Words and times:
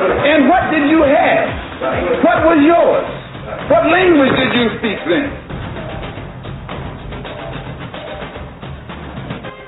And 0.00 0.48
what 0.48 0.72
did 0.72 0.88
you 0.88 1.04
have? 1.04 1.44
What 2.24 2.38
was 2.48 2.58
yours? 2.64 3.04
What 3.68 3.84
language 3.92 4.32
did 4.32 4.52
you 4.56 4.66
speak 4.80 4.96
then? 5.04 5.28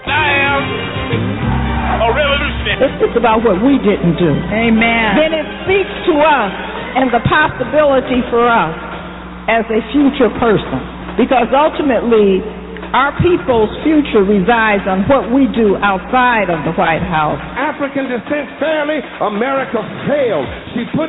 I 0.08 0.26
am 0.40 0.62
a 2.00 2.08
revolutionary. 2.16 2.80
Let's 2.80 2.96
think 2.96 3.16
about 3.20 3.44
what 3.44 3.60
we 3.60 3.76
didn't 3.84 4.16
do. 4.16 4.32
Amen. 4.32 5.20
Then 5.20 5.36
it 5.36 5.48
speaks 5.68 5.92
to 6.08 6.14
us 6.24 6.52
and 6.96 7.12
the 7.12 7.20
possibility 7.28 8.24
for 8.32 8.48
us 8.48 8.76
as 9.52 9.68
a 9.68 9.84
future 9.92 10.32
person. 10.40 10.80
Because 11.20 11.52
ultimately, 11.52 12.40
our 12.96 13.12
people's 13.20 13.72
future 13.84 14.24
resides 14.24 14.84
on 14.88 15.04
what 15.08 15.28
we 15.32 15.48
do 15.52 15.76
outside 15.80 16.48
of 16.48 16.64
the 16.64 16.72
White 16.76 17.04
House. 17.04 17.40
African 17.72 18.04
descent 18.04 18.60
fairly, 18.60 19.00
America 19.24 19.80
failed. 20.04 20.44
She 20.76 20.84
put 20.92 21.08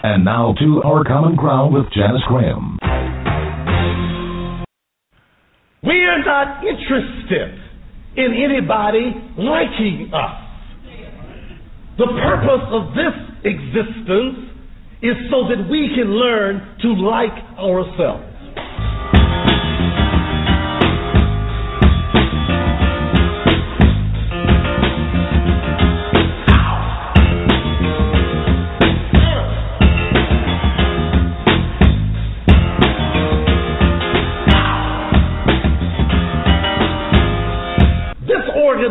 And 0.00 0.24
now 0.24 0.54
to 0.60 0.82
Our 0.84 1.02
Common 1.02 1.34
Ground 1.34 1.74
with 1.74 1.90
Janice 1.92 2.22
Graham. 2.28 2.78
We 5.82 5.98
are 6.06 6.22
not 6.24 6.62
interested 6.62 7.58
in 8.14 8.30
anybody 8.30 9.10
liking 9.36 10.12
us. 10.14 10.38
The 11.98 12.06
purpose 12.06 12.62
of 12.70 12.94
this 12.94 13.10
existence 13.42 14.54
is 15.02 15.16
so 15.32 15.48
that 15.50 15.68
we 15.68 15.90
can 15.96 16.14
learn 16.14 16.76
to 16.82 16.88
like 16.94 17.34
ourselves. 17.58 18.37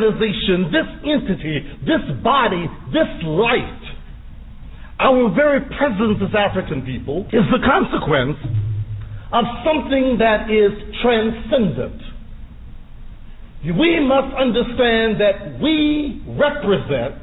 Organization, 0.07 0.72
this 0.72 0.88
entity, 1.03 1.59
this 1.85 2.23
body, 2.23 2.66
this 2.91 3.09
light, 3.23 3.81
our 5.00 5.34
very 5.35 5.62
presence 5.78 6.18
as 6.22 6.34
African 6.34 6.81
people 6.85 7.25
is 7.31 7.44
the 7.51 7.62
consequence 7.62 8.38
of 9.31 9.45
something 9.63 10.18
that 10.19 10.50
is 10.50 10.72
transcendent. 11.03 12.01
We 13.63 14.00
must 14.00 14.34
understand 14.35 15.19
that 15.19 15.59
we 15.62 16.24
represent 16.28 17.22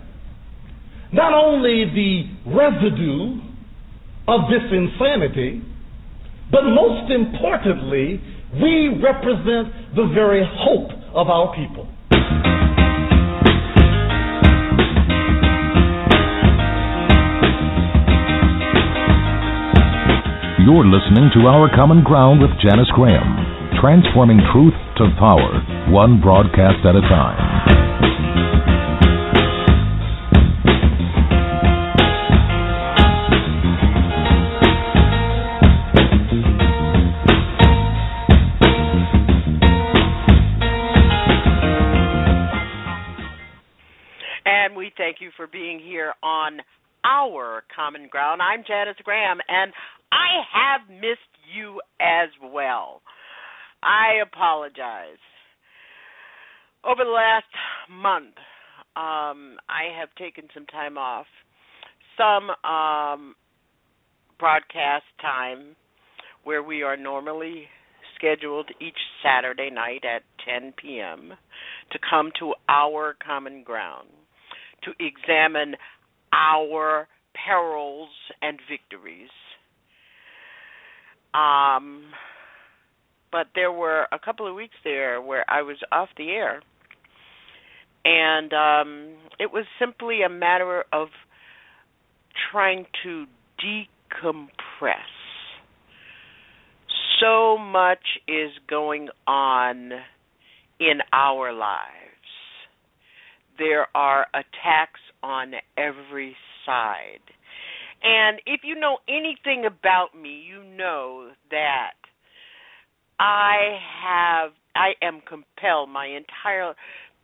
not 1.12 1.32
only 1.32 1.86
the 1.94 2.50
residue 2.50 3.40
of 4.28 4.40
this 4.50 4.62
insanity, 4.70 5.62
but 6.50 6.62
most 6.64 7.10
importantly, 7.10 8.20
we 8.60 9.00
represent 9.02 9.94
the 9.96 10.10
very 10.14 10.44
hope 10.44 10.90
of 11.14 11.28
our 11.28 11.54
people. 11.54 11.88
You're 20.64 20.86
listening 20.86 21.28
to 21.34 21.40
Our 21.40 21.68
Common 21.76 22.02
Ground 22.02 22.40
with 22.40 22.48
Janice 22.58 22.88
Graham, 22.94 23.20
transforming 23.82 24.40
truth 24.50 24.72
to 24.96 25.10
power, 25.18 25.60
one 25.92 26.22
broadcast 26.22 26.80
at 26.86 26.96
a 26.96 27.02
time. 27.02 27.36
And 44.46 44.74
we 44.74 44.92
thank 44.96 45.18
you 45.20 45.28
for 45.36 45.46
being 45.46 45.78
here 45.78 46.14
on 46.22 46.60
our 47.04 47.64
common 47.76 48.08
ground. 48.08 48.40
I'm 48.40 48.64
Janice 48.66 48.96
Graham, 49.04 49.36
and 49.46 49.74
I 50.14 50.46
have 50.54 50.88
missed 50.88 51.34
you 51.52 51.80
as 52.00 52.28
well. 52.40 53.02
I 53.82 54.22
apologize. 54.22 55.18
Over 56.84 57.02
the 57.04 57.10
last 57.10 57.50
month, 57.90 58.36
um, 58.94 59.58
I 59.68 59.90
have 59.98 60.08
taken 60.16 60.44
some 60.54 60.66
time 60.66 60.96
off, 60.96 61.26
some 62.16 62.50
um, 62.70 63.34
broadcast 64.38 65.04
time 65.20 65.74
where 66.44 66.62
we 66.62 66.82
are 66.82 66.96
normally 66.96 67.64
scheduled 68.14 68.70
each 68.80 68.98
Saturday 69.22 69.70
night 69.70 70.04
at 70.04 70.22
10 70.46 70.74
p.m. 70.80 71.32
to 71.90 71.98
come 72.08 72.30
to 72.38 72.54
our 72.68 73.16
common 73.24 73.64
ground 73.64 74.08
to 74.84 74.92
examine 75.00 75.74
our 76.32 77.08
perils 77.34 78.10
and 78.42 78.58
victories. 78.70 79.30
Um, 81.34 82.04
but 83.32 83.48
there 83.56 83.72
were 83.72 84.06
a 84.12 84.18
couple 84.18 84.46
of 84.46 84.54
weeks 84.54 84.76
there 84.84 85.20
where 85.20 85.44
I 85.48 85.62
was 85.62 85.76
off 85.90 86.08
the 86.16 86.30
air. 86.30 86.62
And 88.04 88.52
um 88.52 89.14
it 89.40 89.52
was 89.52 89.64
simply 89.78 90.22
a 90.22 90.28
matter 90.28 90.84
of 90.92 91.08
trying 92.52 92.86
to 93.02 93.26
decompress. 93.60 95.10
So 97.20 97.58
much 97.58 98.20
is 98.28 98.50
going 98.68 99.08
on 99.26 99.90
in 100.78 100.98
our 101.12 101.52
lives. 101.52 101.90
There 103.58 103.86
are 103.96 104.26
attacks 104.34 105.00
on 105.22 105.54
every 105.76 106.36
side. 106.66 107.20
And 108.04 108.40
if 108.44 108.60
you 108.64 108.78
know 108.78 108.98
anything 109.08 109.64
about 109.66 110.08
me, 110.14 110.44
you 110.46 110.62
know 110.62 111.30
that 111.50 111.94
I 113.18 113.78
have 114.02 114.52
I 114.76 114.92
am 115.02 115.22
compelled, 115.26 115.88
my 115.88 116.06
entire 116.06 116.74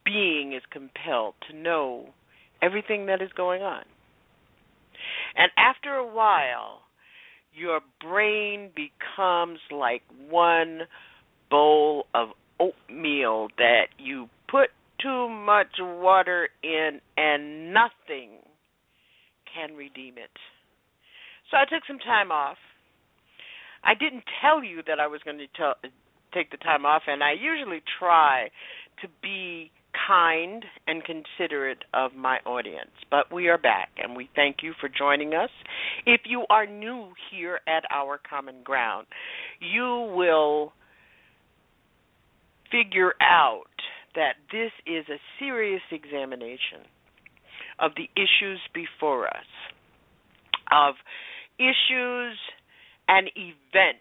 being 0.04 0.54
is 0.54 0.62
compelled 0.70 1.34
to 1.50 1.56
know 1.56 2.08
everything 2.62 3.06
that 3.06 3.20
is 3.20 3.30
going 3.36 3.62
on. 3.62 3.84
And 5.36 5.50
after 5.58 5.94
a 5.94 6.06
while, 6.06 6.80
your 7.52 7.80
brain 8.00 8.70
becomes 8.74 9.58
like 9.70 10.02
one 10.28 10.82
bowl 11.50 12.06
of 12.14 12.28
oatmeal 12.58 13.48
that 13.58 13.86
you 13.98 14.28
put 14.48 14.70
too 15.02 15.28
much 15.28 15.78
water 15.80 16.48
in 16.62 17.00
and 17.16 17.72
nothing 17.72 18.30
can 19.52 19.74
redeem 19.74 20.16
it. 20.16 20.30
So 21.50 21.56
I 21.56 21.64
took 21.64 21.82
some 21.87 21.99
time 21.99 22.31
off. 22.31 22.58
I 23.82 23.94
didn't 23.94 24.25
tell 24.41 24.62
you 24.62 24.82
that 24.87 25.00
I 25.00 25.06
was 25.06 25.20
going 25.25 25.38
to 25.38 25.75
take 26.32 26.50
the 26.50 26.58
time 26.58 26.87
off, 26.87 27.02
and 27.06 27.23
I 27.25 27.32
usually 27.32 27.82
try 27.99 28.50
to 29.02 29.08
be 29.23 29.70
kind 30.06 30.64
and 30.87 31.02
considerate 31.02 31.85
of 31.93 32.14
my 32.14 32.38
audience. 32.47 32.91
But 33.11 33.32
we 33.32 33.49
are 33.49 33.58
back, 33.58 33.88
and 33.97 34.14
we 34.14 34.29
thank 34.37 34.58
you 34.62 34.75
for 34.81 34.88
joining 34.88 35.35
us. 35.35 35.50
If 36.06 36.23
you 36.26 36.44
are 36.50 36.67
new 36.67 37.08
here 37.31 37.61
at 37.67 37.85
our 37.91 38.20
common 38.29 38.62
ground, 38.62 39.06
you 39.61 40.12
will 40.14 40.73
figure 42.70 43.14
out 43.20 43.64
that 44.14 44.35
this 44.52 44.70
is 44.87 45.05
a 45.08 45.19
serious 45.38 45.82
examination 45.91 46.87
of 47.81 47.93
the 47.97 48.08
issues 48.14 48.61
before 48.75 49.26
us, 49.26 49.50
of 50.70 50.94
issues 51.60 52.38
and 53.08 53.28
events, 53.36 54.00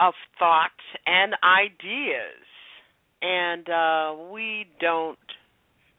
of 0.00 0.14
thoughts 0.38 0.84
and 1.06 1.34
ideas 1.42 2.46
and 3.22 3.68
uh, 3.68 4.14
we 4.32 4.66
don't 4.80 5.18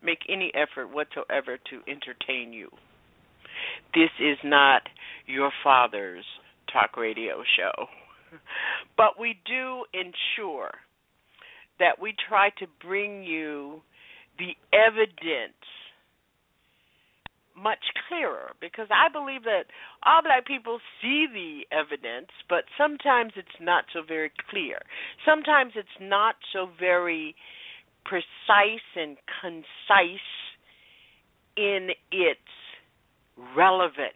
make 0.04 0.20
any 0.28 0.52
effort 0.56 0.88
whatsoever 0.92 1.58
to 1.70 1.82
entertain 1.88 2.52
you. 2.52 2.70
This 3.94 4.10
is 4.20 4.38
not 4.44 4.84
your 5.28 5.52
father's 5.64 6.26
talk 6.72 6.98
radio 6.98 7.44
show. 7.58 7.88
But 8.96 9.20
we 9.20 9.38
do 9.46 9.84
ensure 9.94 10.72
that 11.80 12.00
we 12.02 12.14
try 12.30 12.50
to 12.60 12.68
bring 12.82 13.24
you 13.24 13.82
the 14.40 14.56
evidence 14.72 15.66
much 17.62 17.94
clearer 18.08 18.54
because 18.60 18.88
I 18.90 19.12
believe 19.12 19.44
that 19.44 19.66
all 20.04 20.22
black 20.22 20.46
people 20.46 20.80
see 21.02 21.28
the 21.32 21.76
evidence, 21.76 22.30
but 22.50 22.66
sometimes 22.78 23.34
it's 23.36 23.60
not 23.60 23.86
so 23.94 24.02
very 24.08 24.32
clear. 24.50 24.80
Sometimes 25.26 25.74
it's 25.76 26.00
not 26.00 26.36
so 26.54 26.68
very 26.80 27.36
precise 28.06 28.88
and 28.96 29.18
concise 29.42 30.32
in 31.56 31.90
its 32.12 32.40
relevance. 33.56 34.16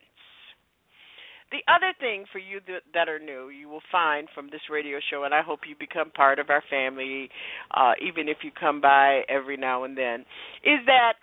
The 1.51 1.61
other 1.71 1.93
thing 1.99 2.25
for 2.31 2.39
you 2.39 2.59
that, 2.93 3.07
are 3.07 3.19
new, 3.19 3.49
you 3.49 3.69
will 3.69 3.83
find 3.91 4.27
from 4.33 4.47
this 4.47 4.61
radio 4.69 4.97
show, 5.09 5.23
and 5.23 5.33
I 5.33 5.41
hope 5.41 5.59
you 5.69 5.75
become 5.79 6.09
part 6.11 6.39
of 6.39 6.49
our 6.49 6.63
family, 6.69 7.29
uh, 7.71 7.93
even 8.01 8.27
if 8.27 8.37
you 8.43 8.51
come 8.51 8.81
by 8.81 9.21
every 9.29 9.55
now 9.55 9.83
and 9.83 9.95
then, 9.97 10.21
is 10.63 10.79
that 10.87 11.13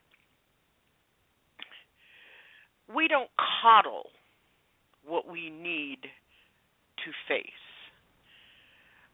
we 2.94 3.08
don't 3.08 3.30
coddle 3.62 4.10
what 5.06 5.30
we 5.30 5.50
need 5.50 5.98
to 6.02 7.10
face. 7.28 7.46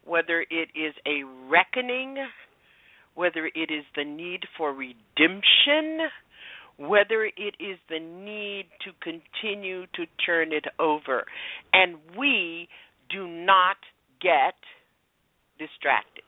Whether 0.05 0.41
it 0.43 0.69
is 0.75 0.95
a 1.07 1.25
reckoning, 1.51 2.17
whether 3.15 3.47
it 3.47 3.71
is 3.71 3.85
the 3.97 4.05
need 4.05 4.41
for 4.57 4.73
redemption, 4.73 6.09
whether 6.79 7.25
it 7.25 7.57
is 7.59 7.79
the 7.91 7.99
need 7.99 8.67
to 8.85 8.93
continue 9.03 9.87
to 9.95 10.05
turn 10.25 10.53
it 10.53 10.65
over. 10.79 11.25
And 11.73 11.97
we 12.17 12.69
do 13.11 13.27
not 13.27 13.77
get 14.23 14.55
distracted. 15.59 16.23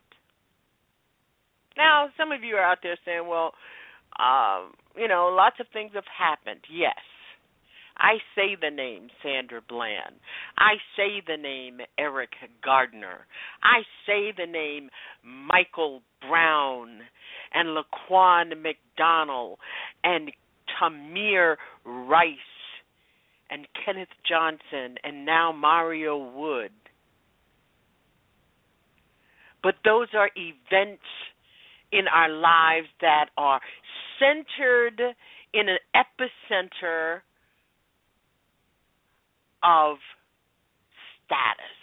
Now, 1.77 2.09
some 2.19 2.33
of 2.33 2.43
you 2.43 2.57
are 2.57 2.65
out 2.65 2.79
there 2.83 2.99
saying, 3.05 3.27
well, 3.29 3.53
um, 4.19 4.75
you 4.97 5.09
know, 5.09 5.33
lots 5.35 5.57
of 5.61 5.67
things 5.73 5.93
have 5.95 6.05
happened. 6.19 6.61
Yes. 6.71 6.99
I 8.01 8.15
say 8.35 8.57
the 8.61 8.75
name 8.75 9.09
Sandra 9.23 9.61
Bland. 9.69 10.17
I 10.57 10.75
say 10.97 11.23
the 11.27 11.37
name 11.37 11.81
Eric 11.99 12.31
Gardner. 12.65 13.27
I 13.63 13.83
say 14.07 14.33
the 14.37 14.51
name 14.51 14.89
Michael 15.23 16.01
Brown 16.27 17.01
and 17.53 17.77
Laquan 17.77 18.63
McDonald 18.63 19.59
and 20.03 20.33
Tamir 20.81 21.57
Rice 21.85 22.39
and 23.51 23.67
Kenneth 23.85 24.09
Johnson 24.27 24.97
and 25.05 25.27
now 25.27 25.53
Mario 25.53 26.17
Wood. 26.17 26.73
But 29.63 29.75
those 29.85 30.09
are 30.15 30.31
events 30.37 31.03
in 31.93 32.07
our 32.09 32.31
lives 32.31 32.87
that 33.03 33.27
are 33.37 33.61
centered 34.19 35.15
in 35.53 35.69
an 35.69 35.79
epicenter 35.95 37.21
of 39.63 39.97
status. 41.27 41.77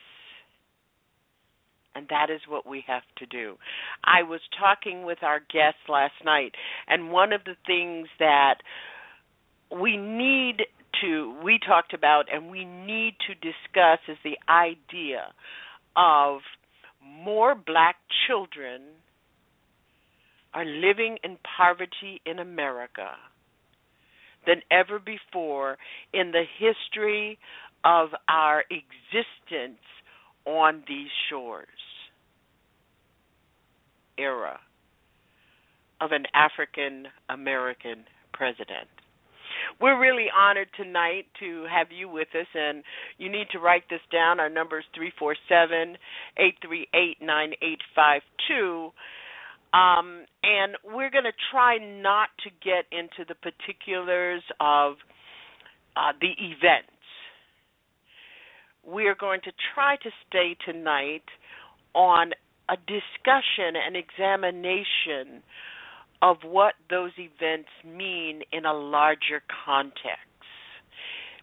And 1.96 2.08
that 2.10 2.30
is 2.30 2.42
what 2.48 2.68
we 2.68 2.84
have 2.86 3.02
to 3.18 3.26
do. 3.26 3.56
I 4.04 4.22
was 4.22 4.42
talking 4.60 5.04
with 5.04 5.20
our 5.24 5.40
guests 5.40 5.80
last 5.90 6.14
night, 6.24 6.54
and 6.88 7.12
one 7.12 7.34
of 7.34 7.42
the 7.44 7.56
things 7.66 8.08
that 8.20 8.56
we 9.72 9.98
need 9.98 10.62
to, 11.02 11.36
we 11.44 11.60
talked 11.66 11.94
about, 11.94 12.26
and 12.32 12.52
we 12.52 12.66
need 12.66 13.16
to 13.28 13.34
discuss 13.34 14.00
is 14.08 14.18
the 14.24 14.38
idea 14.48 15.34
of 15.96 16.42
more 17.04 17.56
black 17.56 17.96
children 18.28 18.82
are 20.54 20.66
living 20.66 21.18
in 21.24 21.38
poverty 21.58 22.22
in 22.26 22.40
America 22.40 23.10
than 24.46 24.62
ever 24.72 25.00
before 25.00 25.78
in 26.14 26.32
the 26.32 26.44
history 26.58 27.38
of 27.84 28.10
our 28.30 28.64
existence 28.70 29.80
on 30.46 30.84
these 30.88 31.10
shores 31.30 31.68
era 34.18 34.60
of 36.02 36.12
an 36.12 36.26
African 36.34 37.08
American 37.30 38.06
president. 38.34 38.88
We're 39.82 40.00
really 40.00 40.28
honored 40.36 40.70
tonight 40.76 41.26
to 41.40 41.66
have 41.70 41.88
you 41.92 42.10
with 42.10 42.30
us, 42.40 42.48
and 42.54 42.84
you 43.18 43.30
need 43.30 43.48
to 43.52 43.60
write 43.60 43.84
this 43.90 44.02
down. 44.12 44.40
Our 44.40 44.50
number 44.50 44.80
is 44.80 44.86
347 44.96 45.98
838 46.38 47.18
9852. 47.22 48.92
Um, 49.74 50.26
and 50.44 50.78
we're 50.86 51.12
going 51.12 51.26
to 51.26 51.36
try 51.52 51.78
not 51.78 52.30
to 52.44 52.50
get 52.64 52.86
into 52.92 53.28
the 53.28 53.36
particulars 53.36 54.42
of 54.60 54.96
uh, 55.98 56.14
the 56.22 56.32
event 56.40 56.88
we 58.88 59.08
are 59.08 59.16
going 59.16 59.42
to 59.44 59.52
try 59.76 59.98
to 59.98 60.10
stay 60.28 60.56
tonight 60.66 61.26
on 61.94 62.32
a 62.70 62.78
discussion 62.88 63.76
and 63.76 63.96
examination 63.96 65.44
of 66.22 66.38
what 66.44 66.74
those 66.90 67.12
events 67.18 67.70
mean 67.86 68.42
in 68.52 68.66
a 68.66 68.74
larger 68.74 69.42
context. 69.66 70.24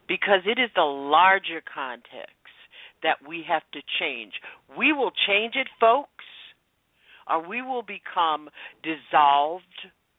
Because 0.09 0.41
it 0.47 0.59
is 0.59 0.71
the 0.75 0.83
larger 0.83 1.63
context 1.63 2.35
that 3.03 3.17
we 3.27 3.45
have 3.49 3.63
to 3.73 3.81
change. 4.01 4.33
We 4.77 4.93
will 4.93 5.13
change 5.27 5.55
it, 5.55 5.69
folks, 5.79 6.25
or 7.29 7.47
we 7.47 7.63
will 7.63 7.83
become 7.83 8.49
dissolved 8.83 9.65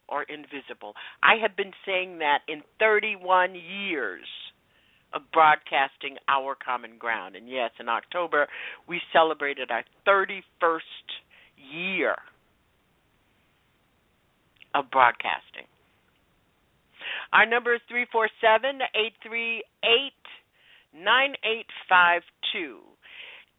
or 0.07 0.23
invisible. 0.23 0.93
I 1.21 1.35
have 1.41 1.55
been 1.55 1.73
saying 1.85 2.19
that 2.19 2.39
in 2.47 2.61
31 2.79 3.55
years 3.55 4.25
of 5.13 5.21
broadcasting 5.31 6.17
our 6.27 6.55
common 6.55 6.97
ground. 6.97 7.35
And 7.35 7.47
yes, 7.47 7.71
in 7.79 7.87
October, 7.89 8.47
we 8.87 9.01
celebrated 9.13 9.71
our 9.71 9.83
31st 10.07 10.79
year 11.73 12.15
of 14.73 14.91
broadcasting. 14.91 15.67
Our 17.31 17.45
number 17.45 17.75
is 17.75 17.81
347 17.87 18.81
838 18.93 20.13
9852. 20.93 22.79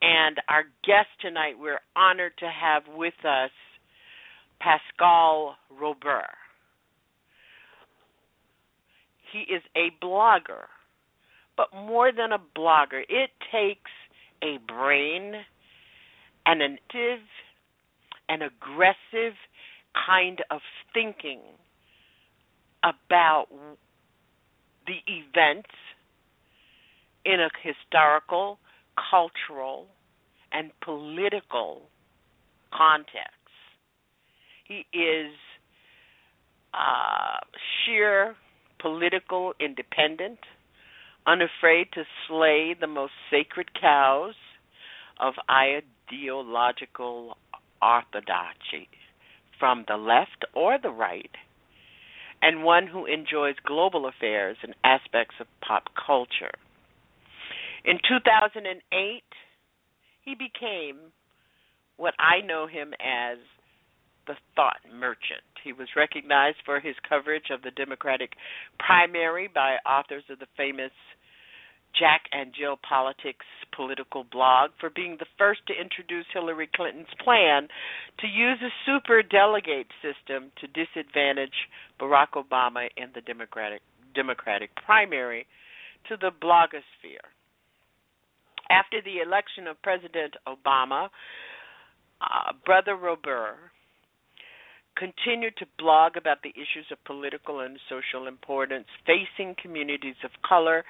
And 0.02 0.36
our 0.48 0.64
guest 0.84 1.08
tonight, 1.20 1.54
we're 1.58 1.80
honored 1.94 2.32
to 2.38 2.46
have 2.46 2.82
with 2.94 3.16
us 3.24 3.50
Pascal 4.60 5.56
Robert. 5.70 6.36
He 9.32 9.40
is 9.52 9.62
a 9.76 9.90
blogger, 10.04 10.68
but 11.56 11.68
more 11.74 12.12
than 12.12 12.32
a 12.32 12.38
blogger, 12.58 13.02
it 13.08 13.30
takes 13.52 13.90
a 14.42 14.58
brain, 14.66 15.34
and 16.44 16.62
an 16.62 16.78
active, 16.84 17.20
an 18.28 18.42
aggressive 18.42 19.34
kind 20.06 20.42
of 20.50 20.60
thinking 20.92 21.40
about 22.82 23.46
the 24.86 24.98
events 25.06 25.70
in 27.24 27.40
a 27.40 27.48
historical, 27.62 28.58
cultural, 29.10 29.86
and 30.52 30.70
political 30.80 31.82
context. 32.72 33.32
He 34.64 34.86
is 34.96 35.32
uh, 36.74 37.38
sheer 37.84 38.36
political 38.80 39.54
independent, 39.60 40.38
unafraid 41.26 41.88
to 41.92 42.04
slay 42.28 42.74
the 42.78 42.86
most 42.86 43.12
sacred 43.30 43.68
cows 43.78 44.34
of 45.20 45.34
ideological 45.50 47.36
orthodoxy 47.82 48.88
from 49.58 49.84
the 49.88 49.96
left 49.96 50.44
or 50.54 50.78
the 50.80 50.90
right, 50.90 51.30
and 52.42 52.62
one 52.64 52.86
who 52.86 53.06
enjoys 53.06 53.54
global 53.66 54.06
affairs 54.06 54.56
and 54.62 54.74
aspects 54.84 55.34
of 55.40 55.46
pop 55.66 55.84
culture. 56.06 56.52
In 57.84 57.98
2008, 58.06 59.22
he 60.22 60.34
became 60.34 61.12
what 61.96 62.14
I 62.18 62.46
know 62.46 62.66
him 62.66 62.92
as 63.00 63.38
the 64.26 64.34
thought 64.54 64.80
merchant. 64.92 65.46
He 65.62 65.72
was 65.72 65.88
recognized 65.96 66.58
for 66.64 66.80
his 66.80 66.94
coverage 67.08 67.50
of 67.50 67.62
the 67.62 67.70
Democratic 67.70 68.32
primary 68.78 69.48
by 69.48 69.76
authors 69.88 70.24
of 70.28 70.38
the 70.38 70.46
famous 70.56 70.92
Jack 71.94 72.22
and 72.32 72.52
Jill 72.52 72.78
Politics 72.86 73.46
political 73.74 74.24
blog 74.24 74.70
for 74.80 74.90
being 74.90 75.16
the 75.18 75.26
first 75.38 75.60
to 75.68 75.74
introduce 75.74 76.26
Hillary 76.32 76.68
Clinton's 76.74 77.12
plan 77.22 77.68
to 78.20 78.26
use 78.26 78.58
a 78.62 78.72
super 78.84 79.22
delegate 79.22 79.88
system 80.02 80.50
to 80.60 80.66
disadvantage 80.68 81.68
Barack 82.00 82.32
Obama 82.34 82.88
in 82.96 83.08
the 83.14 83.20
Democratic 83.20 83.82
Democratic 84.14 84.70
primary 84.84 85.46
to 86.08 86.16
the 86.16 86.30
blogosphere. 86.42 87.28
After 88.70 89.00
the 89.04 89.20
election 89.24 89.66
of 89.66 89.80
President 89.82 90.34
Obama, 90.48 91.08
uh, 92.20 92.52
Brother 92.64 92.96
Robert 92.96 93.56
continued 94.96 95.56
to 95.58 95.66
blog 95.78 96.16
about 96.16 96.42
the 96.42 96.50
issues 96.50 96.86
of 96.90 97.04
political 97.04 97.60
and 97.60 97.78
social 97.88 98.26
importance 98.26 98.86
facing 99.06 99.54
communities 99.60 100.16
of 100.24 100.30
color 100.46 100.84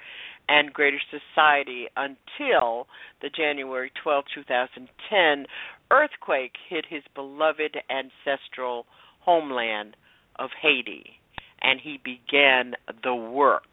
and 0.47 0.73
greater 0.73 0.99
society 1.11 1.87
until 1.95 2.87
the 3.21 3.29
January 3.29 3.91
12, 4.01 4.23
2010 4.33 5.45
earthquake 5.91 6.53
hit 6.69 6.85
his 6.89 7.03
beloved 7.13 7.77
ancestral 7.89 8.85
homeland 9.19 9.95
of 10.37 10.49
Haiti. 10.61 11.19
And 11.61 11.79
he 11.81 11.99
began 12.03 12.73
the 13.03 13.15
work 13.15 13.63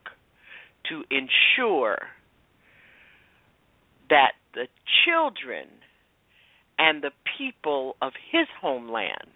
to 0.89 1.05
ensure 1.11 1.99
that 4.11 4.33
the 4.55 4.67
children 5.05 5.69
and 6.79 7.03
the 7.03 7.13
people 7.39 7.97
of 8.03 8.13
his 8.33 8.47
homeland 8.61 9.31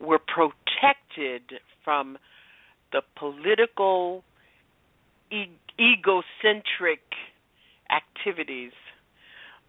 were 0.00 0.18
protected 0.18 1.60
from 1.84 2.18
the 2.92 3.02
political 3.18 4.24
e- 5.30 5.58
egocentric 5.78 7.00
activities 7.90 8.72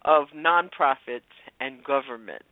of 0.04 0.28
nonprofits 0.34 1.32
and 1.60 1.82
governments. 1.84 2.44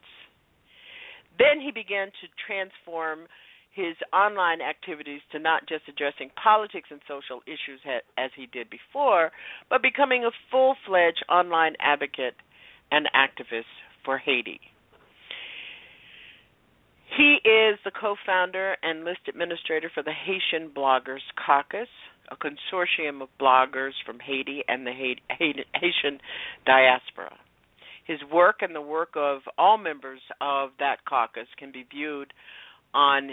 Then 1.37 1.61
he 1.61 1.71
began 1.71 2.07
to 2.07 2.27
transform 2.45 3.27
his 3.71 3.95
online 4.11 4.59
activities 4.59 5.21
to 5.31 5.37
not 5.37 5.67
just 5.69 5.83
addressing 5.87 6.31
politics 6.41 6.89
and 6.89 6.99
social 7.07 7.41
issues 7.45 7.79
as 8.17 8.31
he 8.35 8.47
did 8.47 8.67
before, 8.69 9.31
but 9.69 9.83
becoming 9.83 10.25
a 10.25 10.31
full 10.49 10.75
fledged 10.85 11.23
online 11.29 11.75
advocate 11.79 12.33
and 12.91 13.07
activist 13.15 13.69
for 14.03 14.17
Haiti. 14.17 14.59
He 17.17 17.39
is 17.43 17.79
the 17.83 17.89
co 17.89 18.15
founder 18.27 18.77
and 18.83 19.03
list 19.03 19.21
administrator 19.27 19.89
for 19.91 20.03
the 20.03 20.13
Haitian 20.13 20.69
Bloggers 20.69 21.25
Caucus, 21.43 21.87
a 22.29 22.35
consortium 22.35 23.23
of 23.23 23.29
bloggers 23.41 23.93
from 24.05 24.19
Haiti 24.19 24.63
and 24.67 24.85
the 24.85 24.91
Haitian 24.91 26.19
diaspora. 26.67 27.33
His 28.05 28.19
work 28.31 28.57
and 28.61 28.75
the 28.75 28.81
work 28.81 29.15
of 29.15 29.41
all 29.57 29.79
members 29.79 30.21
of 30.39 30.69
that 30.77 31.05
caucus 31.09 31.47
can 31.57 31.71
be 31.71 31.87
viewed 31.89 32.33
on 32.93 33.31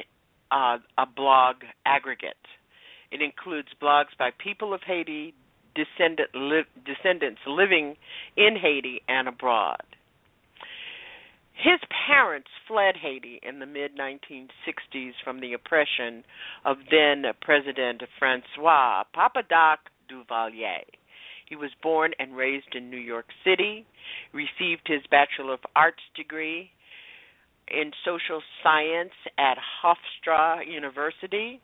uh, 0.51 0.79
a 0.97 1.05
blog 1.05 1.57
aggregate. 1.85 2.35
It 3.13 3.21
includes 3.21 3.69
blogs 3.83 4.17
by 4.19 4.31
people 4.43 4.73
of 4.73 4.81
Haiti, 4.87 5.35
descendant 5.75 6.31
li- 6.35 6.65
descendants 6.87 7.41
living 7.47 7.97
in 8.39 8.57
Haiti 8.57 9.03
and 9.09 9.29
abroad. 9.29 9.83
His 11.55 11.81
parents 12.07 12.51
fled 12.67 12.97
Haiti 12.97 13.41
in 13.43 13.61
the 13.61 13.67
mid 13.67 13.97
1960s 13.97 15.13
from 15.23 15.41
the 15.41 15.53
oppression 15.53 16.25
of 16.65 16.79
then 16.91 17.25
President 17.41 18.03
Francois 18.19 19.05
Papa 19.13 19.43
Doc 19.49 19.79
Duvalier. 20.11 20.85
He 21.47 21.57
was 21.57 21.71
born 21.83 22.13
and 22.19 22.37
raised 22.37 22.75
in 22.75 22.91
New 22.91 22.99
York 22.99 23.27
City, 23.45 23.87
received 24.33 24.87
his 24.87 25.03
Bachelor 25.11 25.55
of 25.55 25.61
Arts 25.77 26.03
degree 26.17 26.71
in 27.69 27.93
Social 28.05 28.43
Science 28.63 29.15
at 29.39 29.57
Hofstra 29.83 30.67
University. 30.67 31.61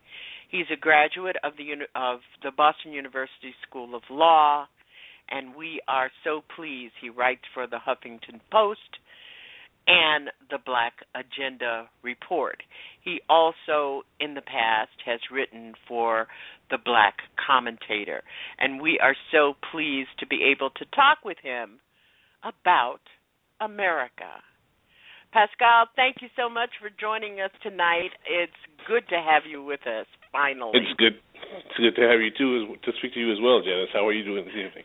He's 0.49 0.67
a 0.71 0.77
graduate 0.77 1.35
of 1.43 1.53
the 1.57 1.85
of 1.95 2.19
the 2.43 2.51
Boston 2.51 2.93
University 2.93 3.53
School 3.67 3.93
of 3.93 4.03
Law, 4.09 4.67
and 5.29 5.55
we 5.55 5.81
are 5.87 6.11
so 6.23 6.43
pleased 6.55 6.93
he 7.01 7.09
writes 7.09 7.43
for 7.53 7.67
the 7.67 7.77
Huffington 7.77 8.39
Post 8.51 8.99
and 9.87 10.29
the 10.49 10.59
Black 10.65 10.93
Agenda 11.15 11.89
Report. 12.03 12.63
He 13.03 13.21
also, 13.29 14.03
in 14.19 14.35
the 14.35 14.41
past, 14.41 14.91
has 15.05 15.19
written 15.31 15.73
for 15.87 16.27
the 16.69 16.77
Black 16.83 17.15
Commentator, 17.35 18.23
and 18.59 18.81
we 18.81 18.99
are 18.99 19.15
so 19.31 19.53
pleased 19.71 20.09
to 20.19 20.27
be 20.27 20.43
able 20.55 20.69
to 20.71 20.85
talk 20.95 21.19
with 21.25 21.37
him 21.41 21.79
about 22.43 23.01
America. 23.59 24.41
Pascal, 25.33 25.87
thank 25.95 26.17
you 26.21 26.27
so 26.35 26.49
much 26.49 26.69
for 26.81 26.89
joining 26.99 27.39
us 27.39 27.51
tonight. 27.63 28.11
It's 28.27 28.51
good 28.87 29.07
to 29.09 29.15
have 29.15 29.43
you 29.49 29.63
with 29.63 29.81
us. 29.87 30.05
Finally, 30.31 30.71
it's 30.75 30.93
good. 30.97 31.13
It's 31.33 31.77
good 31.77 31.95
to 32.01 32.07
have 32.07 32.19
you 32.19 32.31
too, 32.37 32.75
to 32.83 32.91
speak 32.99 33.13
to 33.13 33.19
you 33.19 33.31
as 33.31 33.39
well, 33.41 33.61
Janice. 33.61 33.89
How 33.93 34.07
are 34.07 34.13
you 34.13 34.23
doing 34.23 34.45
this 34.45 34.53
evening? 34.53 34.83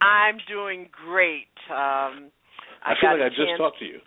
I'm 0.00 0.38
doing 0.48 0.88
great. 0.92 1.50
Um, 1.70 2.30
I, 2.88 2.92
I 2.92 3.00
feel 3.00 3.12
like 3.12 3.20
I 3.20 3.28
just 3.28 3.58
talked 3.58 3.78
to 3.80 3.84
you. 3.84 4.00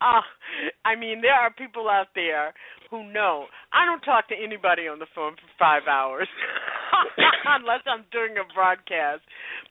uh, 0.00 0.20
I 0.84 0.94
mean, 0.96 1.20
there 1.22 1.34
are 1.34 1.52
people 1.52 1.88
out 1.88 2.08
there 2.14 2.52
who 2.90 3.12
know 3.12 3.46
I 3.72 3.84
don't 3.84 4.00
talk 4.00 4.28
to 4.28 4.34
anybody 4.34 4.88
on 4.88 4.98
the 4.98 5.06
phone 5.14 5.34
for 5.34 5.48
five 5.58 5.82
hours 5.90 6.28
unless 7.46 7.80
I'm 7.86 8.04
doing 8.10 8.34
a 8.38 8.54
broadcast. 8.54 9.22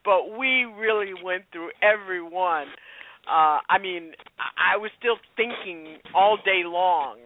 But 0.03 0.38
we 0.38 0.63
really 0.63 1.13
went 1.13 1.43
through 1.51 1.71
every 1.81 2.21
one. 2.21 2.67
Uh, 3.27 3.59
I 3.67 3.79
mean, 3.81 4.12
I 4.39 4.77
was 4.77 4.91
still 5.00 5.17
thinking 5.35 5.97
all 6.13 6.38
day 6.45 6.62
long, 6.63 7.17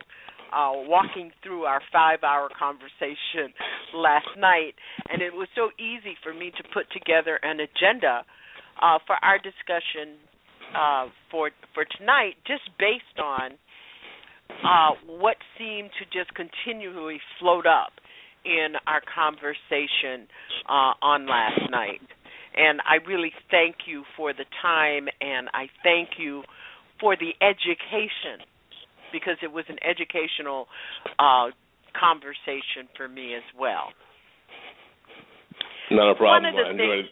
uh, 0.54 0.72
walking 0.88 1.32
through 1.44 1.64
our 1.64 1.82
five-hour 1.92 2.50
conversation 2.58 3.54
last 3.94 4.30
night, 4.38 4.76
and 5.12 5.22
it 5.22 5.34
was 5.34 5.50
so 5.56 5.70
easy 5.78 6.16
for 6.24 6.34
me 6.34 6.52
to 6.56 6.64
put 6.74 6.90
together 6.94 7.38
an 7.44 7.60
agenda 7.60 8.24
uh, 8.82 9.00
for 9.06 9.16
our 9.22 9.38
discussion 9.38 10.18
uh, 10.76 11.08
for 11.32 11.52
for 11.74 11.86
tonight, 11.98 12.36
just 12.46 12.70
based 12.78 13.20
on 13.22 13.52
uh, 14.64 14.92
what 15.08 15.38
seemed 15.58 15.90
to 16.00 16.06
just 16.12 16.34
continually 16.36 17.20
float 17.40 17.66
up 17.66 17.94
in 18.46 18.74
our 18.88 19.02
conversation 19.14 20.28
uh, 20.68 20.94
on 21.02 21.28
last 21.28 21.70
night. 21.70 22.02
And 22.56 22.82
I 22.82 22.96
really 23.08 23.32
thank 23.52 23.88
you 23.88 24.04
for 24.18 24.34
the 24.34 24.46
time, 24.62 25.08
and 25.22 25.50
I 25.54 25.68
thank 25.84 26.18
you 26.18 26.44
for 27.00 27.16
the 27.16 27.32
education 27.42 28.44
because 29.12 29.38
it 29.42 29.52
was 29.52 29.66
an 29.70 29.78
educational 29.84 30.68
uh, 31.18 31.50
conversation 31.98 32.90
for 32.98 33.08
me 33.08 33.36
as 33.36 33.44
well. 33.58 33.94
Not 35.92 36.12
a 36.12 36.16
problem. 36.16 36.44
One 36.44 36.46
of 36.46 36.56
the 36.56 36.70
I 36.70 36.78
things, 36.78 37.10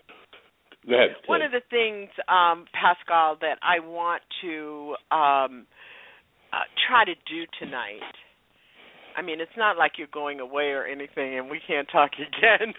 Go 0.88 0.96
ahead. 0.96 1.10
One 1.26 1.42
of 1.42 1.52
the 1.52 1.62
things, 1.70 2.10
um, 2.30 2.66
Pascal, 2.72 3.38
that 3.42 3.60
I 3.62 3.80
want 3.80 4.24
to 4.42 4.96
um, 5.12 5.68
uh, 6.54 6.64
try 6.88 7.04
to 7.04 7.16
do 7.28 7.44
tonight. 7.60 8.16
I 9.18 9.22
mean, 9.22 9.42
it's 9.42 9.58
not 9.58 9.78
like 9.78 9.94
you're 9.98 10.14
going 10.14 10.40
away 10.40 10.72
or 10.72 10.86
anything, 10.86 11.38
and 11.38 11.50
we 11.50 11.60
can't 11.66 11.88
talk 11.92 12.12
again. 12.16 12.74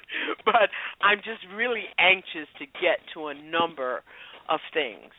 but 0.44 0.70
I'm 1.02 1.18
just 1.18 1.44
really 1.54 1.84
anxious 1.98 2.48
to 2.58 2.64
get 2.80 3.04
to 3.14 3.28
a 3.28 3.34
number 3.34 4.02
of 4.48 4.60
things. 4.72 5.12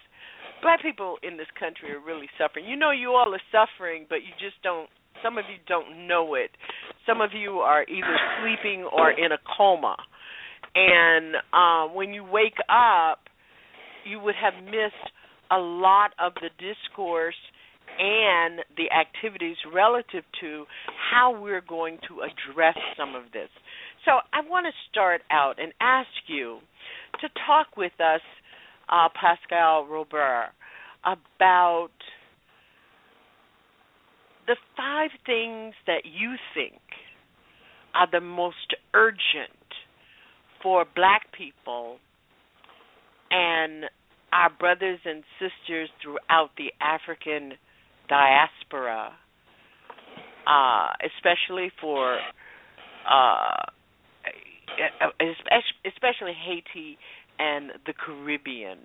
Black 0.62 0.82
people 0.82 1.18
in 1.22 1.38
this 1.38 1.48
country 1.60 1.92
are 1.92 2.02
really 2.02 2.28
suffering. 2.38 2.66
You 2.66 2.76
know, 2.76 2.92
you 2.92 3.12
all 3.12 3.34
are 3.34 3.48
suffering, 3.52 4.08
but 4.10 4.26
you 4.26 4.34
just 4.40 4.62
don't. 4.64 4.90
Some 5.24 5.38
of 5.38 5.46
you 5.52 5.60
don't 5.68 6.08
know 6.08 6.36
it. 6.36 6.52
Some 7.06 7.22
of 7.22 7.32
you 7.34 7.60
are 7.60 7.84
either 7.84 8.16
sleeping 8.40 8.88
or 8.92 9.12
in 9.12 9.32
a 9.32 9.38
coma 9.58 9.98
and 10.76 11.36
uh, 11.54 11.94
when 11.94 12.14
you 12.14 12.24
wake 12.24 12.58
up, 12.70 13.20
you 14.06 14.20
would 14.20 14.36
have 14.36 14.64
missed 14.64 15.12
a 15.52 15.58
lot 15.58 16.12
of 16.20 16.34
the 16.36 16.50
discourse 16.58 17.36
and 17.98 18.60
the 18.78 18.86
activities 18.96 19.58
relative 19.74 20.24
to 20.40 20.66
how 21.12 21.38
we're 21.38 21.62
going 21.62 21.98
to 22.08 22.22
address 22.22 22.78
some 22.98 23.16
of 23.16 23.24
this. 23.34 23.50
So 24.06 24.12
I 24.32 24.48
want 24.48 24.68
to 24.68 24.72
start 24.90 25.22
out 25.32 25.56
and 25.60 25.74
ask 25.82 26.08
you 26.28 26.60
to 27.20 27.28
talk 27.46 27.76
with 27.76 27.92
us, 28.00 28.22
uh, 28.90 29.10
Pascal 29.20 29.86
Robert, 29.88 30.52
about 31.04 31.90
the 34.48 34.56
five 34.78 35.12
things 35.26 35.74
that 35.86 36.04
you 36.06 36.36
think 36.54 36.80
are 37.94 38.08
the 38.12 38.22
most 38.22 38.76
urgent 38.94 39.59
for 40.62 40.86
black 40.96 41.32
people 41.38 41.98
and 43.32 43.86
our 44.32 44.50
brothers 44.50 45.00
and 45.06 45.24
sisters 45.40 45.90
throughout 46.02 46.50
the 46.58 46.72
African 46.82 47.54
diaspora, 48.08 49.12
uh, 50.48 50.88
especially 51.06 51.72
for 51.82 52.18
uh, 53.10 53.64
especially 55.86 56.34
Haiti 56.34 56.98
and 57.40 57.72
the 57.86 57.94
Caribbean. 57.94 58.78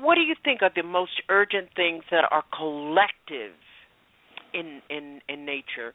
What 0.00 0.14
do 0.14 0.22
you 0.22 0.34
think 0.44 0.62
are 0.62 0.70
the 0.74 0.82
most 0.82 1.22
urgent 1.28 1.68
things 1.76 2.02
that 2.10 2.24
are 2.30 2.44
collective 2.56 3.52
in 4.54 4.80
in 4.88 5.20
in 5.28 5.44
nature 5.44 5.92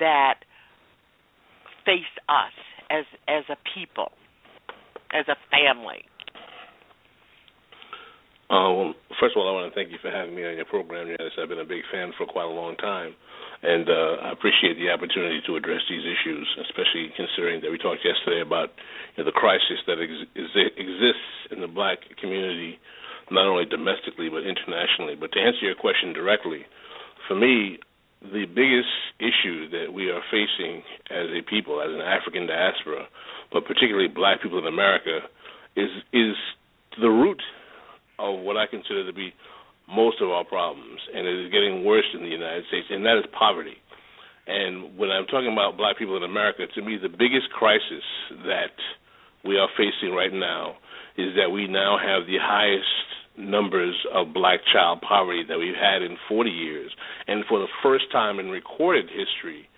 that 0.00 0.40
face 1.84 2.00
us 2.28 2.52
as 2.92 3.04
as 3.26 3.44
a 3.48 3.56
people, 3.74 4.12
as 5.12 5.24
a 5.28 5.36
family? 5.48 6.04
Uh, 8.52 8.68
well, 8.68 8.92
first 9.16 9.32
of 9.32 9.40
all, 9.40 9.48
I 9.48 9.56
want 9.56 9.72
to 9.72 9.74
thank 9.74 9.88
you 9.88 9.96
for 10.04 10.12
having 10.12 10.36
me 10.36 10.44
on 10.44 10.60
your 10.60 10.68
program. 10.68 11.08
Yes, 11.08 11.32
I've 11.40 11.48
been 11.48 11.64
a 11.64 11.64
big 11.64 11.88
fan 11.88 12.12
for 12.20 12.28
quite 12.28 12.44
a 12.44 12.52
long 12.52 12.76
time, 12.76 13.16
and 13.64 13.88
uh, 13.88 14.28
I 14.28 14.32
appreciate 14.36 14.76
the 14.76 14.92
opportunity 14.92 15.40
to 15.48 15.56
address 15.56 15.80
these 15.88 16.04
issues, 16.04 16.44
especially 16.68 17.16
considering 17.16 17.64
that 17.64 17.72
we 17.72 17.80
talked 17.80 18.04
yesterday 18.04 18.44
about 18.44 18.76
you 19.16 19.24
know, 19.24 19.32
the 19.32 19.32
crisis 19.32 19.80
that 19.88 19.96
ex- 19.96 20.28
exists 20.76 21.32
in 21.48 21.64
the 21.64 21.70
black 21.70 22.04
community, 22.20 22.76
not 23.32 23.48
only 23.48 23.64
domestically 23.64 24.28
but 24.28 24.44
internationally. 24.44 25.16
But 25.16 25.32
to 25.32 25.40
answer 25.40 25.64
your 25.64 25.78
question 25.78 26.12
directly, 26.12 26.68
for 27.24 27.32
me, 27.32 27.80
the 28.22 28.46
biggest 28.46 28.94
issue 29.18 29.68
that 29.70 29.92
we 29.92 30.10
are 30.10 30.22
facing 30.30 30.82
as 31.10 31.26
a 31.34 31.42
people, 31.42 31.82
as 31.82 31.90
an 31.90 32.00
African 32.00 32.46
diaspora, 32.46 33.06
but 33.52 33.66
particularly 33.66 34.08
black 34.08 34.42
people 34.42 34.58
in 34.58 34.66
America, 34.66 35.20
is 35.76 35.90
is 36.12 36.36
the 37.00 37.08
root 37.08 37.42
of 38.18 38.40
what 38.40 38.56
I 38.56 38.66
consider 38.66 39.04
to 39.06 39.12
be 39.12 39.34
most 39.88 40.20
of 40.20 40.30
our 40.30 40.44
problems, 40.44 41.00
and 41.14 41.26
it 41.26 41.46
is 41.46 41.50
getting 41.50 41.84
worse 41.84 42.06
in 42.14 42.22
the 42.22 42.30
United 42.30 42.64
States, 42.68 42.86
and 42.90 43.04
that 43.04 43.18
is 43.18 43.24
poverty. 43.36 43.76
And 44.46 44.96
when 44.96 45.10
I'm 45.10 45.26
talking 45.26 45.52
about 45.52 45.76
black 45.76 45.98
people 45.98 46.16
in 46.16 46.22
America, 46.22 46.66
to 46.66 46.82
me, 46.82 46.98
the 47.00 47.08
biggest 47.08 47.50
crisis 47.50 48.02
that 48.46 48.74
we 49.44 49.58
are 49.58 49.68
facing 49.76 50.14
right 50.14 50.32
now 50.32 50.76
is 51.16 51.34
that 51.36 51.50
we 51.50 51.66
now 51.66 51.98
have 51.98 52.26
the 52.26 52.38
highest 52.40 52.86
numbers 53.36 53.94
of 54.14 54.34
black 54.34 54.60
child 54.72 55.00
poverty 55.00 55.42
that 55.48 55.58
we've 55.58 55.74
had 55.74 56.02
in 56.02 56.16
40 56.28 56.50
years. 56.50 56.90
And 57.26 57.44
for 57.48 57.58
the 57.58 57.68
first 57.82 58.04
time 58.12 58.38
in 58.38 58.48
recorded 58.48 59.06
history, 59.06 59.68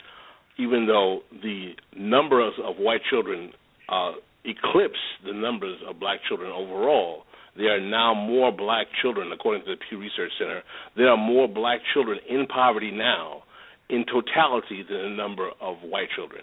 even 0.59 0.87
though 0.87 1.21
the 1.43 1.73
numbers 1.97 2.55
of 2.63 2.77
white 2.77 3.01
children 3.11 3.53
uh, 3.89 4.13
eclipse 4.45 4.99
the 5.25 5.33
numbers 5.33 5.79
of 5.89 5.99
black 5.99 6.21
children 6.29 6.51
overall, 6.51 7.25
there 7.57 7.77
are 7.77 7.81
now 7.81 8.15
more 8.15 8.51
black 8.51 8.87
children, 9.01 9.31
according 9.33 9.65
to 9.65 9.73
the 9.73 9.77
Pew 9.89 9.99
Research 9.99 10.33
Center, 10.39 10.63
there 10.97 11.09
are 11.09 11.17
more 11.17 11.47
black 11.47 11.81
children 11.93 12.19
in 12.29 12.47
poverty 12.47 12.91
now 12.91 13.43
in 13.89 14.05
totality 14.07 14.85
than 14.89 15.03
the 15.03 15.17
number 15.17 15.51
of 15.61 15.77
white 15.83 16.09
children. 16.17 16.43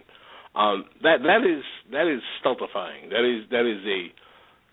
Um, 0.56 0.86
that 1.04 1.24
that 1.24 1.48
is 1.48 1.64
that 1.92 2.08
is 2.08 2.22
stultifying. 2.40 3.10
That 3.10 3.24
is 3.24 3.50
that 3.52 3.66
is 3.66 3.84
a 3.88 4.12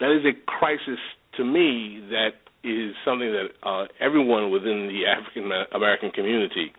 that 0.01 0.11
is 0.11 0.24
a 0.27 0.35
crisis 0.46 0.98
to 1.38 1.44
me, 1.44 2.05
that 2.11 2.37
is 2.62 2.94
something 3.05 3.33
that 3.33 3.48
uh, 3.66 3.87
everyone 4.01 4.51
within 4.51 4.88
the 4.88 5.07
African 5.07 5.51
American 5.72 6.11
community 6.11 6.72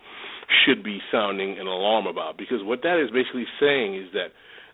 should 0.65 0.83
be 0.83 0.99
sounding 1.11 1.57
an 1.57 1.67
alarm 1.67 2.05
about. 2.05 2.37
Because 2.37 2.59
what 2.61 2.81
that 2.83 3.01
is 3.01 3.09
basically 3.11 3.45
saying 3.59 3.95
is 3.95 4.11
that 4.13 4.27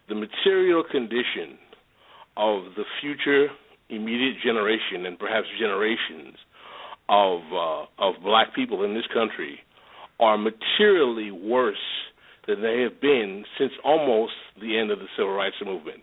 the 0.09 0.15
material 0.15 0.83
condition 0.83 1.57
of 2.35 2.75
the 2.75 2.83
future 3.01 3.47
immediate 3.89 4.35
generation 4.43 5.05
and 5.05 5.17
perhaps 5.17 5.47
generations 5.59 6.35
of 7.07 7.41
uh, 7.53 7.85
of 7.99 8.15
black 8.23 8.53
people 8.55 8.83
in 8.83 8.93
this 8.93 9.05
country 9.13 9.59
are 10.19 10.37
materially 10.37 11.31
worse 11.31 11.77
than 12.47 12.61
they 12.61 12.81
have 12.81 13.01
been 13.01 13.43
since 13.57 13.71
almost 13.83 14.33
the 14.61 14.77
end 14.77 14.91
of 14.91 14.99
the 14.99 15.07
civil 15.17 15.33
rights 15.33 15.55
movement. 15.65 16.01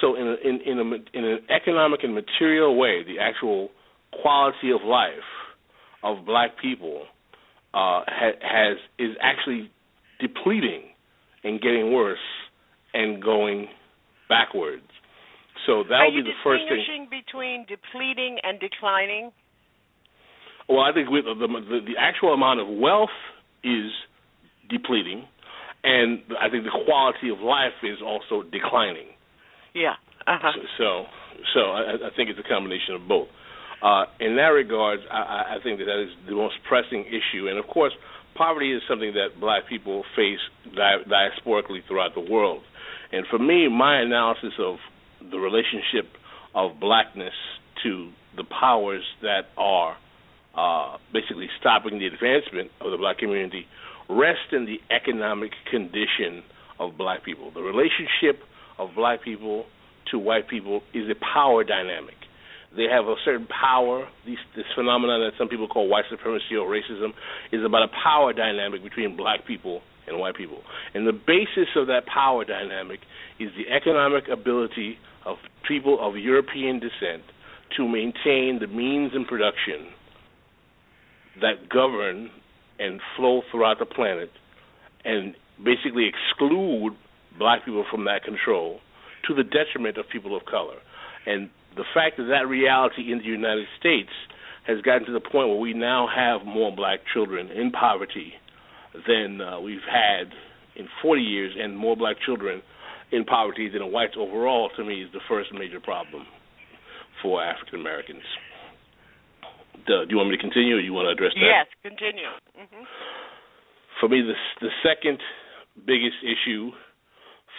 So, 0.00 0.16
in 0.16 0.26
a, 0.26 0.48
in 0.48 0.60
in, 0.60 0.78
a, 0.78 1.18
in 1.18 1.24
an 1.24 1.38
economic 1.50 2.00
and 2.02 2.14
material 2.14 2.76
way, 2.76 3.04
the 3.04 3.18
actual 3.20 3.70
quality 4.22 4.70
of 4.70 4.82
life 4.84 5.28
of 6.02 6.26
black 6.26 6.52
people 6.60 7.02
uh, 7.72 8.02
ha- 8.06 8.38
has 8.40 8.76
is 8.98 9.16
actually 9.20 9.70
depleting 10.20 10.82
and 11.42 11.60
getting 11.60 11.92
worse 11.92 12.18
and 12.92 13.22
going 13.22 13.68
backwards. 14.28 14.82
So 15.66 15.84
that 15.88 16.00
would 16.04 16.24
be 16.24 16.30
the 16.30 16.36
first 16.42 16.64
thing. 16.68 16.78
distinguishing 16.78 17.08
between 17.10 17.66
depleting 17.68 18.38
and 18.42 18.60
declining? 18.60 19.32
Well, 20.68 20.80
I 20.80 20.92
think 20.92 21.10
with 21.10 21.24
the, 21.24 21.34
the, 21.34 21.80
the 21.86 21.96
actual 21.98 22.32
amount 22.32 22.60
of 22.60 22.68
wealth 22.68 23.14
is 23.62 23.90
depleting, 24.68 25.24
and 25.84 26.22
I 26.40 26.48
think 26.48 26.64
the 26.64 26.72
quality 26.84 27.28
of 27.28 27.40
life 27.40 27.76
is 27.84 27.98
also 28.00 28.42
declining. 28.42 29.12
Yeah. 29.74 30.00
Uh-huh. 30.26 30.52
So, 30.56 30.64
so, 30.78 31.04
so 31.52 31.60
I, 31.60 32.08
I 32.08 32.10
think 32.16 32.30
it's 32.30 32.40
a 32.40 32.48
combination 32.48 32.94
of 32.94 33.06
both. 33.06 33.28
Uh, 33.82 34.06
in 34.18 34.36
that 34.36 34.56
regard, 34.56 35.00
I, 35.12 35.56
I 35.56 35.62
think 35.62 35.78
that 35.78 35.84
that 35.84 36.02
is 36.02 36.08
the 36.26 36.34
most 36.34 36.54
pressing 36.66 37.04
issue, 37.04 37.48
and 37.48 37.58
of 37.58 37.66
course, 37.66 37.92
poverty 38.34 38.72
is 38.72 38.82
something 38.88 39.12
that 39.12 39.38
black 39.38 39.68
people 39.68 40.04
face 40.16 40.40
di- 40.74 41.04
diasporically 41.04 41.86
throughout 41.86 42.14
the 42.14 42.24
world. 42.24 42.62
And 43.12 43.26
for 43.30 43.38
me, 43.38 43.68
my 43.68 44.00
analysis 44.00 44.54
of 44.58 44.76
the 45.30 45.38
relationship 45.38 46.08
of 46.54 46.80
blackness 46.80 47.34
to 47.82 48.10
the 48.36 48.44
powers 48.44 49.04
that 49.20 49.52
are 49.58 49.96
uh, 50.56 50.96
basically 51.12 51.48
stopping 51.60 51.98
the 51.98 52.06
advancement 52.06 52.70
of 52.80 52.90
the 52.90 52.96
black 52.96 53.18
community 53.18 53.66
rest 54.08 54.52
in 54.52 54.66
the 54.66 54.78
economic 54.94 55.52
condition 55.70 56.42
of 56.78 56.96
black 56.98 57.24
people. 57.24 57.50
The 57.52 57.62
relationship 57.62 58.42
of 58.78 58.90
black 58.94 59.22
people 59.22 59.66
to 60.10 60.18
white 60.18 60.48
people 60.48 60.82
is 60.92 61.08
a 61.10 61.14
power 61.34 61.64
dynamic. 61.64 62.14
They 62.76 62.84
have 62.90 63.06
a 63.06 63.14
certain 63.24 63.46
power. 63.46 64.08
These, 64.26 64.38
this 64.56 64.66
phenomenon 64.74 65.20
that 65.20 65.38
some 65.38 65.48
people 65.48 65.68
call 65.68 65.88
white 65.88 66.04
supremacy 66.10 66.56
or 66.58 66.68
racism 66.68 67.10
is 67.52 67.64
about 67.64 67.84
a 67.84 67.92
power 68.02 68.32
dynamic 68.32 68.82
between 68.82 69.16
black 69.16 69.46
people 69.46 69.82
and 70.06 70.18
white 70.18 70.36
people. 70.36 70.58
And 70.92 71.06
the 71.06 71.12
basis 71.12 71.68
of 71.76 71.86
that 71.86 72.06
power 72.06 72.44
dynamic 72.44 73.00
is 73.38 73.50
the 73.56 73.72
economic 73.72 74.24
ability 74.28 74.98
of 75.24 75.36
people 75.66 75.98
of 76.00 76.16
European 76.16 76.80
descent 76.80 77.22
to 77.76 77.88
maintain 77.88 78.58
the 78.60 78.66
means 78.66 79.12
and 79.14 79.26
production 79.26 79.88
that 81.40 81.68
govern 81.68 82.30
and 82.78 83.00
flow 83.16 83.42
throughout 83.50 83.78
the 83.78 83.86
planet 83.86 84.30
and 85.04 85.34
basically 85.62 86.08
exclude 86.08 86.92
black 87.38 87.64
people 87.64 87.84
from 87.90 88.04
that 88.04 88.24
control 88.24 88.80
to 89.26 89.34
the 89.34 89.44
detriment 89.44 89.96
of 89.98 90.04
people 90.10 90.36
of 90.36 90.44
color. 90.44 90.76
And 91.26 91.50
the 91.76 91.84
fact 91.94 92.16
that 92.18 92.24
that 92.24 92.48
reality 92.48 93.12
in 93.12 93.18
the 93.18 93.24
United 93.24 93.66
States 93.78 94.10
has 94.66 94.80
gotten 94.82 95.06
to 95.06 95.12
the 95.12 95.20
point 95.20 95.48
where 95.48 95.58
we 95.58 95.74
now 95.74 96.08
have 96.08 96.46
more 96.46 96.74
black 96.74 97.00
children 97.12 97.50
in 97.50 97.70
poverty 97.70 98.32
than 99.06 99.40
uh, 99.40 99.60
we've 99.60 99.84
had 99.90 100.32
in 100.76 100.88
40 101.02 101.22
years, 101.22 101.54
and 101.58 101.76
more 101.76 101.96
black 101.96 102.16
children 102.24 102.62
in 103.12 103.24
poverty 103.24 103.68
than 103.68 103.92
whites 103.92 104.14
overall, 104.18 104.70
to 104.76 104.84
me, 104.84 105.02
is 105.02 105.12
the 105.12 105.20
first 105.28 105.52
major 105.52 105.80
problem 105.80 106.26
for 107.22 107.42
African 107.42 107.80
Americans. 107.80 108.22
Do 109.86 110.06
you 110.08 110.16
want 110.16 110.30
me 110.30 110.36
to 110.36 110.42
continue, 110.42 110.76
or 110.76 110.80
you 110.80 110.92
want 110.92 111.06
to 111.06 111.12
address 111.12 111.32
that? 111.34 111.44
Yes, 111.44 111.66
continue. 111.82 112.30
Mm-hmm. 112.56 112.84
For 114.00 114.08
me, 114.08 114.22
the 114.22 114.34
the 114.60 114.72
second 114.82 115.18
biggest 115.86 116.16
issue 116.22 116.70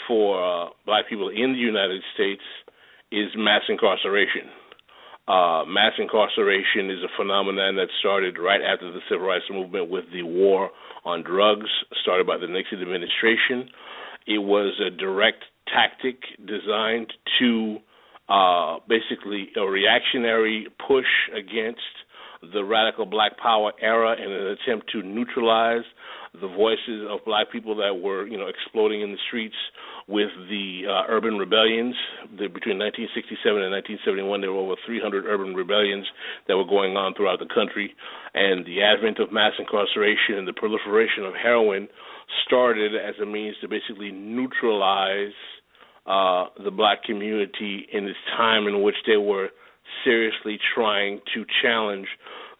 for 0.08 0.38
uh, 0.38 0.70
black 0.86 1.10
people 1.10 1.30
in 1.30 1.54
the 1.54 1.60
United 1.60 2.02
States 2.14 2.44
is 3.12 3.30
mass 3.36 3.62
incarceration. 3.70 4.50
Uh, 5.28 5.66
mass 5.66 5.94
incarceration 5.98 6.92
is 6.92 7.02
a 7.02 7.10
phenomenon 7.18 7.76
that 7.76 7.88
started 8.00 8.38
right 8.38 8.62
after 8.62 8.92
the 8.92 9.00
civil 9.10 9.26
rights 9.26 9.46
movement 9.50 9.90
with 9.90 10.06
the 10.14 10.22
war 10.22 10.70
on 11.04 11.24
drugs 11.24 11.70
started 12.02 12.28
by 12.28 12.38
the 12.38 12.48
Nixon 12.48 12.82
administration. 12.82 13.70
It 14.28 14.40
was 14.40 14.80
a 14.86 14.90
direct 14.90 15.44
tactic 15.68 16.22
designed 16.46 17.12
to 17.40 17.78
uh, 18.30 18.78
basically 18.88 19.50
a 19.58 19.62
reactionary 19.62 20.68
push 20.88 21.10
against 21.36 21.82
the 22.42 22.64
radical 22.64 23.06
black 23.06 23.38
power 23.38 23.72
era 23.82 24.16
in 24.18 24.32
an 24.32 24.58
attempt 24.58 24.92
to 24.92 25.02
neutralize 25.02 25.84
the 26.42 26.48
voices 26.48 27.08
of 27.10 27.24
black 27.26 27.52
people 27.52 27.76
that 27.76 27.96
were, 28.02 28.28
you 28.28 28.38
know, 28.38 28.48
exploding 28.48 29.02
in 29.02 29.12
the 29.12 29.18
streets 29.28 29.56
with 30.08 30.30
the 30.50 30.84
uh, 30.88 31.04
urban 31.10 31.38
rebellions. 31.38 31.96
The, 32.32 32.48
between 32.48 32.78
1967 32.78 33.40
and 33.62 33.72
1971, 33.72 34.42
there 34.42 34.52
were 34.52 34.60
over 34.60 34.76
300 34.86 35.26
urban 35.26 35.56
rebellions 35.56 36.06
that 36.48 36.58
were 36.58 36.68
going 36.68 36.98
on 36.98 37.14
throughout 37.16 37.40
the 37.40 37.50
country, 37.50 37.96
and 38.34 38.66
the 38.66 38.84
advent 38.84 39.20
of 39.20 39.32
mass 39.32 39.54
incarceration 39.58 40.36
and 40.36 40.48
the 40.48 40.54
proliferation 40.54 41.24
of 41.26 41.34
heroin 41.34 41.88
started 42.46 42.96
as 42.96 43.16
a 43.22 43.26
means 43.26 43.56
to 43.62 43.68
basically 43.68 44.12
neutralize 44.12 45.36
uh, 46.06 46.48
the 46.64 46.72
black 46.72 47.04
community 47.04 47.88
in 47.92 48.06
this 48.06 48.20
time 48.38 48.68
in 48.68 48.84
which 48.84 48.96
they 49.08 49.18
were 49.18 49.50
seriously 50.04 50.60
trying 50.74 51.20
to 51.34 51.46
challenge 51.62 52.08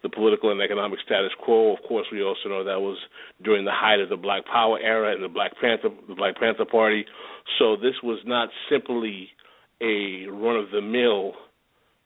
the 0.02 0.08
political 0.08 0.50
and 0.50 0.60
economic 0.60 1.00
status 1.04 1.32
quo. 1.42 1.72
Of 1.72 1.82
course, 1.88 2.06
we 2.12 2.22
also 2.22 2.48
know 2.48 2.64
that 2.64 2.80
was 2.80 2.98
during 3.42 3.64
the 3.64 3.72
height 3.72 4.00
of 4.00 4.08
the 4.08 4.16
Black 4.16 4.44
Power 4.46 4.78
era 4.78 5.12
and 5.12 5.22
the 5.22 5.28
Black 5.28 5.52
Panther 5.60 5.88
the 6.08 6.14
Black 6.14 6.38
Panther 6.38 6.64
Party. 6.64 7.04
So 7.58 7.76
this 7.76 7.94
was 8.02 8.18
not 8.24 8.48
simply 8.70 9.30
a 9.80 10.26
run 10.30 10.56
of 10.56 10.70
the 10.70 10.80
mill 10.80 11.32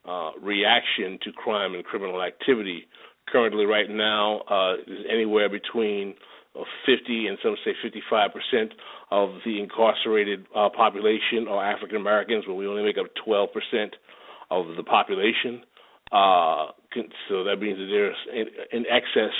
uh, 0.08 0.30
reaction 0.40 1.18
to 1.22 1.32
crime 1.32 1.74
and 1.74 1.84
criminal 1.84 2.22
activity. 2.22 2.86
Currently, 3.28 3.66
right 3.66 3.88
now, 3.88 4.40
uh, 4.50 4.74
is 4.86 5.04
anywhere 5.10 5.48
between 5.48 6.14
uh, 6.58 6.64
50 6.86 7.26
and 7.26 7.38
some 7.42 7.54
say 7.64 7.72
55 7.82 8.30
percent 8.32 8.72
of 9.10 9.30
the 9.44 9.60
incarcerated 9.60 10.46
uh, 10.56 10.68
population 10.74 11.46
are 11.48 11.64
African 11.64 11.96
Americans, 11.96 12.44
but 12.46 12.54
we 12.54 12.66
only 12.66 12.82
make 12.82 12.98
up 12.98 13.06
12 13.24 13.48
percent 13.52 13.94
of 14.50 14.76
the 14.76 14.82
population. 14.82 15.62
Uh, 16.12 16.72
so 17.28 17.44
that 17.44 17.56
means 17.60 17.78
that 17.78 17.88
there's 17.90 18.16
in, 18.34 18.78
in 18.78 18.84
excess 18.86 19.34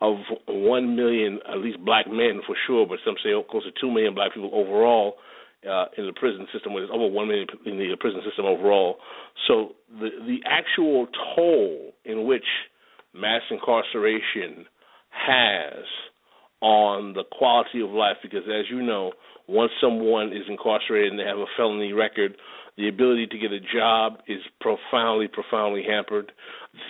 of 0.00 0.16
one 0.48 0.96
million, 0.96 1.38
at 1.50 1.58
least 1.58 1.78
black 1.84 2.06
men 2.08 2.40
for 2.46 2.56
sure, 2.66 2.86
but 2.86 2.98
some 3.04 3.14
say 3.22 3.30
close 3.50 3.64
to 3.64 3.70
two 3.80 3.90
million 3.90 4.14
black 4.14 4.34
people 4.34 4.50
overall 4.52 5.14
uh, 5.68 5.86
in 5.96 6.06
the 6.06 6.12
prison 6.12 6.46
system. 6.52 6.72
There's 6.74 6.90
over 6.92 7.06
one 7.06 7.28
million 7.28 7.46
in 7.66 7.78
the 7.78 7.96
prison 7.98 8.20
system 8.26 8.44
overall. 8.44 8.96
So 9.46 9.74
the 9.90 10.10
the 10.26 10.38
actual 10.46 11.06
toll 11.34 11.92
in 12.04 12.26
which 12.26 12.46
mass 13.14 13.42
incarceration 13.50 14.66
has 15.10 15.84
on 16.60 17.12
the 17.12 17.24
quality 17.36 17.80
of 17.80 17.90
life, 17.90 18.16
because 18.22 18.42
as 18.46 18.66
you 18.70 18.82
know, 18.82 19.12
once 19.48 19.72
someone 19.80 20.28
is 20.28 20.44
incarcerated 20.48 21.10
and 21.10 21.18
they 21.18 21.24
have 21.24 21.38
a 21.38 21.50
felony 21.56 21.92
record, 21.92 22.36
the 22.76 22.88
ability 22.88 23.26
to 23.26 23.38
get 23.38 23.52
a 23.52 23.60
job 23.60 24.18
is 24.26 24.40
profoundly, 24.60 25.28
profoundly 25.28 25.82
hampered. 25.86 26.32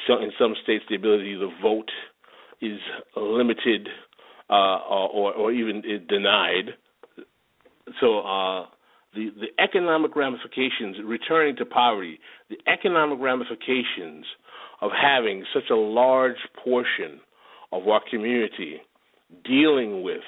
So 0.07 0.18
in 0.18 0.31
some 0.38 0.55
states, 0.62 0.85
the 0.88 0.97
ability 0.97 1.35
to 1.35 1.51
vote 1.61 1.90
is 2.61 2.79
limited 3.16 3.88
uh, 4.49 4.79
or, 4.88 5.33
or 5.35 5.53
even 5.53 5.83
denied. 6.09 6.75
So 8.01 8.21
uh, 8.21 8.66
the 9.14 9.31
the 9.40 9.62
economic 9.62 10.14
ramifications, 10.14 10.97
returning 11.05 11.57
to 11.57 11.66
poverty, 11.66 12.21
the 12.49 12.59
economic 12.71 13.18
ramifications 13.21 14.25
of 14.81 14.90
having 14.90 15.45
such 15.53 15.71
a 15.71 15.75
large 15.75 16.37
portion 16.62 17.21
of 17.73 17.87
our 17.88 18.01
community 18.11 18.81
dealing 19.45 20.03
with, 20.03 20.21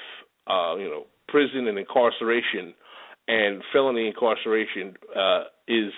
uh, 0.47 0.75
you 0.75 0.89
know, 0.89 1.05
prison 1.27 1.67
and 1.67 1.77
incarceration 1.77 2.73
and 3.27 3.61
felony 3.71 4.07
incarceration 4.07 4.95
uh, 5.15 5.43
is 5.67 5.91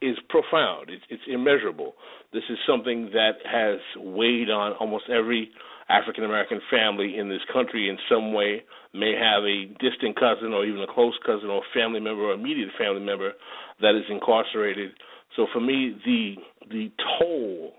is 0.00 0.16
profound. 0.28 0.90
It's, 0.90 1.02
it's 1.10 1.22
immeasurable. 1.26 1.94
This 2.32 2.44
is 2.48 2.58
something 2.68 3.10
that 3.12 3.32
has 3.44 3.80
weighed 3.96 4.48
on 4.48 4.72
almost 4.74 5.04
every 5.10 5.50
African 5.88 6.24
American 6.24 6.60
family 6.70 7.18
in 7.18 7.28
this 7.28 7.40
country 7.52 7.88
in 7.88 7.98
some 8.08 8.32
way. 8.32 8.62
May 8.94 9.14
have 9.14 9.42
a 9.44 9.66
distant 9.80 10.18
cousin 10.18 10.52
or 10.52 10.64
even 10.64 10.82
a 10.82 10.92
close 10.92 11.18
cousin 11.26 11.48
or 11.48 11.62
family 11.74 12.00
member 12.00 12.22
or 12.22 12.34
immediate 12.34 12.70
family 12.78 13.00
member 13.00 13.32
that 13.80 13.94
is 13.96 14.04
incarcerated. 14.08 14.92
So 15.36 15.46
for 15.52 15.60
me, 15.60 15.96
the 16.04 16.34
the 16.70 16.90
toll 17.18 17.72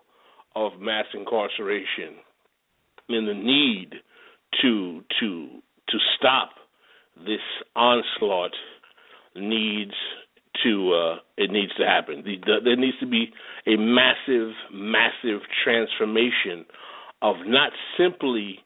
of 0.55 0.79
mass 0.79 1.05
incarceration 1.13 2.15
and 3.07 3.27
the 3.27 3.33
need 3.33 3.93
to 4.61 5.03
to 5.19 5.49
to 5.89 5.97
stop 6.17 6.49
this 7.25 7.41
onslaught 7.75 8.51
needs 9.35 9.93
to 10.63 10.93
uh, 10.93 11.15
it 11.37 11.51
needs 11.51 11.73
to 11.75 11.85
happen. 11.85 12.23
The, 12.25 12.37
the, 12.45 12.55
there 12.63 12.75
needs 12.75 12.97
to 12.99 13.07
be 13.07 13.31
a 13.67 13.77
massive, 13.77 14.53
massive 14.73 15.41
transformation 15.63 16.65
of 17.21 17.35
not 17.45 17.71
simply 17.97 18.59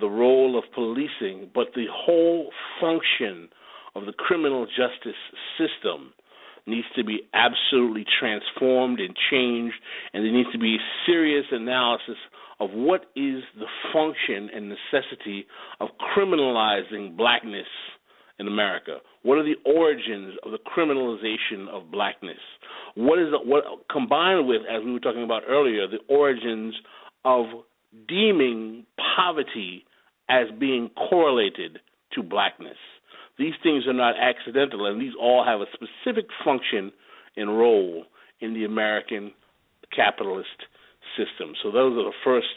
the 0.00 0.08
role 0.08 0.58
of 0.58 0.64
policing, 0.74 1.50
but 1.54 1.68
the 1.74 1.86
whole 1.90 2.50
function 2.80 3.48
of 3.94 4.06
the 4.06 4.12
criminal 4.12 4.66
justice 4.66 5.18
system 5.58 6.12
needs 6.66 6.86
to 6.94 7.02
be 7.02 7.20
absolutely 7.32 8.04
transformed 8.20 9.00
and 9.00 9.16
changed, 9.30 9.74
and 10.12 10.24
there 10.24 10.32
needs 10.32 10.52
to 10.52 10.58
be 10.58 10.76
serious 11.06 11.46
analysis 11.50 12.16
of 12.60 12.70
what 12.72 13.02
is 13.16 13.42
the 13.58 13.66
function 13.92 14.50
and 14.54 14.68
necessity 14.68 15.46
of 15.80 15.88
criminalizing 16.14 17.16
blackness 17.16 17.66
in 18.38 18.46
America? 18.46 18.98
What 19.22 19.38
are 19.38 19.44
the 19.44 19.56
origins 19.64 20.34
of 20.44 20.52
the 20.52 20.58
criminalization 20.58 21.68
of 21.68 21.90
blackness? 21.90 22.38
What 22.94 23.18
is 23.18 23.28
what 23.44 23.64
combined 23.90 24.46
with, 24.46 24.62
as 24.70 24.84
we 24.84 24.92
were 24.92 25.00
talking 25.00 25.24
about 25.24 25.42
earlier, 25.48 25.86
the 25.86 25.98
origins 26.08 26.74
of 27.24 27.46
deeming 28.06 28.86
poverty 29.16 29.84
as 30.28 30.46
being 30.58 30.90
correlated 30.90 31.78
to 32.14 32.22
blackness? 32.22 32.76
These 33.38 33.54
things 33.62 33.86
are 33.86 33.92
not 33.92 34.14
accidental, 34.18 34.86
and 34.86 35.00
these 35.00 35.12
all 35.20 35.44
have 35.44 35.60
a 35.60 35.66
specific 35.72 36.26
function 36.44 36.92
and 37.36 37.56
role 37.56 38.04
in 38.40 38.54
the 38.54 38.64
American 38.64 39.32
capitalist 39.94 40.48
system. 41.16 41.54
So 41.62 41.70
those 41.70 41.92
are 41.92 42.04
the 42.04 42.12
first 42.24 42.48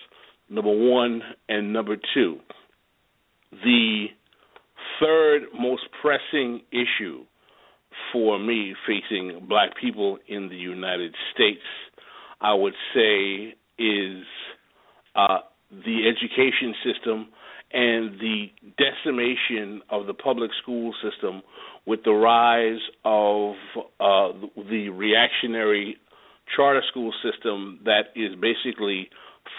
number 0.49 0.71
one 0.71 1.21
and 1.47 1.71
number 1.71 1.97
two. 2.13 2.39
The 3.51 4.07
third 5.01 5.43
most 5.57 5.83
pressing 6.01 6.61
issue 6.71 7.25
for 8.13 8.39
me 8.39 8.73
facing 8.87 9.45
black 9.47 9.71
people 9.79 10.17
in 10.27 10.49
the 10.49 10.55
United 10.55 11.13
States, 11.33 11.61
I 12.39 12.53
would 12.53 12.73
say, 12.93 13.55
is 13.77 14.23
uh, 15.15 15.39
the 15.71 16.07
education 16.07 16.73
system 16.83 17.27
and 17.73 18.19
the 18.19 18.47
decimation 18.77 19.81
of 19.89 20.07
the 20.07 20.13
public 20.13 20.51
school 20.61 20.93
system 21.01 21.41
with 21.85 22.03
the 22.03 22.11
rise 22.11 22.81
of 23.05 23.55
uh, 23.99 24.37
the 24.69 24.89
reactionary 24.89 25.97
charter 26.55 26.81
school 26.89 27.13
system 27.23 27.79
that 27.85 28.07
is 28.15 28.35
basically 28.41 29.09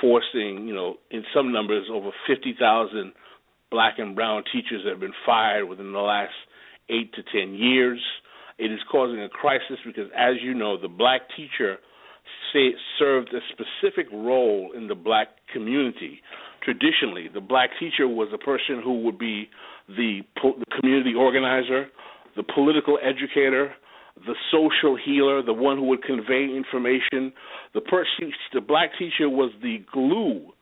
forcing, 0.01 0.67
you 0.67 0.75
know, 0.75 0.97
in 1.11 1.25
some 1.35 1.53
numbers 1.53 1.87
over 1.91 2.11
50,000 2.27 3.13
black 3.73 3.95
and 3.99 4.15
brown 4.15 4.45
teachers 4.53 4.87
have 4.89 5.01
been 5.01 5.15
fired 5.27 5.65
within 5.65 5.93
the 5.93 5.99
last 5.99 6.35
eight 6.91 7.13
to 7.15 7.23
ten 7.33 7.55
years. 7.55 8.01
It 8.59 8.71
is 8.71 8.79
causing 8.91 9.21
a 9.21 9.29
crisis 9.29 9.79
because, 9.85 10.11
as 10.17 10.35
you 10.43 10.55
know, 10.55 10.81
the 10.81 10.89
black 10.89 11.23
teacher 11.37 11.79
say, 12.53 12.73
served 12.99 13.31
a 13.35 13.41
specific 13.51 14.07
role 14.13 14.71
in 14.77 14.87
the 14.87 14.95
black 14.95 15.29
community. 15.53 16.21
Traditionally, 16.63 17.29
the 17.33 17.41
black 17.41 17.71
teacher 17.81 18.07
was 18.07 18.29
a 18.33 18.39
person 18.39 18.81
who 18.85 19.03
would 19.03 19.19
be 19.19 19.49
the, 19.89 20.21
the 20.43 20.65
community 20.81 21.15
organizer, 21.19 21.87
the 22.37 22.45
political 22.55 22.99
educator, 23.03 23.73
the 24.27 24.35
social 24.53 24.97
healer, 25.03 25.43
the 25.43 25.53
one 25.53 25.79
who 25.79 25.85
would 25.87 26.05
convey 26.05 26.47
information. 26.55 27.33
The 27.75 27.81
the 28.53 28.61
black 28.61 28.91
teacher 28.99 29.29
was 29.29 29.51
the 29.63 29.79
glue 29.93 30.53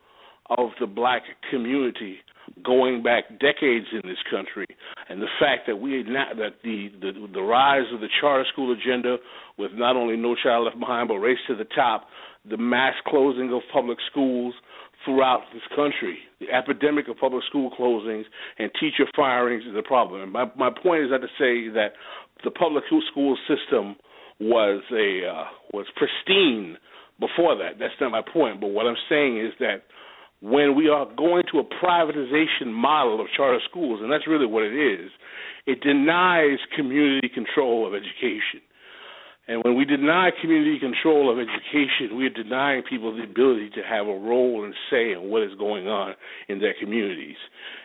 of 0.56 0.70
the 0.80 0.86
black 0.86 1.22
community 1.50 2.18
going 2.64 3.02
back 3.02 3.24
decades 3.40 3.86
in 3.92 4.02
this 4.04 4.18
country, 4.30 4.66
and 5.08 5.20
the 5.20 5.32
fact 5.38 5.66
that 5.66 5.76
we 5.76 6.02
not 6.02 6.36
that 6.36 6.54
the, 6.62 6.90
the 7.00 7.28
the 7.32 7.42
rise 7.42 7.86
of 7.92 8.00
the 8.00 8.08
charter 8.20 8.44
school 8.52 8.72
agenda, 8.72 9.16
with 9.58 9.72
not 9.74 9.96
only 9.96 10.16
No 10.16 10.34
Child 10.34 10.66
Left 10.66 10.78
Behind 10.78 11.08
but 11.08 11.16
Race 11.16 11.38
to 11.48 11.56
the 11.56 11.64
Top, 11.64 12.08
the 12.48 12.56
mass 12.56 12.94
closing 13.06 13.52
of 13.52 13.62
public 13.72 13.98
schools 14.10 14.54
throughout 15.04 15.42
this 15.52 15.62
country, 15.74 16.18
the 16.40 16.50
epidemic 16.50 17.08
of 17.08 17.16
public 17.16 17.42
school 17.48 17.70
closings 17.78 18.24
and 18.58 18.70
teacher 18.78 19.06
firings 19.16 19.64
is 19.64 19.74
a 19.76 19.82
problem. 19.82 20.22
And 20.22 20.32
my 20.32 20.50
my 20.56 20.70
point 20.70 21.04
is 21.04 21.10
not 21.10 21.22
to 21.22 21.32
say 21.38 21.68
that 21.74 21.92
the 22.44 22.50
public 22.50 22.84
school 23.10 23.36
system 23.48 23.96
was 24.40 24.82
a 24.92 25.28
uh, 25.28 25.44
was 25.72 25.86
pristine 25.96 26.76
before 27.20 27.54
that. 27.56 27.78
That's 27.78 27.94
not 28.00 28.10
my 28.10 28.22
point. 28.22 28.60
But 28.60 28.68
what 28.68 28.86
I'm 28.86 28.96
saying 29.08 29.38
is 29.38 29.52
that 29.60 29.84
when 30.40 30.74
we 30.74 30.88
are 30.88 31.07
going 31.16 31.44
to 31.53 31.59
a 31.59 31.64
privatization 31.64 32.72
model 32.72 33.20
of 33.20 33.26
charter 33.37 33.61
schools, 33.68 34.00
and 34.03 34.11
that's 34.11 34.26
really 34.26 34.46
what 34.46 34.62
it 34.62 34.74
is, 34.74 35.11
it 35.66 35.81
denies 35.83 36.59
community 36.74 37.29
control 37.29 37.87
of 37.87 37.94
education. 37.94 38.61
And 39.48 39.62
when 39.64 39.76
we 39.76 39.85
deny 39.85 40.31
community 40.40 40.79
control 40.79 41.31
of 41.31 41.38
education, 41.38 42.16
we 42.16 42.24
are 42.26 42.31
denying 42.31 42.83
people 42.88 43.14
the 43.14 43.24
ability 43.24 43.70
to 43.70 43.83
have 43.83 44.07
a 44.07 44.16
role 44.16 44.64
and 44.64 44.72
say 44.90 45.12
in 45.12 45.29
what 45.29 45.42
is 45.42 45.50
going 45.59 45.88
on 45.88 46.14
in 46.48 46.61
their 46.61 46.74
communities. 46.81 47.37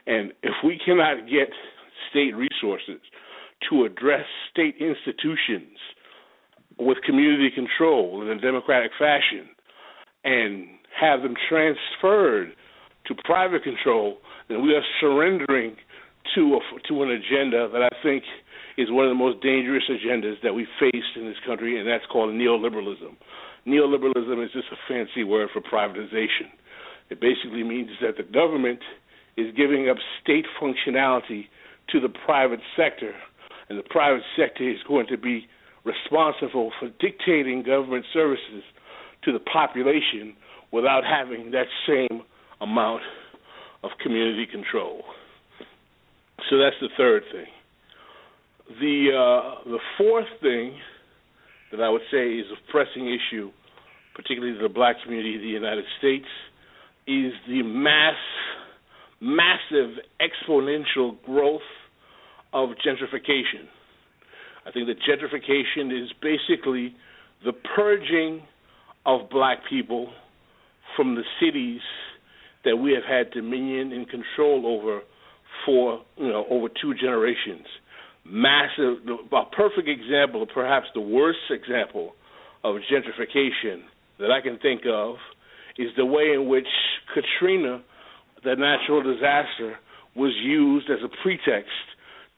And 0.05 0.31
if 0.43 0.53
we 0.63 0.79
cannot 0.83 1.27
get 1.27 1.49
state 2.09 2.35
resources 2.35 3.01
to 3.69 3.83
address 3.83 4.25
state 4.51 4.75
institutions 4.79 5.79
with 6.77 6.97
community 7.05 7.49
control 7.49 8.21
in 8.21 8.27
a 8.29 8.39
democratic 8.39 8.91
fashion 8.99 9.49
and 10.23 10.67
have 10.99 11.21
them 11.21 11.35
transferred 11.49 12.53
to 13.07 13.15
private 13.23 13.63
control, 13.63 14.17
then 14.49 14.63
we 14.63 14.73
are 14.73 14.83
surrendering 14.99 15.75
to 16.33 16.57
a, 16.57 16.87
to 16.87 17.03
an 17.03 17.11
agenda 17.11 17.69
that 17.71 17.81
I 17.81 17.89
think 18.01 18.23
is 18.77 18.91
one 18.91 19.05
of 19.05 19.11
the 19.11 19.15
most 19.15 19.41
dangerous 19.41 19.83
agendas 19.89 20.35
that 20.43 20.53
we 20.53 20.67
face 20.79 21.05
in 21.15 21.25
this 21.25 21.37
country, 21.45 21.79
and 21.79 21.87
that's 21.87 22.05
called 22.11 22.33
neoliberalism. 22.33 23.15
Neoliberalism 23.67 24.43
is 24.43 24.51
just 24.51 24.67
a 24.71 24.77
fancy 24.87 25.23
word 25.23 25.49
for 25.53 25.61
privatization. 25.61 26.51
It 27.09 27.21
basically 27.21 27.63
means 27.63 27.89
that 28.01 28.17
the 28.17 28.23
government 28.23 28.79
is 29.37 29.53
giving 29.55 29.89
up 29.89 29.97
state 30.21 30.45
functionality 30.61 31.45
to 31.89 31.99
the 31.99 32.09
private 32.09 32.59
sector, 32.75 33.13
and 33.69 33.77
the 33.77 33.83
private 33.89 34.23
sector 34.37 34.69
is 34.69 34.79
going 34.87 35.07
to 35.07 35.17
be 35.17 35.47
responsible 35.83 36.71
for 36.79 36.89
dictating 36.99 37.63
government 37.63 38.05
services 38.11 38.63
to 39.23 39.31
the 39.31 39.39
population 39.39 40.35
without 40.75 41.03
having 41.05 41.51
that 41.51 41.67
same 41.87 42.21
amount 42.59 43.01
of 43.81 43.91
community 44.03 44.45
control. 44.45 45.03
So 46.49 46.57
that's 46.57 46.75
the 46.81 46.89
third 46.97 47.23
thing. 47.31 47.47
The 48.81 49.09
uh, 49.15 49.69
the 49.69 49.79
fourth 49.97 50.27
thing 50.41 50.77
that 51.71 51.79
I 51.79 51.89
would 51.89 52.01
say 52.11 52.33
is 52.33 52.45
a 52.51 52.71
pressing 52.71 53.07
issue, 53.07 53.51
particularly 54.15 54.57
to 54.57 54.63
the 54.63 54.73
black 54.73 54.97
community 55.01 55.35
of 55.35 55.41
the 55.41 55.47
United 55.47 55.85
States, 55.97 56.27
is 57.07 57.31
the 57.47 57.63
mass, 57.63 58.15
massive 59.21 59.91
exponential 60.19 61.15
growth 61.25 61.69
of 62.51 62.69
gentrification. 62.85 63.63
I 64.65 64.71
think 64.71 64.87
that 64.87 64.97
gentrification 65.07 66.03
is 66.03 66.11
basically 66.21 66.95
the 67.45 67.53
purging 67.53 68.41
of 69.05 69.29
black 69.29 69.59
people 69.69 70.11
from 70.95 71.15
the 71.15 71.23
cities 71.39 71.81
that 72.63 72.77
we 72.77 72.93
have 72.93 73.03
had 73.03 73.31
dominion 73.31 73.91
and 73.91 74.09
control 74.09 74.65
over 74.65 75.01
for 75.65 76.01
you 76.17 76.27
know 76.27 76.45
over 76.49 76.67
two 76.69 76.93
generations. 76.93 77.65
Massive, 78.25 78.97
a 79.31 79.45
perfect 79.55 79.87
example, 79.87 80.45
perhaps 80.51 80.87
the 80.95 81.01
worst 81.01 81.39
example 81.51 82.15
of 82.63 82.77
gentrification 82.91 83.83
that 84.19 84.31
I 84.31 84.41
can 84.41 84.57
think 84.57 84.81
of 84.91 85.15
is 85.77 85.89
the 85.95 86.05
way 86.05 86.31
in 86.33 86.47
which 86.47 86.67
Katrina, 87.13 87.83
the 88.43 88.55
natural 88.55 89.03
disaster, 89.03 89.77
was 90.15 90.33
used 90.41 90.89
as 90.89 90.99
a 91.03 91.09
pretext 91.21 91.69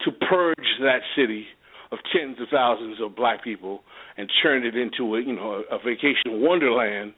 to 0.03 0.11
purge 0.11 0.67
that 0.81 0.99
city 1.15 1.45
of 1.91 1.99
tens 2.11 2.37
of 2.41 2.47
thousands 2.51 2.97
of 3.01 3.15
black 3.15 3.43
people 3.43 3.81
and 4.17 4.29
turn 4.43 4.65
it 4.65 4.75
into 4.75 5.15
a 5.15 5.21
you 5.21 5.35
know 5.35 5.63
a, 5.71 5.75
a 5.75 5.79
vacation 5.79 6.41
wonderland 6.41 7.13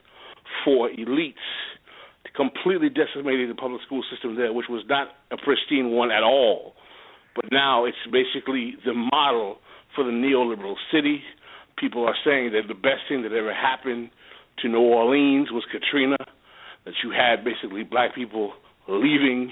for 0.64 0.90
elites 0.90 1.34
completely 2.36 2.90
decimated 2.90 3.50
the 3.50 3.56
public 3.56 3.82
school 3.86 4.04
system 4.10 4.36
there, 4.36 4.54
which 4.54 4.68
was 4.70 4.84
not 4.88 5.10
a 5.32 5.38
pristine 5.38 5.92
one 5.92 6.12
at 6.12 6.24
all. 6.24 6.74
But 7.36 7.52
now 7.52 7.86
it's 7.86 7.98
basically 8.12 8.76
the 8.86 8.94
model 8.94 9.58
for 9.94 10.04
the 10.04 10.12
neoliberal 10.12 10.76
city. 10.92 11.22
People 11.78 12.06
are 12.06 12.16
saying 12.26 12.52
that 12.54 12.68
the 12.68 12.74
best 12.74 13.08
thing 13.08 13.24
that 13.24 13.34
ever 13.34 13.54
happened 13.54 14.10
to 14.62 14.70
New 14.70 14.80
Orleans 14.80 15.52
was 15.52 15.64
Katrina, 15.72 16.18
that 16.86 16.94
you 17.04 17.12
had 17.12 17.44
basically 17.44 17.84
black 17.84 18.16
people 18.16 18.54
leaving 18.88 19.52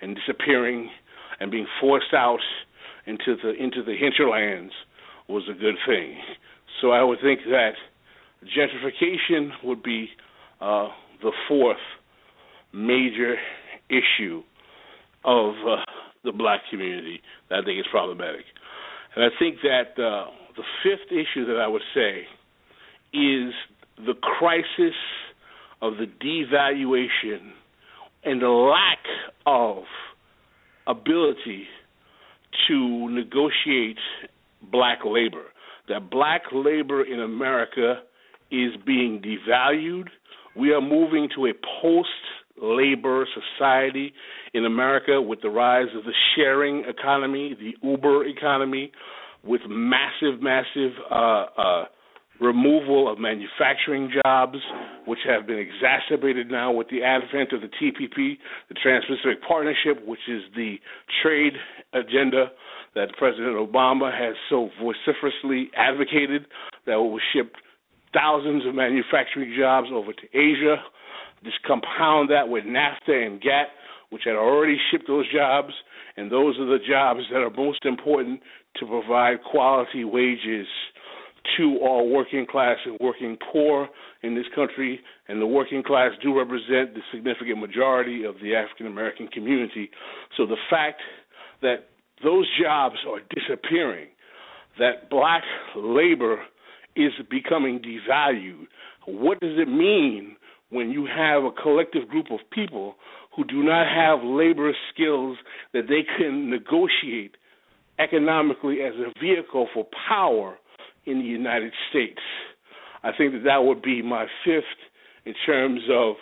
and 0.00 0.16
disappearing 0.16 0.90
and 1.40 1.50
being 1.50 1.66
forced 1.80 2.14
out 2.14 2.40
into 3.06 3.36
the 3.42 3.52
into 3.52 3.82
the 3.82 3.94
hinterlands 3.96 4.72
was 5.28 5.44
a 5.50 5.54
good 5.54 5.76
thing. 5.86 6.18
So 6.80 6.90
I 6.90 7.02
would 7.02 7.18
think 7.22 7.40
that 7.48 7.72
gentrification 8.44 9.50
would 9.64 9.82
be 9.82 10.10
uh, 10.60 10.88
the 11.22 11.32
fourth 11.48 11.76
major 12.72 13.36
issue 13.88 14.42
of 15.24 15.54
uh, 15.66 15.82
the 16.24 16.32
black 16.32 16.60
community 16.70 17.20
that 17.48 17.60
I 17.60 17.64
think 17.64 17.78
is 17.78 17.86
problematic. 17.90 18.44
And 19.14 19.24
I 19.24 19.28
think 19.38 19.56
that 19.62 20.02
uh, 20.02 20.30
the 20.56 20.62
fifth 20.82 21.10
issue 21.10 21.46
that 21.46 21.58
I 21.60 21.66
would 21.66 21.82
say 21.94 22.26
is 23.12 23.52
the 23.96 24.14
crisis 24.20 24.94
of 25.80 25.94
the 25.96 26.06
devaluation 26.06 27.52
and 28.24 28.42
the 28.42 28.48
lack 28.48 28.98
of 29.46 29.84
ability 30.86 31.64
to 32.68 33.08
negotiate 33.10 33.98
black 34.70 34.98
labor. 35.04 35.44
That 35.88 36.10
black 36.10 36.42
labor 36.52 37.04
in 37.04 37.20
America 37.20 38.02
is 38.50 38.72
being 38.84 39.22
devalued. 39.22 40.08
We 40.56 40.72
are 40.72 40.80
moving 40.80 41.28
to 41.36 41.46
a 41.46 41.52
post 41.82 42.08
labor 42.60 43.26
society 43.58 44.12
in 44.54 44.64
America 44.64 45.20
with 45.20 45.42
the 45.42 45.50
rise 45.50 45.88
of 45.94 46.04
the 46.04 46.14
sharing 46.34 46.84
economy, 46.84 47.54
the 47.58 47.86
Uber 47.86 48.26
economy, 48.26 48.90
with 49.44 49.60
massive, 49.68 50.40
massive 50.40 50.92
uh, 51.10 51.44
uh, 51.56 51.84
removal 52.40 53.10
of 53.10 53.18
manufacturing 53.18 54.10
jobs, 54.24 54.56
which 55.06 55.18
have 55.26 55.46
been 55.46 55.58
exacerbated 55.58 56.50
now 56.50 56.72
with 56.72 56.88
the 56.88 57.02
advent 57.02 57.52
of 57.52 57.60
the 57.60 57.68
TPP, 57.68 58.38
the 58.68 58.74
Trans-Pacific 58.82 59.42
Partnership, 59.46 60.06
which 60.06 60.20
is 60.28 60.42
the 60.54 60.76
trade 61.22 61.52
agenda 61.92 62.46
that 62.94 63.08
President 63.18 63.56
Obama 63.56 64.10
has 64.12 64.34
so 64.48 64.70
vociferously 64.82 65.70
advocated 65.76 66.46
that 66.86 66.96
will 66.96 67.20
ship 67.32 67.52
thousands 68.12 68.66
of 68.66 68.74
manufacturing 68.74 69.54
jobs 69.58 69.88
over 69.92 70.12
to 70.12 70.26
Asia 70.34 70.76
just 71.44 71.62
compound 71.62 72.30
that 72.30 72.48
with 72.48 72.64
NAFTA 72.64 73.26
and 73.26 73.40
GATT, 73.40 73.68
which 74.10 74.22
had 74.24 74.34
already 74.34 74.76
shipped 74.90 75.06
those 75.06 75.26
jobs, 75.32 75.72
and 76.16 76.30
those 76.30 76.58
are 76.58 76.66
the 76.66 76.78
jobs 76.88 77.20
that 77.30 77.38
are 77.38 77.50
most 77.50 77.84
important 77.84 78.40
to 78.76 78.86
provide 78.86 79.42
quality 79.42 80.04
wages 80.04 80.66
to 81.56 81.78
all 81.80 82.10
working 82.10 82.44
class 82.44 82.76
and 82.84 82.98
working 83.00 83.36
poor 83.52 83.88
in 84.22 84.34
this 84.34 84.46
country, 84.54 85.00
and 85.28 85.40
the 85.40 85.46
working 85.46 85.82
class 85.82 86.10
do 86.22 86.36
represent 86.36 86.94
the 86.94 87.00
significant 87.12 87.58
majority 87.58 88.24
of 88.24 88.34
the 88.42 88.54
African 88.54 88.86
American 88.86 89.28
community. 89.28 89.90
So 90.36 90.46
the 90.46 90.56
fact 90.68 91.00
that 91.62 91.88
those 92.24 92.48
jobs 92.60 92.96
are 93.08 93.20
disappearing, 93.34 94.08
that 94.78 95.08
black 95.10 95.42
labor 95.76 96.38
is 96.96 97.12
becoming 97.30 97.80
devalued, 97.80 98.66
what 99.06 99.40
does 99.40 99.58
it 99.58 99.68
mean 99.68 100.36
when 100.70 100.90
you 100.90 101.06
have 101.06 101.44
a 101.44 101.50
collective 101.50 102.08
group 102.08 102.26
of 102.30 102.40
people 102.50 102.96
who 103.36 103.44
do 103.44 103.62
not 103.62 103.86
have 103.86 104.24
labor 104.24 104.72
skills 104.92 105.36
that 105.72 105.82
they 105.88 106.02
can 106.18 106.50
negotiate 106.50 107.36
economically 107.98 108.78
as 108.82 108.94
a 108.94 109.12
vehicle 109.20 109.68
for 109.72 109.86
power 110.08 110.56
in 111.04 111.18
the 111.18 111.24
United 111.24 111.72
States. 111.90 112.20
I 113.02 113.10
think 113.16 113.32
that 113.32 113.44
that 113.44 113.58
would 113.58 113.82
be 113.82 114.02
my 114.02 114.26
fifth 114.44 114.64
in 115.24 115.34
terms 115.44 115.80
of 115.90 116.16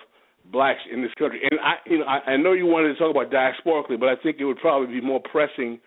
blacks 0.53 0.81
in 0.93 1.03
this 1.03 1.13
country. 1.19 1.41
And 1.51 1.59
I, 1.61 1.75
you 1.87 1.99
know, 1.99 2.05
I, 2.05 2.33
I 2.33 2.37
know 2.37 2.53
you 2.53 2.67
wanted 2.67 2.93
to 2.93 2.99
talk 2.99 3.11
about 3.11 3.31
diasporically, 3.31 3.99
but 3.99 4.09
I 4.09 4.17
think 4.23 4.37
it 4.39 4.45
would 4.45 4.59
probably 4.59 5.01
be 5.01 5.05
more 5.05 5.21
pressing 5.21 5.81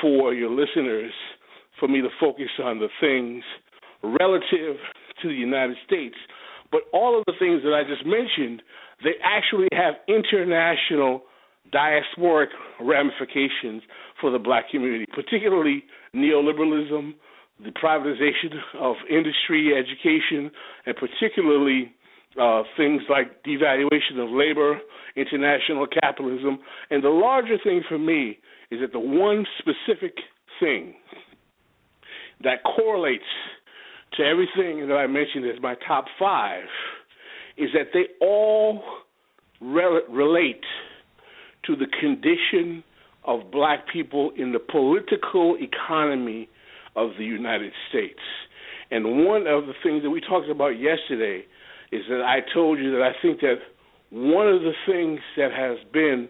for 0.00 0.32
your 0.32 0.50
listeners 0.50 1.12
for 1.78 1.88
me 1.88 2.00
to 2.00 2.08
focus 2.18 2.48
on 2.62 2.78
the 2.78 2.88
things 3.00 3.44
relative 4.02 4.76
to 5.22 5.28
the 5.28 5.34
United 5.34 5.76
States. 5.86 6.16
But 6.70 6.82
all 6.92 7.18
of 7.18 7.24
the 7.26 7.34
things 7.38 7.62
that 7.64 7.74
I 7.74 7.82
just 7.84 8.06
mentioned, 8.06 8.62
they 9.04 9.14
actually 9.22 9.68
have 9.72 9.94
international 10.08 11.22
diasporic 11.72 12.48
ramifications 12.80 13.82
for 14.20 14.30
the 14.30 14.38
black 14.38 14.70
community, 14.70 15.06
particularly 15.12 15.84
neoliberalism, 16.14 17.14
the 17.62 17.70
privatization 17.70 18.58
of 18.78 18.96
industry, 19.08 19.72
education, 19.76 20.50
and 20.86 20.96
particularly 20.96 21.92
uh, 22.40 22.62
things 22.76 23.02
like 23.08 23.42
devaluation 23.44 24.18
of 24.18 24.30
labor, 24.30 24.78
international 25.16 25.86
capitalism. 25.86 26.58
And 26.90 27.04
the 27.04 27.10
larger 27.10 27.56
thing 27.62 27.82
for 27.88 27.98
me 27.98 28.38
is 28.70 28.80
that 28.80 28.92
the 28.92 29.00
one 29.00 29.44
specific 29.58 30.16
thing 30.58 30.94
that 32.42 32.64
correlates 32.64 33.24
to 34.16 34.22
everything 34.22 34.86
that 34.88 34.94
I 34.94 35.06
mentioned 35.06 35.46
as 35.46 35.60
my 35.62 35.74
top 35.86 36.06
five 36.18 36.64
is 37.56 37.70
that 37.74 37.88
they 37.92 38.06
all 38.20 38.82
rel- 39.60 40.02
relate 40.08 40.64
to 41.66 41.76
the 41.76 41.86
condition 42.00 42.82
of 43.24 43.50
black 43.50 43.86
people 43.92 44.32
in 44.36 44.52
the 44.52 44.58
political 44.58 45.56
economy 45.60 46.48
of 46.96 47.10
the 47.18 47.24
United 47.24 47.72
States. 47.88 48.20
And 48.90 49.26
one 49.26 49.46
of 49.46 49.66
the 49.66 49.74
things 49.82 50.02
that 50.02 50.10
we 50.10 50.20
talked 50.20 50.50
about 50.50 50.78
yesterday 50.78 51.44
is 51.92 52.02
that 52.08 52.22
I 52.22 52.40
told 52.52 52.78
you 52.78 52.90
that 52.92 53.02
I 53.02 53.12
think 53.22 53.40
that 53.40 53.56
one 54.10 54.48
of 54.48 54.60
the 54.60 54.72
things 54.86 55.20
that 55.36 55.52
has 55.52 55.78
been 55.92 56.28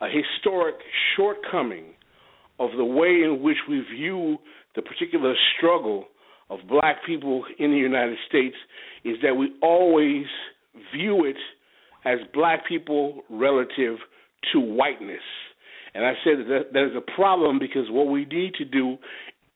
a 0.00 0.06
historic 0.06 0.76
shortcoming 1.16 1.94
of 2.58 2.70
the 2.76 2.84
way 2.84 3.22
in 3.22 3.40
which 3.42 3.58
we 3.68 3.82
view 3.94 4.38
the 4.74 4.82
particular 4.82 5.34
struggle 5.56 6.06
of 6.52 6.68
black 6.68 6.96
people 7.06 7.44
in 7.58 7.70
the 7.70 7.78
United 7.78 8.18
States 8.28 8.56
is 9.04 9.16
that 9.22 9.34
we 9.34 9.52
always 9.62 10.26
view 10.94 11.24
it 11.24 11.36
as 12.04 12.18
black 12.34 12.66
people 12.66 13.22
relative 13.30 13.98
to 14.52 14.60
whiteness. 14.60 15.22
And 15.94 16.04
I 16.04 16.12
said 16.24 16.46
that 16.48 16.72
that 16.72 16.86
is 16.86 16.96
a 16.96 17.12
problem 17.14 17.58
because 17.58 17.86
what 17.90 18.08
we 18.08 18.24
need 18.24 18.54
to 18.54 18.64
do 18.64 18.98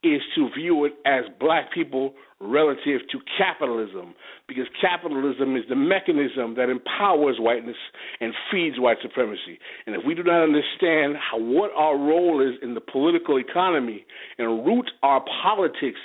is 0.02 0.20
to 0.36 0.48
view 0.56 0.84
it 0.84 0.92
as 1.04 1.24
black 1.40 1.72
people 1.72 2.14
relative 2.38 3.00
to 3.10 3.18
capitalism 3.38 4.14
because 4.46 4.66
capitalism 4.80 5.56
is 5.56 5.62
the 5.68 5.76
mechanism 5.76 6.54
that 6.54 6.68
empowers 6.68 7.36
whiteness 7.38 7.76
and 8.20 8.32
feeds 8.52 8.78
white 8.78 8.98
supremacy. 9.02 9.58
And 9.86 9.96
if 9.96 10.02
we 10.06 10.14
do 10.14 10.22
not 10.22 10.42
understand 10.42 11.16
how, 11.16 11.38
what 11.38 11.70
our 11.74 11.96
role 11.96 12.46
is 12.46 12.54
in 12.62 12.74
the 12.74 12.80
political 12.80 13.38
economy 13.38 14.04
and 14.38 14.66
root 14.66 14.90
our 15.02 15.24
politics 15.42 15.98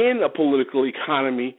in 0.00 0.22
a 0.24 0.28
political 0.28 0.86
economy, 0.86 1.56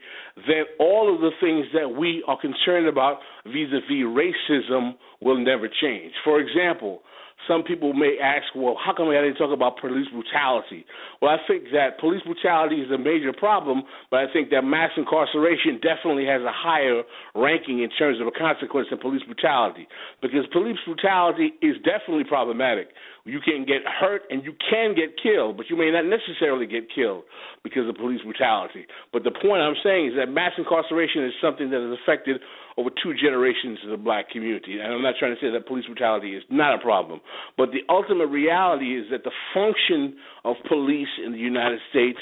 then 0.47 0.63
all 0.79 1.13
of 1.13 1.21
the 1.21 1.29
things 1.39 1.65
that 1.73 1.87
we 1.87 2.23
are 2.27 2.39
concerned 2.39 2.87
about 2.87 3.19
vis-a-vis 3.45 4.05
racism 4.05 4.93
will 5.21 5.37
never 5.37 5.67
change. 5.81 6.11
For 6.23 6.39
example, 6.39 7.01
some 7.47 7.63
people 7.63 7.93
may 7.93 8.17
ask, 8.21 8.53
well, 8.55 8.75
how 8.77 8.93
come 8.93 9.09
I 9.09 9.21
didn't 9.21 9.37
talk 9.37 9.53
about 9.53 9.79
police 9.79 10.07
brutality? 10.11 10.85
Well, 11.21 11.31
I 11.31 11.37
think 11.47 11.71
that 11.73 11.99
police 11.99 12.21
brutality 12.23 12.81
is 12.81 12.91
a 12.91 12.97
major 12.97 13.33
problem, 13.33 13.83
but 14.09 14.19
I 14.19 14.31
think 14.31 14.49
that 14.51 14.61
mass 14.63 14.91
incarceration 14.97 15.79
definitely 15.81 16.25
has 16.25 16.41
a 16.41 16.53
higher 16.53 17.03
ranking 17.35 17.81
in 17.81 17.89
terms 17.97 18.21
of 18.21 18.27
a 18.27 18.31
consequence 18.31 18.87
than 18.89 18.99
police 18.99 19.23
brutality. 19.23 19.87
Because 20.21 20.45
police 20.51 20.77
brutality 20.85 21.53
is 21.61 21.75
definitely 21.83 22.25
problematic. 22.25 22.89
You 23.25 23.39
can 23.39 23.65
get 23.65 23.85
hurt 23.85 24.23
and 24.29 24.43
you 24.43 24.53
can 24.69 24.95
get 24.95 25.13
killed, 25.21 25.57
but 25.57 25.69
you 25.69 25.77
may 25.77 25.91
not 25.91 26.05
necessarily 26.05 26.65
get 26.65 26.89
killed 26.93 27.23
because 27.63 27.87
of 27.87 27.95
police 27.95 28.21
brutality. 28.21 28.85
But 29.13 29.23
the 29.23 29.31
point 29.31 29.61
I'm 29.61 29.77
saying 29.83 30.13
is 30.13 30.13
that 30.17 30.29
mass 30.29 30.53
incarceration 30.57 31.25
is 31.25 31.33
something 31.41 31.69
that 31.69 31.81
has 31.81 31.97
affected 32.01 32.41
over 32.81 32.89
two 33.03 33.13
generations 33.13 33.77
of 33.83 33.91
the 33.91 33.97
black 33.97 34.29
community. 34.29 34.79
And 34.79 34.91
I'm 34.91 35.03
not 35.03 35.13
trying 35.19 35.35
to 35.35 35.39
say 35.39 35.51
that 35.53 35.67
police 35.67 35.85
brutality 35.85 36.35
is 36.35 36.43
not 36.49 36.73
a 36.73 36.79
problem, 36.79 37.21
but 37.57 37.69
the 37.69 37.85
ultimate 37.89 38.27
reality 38.27 38.97
is 38.97 39.05
that 39.11 39.23
the 39.23 39.31
function 39.53 40.17
of 40.43 40.55
police 40.67 41.13
in 41.23 41.31
the 41.31 41.37
United 41.37 41.79
States 41.91 42.19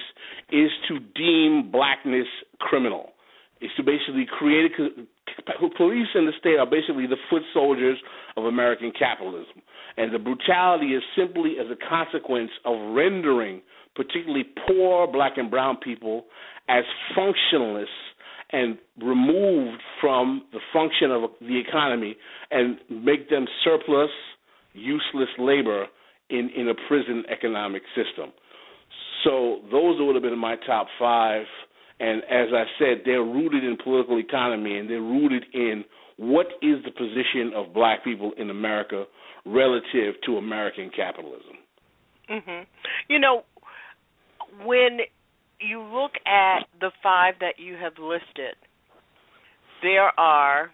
is 0.52 0.70
to 0.90 1.00
deem 1.16 1.72
blackness 1.72 2.28
criminal. 2.60 3.12
It's 3.62 3.74
to 3.78 3.84
basically 3.84 4.28
create 4.28 4.72
a 4.76 5.70
police 5.78 6.08
in 6.16 6.26
the 6.26 6.34
state 6.40 6.60
are 6.60 6.70
basically 6.70 7.08
the 7.08 7.20
foot 7.30 7.44
soldiers 7.54 7.98
of 8.36 8.46
American 8.46 8.92
capitalism. 8.98 9.64
And 9.98 10.14
the 10.14 10.20
brutality 10.20 10.88
is 10.88 11.04
simply 11.16 11.56
as 11.60 11.68
a 11.72 11.90
consequence 11.90 12.52
of 12.66 12.96
rendering 12.96 13.62
particularly 13.96 14.46
poor 14.68 15.08
black 15.08 15.38
and 15.38 15.50
brown 15.50 15.78
people 15.78 16.26
as 16.70 16.84
functionalists 17.18 18.09
and 18.52 18.78
removed 19.04 19.82
from 20.02 20.44
the 20.52 20.60
function 20.74 21.12
of 21.12 21.30
the 21.40 21.60
economy 21.60 22.18
and 22.52 22.78
make 22.90 23.30
them 23.30 23.46
surplus, 23.64 24.10
useless 24.74 25.30
labor 25.38 25.86
in, 26.30 26.50
in 26.56 26.68
a 26.70 26.74
prison 26.88 27.24
economic 27.30 27.84
system. 27.96 28.32
So 29.24 29.60
those 29.72 29.98
would 30.00 30.16
have 30.16 30.24
been 30.24 30.38
my 30.38 30.56
top 30.66 30.88
five. 30.98 31.46
And 32.00 32.24
as 32.24 32.48
I 32.54 32.64
said, 32.80 33.02
they're 33.06 33.24
rooted 33.24 33.64
in 33.64 33.78
political 33.84 34.18
economy 34.20 34.78
and 34.78 34.90
they're 34.90 35.02
rooted 35.02 35.46
in 35.54 35.84
what 36.18 36.48
is 36.62 36.84
the 36.86 36.92
position 36.92 37.52
of 37.56 37.74
black 37.74 38.04
people 38.04 38.32
in 38.38 38.50
America 38.50 39.06
relative 39.46 40.16
to 40.26 40.38
American 40.38 40.90
capitalism. 40.96 41.56
Mm-hmm. 42.30 42.64
You 43.08 43.20
know, 43.20 43.44
when 44.66 45.00
you 45.60 45.82
look 45.82 46.12
at 46.26 46.66
the 46.80 46.92
five 47.04 47.36
that 47.40 47.56
you 47.58 47.76
have 47.76 47.94
listed, 48.00 48.56
there 49.82 50.18
are 50.20 50.72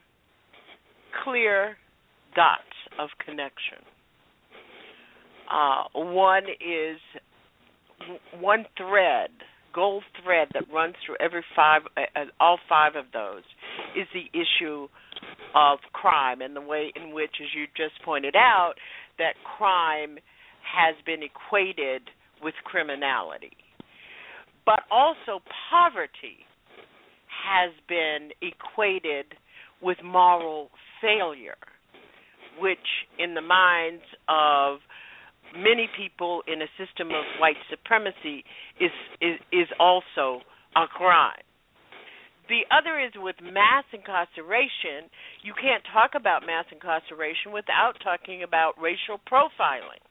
clear 1.24 1.78
dots 2.36 2.62
of 3.00 3.10
connection. 3.24 3.80
Uh, 5.52 5.84
one 5.94 6.44
is 6.44 6.98
one 8.40 8.66
thread, 8.78 9.30
gold 9.74 10.04
thread 10.24 10.48
that 10.54 10.64
runs 10.74 10.96
through 11.06 11.16
every 11.20 11.44
five, 11.56 11.84
uh, 11.98 12.26
all 12.40 12.58
five 12.68 12.96
of 12.96 13.06
those, 13.14 13.44
is 13.96 14.08
the 14.14 14.28
issue 14.38 14.88
of 15.56 15.80
crime 15.94 16.42
and 16.42 16.56
the 16.56 16.62
way 16.62 16.92
in 16.96 17.14
which, 17.14 17.32
as 17.42 17.48
you 17.56 17.66
just 17.78 18.04
pointed 18.04 18.36
out, 18.36 18.74
that 19.18 19.34
crime 19.58 20.18
has 20.62 20.96
been 21.06 21.22
equated 21.24 22.02
with 22.44 22.54
criminality 22.66 23.56
but 24.66 24.82
also 24.92 25.44
poverty 25.70 26.46
has 27.28 27.72
been 27.88 28.30
equated 28.42 29.26
with 29.82 29.98
moral 30.04 30.70
failure, 31.02 31.58
which, 32.60 32.78
in 33.20 33.34
the 33.34 33.42
minds 33.42 34.04
of 34.28 34.80
many 35.56 35.88
people 35.96 36.42
in 36.48 36.62
a 36.62 36.70
system 36.78 37.10
of 37.10 37.24
white 37.40 37.60
supremacy, 37.70 38.44
is 38.80 38.92
is, 39.22 39.40
is 39.52 39.68
also 39.80 40.42
a 40.76 40.88
crime. 40.88 41.46
The 42.48 42.62
other 42.70 43.00
is 43.00 43.12
with 43.16 43.36
mass 43.42 43.86
incarceration. 43.92 45.10
You 45.42 45.54
can't 45.58 45.84
talk 45.92 46.12
about 46.16 46.46
mass 46.46 46.66
incarceration 46.72 47.52
without 47.52 47.94
talking 48.04 48.44
about 48.44 48.74
racial 48.80 49.18
profiling. 49.26 50.02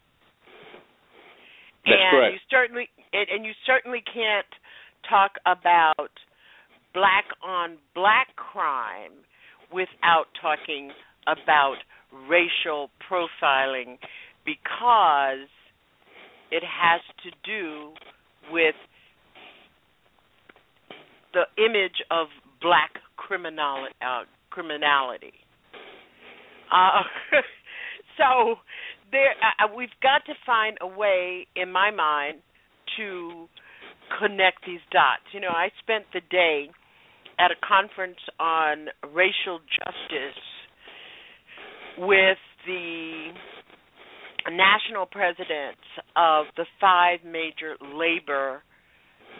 That's 1.84 2.00
and 2.00 2.10
correct. 2.10 2.32
you 2.34 2.40
certainly 2.50 2.88
and, 3.12 3.26
and 3.28 3.44
you 3.44 3.52
certainly 3.66 4.02
can't 4.12 4.46
talk 5.08 5.32
about 5.46 6.10
black 6.92 7.24
on 7.44 7.76
black 7.94 8.34
crime 8.36 9.12
without 9.72 10.26
talking 10.40 10.92
about 11.26 11.76
racial 12.28 12.90
profiling 13.10 13.98
because 14.44 15.48
it 16.50 16.62
has 16.62 17.00
to 17.24 17.30
do 17.44 17.92
with 18.52 18.74
the 21.32 21.44
image 21.62 22.02
of 22.10 22.28
black 22.60 22.90
criminal 23.16 23.88
uh, 24.00 24.22
criminality. 24.50 25.32
Uh, 26.72 27.02
so 28.18 28.56
there, 29.10 29.30
uh, 29.30 29.74
we've 29.76 29.88
got 30.02 30.24
to 30.26 30.34
find 30.46 30.76
a 30.80 30.86
way, 30.86 31.46
in 31.56 31.70
my 31.70 31.90
mind, 31.90 32.38
to 32.96 33.48
connect 34.18 34.64
these 34.66 34.80
dots. 34.92 35.22
You 35.32 35.40
know, 35.40 35.48
I 35.48 35.70
spent 35.80 36.04
the 36.12 36.20
day 36.30 36.68
at 37.38 37.50
a 37.50 37.66
conference 37.66 38.18
on 38.38 38.86
racial 39.12 39.58
justice 39.58 40.42
with 41.98 42.38
the 42.66 43.30
national 44.50 45.06
presidents 45.06 45.80
of 46.16 46.46
the 46.56 46.66
five 46.80 47.20
major 47.24 47.76
labor 47.94 48.62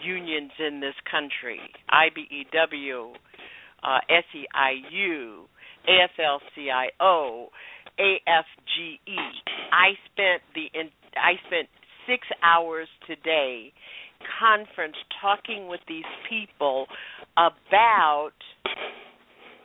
unions 0.03 0.51
in 0.59 0.79
this 0.79 0.95
country 1.09 1.59
IBEW, 1.91 3.13
uh, 3.83 3.99
SEIU, 4.09 5.45
AFL-CIO, 7.99 8.99
AFGE. 9.07 9.17
I 9.71 9.97
spent 10.11 10.41
the 10.53 10.67
in, 10.77 10.89
I 11.15 11.33
spent 11.47 11.69
6 12.07 12.27
hours 12.43 12.87
today 13.07 13.73
conference 14.39 14.95
talking 15.21 15.67
with 15.67 15.81
these 15.87 16.05
people 16.29 16.87
about 17.37 18.37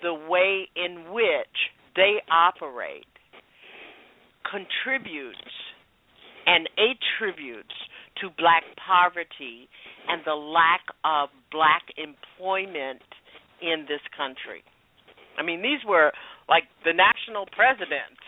the 0.02 0.14
way 0.14 0.68
in 0.76 1.12
which 1.12 1.56
they 1.96 2.22
operate 2.30 3.06
contributes 4.50 5.38
and 6.46 6.68
attributes 6.78 7.74
to 8.20 8.28
black 8.36 8.64
poverty 8.76 9.68
and 10.08 10.22
the 10.24 10.34
lack 10.34 10.82
of 11.04 11.28
black 11.52 11.82
employment 11.96 13.02
in 13.62 13.84
this 13.88 14.00
country. 14.16 14.62
I 15.38 15.42
mean, 15.42 15.62
these 15.62 15.84
were 15.86 16.12
like 16.48 16.64
the 16.84 16.92
national 16.92 17.46
presidents. 17.54 18.19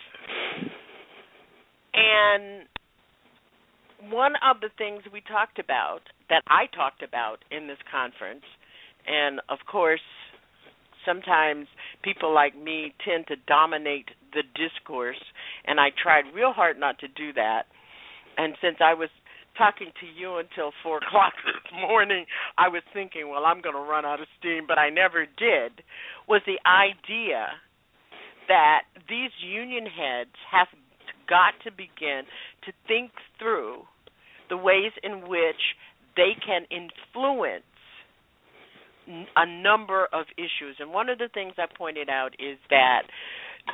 And 1.95 2.66
one 4.11 4.33
of 4.43 4.61
the 4.61 4.70
things 4.79 5.03
we 5.12 5.20
talked 5.20 5.59
about, 5.59 6.01
that 6.29 6.43
I 6.49 6.66
talked 6.75 7.03
about 7.03 7.45
in 7.51 7.68
this 7.68 7.79
conference, 7.91 8.45
and 9.07 9.41
of 9.49 9.59
course, 9.70 10.01
sometimes 11.05 11.66
people 12.03 12.35
like 12.35 12.57
me 12.57 12.95
tend 13.05 13.27
to 13.29 13.37
dominate 13.47 14.09
the 14.33 14.43
discourse, 14.55 15.20
and 15.66 15.79
I 15.79 15.89
tried 16.03 16.25
real 16.35 16.53
hard 16.53 16.79
not 16.79 16.99
to 17.01 17.09
do 17.09 17.33
that. 17.35 17.64
And 18.39 18.55
since 18.62 18.77
I 18.81 18.95
was 18.95 19.11
talking 19.59 19.89
to 20.01 20.07
you 20.07 20.39
until 20.39 20.73
four 20.83 20.97
o'clock 21.05 21.35
this 21.45 21.81
morning, 21.89 22.25
I 22.57 22.68
was 22.68 22.83
thinking, 22.93 23.29
well, 23.29 23.45
I'm 23.45 23.61
going 23.61 23.75
to 23.75 23.81
run 23.81 24.05
out 24.05 24.20
of 24.20 24.27
steam, 24.39 24.64
but 24.66 24.79
I 24.79 24.91
never 24.91 25.27
did. 25.27 25.83
Was 26.29 26.43
the 26.47 26.59
idea 26.66 27.49
that 28.49 28.82
these 29.09 29.30
union 29.45 29.86
heads 29.86 30.34
have 30.51 30.68
got 31.28 31.55
to 31.64 31.70
begin 31.70 32.22
to 32.64 32.72
think 32.86 33.11
through 33.38 33.82
the 34.51 34.57
ways 34.57 34.93
in 35.03 35.28
which 35.28 35.62
they 36.16 36.32
can 36.45 36.62
influence 36.70 37.64
a 39.36 39.47
number 39.62 40.09
of 40.12 40.26
issues. 40.36 40.76
And 40.78 40.93
one 40.93 41.09
of 41.09 41.18
the 41.18 41.28
things 41.32 41.55
i 41.59 41.66
pointed 41.76 42.09
out 42.09 42.34
is 42.38 42.59
that 42.70 43.03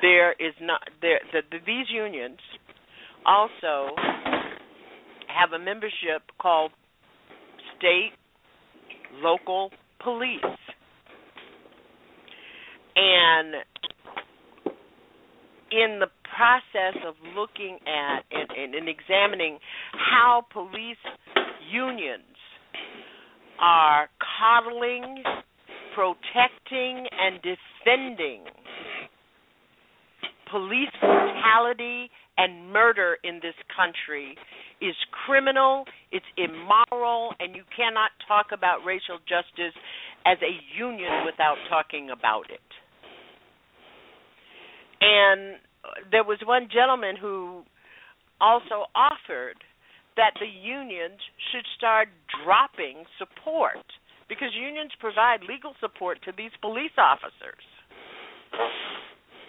there 0.03 0.33
is 0.33 0.55
not 0.61 0.81
there 1.01 1.21
that 1.33 1.45
these 1.67 1.87
unions 1.91 2.39
also 3.27 3.95
have 5.29 5.53
a 5.53 5.59
membership 5.59 6.23
called 6.41 6.73
state 7.77 8.13
local 9.23 9.71
police. 10.03 10.41
And 12.97 13.55
in 15.71 16.01
the 16.01 16.09
process 16.37 17.01
of 17.07 17.15
looking 17.37 17.79
at 17.87 18.23
and, 18.31 18.49
and, 18.57 18.75
and 18.75 18.89
examining 18.89 19.59
how 19.93 20.45
police 20.53 20.97
unions 21.71 22.23
are 23.61 24.09
coddling, 24.39 25.23
protecting, 25.95 27.07
and 27.19 27.41
defending 27.43 28.45
police 30.51 30.89
brutality 31.01 32.11
and 32.39 32.73
murder 32.73 33.19
in 33.25 33.41
this 33.43 33.55
country 33.77 34.37
is 34.81 34.95
criminal, 35.27 35.85
it's 36.13 36.27
immoral, 36.37 37.35
and 37.41 37.55
you 37.55 37.63
cannot 37.77 38.11
talk 38.27 38.47
about 38.53 38.85
racial 38.85 39.19
justice 39.29 39.75
as 40.25 40.39
a 40.43 40.55
union 40.79 41.27
without 41.27 41.57
talking 41.69 42.11
about 42.11 42.45
it. 42.51 42.61
And 45.01 45.57
there 46.11 46.25
was 46.25 46.39
one 46.45 46.69
gentleman 46.73 47.17
who 47.17 47.63
also 48.41 48.87
offered 48.95 49.57
that 50.17 50.35
the 50.41 50.47
unions 50.47 51.19
should 51.53 51.65
start 51.77 52.09
dropping 52.45 53.05
support 53.19 53.87
because 54.29 54.49
unions 54.53 54.91
provide 55.01 55.41
legal 55.49 55.75
support 55.81 56.19
to 56.25 56.33
these 56.37 56.51
police 56.61 56.95
officers. 56.99 57.65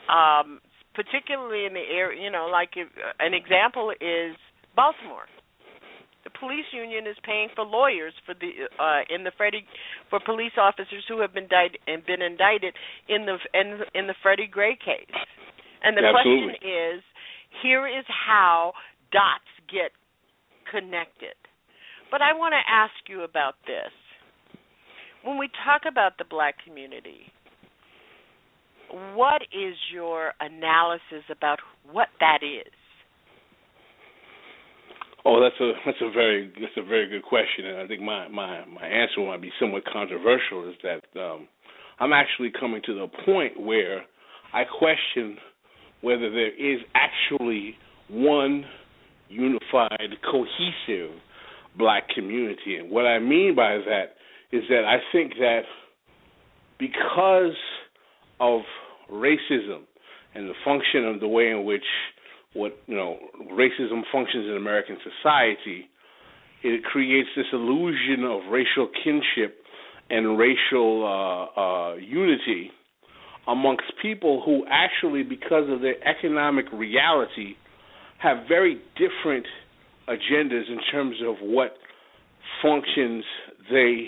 Um, 0.07 0.61
particularly 0.93 1.65
in 1.65 1.73
the 1.73 1.85
area, 1.91 2.21
you 2.21 2.31
know, 2.31 2.47
like 2.51 2.71
if, 2.75 2.87
an 3.19 3.33
example 3.33 3.91
is 3.91 4.35
Baltimore. 4.75 5.27
The 6.29 6.37
police 6.37 6.65
union 6.71 7.07
is 7.07 7.17
paying 7.25 7.49
for 7.55 7.65
lawyers 7.65 8.13
for 8.25 8.35
the 8.35 8.69
uh, 8.77 9.01
in 9.09 9.23
the 9.23 9.31
Freddie 9.35 9.65
for 10.09 10.19
police 10.23 10.53
officers 10.57 11.03
who 11.07 11.21
have 11.21 11.33
been 11.33 11.47
died 11.47 11.77
and 11.87 12.05
been 12.05 12.21
indicted 12.21 12.75
in 13.07 13.25
the 13.25 13.37
in, 13.53 13.81
in 13.95 14.07
the 14.07 14.13
Freddie 14.21 14.47
Gray 14.47 14.77
case. 14.77 15.09
And 15.81 15.97
the 15.97 16.05
Absolutely. 16.05 16.59
question 16.59 16.97
is, 16.97 17.03
here 17.63 17.87
is 17.87 18.05
how 18.07 18.73
dots 19.11 19.49
get 19.71 19.91
connected. 20.69 21.33
But 22.11 22.21
I 22.21 22.33
want 22.33 22.53
to 22.53 22.61
ask 22.71 22.93
you 23.07 23.23
about 23.23 23.55
this. 23.65 23.93
When 25.23 25.37
we 25.37 25.49
talk 25.65 25.83
about 25.89 26.17
the 26.17 26.25
black 26.29 26.55
community, 26.65 27.31
what 29.15 29.41
is 29.53 29.75
your 29.91 30.33
analysis 30.39 31.25
about 31.29 31.59
what 31.91 32.09
that 32.19 32.39
is? 32.43 32.73
Oh, 35.29 35.39
that's 35.39 35.59
a 35.61 35.73
that's 35.85 36.01
a 36.01 36.09
very 36.11 36.51
that's 36.59 36.73
a 36.75 36.81
very 36.81 37.07
good 37.07 37.21
question, 37.21 37.67
and 37.67 37.77
I 37.77 37.85
think 37.85 38.01
my 38.01 38.27
my 38.29 38.65
my 38.65 38.87
answer 38.87 39.21
might 39.21 39.43
be 39.43 39.51
somewhat 39.59 39.83
controversial. 39.85 40.67
Is 40.67 40.75
that 40.81 41.21
um, 41.21 41.47
I'm 41.99 42.13
actually 42.13 42.51
coming 42.59 42.81
to 42.87 42.95
the 42.95 43.07
point 43.25 43.61
where 43.61 44.01
I 44.53 44.63
question 44.63 45.37
whether 46.01 46.31
there 46.31 46.55
is 46.55 46.79
actually 46.95 47.75
one 48.09 48.65
unified, 49.29 50.17
cohesive 50.31 51.11
black 51.77 52.09
community. 52.09 52.77
And 52.77 52.89
what 52.89 53.05
I 53.05 53.19
mean 53.19 53.53
by 53.55 53.77
that 53.85 54.15
is 54.51 54.63
that 54.69 54.83
I 54.83 54.97
think 55.11 55.33
that 55.37 55.61
because 56.79 57.55
of 58.39 58.61
racism 59.11 59.81
and 60.33 60.49
the 60.49 60.55
function 60.65 61.05
of 61.05 61.19
the 61.19 61.27
way 61.27 61.51
in 61.51 61.65
which 61.65 61.83
what 62.53 62.77
you 62.87 62.95
know 62.95 63.17
racism 63.51 64.01
functions 64.11 64.45
in 64.47 64.55
American 64.57 64.97
society, 65.03 65.89
it 66.63 66.83
creates 66.83 67.29
this 67.35 67.45
illusion 67.53 68.23
of 68.23 68.51
racial 68.51 68.89
kinship 69.03 69.57
and 70.09 70.37
racial 70.37 71.05
uh, 71.05 71.59
uh, 71.59 71.95
unity 71.95 72.71
amongst 73.47 73.85
people 74.01 74.41
who 74.45 74.65
actually, 74.69 75.23
because 75.23 75.69
of 75.69 75.81
their 75.81 75.95
economic 76.07 76.65
reality, 76.71 77.55
have 78.19 78.47
very 78.47 78.81
different 78.95 79.45
agendas 80.07 80.67
in 80.69 80.79
terms 80.91 81.15
of 81.25 81.35
what 81.41 81.73
functions 82.61 83.23
they 83.71 84.07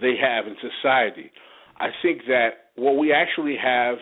they 0.00 0.14
have 0.20 0.46
in 0.46 0.56
society. 0.60 1.30
I 1.78 1.88
think 2.02 2.22
that 2.28 2.70
what 2.76 2.96
we 2.96 3.12
actually 3.12 3.56
have 3.62 3.96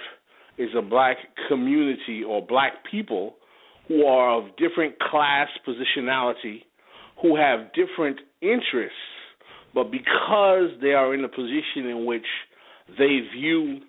is 0.58 0.68
a 0.76 0.82
black 0.82 1.16
community 1.48 2.22
or 2.22 2.44
black 2.44 2.72
people 2.88 3.34
who 3.90 4.06
are 4.06 4.38
of 4.38 4.56
different 4.56 4.96
class 5.00 5.48
positionality, 5.66 6.62
who 7.20 7.36
have 7.36 7.72
different 7.72 8.20
interests, 8.40 8.94
but 9.74 9.90
because 9.90 10.70
they 10.80 10.92
are 10.92 11.12
in 11.12 11.24
a 11.24 11.28
position 11.28 11.90
in 11.90 12.06
which 12.06 12.26
they 12.96 13.18
view 13.36 13.80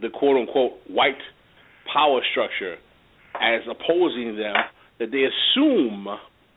the 0.00 0.08
quote 0.10 0.36
unquote 0.36 0.74
white 0.86 1.18
power 1.92 2.20
structure 2.30 2.76
as 3.34 3.62
opposing 3.68 4.36
them, 4.36 4.54
that 5.00 5.10
they 5.10 5.24
assume 5.24 6.06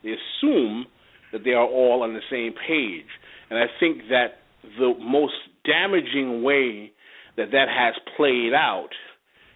they 0.04 0.10
assume 0.10 0.86
that 1.32 1.42
they 1.42 1.54
are 1.54 1.66
all 1.66 2.04
on 2.04 2.14
the 2.14 2.20
same 2.30 2.54
page. 2.68 3.08
And 3.50 3.58
I 3.58 3.66
think 3.80 4.02
that 4.10 4.38
the 4.78 4.94
most 5.00 5.34
damaging 5.64 6.44
way 6.44 6.92
that 7.36 7.50
that 7.50 7.66
has 7.68 7.94
played 8.16 8.54
out 8.54 8.90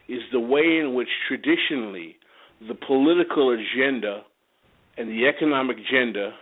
is 0.08 0.20
the 0.32 0.40
way 0.40 0.80
in 0.80 0.94
which 0.94 1.08
traditionally 1.28 2.16
the 2.68 2.74
political 2.74 3.50
agenda 3.50 4.22
and 4.96 5.08
the 5.08 5.26
economic 5.26 5.76
agenda 5.78 6.32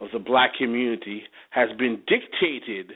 of 0.00 0.08
the 0.12 0.18
black 0.18 0.52
community 0.58 1.22
has 1.50 1.68
been 1.78 2.00
dictated 2.06 2.92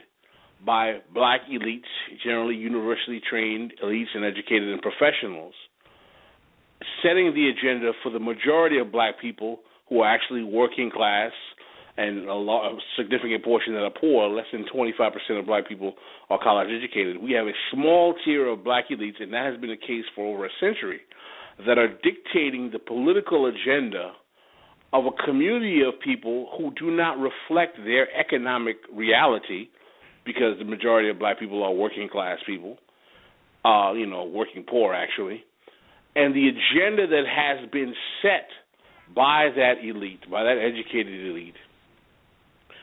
by 0.65 0.99
black 1.13 1.41
elites, 1.51 1.91
generally 2.23 2.55
university 2.55 3.21
trained 3.29 3.73
elites 3.83 4.15
and 4.15 4.23
educated 4.23 4.69
and 4.69 4.81
professionals, 4.81 5.53
setting 7.01 7.33
the 7.33 7.49
agenda 7.49 7.91
for 8.01 8.09
the 8.09 8.19
majority 8.19 8.79
of 8.79 8.91
black 8.91 9.19
people 9.19 9.59
who 9.89 10.01
are 10.01 10.13
actually 10.13 10.43
working 10.43 10.89
class 10.89 11.31
and 11.97 12.27
a, 12.27 12.33
lot, 12.33 12.71
a 12.71 12.77
significant 12.97 13.43
portion 13.43 13.73
that 13.73 13.83
are 13.83 13.91
poor, 13.91 14.27
less 14.29 14.45
than 14.51 14.65
25% 14.73 15.39
of 15.39 15.45
black 15.45 15.67
people 15.67 15.93
are 16.29 16.39
college 16.41 16.69
educated. 16.75 17.21
We 17.21 17.33
have 17.33 17.45
a 17.45 17.53
small 17.71 18.15
tier 18.25 18.47
of 18.47 18.63
black 18.63 18.85
elites, 18.89 19.21
and 19.21 19.31
that 19.33 19.45
has 19.51 19.59
been 19.59 19.69
the 19.69 19.77
case 19.77 20.05
for 20.15 20.25
over 20.25 20.45
a 20.45 20.49
century, 20.59 21.01
that 21.65 21.77
are 21.77 21.87
dictating 21.87 22.71
the 22.71 22.79
political 22.79 23.45
agenda 23.45 24.13
of 24.91 25.05
a 25.05 25.25
community 25.25 25.81
of 25.81 25.99
people 25.99 26.49
who 26.57 26.71
do 26.79 26.91
not 26.95 27.17
reflect 27.17 27.77
their 27.77 28.07
economic 28.17 28.77
reality 28.91 29.69
because 30.25 30.57
the 30.59 30.65
majority 30.65 31.09
of 31.09 31.19
black 31.19 31.39
people 31.39 31.63
are 31.63 31.71
working 31.71 32.07
class 32.07 32.37
people, 32.45 32.77
uh, 33.65 33.91
you 33.93 34.05
know, 34.05 34.23
working 34.23 34.63
poor 34.67 34.93
actually. 34.93 35.43
And 36.15 36.35
the 36.35 36.47
agenda 36.47 37.07
that 37.07 37.23
has 37.27 37.69
been 37.71 37.93
set 38.21 38.47
by 39.15 39.49
that 39.55 39.83
elite, 39.83 40.29
by 40.29 40.43
that 40.43 40.57
educated 40.57 41.27
elite, 41.27 41.55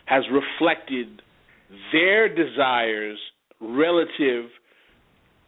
has 0.06 0.24
reflected 0.32 1.22
their 1.92 2.28
desires 2.28 3.18
relative 3.60 4.46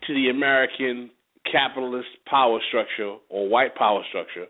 to 0.07 0.15
the 0.15 0.29
American 0.31 1.11
capitalist 1.51 2.09
power 2.27 2.59
structure 2.69 3.17
or 3.29 3.49
white 3.49 3.75
power 3.75 4.03
structure 4.09 4.47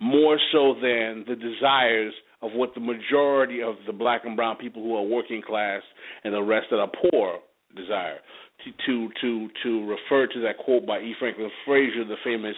more 0.00 0.38
so 0.52 0.74
than 0.74 1.24
the 1.28 1.36
desires 1.36 2.12
of 2.42 2.52
what 2.52 2.74
the 2.74 2.80
majority 2.80 3.62
of 3.62 3.76
the 3.86 3.92
black 3.92 4.24
and 4.24 4.36
brown 4.36 4.56
people 4.56 4.82
who 4.82 4.94
are 4.94 5.02
working 5.02 5.40
class 5.40 5.82
and 6.24 6.34
the 6.34 6.42
rest 6.42 6.66
that 6.70 6.78
are 6.78 6.90
poor 7.10 7.38
desire. 7.76 8.18
To 8.64 8.70
to 8.86 9.08
to, 9.20 9.48
to 9.62 9.88
refer 9.88 10.26
to 10.32 10.40
that 10.40 10.58
quote 10.64 10.86
by 10.86 10.98
E. 10.98 11.14
Franklin 11.18 11.50
Frazier, 11.66 12.04
the 12.04 12.16
famous 12.22 12.56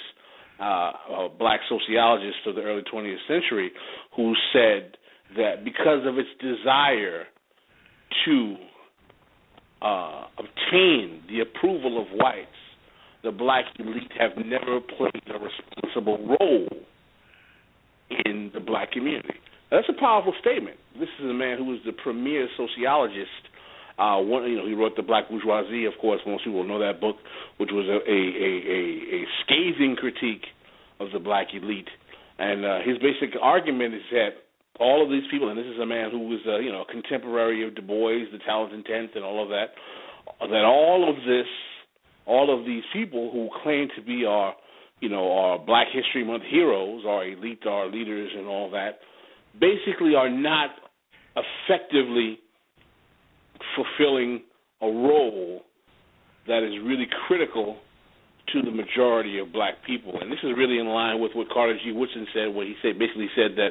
uh, 0.61 0.63
uh, 0.63 1.29
black 1.39 1.61
sociologist 1.69 2.39
of 2.47 2.55
the 2.55 2.63
early 2.63 2.83
20th 2.93 3.17
century, 3.29 3.71
who 4.15 4.35
said 4.53 4.97
that 5.37 5.65
because 5.65 6.07
of 6.07 6.19
its 6.19 6.29
desire 6.41 7.25
to 8.25 8.57
uh, 9.83 10.27
obtain 10.39 11.23
the 11.29 11.41
approval 11.41 12.01
of 12.01 12.07
whites, 12.13 12.49
the 13.23 13.33
black 13.33 13.65
elite 13.79 14.13
have 14.19 14.37
never 14.45 14.81
played 14.81 15.23
a 15.29 15.39
responsible 15.39 16.37
role 16.41 16.69
in 18.25 18.51
the 18.55 18.61
black 18.61 18.93
community. 18.93 19.35
That's 19.71 19.89
a 19.89 20.01
powerful 20.01 20.35
statement. 20.41 20.77
This 20.99 21.09
is 21.19 21.29
a 21.29 21.35
man 21.35 21.59
who 21.59 21.65
was 21.65 21.81
the 21.85 21.93
premier 21.93 22.49
sociologist. 22.57 23.51
Uh, 23.99 24.21
one, 24.21 24.45
you 24.45 24.57
know, 24.57 24.67
he 24.67 24.75
wrote 24.75 24.95
the 24.95 25.03
Black 25.03 25.29
Bourgeoisie. 25.29 25.87
Of 25.87 25.95
course, 26.01 26.21
most 26.27 26.45
people 26.45 26.65
know 26.65 26.79
that 26.79 27.01
book, 27.01 27.17
which 27.57 27.71
was 27.73 27.87
a 27.89 27.99
a 28.05 28.21
a, 28.39 28.81
a 29.17 29.27
scathing 29.43 29.97
critique 29.97 30.45
of 31.01 31.09
the 31.13 31.19
black 31.19 31.49
elite. 31.55 31.89
And 32.39 32.65
uh, 32.65 32.79
his 32.85 32.99
basic 32.99 33.35
argument 33.41 33.95
is 33.95 34.03
that 34.13 34.31
all 34.79 35.03
of 35.03 35.11
these 35.11 35.25
people, 35.31 35.49
and 35.49 35.59
this 35.59 35.67
is 35.67 35.81
a 35.81 35.87
man 35.87 36.11
who 36.11 36.29
was, 36.29 36.41
uh, 36.47 36.59
you 36.59 36.71
know, 36.71 36.83
a 36.83 36.93
contemporary 36.93 37.67
of 37.67 37.75
Du 37.75 37.83
Bois, 37.83 38.29
the 38.31 38.39
Talented 38.45 38.85
Tenth, 38.85 39.13
and 39.15 39.25
all 39.25 39.43
of 39.43 39.49
that, 39.49 39.73
that 40.41 40.65
all 40.65 41.09
of 41.09 41.17
this, 41.25 41.49
all 42.27 42.57
of 42.57 42.67
these 42.67 42.83
people 42.93 43.31
who 43.33 43.49
claim 43.63 43.89
to 43.97 44.03
be 44.03 44.25
our, 44.25 44.55
you 45.01 45.09
know, 45.09 45.33
our 45.33 45.59
Black 45.59 45.89
History 45.93 46.25
Month 46.25 46.43
heroes, 46.51 47.05
our 47.07 47.25
elite, 47.27 47.67
our 47.67 47.87
leaders, 47.91 48.31
and 48.37 48.47
all 48.47 48.71
that, 48.71 48.99
basically 49.59 50.15
are 50.15 50.31
not 50.31 50.71
effectively 51.37 52.39
fulfilling 53.75 54.43
a 54.83 54.87
role 54.87 55.63
that 56.47 56.63
is 56.63 56.75
really 56.85 57.07
critical 57.27 57.77
to 58.53 58.63
the 58.63 58.71
majority 58.71 59.39
of 59.39 59.53
black 59.53 59.75
people. 59.85 60.15
And 60.21 60.31
this 60.31 60.39
is 60.43 60.53
really 60.57 60.79
in 60.79 60.87
line 60.87 61.21
with 61.21 61.33
what 61.35 61.49
Carter 61.51 61.77
G. 61.83 61.91
Woodson 61.93 62.27
said, 62.33 62.55
where 62.55 62.65
he 62.65 62.75
said 62.83 62.99
basically 62.99 63.29
said 63.35 63.57
that 63.57 63.71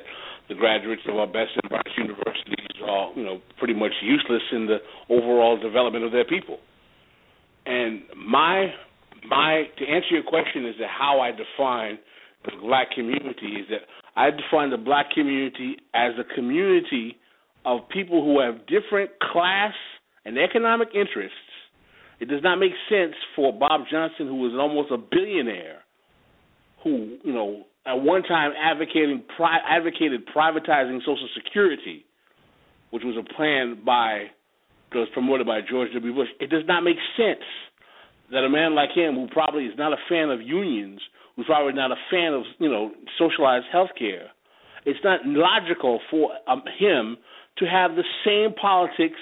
the 0.50 0.56
graduates 0.56 1.04
of 1.08 1.16
our 1.16 1.28
best 1.28 1.56
and 1.62 1.70
brightest 1.70 1.98
universities 1.98 2.76
are, 2.84 3.12
you 3.16 3.24
know, 3.24 3.40
pretty 3.58 3.74
much 3.74 3.94
useless 4.04 4.44
in 4.52 4.68
the 4.68 4.78
overall 5.10 5.58
development 5.58 6.04
of 6.04 6.12
their 6.12 6.26
people. 6.26 6.60
And 7.66 8.04
my 8.16 8.74
my 9.28 9.64
to 9.78 9.86
answer 9.86 10.10
your 10.12 10.24
question 10.24 10.66
is 10.66 10.76
that 10.80 10.90
how 10.90 11.20
I 11.20 11.32
define 11.32 11.98
the 12.46 12.52
black 12.62 12.92
community 12.92 13.58
is 13.60 13.68
that 13.70 13.82
I 14.16 14.30
define 14.32 14.70
the 14.70 14.78
black 14.78 15.12
community 15.12 15.78
as 15.94 16.14
a 16.20 16.36
community 16.36 17.18
of 17.66 17.90
people 17.90 18.24
who 18.24 18.40
have 18.40 18.68
different 18.68 19.10
class 19.20 19.74
and 20.26 20.38
economic 20.38 20.90
interests. 20.94 21.36
It 22.20 22.30
does 22.30 22.42
not 22.44 22.58
make 22.58 22.72
sense 22.90 23.14
for 23.36 23.52
Bob 23.52 23.82
Johnson, 23.92 24.28
who 24.28 24.36
was 24.36 24.54
almost 24.58 24.92
a 24.92 24.98
billionaire, 24.98 25.80
who 26.84 27.18
you 27.24 27.34
know 27.34 27.64
at 27.86 28.02
one 28.02 28.24
time 28.24 28.52
advocating 28.58 29.24
pri- 29.36 29.60
advocated 29.68 30.22
privatizing 30.36 31.00
Social 31.00 31.28
Security, 31.36 32.06
which 32.92 33.04
was 33.04 33.18
a 33.18 33.34
plan 33.34 33.82
by 33.86 34.28
was 35.00 35.10
promoted 35.14 35.48
by 35.48 35.60
George 35.62 35.90
W. 35.94 36.14
Bush. 36.14 36.30
It 36.40 36.50
does 36.50 36.64
not 36.68 36.82
make 36.82 36.98
sense 37.18 37.44
that 38.32 38.44
a 38.44 38.50
man 38.50 38.76
like 38.76 38.92
him, 38.96 39.16
who 39.16 39.28
probably 39.28 39.66
is 39.66 39.78
not 39.78 39.94
a 39.94 39.98
fan 40.10 40.30
of 40.30 40.42
unions, 40.42 41.00
who's 41.36 41.46
probably 41.46 41.74
not 41.74 41.92
a 41.92 42.00
fan 42.10 42.34
of 42.34 42.44
you 42.60 42.70
know 42.70 42.92
socialized 43.18 43.66
health 43.72 43.92
care, 43.98 44.32
it's 44.86 45.00
not 45.04 45.22
logical 45.26 46.00
for 46.10 46.32
um, 46.48 46.64
him 46.80 47.18
to 47.58 47.66
have 47.66 47.92
the 47.96 48.04
same 48.26 48.54
politics 48.54 49.20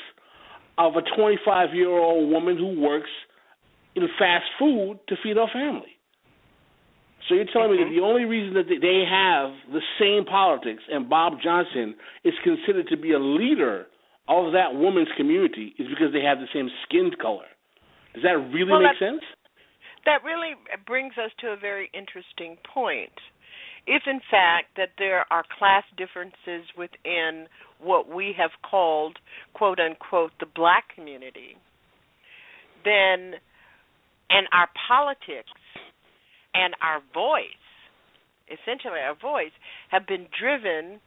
of 0.78 0.94
a 0.96 1.02
25 1.16 1.70
year 1.74 1.90
old 1.90 2.32
woman 2.32 2.58
who 2.58 2.80
works 2.80 3.10
in 3.96 4.04
fast 4.18 4.46
food 4.58 5.00
to 5.08 5.16
feed 5.24 5.38
her 5.38 5.48
family. 5.54 5.94
So 7.28 7.36
you're 7.36 7.46
telling 7.54 7.72
mm-hmm. 7.72 7.90
me 7.90 7.96
that 7.96 8.02
the 8.02 8.06
only 8.06 8.26
reason 8.26 8.54
that 8.56 8.68
they 8.68 9.04
have 9.10 9.52
the 9.72 9.82
same 10.00 10.26
politics 10.26 10.84
and 10.90 11.10
Bob 11.10 11.34
Johnson 11.44 11.96
is 12.24 12.34
considered 12.44 12.88
to 12.90 12.98
be 12.98 13.14
a 13.14 13.20
leader 13.20 13.88
of 14.28 14.54
that 14.54 14.74
woman's 14.74 15.10
community 15.18 15.74
is 15.78 15.88
because 15.88 16.14
they 16.14 16.22
have 16.22 16.40
the 16.40 16.48
same 16.54 16.70
skin 16.86 17.12
color. 17.22 17.46
Does 18.14 18.24
that 18.24 18.38
really 18.54 18.72
well, 18.72 18.82
make 18.82 19.00
sense? 19.00 19.22
That 20.06 20.24
really 20.24 20.54
brings 20.86 21.14
us 21.18 21.32
to 21.40 21.48
a 21.48 21.58
very 21.58 21.90
interesting 21.94 22.58
point. 22.74 23.14
If 23.86 24.04
in 24.08 24.22
fact 24.32 24.78
that 24.78 24.90
there 24.98 25.26
are 25.32 25.44
class 25.58 25.84
differences 25.98 26.68
within 26.78 27.48
what 27.80 28.08
we 28.08 28.34
have 28.38 28.52
called, 28.70 29.18
quote 29.54 29.80
unquote, 29.80 30.32
the 30.40 30.46
black 30.46 30.86
community, 30.96 31.58
then, 32.86 33.36
and 34.30 34.48
our 34.54 34.70
politics 34.88 35.52
and 36.54 36.74
our 36.82 37.02
voice, 37.14 37.44
essentially 38.48 39.00
our 39.00 39.16
voice, 39.20 39.52
have 39.90 40.08
been 40.08 40.28
driven 40.40 41.00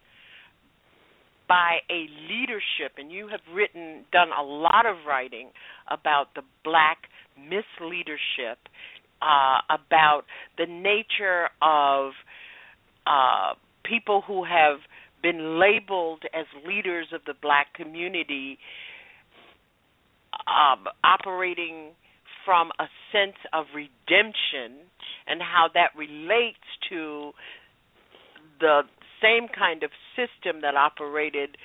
by 1.49 1.79
a 1.91 2.07
leadership, 2.29 2.97
and 2.99 3.11
you 3.11 3.29
have 3.29 3.41
written, 3.55 4.05
done 4.13 4.29
a 4.39 4.43
lot 4.43 4.87
of 4.87 4.97
writing 5.07 5.51
about 5.91 6.35
the 6.35 6.43
black 6.65 6.99
misleadership, 7.39 8.57
uh, 9.23 9.61
about 9.71 10.23
the 10.59 10.67
nature 10.67 11.49
of 11.63 12.13
uh, 13.07 13.55
people 13.85 14.23
who 14.27 14.45
have 14.45 14.79
been 15.23 15.59
labeled 15.59 16.23
as 16.35 16.47
leaders 16.67 17.07
of 17.15 17.21
the 17.27 17.35
black 17.41 17.73
community 17.75 18.59
um, 20.47 20.85
operating 21.03 21.93
from 22.45 22.71
a 22.79 22.87
sense 23.11 23.37
of 23.53 23.67
redemption 23.75 24.87
and 25.27 25.41
how 25.41 25.67
that 25.75 25.91
relates 25.97 26.63
to 26.89 27.33
the 28.61 28.83
same 29.21 29.49
kind 29.49 29.83
of 29.83 29.91
system 30.17 30.63
that 30.63 30.75
operated 30.75 31.57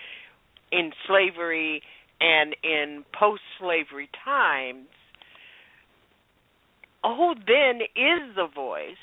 in 0.72 0.92
slavery 1.08 1.82
and 2.20 2.56
in 2.64 3.04
post 3.18 3.42
slavery 3.60 4.10
times, 4.24 4.88
who 7.04 7.34
then 7.48 7.82
is 7.96 8.36
the 8.36 8.48
voice 8.54 9.02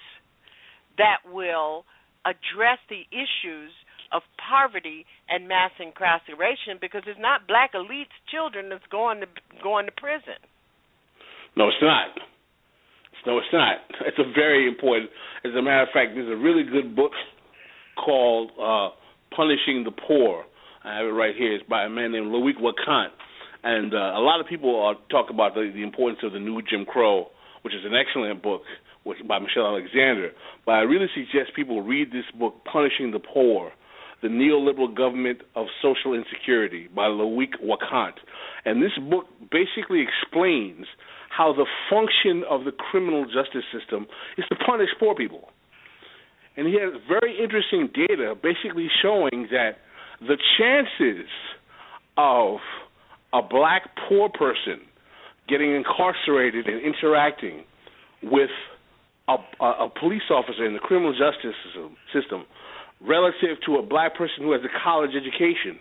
that 0.99 1.19
will 1.27 1.85
address 2.25 2.79
the 2.89 3.03
issues 3.11 3.73
of 4.13 4.23
poverty 4.39 5.05
and 5.29 5.49
mass 5.49 5.71
incarceration 5.81 6.79
because 6.81 7.03
it's 7.07 7.21
not 7.21 7.47
black 7.47 7.73
elites 7.75 8.15
children 8.31 8.69
that's 8.71 8.87
going 8.91 9.21
to 9.21 9.27
going 9.63 9.87
to 9.87 9.93
prison. 9.93 10.39
No, 11.57 11.69
it's 11.69 11.83
not. 11.83 12.09
No, 13.27 13.39
it's 13.39 13.53
not. 13.53 13.77
It's 14.07 14.19
a 14.19 14.33
very 14.33 14.67
important. 14.67 15.11
As 15.45 15.53
a 15.59 15.61
matter 15.61 15.83
of 15.83 15.89
fact, 15.93 16.13
there's 16.15 16.31
a 16.31 16.41
really 16.41 16.63
good 16.63 16.95
book 16.95 17.13
called 18.03 18.51
uh, 18.57 18.95
"Punishing 19.35 19.85
the 19.85 19.91
Poor." 19.91 20.45
I 20.85 20.97
have 20.97 21.07
it 21.07 21.11
right 21.11 21.35
here. 21.37 21.55
It's 21.55 21.69
by 21.69 21.85
a 21.85 21.89
man 21.89 22.13
named 22.13 22.29
Loic 22.29 22.61
Wacquant, 22.61 23.13
and 23.65 23.93
uh, 23.93 24.15
a 24.17 24.23
lot 24.23 24.41
of 24.41 24.47
people 24.47 24.81
are 24.81 24.95
talk 25.11 25.31
about 25.31 25.55
the, 25.55 25.71
the 25.75 25.83
importance 25.83 26.21
of 26.23 26.33
the 26.33 26.39
new 26.39 26.63
Jim 26.63 26.85
Crow, 26.85 27.29
which 27.63 27.75
is 27.75 27.85
an 27.85 27.95
excellent 27.95 28.43
book 28.43 28.63
which, 29.05 29.19
by 29.27 29.39
Michelle 29.39 29.67
Alexander. 29.67 30.31
But 30.65 30.73
I 30.73 30.81
really 30.81 31.09
suggest 31.15 31.57
people 31.57 31.83
read 31.83 32.13
this 32.13 32.25
book, 32.39 32.55
Punishing 32.65 33.11
the 33.11 33.19
Poor 33.21 33.73
the 34.23 34.29
Neoliberal 34.29 34.95
Government 34.95 35.43
of 35.55 35.67
Social 35.81 36.15
Insecurity 36.15 36.89
by 36.95 37.07
Loic 37.07 37.55
Wacquant. 37.63 38.17
And 38.65 38.83
this 38.83 38.93
book 39.09 39.27
basically 39.51 40.03
explains 40.03 40.87
how 41.31 41.53
the 41.53 41.67
function 41.89 42.43
of 42.51 42.65
the 42.65 42.73
criminal 42.73 43.25
justice 43.25 43.65
system 43.73 44.07
is 44.37 44.45
to 44.49 44.57
punish 44.67 44.89
poor 44.99 45.15
people. 45.15 45.51
And 46.59 46.67
he 46.67 46.75
has 46.75 47.01
very 47.07 47.39
interesting 47.41 47.89
data 47.95 48.35
basically 48.35 48.89
showing 49.01 49.47
that 49.53 49.79
the 50.21 50.37
chances 50.59 51.31
of 52.17 52.59
a 53.33 53.41
black 53.41 53.91
poor 54.09 54.29
person 54.29 54.81
getting 55.49 55.73
incarcerated 55.73 56.67
and 56.67 56.83
interacting 56.83 57.63
with 58.25 58.51
a, 59.29 59.37
a, 59.63 59.89
police 60.01 60.27
officer 60.31 60.67
in 60.67 60.73
the 60.73 60.81
criminal 60.81 61.13
justice 61.13 61.55
system, 61.65 61.97
system 62.13 62.45
relative 63.01 63.63
to 63.65 63.77
a 63.77 63.83
black 63.83 64.17
person 64.17 64.43
who 64.43 64.51
has 64.51 64.63
a 64.65 64.83
college 64.83 65.13
education 65.15 65.79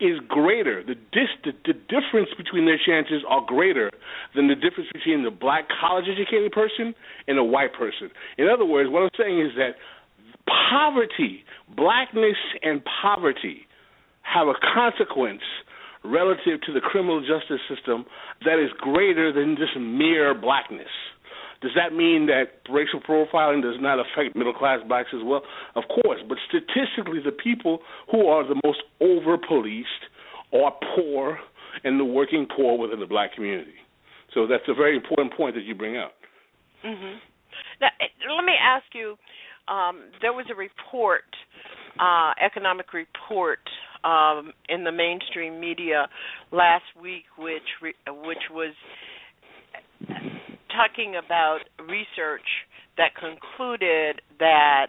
is 0.00 0.18
greater. 0.28 0.82
The, 0.84 0.94
dis- 0.94 1.38
the, 1.42 1.52
the 1.66 1.72
difference 1.72 2.30
between 2.36 2.66
their 2.66 2.78
chances 2.78 3.22
are 3.28 3.42
greater 3.44 3.90
than 4.34 4.46
the 4.46 4.54
difference 4.54 4.90
between 4.92 5.24
the 5.24 5.30
black 5.30 5.64
college 5.80 6.06
educated 6.10 6.52
person 6.52 6.94
and 7.26 7.38
a 7.38 7.44
white 7.44 7.72
person. 7.74 8.10
In 8.38 8.48
other 8.48 8.64
words, 8.64 8.90
what 8.90 9.02
I'm 9.02 9.10
saying 9.18 9.40
is 9.40 9.52
that 9.56 9.74
poverty, 10.46 11.44
blackness 11.76 12.36
and 12.62 12.82
poverty 13.02 13.66
have 14.22 14.48
a 14.48 14.54
consequence 14.74 15.42
relative 16.04 16.60
to 16.66 16.72
the 16.72 16.80
criminal 16.80 17.20
justice 17.20 17.60
system 17.68 18.04
that 18.44 18.62
is 18.62 18.70
greater 18.78 19.32
than 19.32 19.56
just 19.56 19.78
mere 19.78 20.34
blackness. 20.34 20.92
Does 21.62 21.72
that 21.76 21.96
mean 21.96 22.26
that 22.26 22.60
racial 22.68 23.00
profiling 23.00 23.62
does 23.62 23.80
not 23.80 23.98
affect 23.98 24.36
middle 24.36 24.52
class 24.52 24.80
blacks 24.86 25.08
as 25.14 25.24
well? 25.24 25.42
Of 25.74 25.84
course, 25.88 26.20
but 26.28 26.36
statistically, 26.46 27.20
the 27.24 27.32
people 27.32 27.78
who 28.10 28.26
are 28.26 28.46
the 28.46 28.60
most 28.64 28.82
over 29.00 29.38
policed 29.38 29.88
are 30.52 30.72
poor 30.94 31.38
and 31.82 31.98
the 31.98 32.04
working 32.04 32.46
poor 32.54 32.76
within 32.76 33.00
the 33.00 33.06
black 33.06 33.34
community. 33.34 33.80
So 34.34 34.46
that's 34.46 34.64
a 34.68 34.74
very 34.74 34.94
important 34.94 35.34
point 35.34 35.54
that 35.54 35.64
you 35.64 35.74
bring 35.74 35.96
up. 35.96 36.12
Mm-hmm. 36.84 37.16
Now, 37.80 37.88
eh, 38.00 38.12
let 38.36 38.44
me 38.44 38.54
ask 38.60 38.84
you. 38.92 39.16
Um, 39.68 40.10
there 40.20 40.32
was 40.32 40.46
a 40.50 40.54
report, 40.54 41.24
uh, 41.98 42.32
economic 42.44 42.92
report, 42.92 43.60
um, 44.04 44.52
in 44.68 44.84
the 44.84 44.92
mainstream 44.92 45.58
media 45.58 46.06
last 46.52 46.84
week, 47.00 47.24
which 47.38 47.62
re- 47.80 47.94
which 48.06 48.50
was 48.50 48.74
talking 50.68 51.14
about 51.16 51.60
research 51.80 52.46
that 52.96 53.14
concluded 53.16 54.20
that 54.38 54.88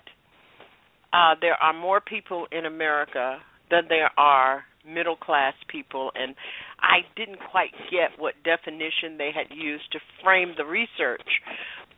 uh, 1.14 1.36
there 1.40 1.56
are 1.56 1.74
more 1.74 2.02
people 2.02 2.48
in 2.52 2.66
America 2.66 3.38
than 3.72 3.84
there 3.88 4.12
are 4.18 4.64
middle 4.88 5.16
class 5.16 5.54
people, 5.68 6.12
and 6.16 6.36
I 6.80 7.00
didn't 7.16 7.40
quite 7.52 7.72
get 7.90 8.20
what 8.20 8.34
definition 8.44 9.18
they 9.18 9.32
had 9.34 9.56
used 9.56 9.92
to 9.94 10.00
frame 10.24 10.54
the 10.58 10.66
research. 10.66 11.26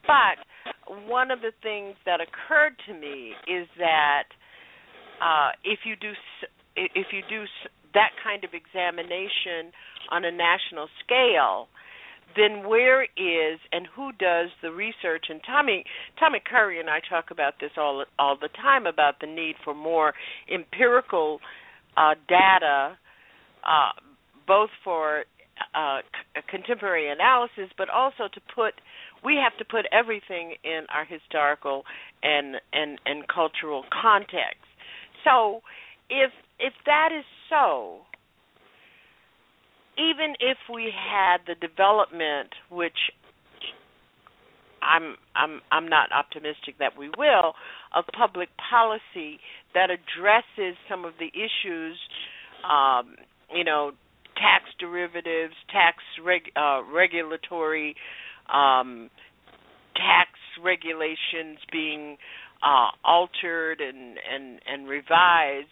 But 0.03 0.39
one 1.07 1.32
of 1.32 1.41
the 1.41 1.51
things 1.61 1.95
that 2.05 2.20
occurred 2.22 2.74
to 2.88 2.93
me 2.93 3.34
is 3.47 3.68
that 3.78 4.24
uh, 5.22 5.51
if 5.63 5.80
you 5.86 5.95
do 5.95 6.11
if 6.76 7.07
you 7.11 7.22
do 7.28 7.45
that 7.93 8.11
kind 8.24 8.43
of 8.43 8.51
examination 8.53 9.74
on 10.11 10.24
a 10.24 10.32
national 10.32 10.88
scale, 11.03 11.68
then 12.36 12.68
where 12.68 13.03
is 13.03 13.59
and 13.72 13.88
who 13.95 14.11
does 14.13 14.49
the 14.61 14.72
research? 14.72 15.26
And 15.30 15.41
Tommy 15.45 15.84
Tommy 16.20 16.39
Curry 16.43 16.80
and 16.80 16.89
I 16.89 16.99
talk 17.09 17.32
about 17.32 17.55
this 17.59 17.72
all 17.78 18.05
all 18.20 18.38
the 18.39 18.49
time 18.49 18.86
about 18.86 19.20
the 19.20 19.28
need 19.28 19.55
for 19.63 19.74
more 19.74 20.13
empirical 20.53 21.39
uh, 21.95 22.13
data, 22.28 22.97
uh, 23.63 23.91
both 24.45 24.70
for 24.84 25.24
uh, 25.74 25.99
c- 26.36 26.41
contemporary 26.49 27.09
analysis, 27.09 27.70
but 27.78 27.89
also 27.89 28.28
to 28.32 28.41
put 28.53 28.76
we 29.24 29.36
have 29.43 29.57
to 29.57 29.65
put 29.65 29.86
everything 29.91 30.55
in 30.63 30.86
our 30.93 31.05
historical 31.05 31.84
and 32.24 32.55
and 32.74 32.99
and 33.05 33.28
cultural 33.28 33.84
context. 34.01 34.63
So 35.24 35.61
if 36.09 36.32
if 36.59 36.74
that 36.86 37.09
is 37.18 37.26
so, 37.49 37.99
even 39.97 40.36
if 40.39 40.57
we 40.74 40.91
had 40.93 41.38
the 41.47 41.55
development, 41.55 42.49
which 42.70 42.97
I'm 44.82 45.15
I'm 45.36 45.61
I'm 45.72 45.88
not 45.88 46.11
optimistic 46.11 46.78
that 46.80 46.97
we 46.97 47.09
will, 47.18 47.53
of 47.95 48.05
public 48.18 48.49
policy 48.57 49.39
that 49.74 49.89
addresses 49.89 50.78
some 50.89 51.05
of 51.05 51.13
the 51.20 51.28
issues, 51.28 51.97
um, 52.63 53.15
you 53.53 53.63
know, 53.63 53.91
tax 54.36 54.65
derivatives, 54.80 55.53
tax 55.72 55.97
reg, 56.24 56.51
uh, 56.55 56.82
regulatory, 56.84 57.95
um, 58.53 59.09
tax 59.95 60.29
regulations 60.63 61.59
being 61.71 62.17
uh, 62.63 62.89
altered 63.03 63.81
and 63.81 64.17
and 64.31 64.59
and 64.67 64.87
revised. 64.87 65.67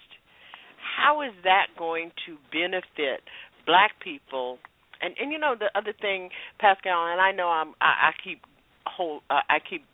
How 0.97 1.21
is 1.21 1.33
that 1.43 1.67
going 1.77 2.11
to 2.25 2.37
benefit 2.51 3.21
black 3.65 3.99
people? 4.03 4.59
And 5.01 5.15
and 5.19 5.31
you 5.31 5.39
know 5.39 5.55
the 5.57 5.69
other 5.77 5.93
thing, 5.99 6.29
Pascal, 6.59 7.07
and 7.07 7.19
I 7.19 7.31
know 7.31 7.47
I'm 7.47 7.69
I, 7.81 8.09
I 8.09 8.11
keep 8.23 8.41
hold 8.85 9.21
uh, 9.29 9.41
I 9.49 9.57
keep 9.67 9.85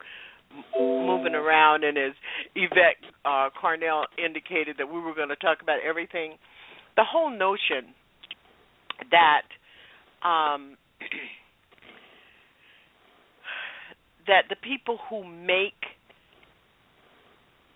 moving 0.78 1.34
around, 1.34 1.84
and 1.84 1.98
as 1.98 2.12
Yvette 2.56 3.00
uh, 3.26 3.50
Carnell 3.62 4.04
indicated 4.24 4.76
that 4.80 4.88
we 4.88 5.00
were 5.00 5.16
going 5.16 5.30
to 5.30 5.36
talk 5.36 5.62
about 5.62 5.80
everything, 5.88 6.34
the 6.98 7.04
whole 7.04 7.30
notion 7.30 7.94
that 9.12 10.28
um, 10.28 10.78
that 14.32 14.46
the 14.48 14.56
people 14.56 14.98
who 15.10 15.26
make 15.26 15.84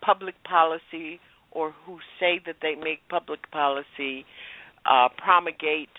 public 0.01 0.35
policy 0.45 1.19
or 1.51 1.73
who 1.85 1.97
say 2.17 2.39
that 2.45 2.55
they 2.61 2.75
make 2.75 2.99
public 3.09 3.51
policy 3.51 4.25
uh, 4.85 5.09
promulgate 5.17 5.89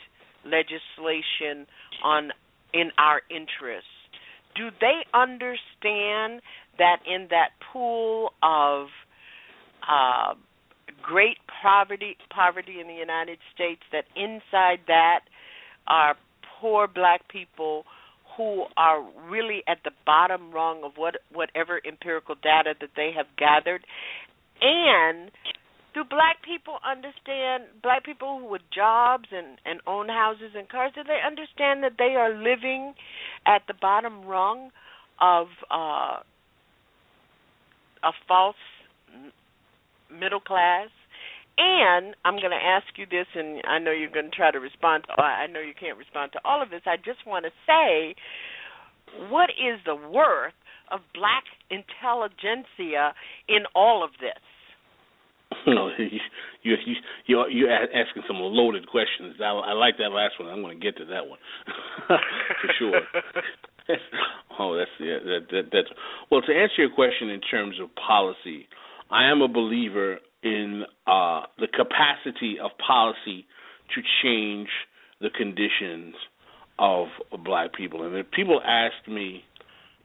legislation 0.47 1.67
on 2.03 2.31
in 2.73 2.91
our 2.97 3.21
interests. 3.31 3.91
Do 4.55 4.71
they 4.81 5.05
understand 5.13 6.41
that 6.79 7.01
in 7.07 7.29
that 7.29 7.51
pool 7.71 8.33
of 8.43 8.87
uh, 9.87 10.35
great 11.03 11.37
poverty 11.63 12.17
poverty 12.31 12.81
in 12.81 12.87
the 12.89 12.95
United 12.95 13.39
States, 13.55 13.83
that 13.93 14.07
inside 14.17 14.81
that 14.87 15.21
are 15.87 16.17
poor 16.59 16.89
black 16.89 17.29
people 17.29 17.85
who 18.37 18.65
are 18.77 19.05
really 19.29 19.63
at 19.67 19.79
the 19.85 19.91
bottom 20.05 20.53
rung 20.53 20.83
of 20.85 20.93
what 20.97 21.17
whatever 21.33 21.81
empirical 21.87 22.35
data 22.35 22.75
that 22.81 22.91
they 22.97 23.11
have 23.17 23.27
gathered. 23.39 23.85
And 24.61 25.31
do 25.95 26.05
black 26.05 26.43
people 26.45 26.77
understand 26.85 27.65
black 27.83 28.05
people 28.05 28.39
who 28.39 28.47
with 28.47 28.63
jobs 28.75 29.29
and 29.33 29.59
and 29.65 29.81
own 29.87 30.09
houses 30.09 30.53
and 30.55 30.69
cars 30.69 30.93
do 30.95 31.03
they 31.03 31.21
understand 31.27 31.83
that 31.83 31.93
they 31.99 32.15
are 32.17 32.35
living 32.37 32.95
at 33.47 33.63
the 33.67 33.75
bottom 33.81 34.25
rung 34.27 34.71
of 35.21 35.47
uh 35.71 36.21
a 38.05 38.13
false 38.29 38.57
middle 40.13 40.41
class 40.41 40.89
and 41.59 42.15
I'm 42.25 42.37
going 42.37 42.53
to 42.53 42.65
ask 42.65 42.87
you 42.97 43.07
this, 43.07 43.27
and 43.35 43.63
I 43.67 43.79
know 43.79 43.91
you're 43.91 44.11
going 44.11 44.31
to 44.31 44.37
try 44.37 44.51
to 44.51 44.61
respond. 44.61 45.05
To, 45.09 45.21
I 45.23 45.47
know 45.47 45.61
you 45.61 45.73
can't 45.79 45.97
respond 45.97 46.33
to 46.33 46.41
all 46.45 46.63
of 46.63 46.71
this. 46.71 46.83
I 46.87 46.97
just 46.97 47.27
want 47.27 47.47
to 47.47 47.51
say, 47.67 48.15
what 49.31 49.51
is 49.51 49.81
the 49.87 49.97
worth 49.97 50.57
of 50.93 51.01
black 51.15 51.45
intelligentsia 51.71 53.15
in 53.49 53.65
all 53.75 54.05
of 54.05 54.11
this? 54.21 54.43
No, 55.67 55.91
you 55.99 56.21
you 56.63 56.75
you 57.27 57.45
you're 57.51 57.73
asking 57.73 58.23
some 58.29 58.37
loaded 58.39 58.87
questions. 58.89 59.37
I, 59.41 59.51
I 59.51 59.73
like 59.73 59.97
that 59.99 60.11
last 60.11 60.35
one. 60.39 60.49
I'm 60.49 60.61
going 60.63 60.79
to 60.79 60.85
get 60.85 60.97
to 60.99 61.05
that 61.07 61.27
one 61.27 61.39
for 62.07 62.71
sure. 62.79 63.01
oh, 64.59 64.77
that's 64.77 64.91
yeah. 65.01 65.19
That, 65.25 65.41
that 65.51 65.63
that's 65.73 65.89
well. 66.31 66.43
To 66.43 66.53
answer 66.53 66.75
your 66.79 66.91
question 66.91 67.31
in 67.31 67.41
terms 67.41 67.77
of 67.83 67.89
policy, 67.95 68.69
I 69.11 69.31
am 69.31 69.41
a 69.41 69.49
believer 69.49 70.19
in 70.47 70.85
uh, 71.09 71.43
the 71.59 71.67
capacity 71.67 72.57
of 72.63 72.71
policy 72.79 73.45
to 73.93 74.01
change 74.23 74.69
the 75.21 75.29
conditions 75.31 76.15
of 76.79 77.09
black 77.45 77.75
people. 77.75 78.07
And 78.07 78.15
if 78.17 78.31
people 78.31 78.61
asked 78.65 79.09
me, 79.09 79.43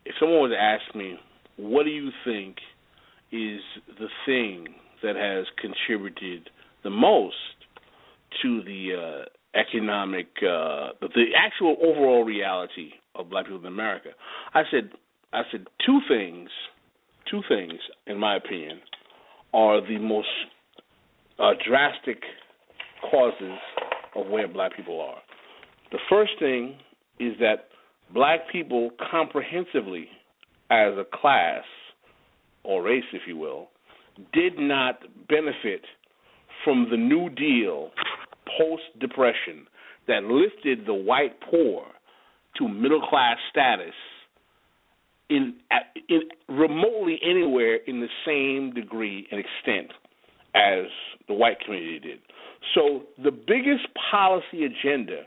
if 0.03 0.15
someone 0.19 0.39
was 0.39 0.51
to 0.51 0.59
ask 0.59 0.95
me, 0.95 1.19
what 1.57 1.83
do 1.83 1.91
you 1.91 2.09
think 2.25 2.57
is 3.31 3.61
the 3.99 4.07
thing 4.25 4.67
that 5.03 5.15
has 5.15 5.45
contributed 5.61 6.49
the 6.83 6.89
most 6.89 7.35
to 8.41 8.63
the 8.63 8.95
uh, 8.97 9.59
economic, 9.59 10.27
uh, 10.37 10.89
the 11.01 11.25
actual 11.37 11.77
overall 11.83 12.23
reality 12.23 12.91
of 13.13 13.29
black 13.29 13.45
people 13.45 13.59
in 13.59 13.67
America? 13.67 14.09
I 14.55 14.63
said, 14.71 14.89
I 15.33 15.43
said 15.51 15.67
two 15.85 15.99
things, 16.07 16.49
two 17.29 17.41
things, 17.47 17.79
in 18.07 18.17
my 18.17 18.37
opinion, 18.37 18.79
are 19.53 19.81
the 19.81 19.97
most 19.97 20.27
uh, 21.39 21.51
drastic 21.67 22.21
causes 23.09 23.57
of 24.15 24.27
where 24.27 24.47
black 24.47 24.75
people 24.75 25.01
are. 25.01 25.19
The 25.91 25.99
first 26.09 26.31
thing 26.39 26.77
is 27.19 27.33
that 27.39 27.67
black 28.13 28.39
people 28.51 28.91
comprehensively, 29.11 30.07
as 30.69 30.93
a 30.97 31.05
class 31.13 31.63
or 32.63 32.81
race, 32.83 33.03
if 33.13 33.23
you 33.27 33.37
will, 33.37 33.69
did 34.33 34.57
not 34.57 34.99
benefit 35.27 35.81
from 36.63 36.87
the 36.89 36.97
New 36.97 37.29
Deal 37.29 37.91
post 38.57 38.83
Depression 38.99 39.65
that 40.07 40.23
lifted 40.23 40.85
the 40.85 40.93
white 40.93 41.39
poor 41.49 41.85
to 42.57 42.67
middle 42.67 43.05
class 43.09 43.37
status 43.49 43.93
in, 45.31 45.55
in 46.09 46.21
remotely 46.49 47.19
anywhere 47.23 47.77
in 47.87 48.01
the 48.01 48.09
same 48.25 48.73
degree 48.73 49.27
and 49.31 49.39
extent 49.39 49.91
as 50.53 50.85
the 51.27 51.33
white 51.33 51.59
community 51.65 51.99
did. 51.99 52.19
So 52.75 53.03
the 53.17 53.31
biggest 53.31 53.87
policy 54.11 54.65
agenda 54.65 55.23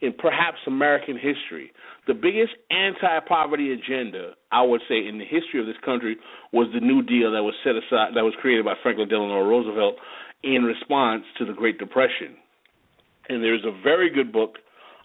in 0.00 0.12
perhaps 0.12 0.58
American 0.66 1.16
history, 1.16 1.72
the 2.06 2.14
biggest 2.14 2.52
anti-poverty 2.70 3.72
agenda 3.72 4.34
I 4.52 4.62
would 4.62 4.80
say 4.88 5.06
in 5.06 5.18
the 5.18 5.24
history 5.24 5.60
of 5.60 5.66
this 5.66 5.76
country 5.84 6.16
was 6.52 6.68
the 6.72 6.80
New 6.80 7.02
Deal 7.02 7.32
that 7.32 7.42
was 7.42 7.54
set 7.64 7.74
aside 7.74 8.14
that 8.14 8.22
was 8.22 8.34
created 8.40 8.64
by 8.64 8.74
Franklin 8.82 9.08
Delano 9.08 9.42
Roosevelt 9.42 9.96
in 10.44 10.62
response 10.62 11.24
to 11.38 11.44
the 11.44 11.52
Great 11.52 11.78
Depression. 11.78 12.36
And 13.28 13.42
there's 13.42 13.64
a 13.64 13.82
very 13.82 14.08
good 14.08 14.32
book. 14.32 14.58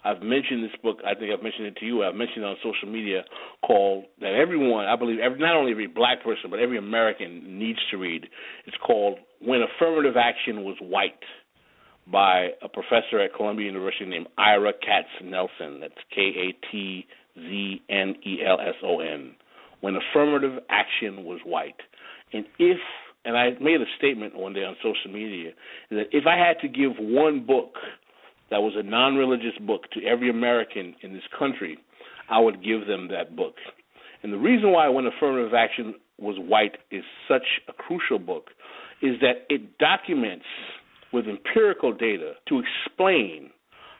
I've 0.04 0.22
mentioned 0.22 0.62
this 0.62 0.76
book. 0.82 0.98
I 1.04 1.14
think 1.14 1.32
I've 1.32 1.42
mentioned 1.42 1.66
it 1.66 1.76
to 1.76 1.86
you. 1.86 2.04
I've 2.04 2.14
mentioned 2.14 2.44
it 2.44 2.46
on 2.46 2.56
social 2.62 2.92
media 2.92 3.24
called 3.66 4.04
that 4.20 4.34
everyone, 4.34 4.84
I 4.84 4.96
believe, 4.96 5.18
every, 5.18 5.38
not 5.38 5.56
only 5.56 5.72
every 5.72 5.86
black 5.86 6.22
person, 6.22 6.50
but 6.50 6.58
every 6.58 6.76
American 6.76 7.58
needs 7.58 7.78
to 7.90 7.96
read. 7.96 8.26
It's 8.66 8.76
called 8.86 9.18
When 9.40 9.62
Affirmative 9.62 10.16
Action 10.16 10.62
Was 10.64 10.76
White 10.80 11.24
by 12.10 12.48
a 12.62 12.68
professor 12.68 13.18
at 13.20 13.34
Columbia 13.34 13.66
University 13.66 14.04
named 14.04 14.28
Ira 14.36 14.72
Katz 14.74 15.08
Nelson. 15.22 15.80
That's 15.80 15.94
K 16.14 16.20
A 16.20 16.70
T 16.70 17.06
Z 17.36 17.82
N 17.88 18.14
E 18.26 18.38
L 18.46 18.60
S 18.60 18.74
O 18.82 19.00
N. 19.00 19.34
When 19.80 19.96
affirmative 19.96 20.62
action 20.68 21.24
was 21.24 21.40
white. 21.44 21.80
And 22.32 22.44
if 22.58 22.78
and 23.24 23.38
I 23.38 23.52
made 23.60 23.80
a 23.80 23.86
statement 23.96 24.36
one 24.36 24.52
day 24.52 24.64
on 24.64 24.76
social 24.82 25.10
media 25.10 25.52
that 25.90 26.08
if 26.12 26.26
I 26.26 26.36
had 26.36 26.58
to 26.60 26.68
give 26.68 26.92
one 26.98 27.46
book 27.46 27.74
that 28.54 28.62
was 28.62 28.74
a 28.76 28.84
non 28.84 29.16
religious 29.16 29.58
book 29.66 29.90
to 29.90 30.04
every 30.04 30.30
American 30.30 30.94
in 31.02 31.12
this 31.12 31.24
country, 31.36 31.76
I 32.30 32.38
would 32.38 32.62
give 32.62 32.86
them 32.86 33.08
that 33.08 33.34
book. 33.34 33.56
And 34.22 34.32
the 34.32 34.38
reason 34.38 34.70
why 34.70 34.88
When 34.88 35.06
Affirmative 35.06 35.52
Action 35.54 35.96
Was 36.18 36.36
White 36.38 36.76
is 36.92 37.02
such 37.26 37.42
a 37.68 37.72
crucial 37.72 38.20
book 38.20 38.50
is 39.02 39.16
that 39.22 39.44
it 39.50 39.76
documents 39.78 40.44
with 41.12 41.26
empirical 41.26 41.92
data 41.92 42.34
to 42.48 42.62
explain 42.62 43.50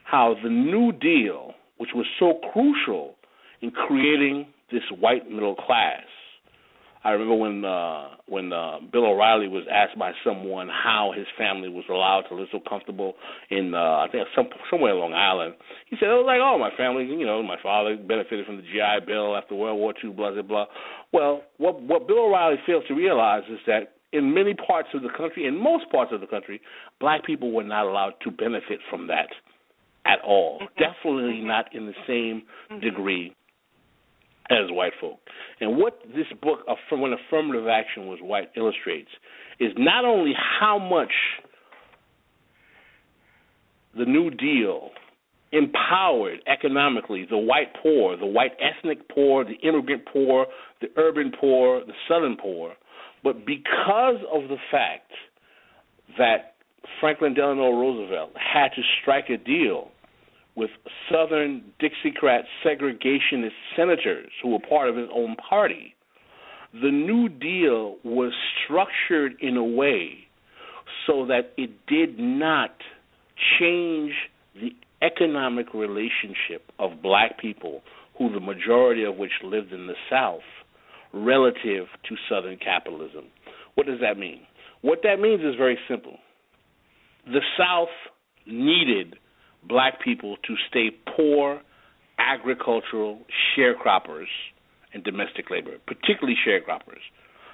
how 0.05 0.37
the 0.41 0.49
New 0.49 0.93
Deal, 0.93 1.51
which 1.75 1.89
was 1.93 2.05
so 2.17 2.39
crucial 2.53 3.15
in 3.61 3.71
creating 3.71 4.47
this 4.71 4.83
white 4.97 5.29
middle 5.29 5.55
class, 5.55 6.05
I 7.05 7.11
remember 7.11 7.35
when 7.35 7.63
uh, 7.63 8.17
when 8.25 8.51
uh, 8.51 8.79
Bill 8.91 9.05
O'Reilly 9.05 9.47
was 9.47 9.63
asked 9.71 9.97
by 9.97 10.11
someone 10.25 10.67
how 10.67 11.13
his 11.15 11.27
family 11.37 11.69
was 11.69 11.85
allowed 11.87 12.23
to 12.29 12.35
live 12.35 12.47
so 12.51 12.59
comfortable 12.67 13.13
in 13.51 13.75
uh, 13.75 13.77
I 13.77 14.07
think 14.11 14.27
some 14.35 14.49
somewhere 14.71 14.93
along 14.93 15.13
Island. 15.13 15.53
He 15.85 15.97
said 15.99 16.09
it 16.09 16.17
was 16.17 16.25
like, 16.25 16.41
oh, 16.41 16.57
my 16.57 16.75
family, 16.75 17.05
you 17.05 17.23
know, 17.23 17.43
my 17.43 17.61
father 17.61 17.95
benefited 17.95 18.47
from 18.47 18.57
the 18.57 18.63
GI 18.63 19.05
Bill 19.05 19.37
after 19.37 19.53
World 19.53 19.77
War 19.77 19.93
II, 20.03 20.13
blah 20.13 20.31
blah 20.33 20.41
blah. 20.41 20.65
Well, 21.13 21.43
what 21.57 21.79
what 21.83 22.07
Bill 22.07 22.25
O'Reilly 22.25 22.57
fails 22.65 22.83
to 22.87 22.95
realize 22.95 23.43
is 23.51 23.59
that 23.67 23.93
in 24.11 24.33
many 24.33 24.55
parts 24.55 24.89
of 24.95 25.03
the 25.03 25.13
country, 25.15 25.45
in 25.45 25.61
most 25.61 25.85
parts 25.91 26.11
of 26.11 26.21
the 26.21 26.27
country, 26.27 26.59
black 26.99 27.23
people 27.23 27.51
were 27.51 27.63
not 27.63 27.85
allowed 27.85 28.13
to 28.23 28.31
benefit 28.31 28.79
from 28.89 29.05
that 29.07 29.29
at 30.05 30.17
all. 30.25 30.57
Mm-hmm. 30.57 30.81
Definitely 30.81 31.37
mm-hmm. 31.37 31.47
not 31.47 31.75
in 31.75 31.85
the 31.85 31.97
same 32.07 32.41
mm-hmm. 32.71 32.79
degree 32.79 33.35
as 34.49 34.69
white 34.69 34.93
folk. 34.99 35.19
And 35.59 35.77
what 35.77 35.99
this 36.15 36.27
book, 36.41 36.59
when 36.91 37.13
affirmative 37.13 37.67
action 37.67 38.07
was 38.07 38.19
white, 38.21 38.49
illustrates 38.55 39.09
is 39.59 39.71
not 39.77 40.05
only 40.05 40.33
how 40.59 40.77
much 40.77 41.11
the 43.97 44.05
New 44.05 44.29
Deal 44.29 44.89
empowered 45.51 46.39
economically 46.47 47.25
the 47.29 47.37
white 47.37 47.73
poor, 47.81 48.17
the 48.17 48.25
white 48.25 48.51
ethnic 48.59 49.07
poor, 49.09 49.45
the 49.45 49.55
immigrant 49.67 50.03
poor, 50.11 50.47
the 50.81 50.87
urban 50.97 51.31
poor, 51.39 51.83
the 51.85 51.93
southern 52.09 52.35
poor, 52.35 52.73
but 53.23 53.45
because 53.45 54.17
of 54.31 54.49
the 54.49 54.57
fact 54.69 55.11
that 56.17 56.55
Franklin 56.99 57.33
Delano 57.33 57.71
Roosevelt 57.71 58.31
had 58.35 58.69
to 58.75 58.81
strike 59.01 59.29
a 59.29 59.37
deal 59.37 59.89
with 60.55 60.69
Southern 61.11 61.63
Dixiecrat 61.81 62.43
segregationist 62.65 63.51
senators 63.75 64.31
who 64.41 64.49
were 64.49 64.59
part 64.59 64.89
of 64.89 64.95
his 64.95 65.09
own 65.13 65.35
party. 65.35 65.95
The 66.73 66.91
New 66.91 67.29
Deal 67.29 67.97
was 68.03 68.33
structured 68.63 69.35
in 69.41 69.57
a 69.57 69.63
way 69.63 70.27
so 71.07 71.25
that 71.27 71.53
it 71.57 71.71
did 71.87 72.19
not 72.19 72.75
change 73.59 74.13
the 74.55 74.71
economic 75.01 75.73
relationship 75.73 76.71
of 76.79 77.01
black 77.01 77.39
people, 77.39 77.81
who 78.17 78.31
the 78.33 78.39
majority 78.39 79.03
of 79.03 79.17
which 79.17 79.31
lived 79.43 79.73
in 79.73 79.87
the 79.87 79.95
South, 80.09 80.41
relative 81.13 81.87
to 82.07 82.15
Southern 82.29 82.57
capitalism. 82.57 83.25
What 83.75 83.87
does 83.87 83.99
that 84.01 84.17
mean? 84.17 84.41
What 84.81 84.99
that 85.03 85.19
means 85.19 85.41
is 85.41 85.55
very 85.57 85.77
simple. 85.89 86.17
The 87.25 87.41
South 87.57 87.89
needed 88.45 89.15
black 89.67 90.01
people 90.01 90.37
to 90.47 90.55
stay 90.69 90.91
poor 91.15 91.61
agricultural 92.17 93.19
sharecroppers 93.57 94.27
and 94.93 95.03
domestic 95.03 95.49
labor, 95.49 95.73
particularly 95.85 96.37
sharecroppers. 96.47 97.01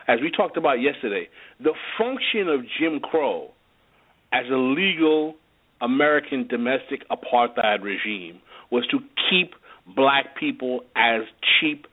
As 0.08 0.20
we 0.22 0.32
talked 0.32 0.58
about 0.58 0.82
yesterday, 0.82 1.30
the 1.60 1.74
function 1.98 2.48
of 2.48 2.62
Jim 2.80 3.00
Crow 3.00 3.52
as 4.34 4.46
a 4.52 4.56
legal 4.56 5.36
American 5.82 6.48
domestic 6.48 7.02
apartheid 7.10 7.82
regime 7.82 8.40
was 8.72 8.86
to 8.88 9.00
keep 9.30 9.54
black 9.96 10.36
people 10.40 10.82
as 10.96 11.22
cheap 11.60 11.88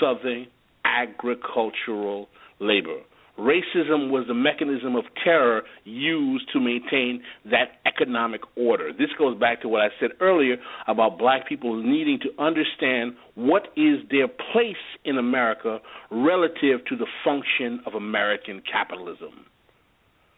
Southern 0.00 0.46
agricultural 0.84 2.28
labor. 2.58 3.00
Racism 3.38 4.10
was 4.10 4.26
the 4.28 4.34
mechanism 4.34 4.94
of 4.94 5.04
terror 5.22 5.62
used 5.84 6.48
to 6.52 6.60
maintain 6.60 7.22
that 7.46 7.80
economic 7.84 8.42
order. 8.56 8.92
This 8.92 9.10
goes 9.18 9.38
back 9.38 9.60
to 9.62 9.68
what 9.68 9.80
I 9.80 9.88
said 9.98 10.10
earlier 10.20 10.56
about 10.86 11.18
black 11.18 11.48
people 11.48 11.82
needing 11.82 12.20
to 12.20 12.42
understand 12.42 13.14
what 13.34 13.68
is 13.76 13.98
their 14.10 14.28
place 14.28 14.76
in 15.04 15.18
America 15.18 15.80
relative 16.10 16.84
to 16.88 16.96
the 16.96 17.06
function 17.24 17.80
of 17.86 17.94
American 17.94 18.62
capitalism. 18.70 19.46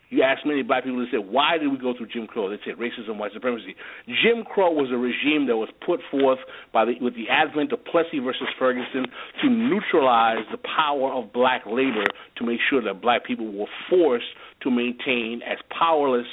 You 0.08 0.22
ask 0.22 0.46
many 0.46 0.62
black 0.62 0.84
people, 0.84 1.04
they 1.04 1.10
say, 1.10 1.18
why 1.18 1.58
did 1.58 1.66
we 1.66 1.78
go 1.78 1.92
through 1.96 2.06
Jim 2.06 2.28
Crow? 2.28 2.48
They 2.48 2.58
said 2.64 2.76
racism, 2.76 3.18
white 3.18 3.32
supremacy. 3.32 3.74
Jim 4.06 4.44
Crow 4.44 4.70
was 4.70 4.90
a 4.92 4.96
regime 4.96 5.46
that 5.48 5.56
was 5.56 5.68
put 5.84 6.00
forth 6.10 6.38
by 6.72 6.84
the, 6.84 6.94
with 7.00 7.14
the 7.16 7.28
advent 7.28 7.72
of 7.72 7.84
Plessy 7.84 8.20
versus 8.20 8.46
Ferguson 8.56 9.06
to 9.42 9.50
neutralize 9.50 10.44
the 10.52 10.58
power 10.58 11.12
of 11.12 11.32
black 11.32 11.66
labor 11.66 12.04
to 12.36 12.46
make 12.46 12.60
sure 12.70 12.80
that 12.82 13.02
black 13.02 13.24
people 13.24 13.50
were 13.52 13.66
forced 13.90 14.26
to 14.62 14.70
maintain 14.70 15.42
as 15.42 15.58
powerless 15.76 16.26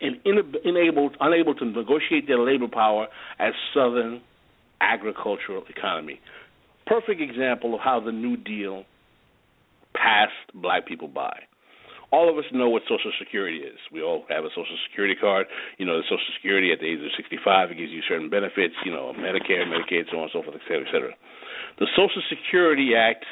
and 0.00 0.16
unable, 0.24 1.10
unable 1.20 1.54
to 1.54 1.64
negotiate 1.64 2.26
their 2.26 2.38
labor 2.38 2.68
power 2.68 3.06
as 3.38 3.52
Southern 3.74 4.22
agricultural 4.80 5.62
economy. 5.68 6.20
Perfect 6.86 7.20
example 7.20 7.74
of 7.74 7.80
how 7.80 8.00
the 8.00 8.12
New 8.12 8.36
Deal 8.36 8.84
passed 9.94 10.32
black 10.54 10.86
people 10.86 11.08
by 11.08 11.40
all 12.12 12.30
of 12.30 12.38
us 12.38 12.44
know 12.52 12.68
what 12.68 12.82
Social 12.82 13.12
Security 13.18 13.58
is. 13.58 13.78
We 13.92 14.02
all 14.02 14.24
have 14.28 14.44
a 14.44 14.50
Social 14.50 14.78
Security 14.88 15.14
card. 15.14 15.46
You 15.78 15.86
know, 15.86 15.98
the 15.98 16.04
Social 16.04 16.32
Security 16.36 16.72
at 16.72 16.80
the 16.80 16.86
age 16.86 17.00
of 17.00 17.10
65 17.16 17.70
it 17.70 17.78
gives 17.78 17.90
you 17.90 18.02
certain 18.08 18.30
benefits. 18.30 18.74
You 18.84 18.92
know, 18.92 19.12
Medicare, 19.18 19.66
Medicaid, 19.66 20.10
so 20.10 20.18
on 20.18 20.24
and 20.24 20.32
so 20.32 20.42
forth, 20.42 20.54
et 20.54 20.64
cetera, 20.68 20.86
et 20.86 20.92
cetera. 20.92 21.12
The 21.78 21.86
Social 21.96 22.22
Security 22.30 22.94
Act 22.94 23.24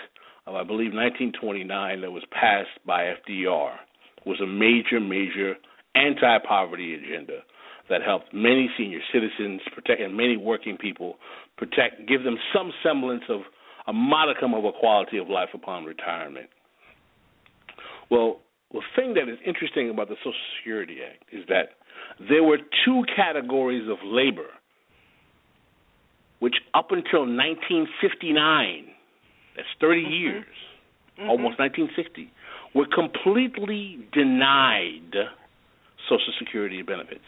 of 0.47 0.55
I 0.55 0.65
believe 0.65 0.93
1929 0.93 2.01
that 2.03 2.11
was 2.11 2.25
passed 2.31 2.77
by 2.87 3.15
FDR 3.15 3.77
was 4.27 4.41
a 4.41 4.47
major, 4.47 5.01
major 5.01 5.55
anti-poverty 5.95 6.95
agenda 6.95 7.41
that 7.89 8.03
helped 8.03 8.33
many 8.33 8.69
senior 8.77 9.01
citizens 9.13 9.61
protect 9.75 10.01
and 10.01 10.17
many 10.17 10.37
working 10.37 10.77
people 10.77 11.17
protect, 11.57 12.09
give 12.09 12.25
them 12.25 12.37
some 12.53 12.73
semblance 12.83 13.25
of 13.29 13.41
a 13.87 13.93
modicum 13.93 14.55
of 14.55 14.65
a 14.65 14.73
quality 14.73 15.19
of 15.19 15.29
life 15.29 15.51
upon 15.55 15.85
retirement. 15.85 16.49
Well, 18.11 18.41
the 18.75 18.81
thing 18.97 19.15
that 19.15 19.29
is 19.29 19.39
interesting 19.47 19.89
about 19.89 20.09
the 20.09 20.17
Social 20.19 20.35
Security 20.59 20.99
Act 21.09 21.23
is 21.33 21.45
that 21.49 21.79
there 22.29 22.43
were 22.43 22.59
two 22.85 23.05
categories 23.15 23.89
of 23.89 23.99
labor 24.05 24.51
which 26.41 26.57
up 26.75 26.91
until 26.91 27.21
1959, 27.21 28.85
that's 29.57 29.69
30 29.81 30.03
mm-hmm. 30.03 30.13
years, 30.13 30.45
mm-hmm. 31.17 31.31
almost 31.31 31.59
1960, 31.59 32.31
were 32.75 32.87
completely 32.93 33.99
denied 34.13 35.15
Social 36.09 36.35
Security 36.39 36.83
benefits. 36.83 37.25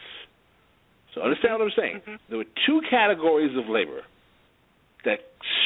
So 1.14 1.22
understand 1.22 1.54
what 1.54 1.62
I'm 1.62 1.72
saying. 1.78 2.00
Mm-hmm. 2.00 2.14
There 2.28 2.38
were 2.38 2.52
two 2.66 2.82
categories 2.90 3.56
of 3.56 3.70
labor 3.70 4.02
that 5.06 5.20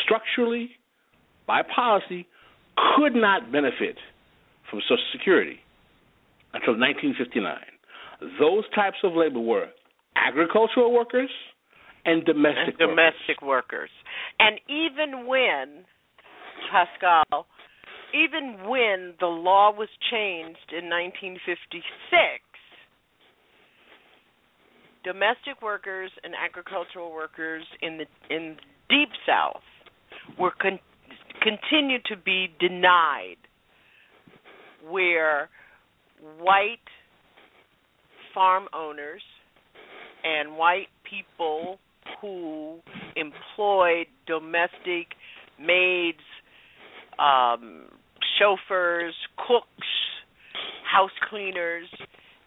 structurally, 0.05 0.71
by 1.47 1.63
policy, 1.63 2.29
could 2.95 3.15
not 3.15 3.51
benefit 3.51 3.97
from 4.71 4.81
Social 4.83 5.03
Security 5.11 5.59
until 6.55 6.75
1959. 6.79 7.57
Those 8.39 8.65
types 8.75 8.99
of 9.05 9.13
labor 9.15 9.41
were 9.41 9.69
agricultural 10.17 10.93
workers 10.93 11.31
and 12.05 12.25
domestic 12.25 12.75
and 12.79 12.79
domestic 12.79 13.43
workers. 13.43 13.89
workers. 13.89 13.91
And 14.39 14.61
even 14.69 15.27
when 15.27 15.85
Pascal, 16.71 17.47
even 18.13 18.69
when 18.69 19.15
the 19.21 19.27
law 19.27 19.73
was 19.73 19.89
changed 20.11 20.73
in 20.73 20.89
1956, 20.89 21.83
domestic 25.05 25.63
workers 25.63 26.11
and 26.25 26.35
agricultural 26.35 27.13
workers 27.13 27.65
in 27.83 27.99
the 27.99 28.07
in 28.35 28.57
deep 28.89 29.09
south 29.27 29.63
were 30.39 30.53
con- 30.61 30.79
continued 31.41 32.05
to 32.07 32.17
be 32.17 32.49
denied 32.59 33.37
where 34.89 35.49
white 36.39 36.79
farm 38.35 38.67
owners 38.75 39.23
and 40.25 40.57
white 40.57 40.89
people 41.09 41.79
who 42.21 42.79
employed 43.17 44.07
domestic 44.27 45.17
maids, 45.59 46.19
um, 47.19 47.87
chauffeurs, 48.39 49.15
cooks, 49.37 49.89
house 50.91 51.11
cleaners. 51.29 51.89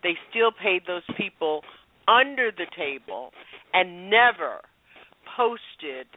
They 0.03 0.13
still 0.29 0.51
paid 0.51 0.83
those 0.87 1.03
people 1.17 1.61
under 2.07 2.51
the 2.51 2.65
table 2.75 3.31
and 3.73 4.09
never 4.09 4.61
posted 5.37 6.07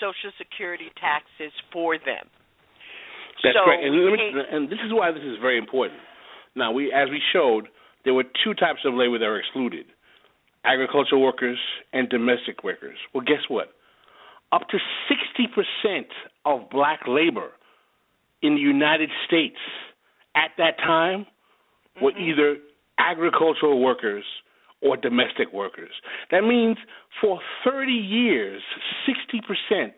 Social 0.00 0.30
Security 0.38 0.90
taxes 1.00 1.52
for 1.72 1.98
them. 1.98 2.30
That's 3.42 3.54
so 3.54 3.66
correct, 3.66 3.84
and, 3.84 3.94
me, 3.94 4.32
and 4.50 4.66
this 4.66 4.78
is 4.84 4.90
why 4.90 5.12
this 5.12 5.22
is 5.22 5.38
very 5.40 5.58
important. 5.58 6.00
Now, 6.54 6.72
we, 6.72 6.92
as 6.92 7.08
we 7.10 7.20
showed, 7.32 7.68
there 8.04 8.14
were 8.14 8.24
two 8.44 8.54
types 8.54 8.80
of 8.84 8.94
labor 8.94 9.18
that 9.18 9.26
were 9.26 9.38
excluded: 9.38 9.86
agricultural 10.64 11.22
workers 11.22 11.58
and 11.92 12.08
domestic 12.08 12.64
workers. 12.64 12.96
Well, 13.12 13.24
guess 13.26 13.42
what? 13.48 13.72
Up 14.52 14.62
to 14.70 14.78
sixty 15.08 15.46
percent 15.46 16.08
of 16.44 16.70
black 16.70 17.00
labor 17.06 17.50
in 18.42 18.54
the 18.54 18.60
United 18.60 19.10
States 19.26 19.58
at 20.36 20.50
that 20.58 20.78
time 20.78 21.26
mm-hmm. 21.96 22.04
were 22.04 22.18
either 22.18 22.56
agricultural 22.98 23.82
workers 23.82 24.24
or 24.80 24.96
domestic 24.96 25.52
workers. 25.52 25.90
That 26.30 26.42
means 26.42 26.76
for 27.20 27.40
30 27.64 27.90
years, 27.92 28.62
60% 29.72 29.90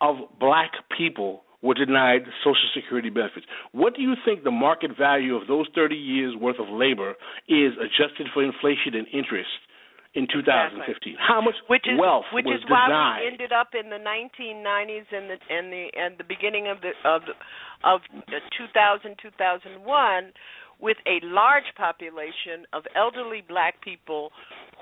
of 0.00 0.16
black 0.38 0.72
people 0.96 1.42
were 1.62 1.74
denied 1.74 2.22
Social 2.42 2.68
Security 2.74 3.10
benefits. 3.10 3.46
What 3.72 3.94
do 3.94 4.02
you 4.02 4.14
think 4.24 4.44
the 4.44 4.50
market 4.50 4.96
value 4.96 5.36
of 5.36 5.46
those 5.46 5.66
30 5.74 5.94
years 5.94 6.34
worth 6.36 6.58
of 6.58 6.68
labor 6.68 7.14
is 7.48 7.72
adjusted 7.76 8.28
for 8.32 8.42
inflation 8.42 8.94
and 8.94 9.06
interest 9.12 9.50
in 10.14 10.26
2015? 10.26 10.80
Exactly. 10.80 11.14
How 11.20 11.40
much 11.40 11.54
which 11.68 11.84
is, 11.86 11.98
wealth 11.98 12.24
which 12.32 12.46
was 12.46 12.60
is 12.60 12.70
why 12.70 12.88
denied? 12.88 13.20
we 13.20 13.32
ended 13.32 13.52
up 13.52 13.76
in 13.76 13.90
the 13.90 14.00
1990s 14.00 15.06
and 15.12 15.30
the 15.30 15.38
and 15.48 15.72
the 15.72 15.86
and 15.96 16.18
the 16.18 16.24
beginning 16.24 16.68
of 16.68 16.80
the 16.80 16.96
of 17.04 17.22
of 17.84 18.00
2000 18.56 19.16
2001 19.20 20.32
with 20.80 20.96
a 21.06 21.20
large 21.26 21.68
population 21.76 22.64
of 22.72 22.84
elderly 22.96 23.44
black 23.46 23.82
people 23.82 24.32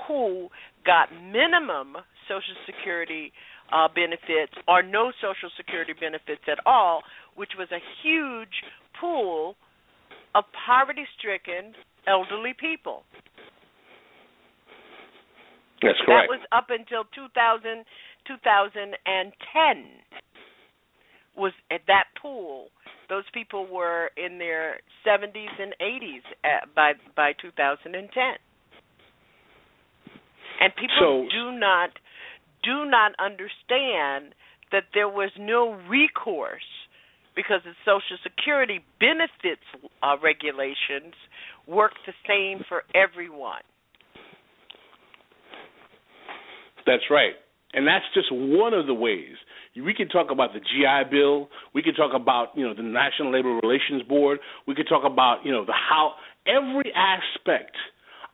who 0.07 0.49
got 0.87 1.11
minimum 1.13 1.97
Social 2.29 2.55
Security 2.67 3.33
uh, 3.73 3.89
benefits 3.95 4.53
or 4.67 4.83
no 4.83 5.13
Social 5.21 5.51
Security 5.57 5.93
benefits 5.99 6.43
at 6.51 6.59
all, 6.67 7.03
which 7.37 7.53
was 7.59 7.69
a 7.73 7.81
huge 8.03 8.65
pool 9.01 9.57
of 10.35 10.45
poverty 10.67 11.05
stricken 11.19 11.75
elderly 12.07 12.55
people. 12.59 13.03
That's 15.83 15.99
correct. 16.05 16.29
That 16.29 16.39
was 16.39 16.43
up 16.51 16.67
until 16.71 17.05
2000, 17.15 17.85
2010 18.27 18.99
was 21.37 21.53
at 21.71 21.81
that 21.87 22.05
pool. 22.21 22.69
Those 23.09 23.25
people 23.33 23.67
were 23.71 24.11
in 24.17 24.39
their 24.39 24.81
70s 25.07 25.55
and 25.59 25.75
80s 25.81 26.27
at, 26.45 26.75
by 26.75 26.93
by 27.17 27.33
2010. 27.41 28.05
And 30.61 30.73
people 30.75 30.99
so, 30.99 31.29
do 31.31 31.59
not 31.59 31.91
do 32.63 32.85
not 32.89 33.13
understand 33.19 34.35
that 34.73 34.85
there 34.95 35.09
was 35.09 35.31
no 35.39 35.79
recourse 35.89 36.63
because 37.35 37.61
the 37.65 37.73
Social 37.85 38.19
Security 38.23 38.81
benefits 38.99 39.63
uh, 40.03 40.17
regulations 40.23 41.15
work 41.67 41.93
the 42.07 42.13
same 42.27 42.65
for 42.69 42.83
everyone. 42.95 43.63
That's 46.85 47.05
right. 47.11 47.35
And 47.75 47.87
that's 47.87 48.05
just 48.15 48.29
one 48.33 48.73
of 48.73 48.87
the 48.87 48.95
ways. 48.95 49.37
We 49.77 49.95
can 49.95 50.09
talk 50.09 50.33
about 50.33 50.51
the 50.55 50.61
GI 50.61 51.11
Bill. 51.11 51.49
We 51.75 51.83
can 51.83 51.95
talk 51.95 52.13
about 52.15 52.49
you 52.57 52.67
know 52.67 52.75
the 52.75 52.83
National 52.83 53.33
Labor 53.33 53.61
Relations 53.63 54.03
Board. 54.03 54.41
We 54.67 54.75
could 54.75 54.89
talk 54.89 55.05
about 55.05 55.45
you 55.45 55.53
know 55.53 55.65
the 55.65 55.75
how 55.75 56.15
every 56.47 56.93
aspect 56.97 57.77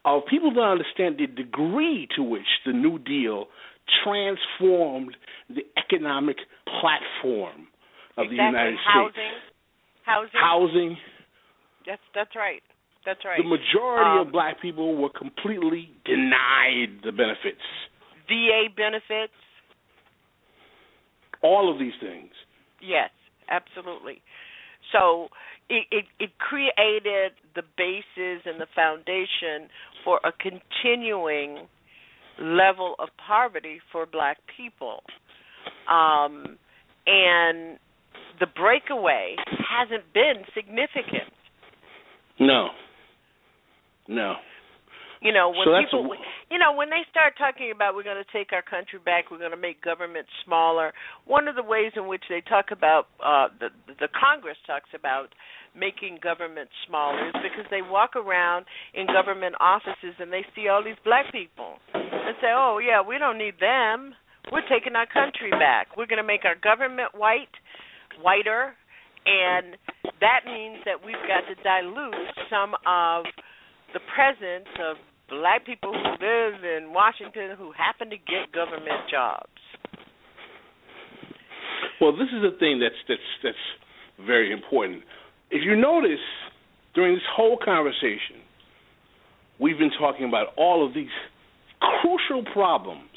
of 0.05 0.23
people 0.31 0.51
don't 0.53 0.69
understand 0.69 1.17
the 1.19 1.27
degree 1.27 2.09
to 2.17 2.23
which 2.23 2.47
the 2.65 2.73
New 2.73 2.99
Deal 2.99 3.47
transformed 4.03 5.17
the 5.49 5.63
economic 5.77 6.37
platform 6.81 7.69
of 8.17 8.27
exactly. 8.27 8.37
the 8.37 8.43
United 8.43 8.79
housing, 8.85 9.13
States. 9.13 9.45
Housing. 10.05 10.41
Housing. 10.41 10.97
That's 11.87 12.03
that's 12.15 12.37
right. 12.37 12.63
That's 13.05 13.21
right. 13.25 13.39
The 13.39 13.49
majority 13.49 14.21
um, 14.21 14.27
of 14.27 14.33
black 14.33 14.61
people 14.63 14.97
were 14.97 15.11
completely 15.11 15.91
denied 16.05 17.05
the 17.05 17.13
benefits. 17.13 17.61
VA 18.29 18.73
benefits. 18.75 19.37
All 21.43 21.71
of 21.71 21.79
these 21.79 21.93
things. 22.01 22.31
Yes, 22.81 23.11
absolutely. 23.51 24.23
So 24.93 25.29
it, 25.69 25.87
it, 25.91 26.05
it 26.19 26.31
created 26.39 27.33
the 27.55 27.63
basis 27.77 28.43
and 28.47 28.61
the 28.61 28.67
foundation 28.75 29.69
for 30.05 30.21
a 30.25 30.33
continuing 30.33 31.69
level 32.41 32.95
of 32.99 33.09
poverty 33.27 33.81
for 33.93 34.07
black 34.07 34.39
people. 34.57 35.03
Um, 35.91 36.57
and 37.07 37.79
the 38.41 38.47
breakaway 38.55 39.37
hasn't 39.47 40.13
been 40.13 40.45
significant. 40.55 41.33
No. 42.41 42.69
No. 44.09 44.35
You 45.25 45.33
know, 45.33 45.49
when 45.49 45.65
so 45.65 45.73
people, 45.81 46.13
a, 46.13 46.21
you 46.53 46.61
know, 46.61 46.77
when 46.77 46.93
they 46.93 47.01
start 47.09 47.33
talking 47.41 47.73
about 47.73 47.97
we're 47.97 48.05
going 48.05 48.21
to 48.21 48.29
take 48.29 48.53
our 48.53 48.61
country 48.61 49.01
back, 49.01 49.33
we're 49.33 49.41
going 49.41 49.57
to 49.57 49.61
make 49.61 49.81
government 49.81 50.29
smaller. 50.45 50.93
One 51.25 51.49
of 51.49 51.57
the 51.57 51.65
ways 51.65 51.97
in 51.97 52.07
which 52.07 52.29
they 52.29 52.45
talk 52.45 52.69
about 52.77 53.09
uh, 53.25 53.49
the 53.57 53.73
the 53.89 54.13
Congress 54.13 54.61
talks 54.69 54.93
about 54.93 55.33
making 55.73 56.21
government 56.21 56.69
smaller 56.87 57.33
is 57.33 57.41
because 57.41 57.65
they 57.73 57.81
walk 57.81 58.21
around 58.21 58.69
in 58.93 59.09
government 59.09 59.57
offices 59.65 60.13
and 60.21 60.29
they 60.29 60.45
see 60.55 60.69
all 60.69 60.85
these 60.85 61.01
black 61.09 61.33
people 61.33 61.81
and 61.97 62.37
say, 62.45 62.53
"Oh 62.53 62.77
yeah, 62.77 63.01
we 63.01 63.17
don't 63.17 63.41
need 63.41 63.57
them. 63.65 64.13
We're 64.53 64.69
taking 64.69 64.93
our 64.93 65.09
country 65.09 65.49
back. 65.57 65.97
We're 65.97 66.05
going 66.05 66.21
to 66.21 66.27
make 66.27 66.45
our 66.45 66.61
government 66.61 67.17
white, 67.17 67.57
whiter, 68.21 68.77
and 69.25 69.81
that 70.21 70.45
means 70.45 70.85
that 70.85 71.01
we've 71.01 71.25
got 71.25 71.49
to 71.49 71.57
dilute 71.65 72.29
some 72.53 72.77
of 72.85 73.25
the 73.97 74.05
presence 74.13 74.69
of 74.85 75.01
black 75.29 75.67
people 75.67 75.93
who 75.93 76.11
live 76.25 76.65
in 76.65 76.93
Washington 76.93 77.57
who 77.57 77.73
happen 77.73 78.11
to 78.11 78.17
get 78.17 78.53
government 78.53 79.09
jobs. 79.11 79.49
Well, 82.01 82.13
this 82.13 82.29
is 82.35 82.43
the 82.43 82.57
thing 82.59 82.81
that's 82.81 82.95
that's 83.09 83.21
that's 83.43 84.27
very 84.27 84.53
important. 84.53 85.03
If 85.51 85.63
you 85.65 85.77
notice 85.77 86.25
during 86.95 87.15
this 87.15 87.25
whole 87.35 87.59
conversation, 87.63 88.43
we've 89.59 89.79
been 89.79 89.93
talking 89.99 90.29
about 90.29 90.49
all 90.57 90.87
of 90.87 90.95
these 90.95 91.15
crucial 91.81 92.45
problems 92.53 93.11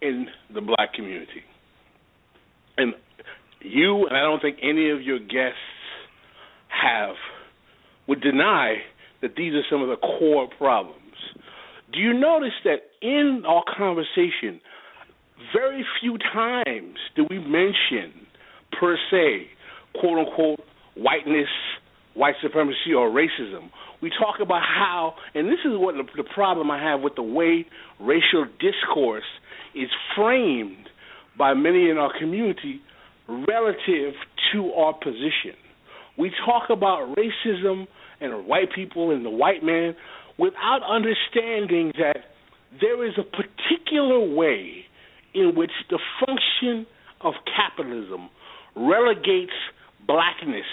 in 0.00 0.26
the 0.52 0.60
black 0.60 0.94
community. 0.94 1.42
And 2.76 2.94
you 3.60 4.06
and 4.06 4.16
I 4.16 4.20
don't 4.20 4.40
think 4.40 4.58
any 4.62 4.90
of 4.90 5.02
your 5.02 5.18
guests 5.18 5.58
have 6.68 7.16
would 8.06 8.20
deny 8.20 8.76
that 9.20 9.34
these 9.36 9.52
are 9.54 9.64
some 9.70 9.82
of 9.82 9.88
the 9.88 9.96
core 9.96 10.48
problems. 10.58 11.07
Do 11.92 12.00
you 12.00 12.12
notice 12.12 12.52
that 12.64 12.80
in 13.00 13.44
our 13.46 13.64
conversation, 13.76 14.60
very 15.54 15.84
few 16.00 16.18
times 16.18 16.96
do 17.16 17.26
we 17.30 17.38
mention, 17.38 18.26
per 18.78 18.96
se, 19.10 19.46
quote 19.98 20.26
unquote, 20.26 20.60
whiteness, 20.96 21.48
white 22.14 22.34
supremacy, 22.42 22.92
or 22.96 23.08
racism? 23.08 23.70
We 24.02 24.10
talk 24.10 24.36
about 24.40 24.62
how, 24.62 25.14
and 25.34 25.48
this 25.48 25.60
is 25.64 25.72
what 25.72 25.94
the, 25.94 26.24
problem 26.34 26.70
I 26.70 26.82
have 26.82 27.00
with 27.00 27.14
the 27.16 27.22
way 27.22 27.66
racial 28.00 28.46
discourse 28.60 29.24
is 29.74 29.88
framed 30.14 30.88
by 31.38 31.54
many 31.54 31.88
in 31.88 31.96
our 31.96 32.12
community 32.18 32.80
relative 33.28 34.14
to 34.52 34.72
our 34.72 34.92
position. 34.92 35.56
We 36.18 36.32
talk 36.44 36.70
about 36.70 37.14
racism 37.16 37.86
and 38.20 38.46
white 38.46 38.72
people 38.74 39.10
and 39.10 39.24
the 39.24 39.30
white 39.30 39.62
man 39.62 39.94
without 40.38 40.80
understanding 40.88 41.92
that 41.98 42.30
there 42.80 43.04
is 43.06 43.14
a 43.18 43.24
particular 43.24 44.20
way 44.20 44.84
in 45.34 45.54
which 45.54 45.72
the 45.90 45.98
function 46.24 46.86
of 47.20 47.34
capitalism 47.56 48.28
relegates 48.76 49.52
blackness 50.06 50.66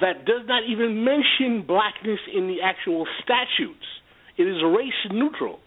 that 0.00 0.24
does 0.24 0.42
not 0.46 0.62
even 0.68 1.04
mention 1.04 1.64
blackness 1.66 2.20
in 2.34 2.46
the 2.46 2.62
actual 2.62 3.06
statutes. 3.22 3.84
It 4.36 4.44
is 4.44 4.62
race 4.64 4.92
neutral. 5.10 5.60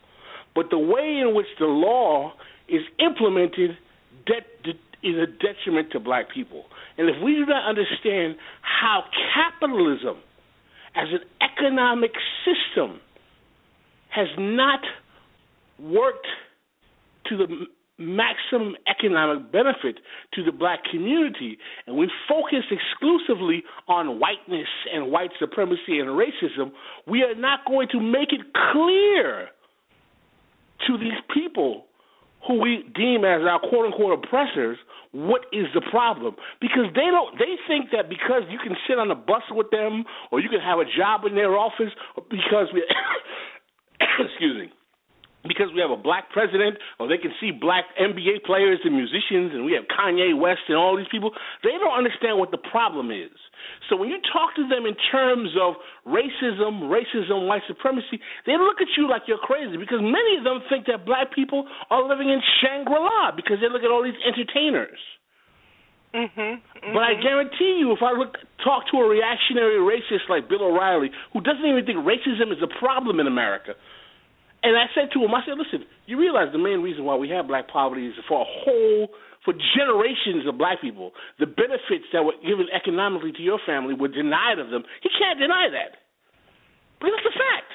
But 0.56 0.70
the 0.70 0.78
way 0.78 1.20
in 1.22 1.36
which 1.36 1.47
the 1.60 1.66
law 1.66 2.34
is 2.68 2.82
implemented 2.99 3.78
de- 4.26 4.41
de- 4.64 5.08
is 5.08 5.16
a 5.18 5.28
detriment 5.28 5.91
to 5.91 5.99
black 5.99 6.32
people. 6.34 6.66
And 6.97 7.10
if 7.10 7.16
we 7.24 7.34
do 7.34 7.45
not 7.45 7.68
understand 7.68 8.36
how 8.62 9.04
capitalism 9.34 10.18
as 10.95 11.07
an 11.11 11.21
economic 11.41 12.11
system 12.45 12.99
has 14.09 14.27
not 14.37 14.79
worked 15.79 16.27
to 17.27 17.37
the 17.37 17.47
maximum 17.97 18.75
economic 18.87 19.51
benefit 19.51 19.97
to 20.33 20.43
the 20.43 20.51
black 20.51 20.79
community, 20.91 21.57
and 21.87 21.95
we 21.95 22.09
focus 22.27 22.63
exclusively 22.71 23.63
on 23.87 24.19
whiteness 24.19 24.67
and 24.93 25.11
white 25.11 25.29
supremacy 25.39 25.99
and 25.99 26.09
racism, 26.09 26.71
we 27.07 27.21
are 27.21 27.35
not 27.35 27.59
going 27.67 27.87
to 27.91 27.99
make 27.99 28.33
it 28.33 28.41
clear 28.71 29.47
to 30.87 30.97
these 30.97 31.19
people 31.33 31.85
who 32.47 32.59
we 32.59 32.83
deem 32.95 33.25
as 33.25 33.41
our 33.43 33.59
quote 33.59 33.85
unquote 33.85 34.23
oppressors 34.23 34.77
what 35.13 35.45
is 35.53 35.67
the 35.75 35.81
problem? 35.91 36.35
Because 36.59 36.89
they 36.95 37.05
don't 37.05 37.37
they 37.37 37.55
think 37.67 37.91
that 37.91 38.09
because 38.09 38.41
you 38.49 38.57
can 38.57 38.75
sit 38.87 38.97
on 38.97 39.11
a 39.11 39.15
bus 39.15 39.43
with 39.51 39.69
them 39.69 40.05
or 40.31 40.39
you 40.41 40.49
can 40.49 40.59
have 40.59 40.79
a 40.79 40.85
job 40.85 41.21
in 41.25 41.35
their 41.35 41.55
office 41.55 41.93
or 42.17 42.23
because 42.29 42.67
we 42.73 42.83
excuse 44.19 44.57
me 44.57 44.73
because 45.47 45.67
we 45.75 45.81
have 45.81 45.91
a 45.91 45.99
black 45.99 46.31
president 46.31 46.77
or 46.99 47.07
they 47.07 47.17
can 47.17 47.31
see 47.39 47.51
black 47.51 47.85
NBA 47.99 48.43
players 48.47 48.79
and 48.83 48.95
musicians 48.95 49.51
and 49.51 49.65
we 49.65 49.73
have 49.73 49.83
Kanye 49.91 50.37
West 50.37 50.67
and 50.67 50.77
all 50.77 50.95
these 50.95 51.09
people, 51.11 51.31
they 51.63 51.75
don't 51.75 51.95
understand 51.95 52.39
what 52.39 52.51
the 52.51 52.59
problem 52.59 53.11
is. 53.11 53.35
So 53.89 53.95
when 53.95 54.09
you 54.09 54.19
talk 54.31 54.55
to 54.55 54.67
them 54.67 54.85
in 54.87 54.95
terms 55.11 55.51
of 55.59 55.75
racism, 56.07 56.87
racism, 56.87 57.47
white 57.47 57.63
supremacy, 57.67 58.19
they 58.45 58.55
look 58.55 58.79
at 58.79 58.87
you 58.97 59.09
like 59.09 59.23
you're 59.27 59.41
crazy 59.41 59.75
because 59.75 59.99
many 59.99 60.39
of 60.39 60.43
them 60.43 60.63
think 60.69 60.87
that 60.87 61.05
black 61.05 61.35
people 61.35 61.67
are 61.89 62.03
living 62.07 62.29
in 62.29 62.39
Shangri-La 62.61 63.35
because 63.35 63.59
they 63.59 63.67
look 63.67 63.83
at 63.83 63.91
all 63.91 64.03
these 64.03 64.19
entertainers. 64.23 64.99
Mm-hmm, 66.13 66.39
mm-hmm. 66.39 66.93
But 66.93 67.01
I 67.01 67.17
guarantee 67.17 67.81
you, 67.81 67.91
if 67.91 68.05
I 68.05 68.13
look 68.13 68.37
talk 68.63 68.85
to 68.93 68.97
a 69.01 69.07
reactionary 69.09 69.81
racist 69.81 70.29
like 70.29 70.47
Bill 70.47 70.61
O'Reilly, 70.61 71.09
who 71.33 71.41
doesn't 71.41 71.65
even 71.65 71.85
think 71.85 72.05
racism 72.05 72.53
is 72.53 72.61
a 72.61 72.69
problem 72.79 73.19
in 73.19 73.25
America, 73.25 73.73
and 74.64 74.78
I 74.78 74.88
said 74.95 75.11
to 75.14 75.20
him, 75.20 75.36
I 75.36 75.43
said, 75.45 75.59
listen, 75.59 75.86
you 76.07 76.18
realize 76.18 76.47
the 76.51 76.57
main 76.57 76.80
reason 76.82 77.03
why 77.03 77.16
we 77.16 77.30
have 77.30 77.47
black 77.47 77.68
poverty 77.68 78.07
is 78.07 78.16
for 78.28 78.41
a 78.41 78.47
whole, 78.47 79.09
for 79.43 79.53
generations 79.76 80.47
of 80.47 80.57
black 80.57 80.80
people, 80.80 81.11
the 81.39 81.45
benefits 81.45 82.07
that 82.16 82.24
were 82.24 82.39
given 82.41 82.68
economically 82.72 83.32
to 83.34 83.43
your 83.43 83.59
family 83.68 83.93
were 83.93 84.07
denied 84.07 84.59
of 84.59 84.72
them. 84.72 84.84
He 85.03 85.09
can't 85.20 85.38
deny 85.39 85.68
that. 85.68 85.99
But 87.03 87.11
that's 87.11 87.28
a 87.28 87.36
fact. 87.36 87.72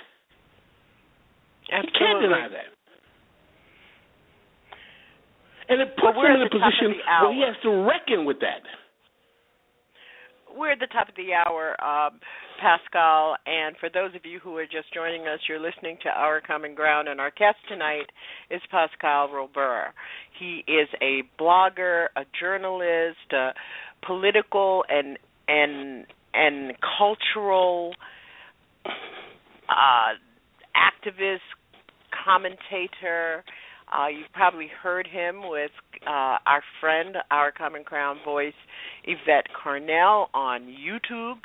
Absolutely. 1.68 1.92
He 1.92 1.98
can't 2.00 2.20
deny 2.24 2.48
that. 2.48 2.68
And 5.68 5.84
it 5.84 5.92
puts 6.00 6.16
Well, 6.16 6.24
him 6.24 6.40
in 6.40 6.48
a 6.48 6.48
the 6.48 6.56
top 6.56 6.72
of 6.72 6.72
position 6.72 6.96
where 7.04 7.34
he 7.36 7.44
has 7.44 7.56
to 7.68 7.70
reckon 7.84 8.24
with 8.24 8.40
that. 8.40 8.64
We're 10.58 10.72
at 10.72 10.80
the 10.80 10.88
top 10.88 11.08
of 11.08 11.14
the 11.14 11.34
hour, 11.34 11.76
um, 11.80 12.18
Pascal, 12.60 13.36
and 13.46 13.76
for 13.78 13.88
those 13.88 14.12
of 14.16 14.22
you 14.26 14.40
who 14.40 14.56
are 14.56 14.64
just 14.64 14.92
joining 14.92 15.28
us, 15.28 15.38
you're 15.48 15.60
listening 15.60 15.98
to 16.02 16.08
Our 16.08 16.40
Common 16.40 16.74
Ground, 16.74 17.06
and 17.06 17.20
our 17.20 17.30
guest 17.30 17.58
tonight 17.68 18.10
is 18.50 18.60
Pascal 18.68 19.28
Robert. 19.32 19.92
He 20.36 20.64
is 20.66 20.88
a 21.00 21.22
blogger, 21.40 22.06
a 22.16 22.22
journalist, 22.40 23.32
a 23.32 23.50
political 24.04 24.84
and 24.88 25.16
and 25.46 26.06
and 26.34 26.72
cultural 26.98 27.94
uh, 28.84 30.14
activist, 30.74 31.38
commentator. 32.24 33.44
Uh, 33.92 34.08
you've 34.08 34.32
probably 34.32 34.68
heard 34.82 35.06
him 35.06 35.48
with 35.48 35.70
uh, 36.06 36.36
our 36.46 36.62
friend, 36.80 37.16
our 37.30 37.52
Common 37.52 37.82
Ground 37.82 38.20
voice, 38.24 38.54
Yvette 39.04 39.46
Carnell 39.52 40.26
on 40.34 40.62
YouTube. 40.62 41.38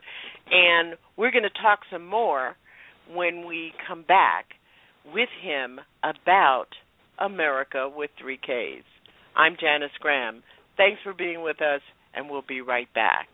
And 0.52 0.98
we're 1.18 1.32
going 1.32 1.44
to 1.44 1.62
talk 1.62 1.80
some 1.91 2.06
more 2.06 2.56
when 3.14 3.48
we 3.48 3.72
come 3.88 4.04
back 4.04 4.46
with 5.14 5.30
him 5.41 5.80
about 6.04 6.68
America 7.20 7.89
with 7.94 8.10
three 8.20 8.38
Ks. 8.38 8.86
I'm 9.36 9.56
Janice 9.60 9.91
Graham. 10.00 10.44
Thanks 10.78 11.00
for 11.04 11.14
being 11.14 11.44
with 11.44 11.62
us, 11.62 11.82
and 12.14 12.30
we'll 12.30 12.44
be 12.48 12.62
right 12.62 12.91
back. 12.94 13.28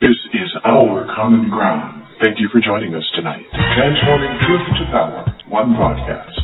This 0.00 0.18
is 0.34 0.50
our 0.64 1.06
common 1.14 1.48
ground. 1.48 2.02
Thank 2.22 2.38
you 2.40 2.48
for 2.50 2.60
joining 2.60 2.94
us 2.94 3.04
tonight. 3.14 3.46
Transforming 3.76 4.38
truth 4.42 4.66
to 4.78 4.84
power, 4.90 5.24
one 5.48 5.76
broadcast 5.76 6.40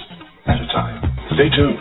at 0.46 0.62
a 0.62 0.66
time. 0.72 1.07
Stay 1.38 1.50
tuned. 1.54 1.78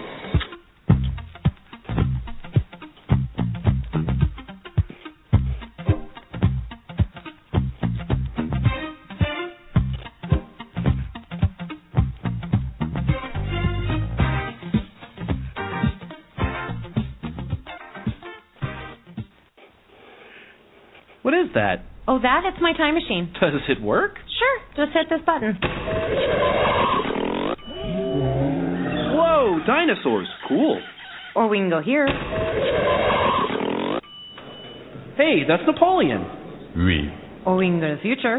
What 21.24 21.34
is 21.34 21.48
that? 21.56 21.84
Oh, 22.08 22.20
that? 22.20 22.44
It's 22.46 22.62
my 22.62 22.74
time 22.74 22.94
machine. 22.94 23.34
Does 23.42 23.54
it 23.68 23.82
work? 23.82 24.18
Sure. 24.38 24.86
Just 24.86 24.96
hit 24.96 25.08
this 25.10 25.26
button. 25.26 25.58
Dinosaurs. 29.68 30.28
Cool. 30.48 30.82
Or 31.36 31.48
we 31.48 31.58
can 31.58 31.70
go 31.70 31.82
here. 31.82 32.08
Hey, 35.18 35.44
that's 35.48 35.64
Napoleon. 35.68 36.26
Oui. 36.76 37.12
Or 37.46 37.58
we 37.58 37.68
can 37.68 37.80
go 37.80 37.90
to 37.90 37.96
the 37.96 38.02
future. 38.02 38.38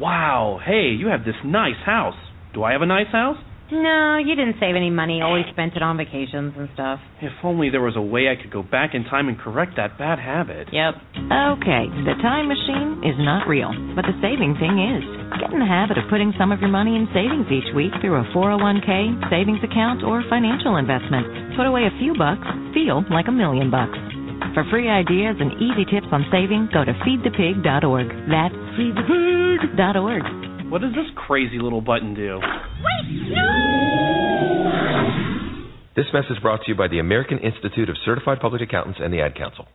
Wow, 0.00 0.58
hey, 0.64 0.96
you 0.98 1.08
have 1.08 1.24
this 1.24 1.36
nice 1.44 1.80
house. 1.86 2.16
Do 2.54 2.64
I 2.64 2.72
have 2.72 2.82
a 2.82 2.86
nice 2.86 3.06
house? 3.12 3.36
No, 3.70 4.18
you 4.18 4.34
didn't 4.34 4.56
save 4.60 4.76
any 4.76 4.90
money. 4.90 5.22
Always 5.22 5.44
spent 5.52 5.76
it 5.76 5.82
on 5.82 5.96
vacations 5.96 6.52
and 6.58 6.68
stuff. 6.74 7.00
If 7.20 7.32
only 7.44 7.70
there 7.70 7.80
was 7.80 7.96
a 7.96 8.02
way 8.02 8.28
I 8.28 8.36
could 8.40 8.50
go 8.52 8.62
back 8.62 8.94
in 8.94 9.04
time 9.04 9.28
and 9.28 9.38
correct 9.38 9.76
that 9.76 9.96
bad 9.96 10.18
habit. 10.18 10.68
Yep. 10.72 10.94
Okay, 11.32 11.84
the 12.04 12.16
time 12.20 12.48
machine 12.48 13.00
is 13.06 13.16
not 13.22 13.48
real, 13.48 13.72
but 13.96 14.02
the 14.04 14.16
saving 14.20 14.60
thing 14.60 14.76
is. 14.76 15.04
Get 15.40 15.52
in 15.52 15.60
the 15.60 15.68
habit 15.68 15.96
of 15.96 16.04
putting 16.10 16.34
some 16.36 16.52
of 16.52 16.60
your 16.60 16.68
money 16.68 16.96
in 16.96 17.08
savings 17.16 17.48
each 17.48 17.72
week 17.72 17.92
through 18.00 18.20
a 18.20 18.24
401k, 18.36 19.30
savings 19.30 19.64
account, 19.64 20.04
or 20.04 20.20
financial 20.28 20.76
investment. 20.76 21.56
Put 21.56 21.64
away 21.64 21.88
a 21.88 21.94
few 21.96 22.12
bucks, 22.12 22.44
feel 22.76 23.04
like 23.08 23.28
a 23.28 23.34
million 23.34 23.70
bucks. 23.70 23.96
For 24.52 24.68
free 24.68 24.90
ideas 24.90 25.40
and 25.40 25.56
easy 25.56 25.88
tips 25.88 26.12
on 26.12 26.28
saving, 26.28 26.68
go 26.76 26.84
to 26.84 26.92
feedthepig.org. 27.08 28.08
That's 28.28 28.54
feedthepig.org. 28.76 30.24
What 30.68 30.80
does 30.80 30.92
this 30.92 31.08
crazy 31.16 31.58
little 31.58 31.80
button 31.80 32.12
do? 32.12 32.40
This 35.94 36.06
message 36.14 36.40
brought 36.40 36.62
to 36.64 36.68
you 36.68 36.74
by 36.74 36.88
the 36.88 36.98
American 37.00 37.38
Institute 37.38 37.90
of 37.90 37.96
Certified 38.04 38.40
Public 38.40 38.62
Accountants 38.62 38.98
and 39.02 39.12
the 39.12 39.20
Ad 39.20 39.36
Council. 39.36 39.66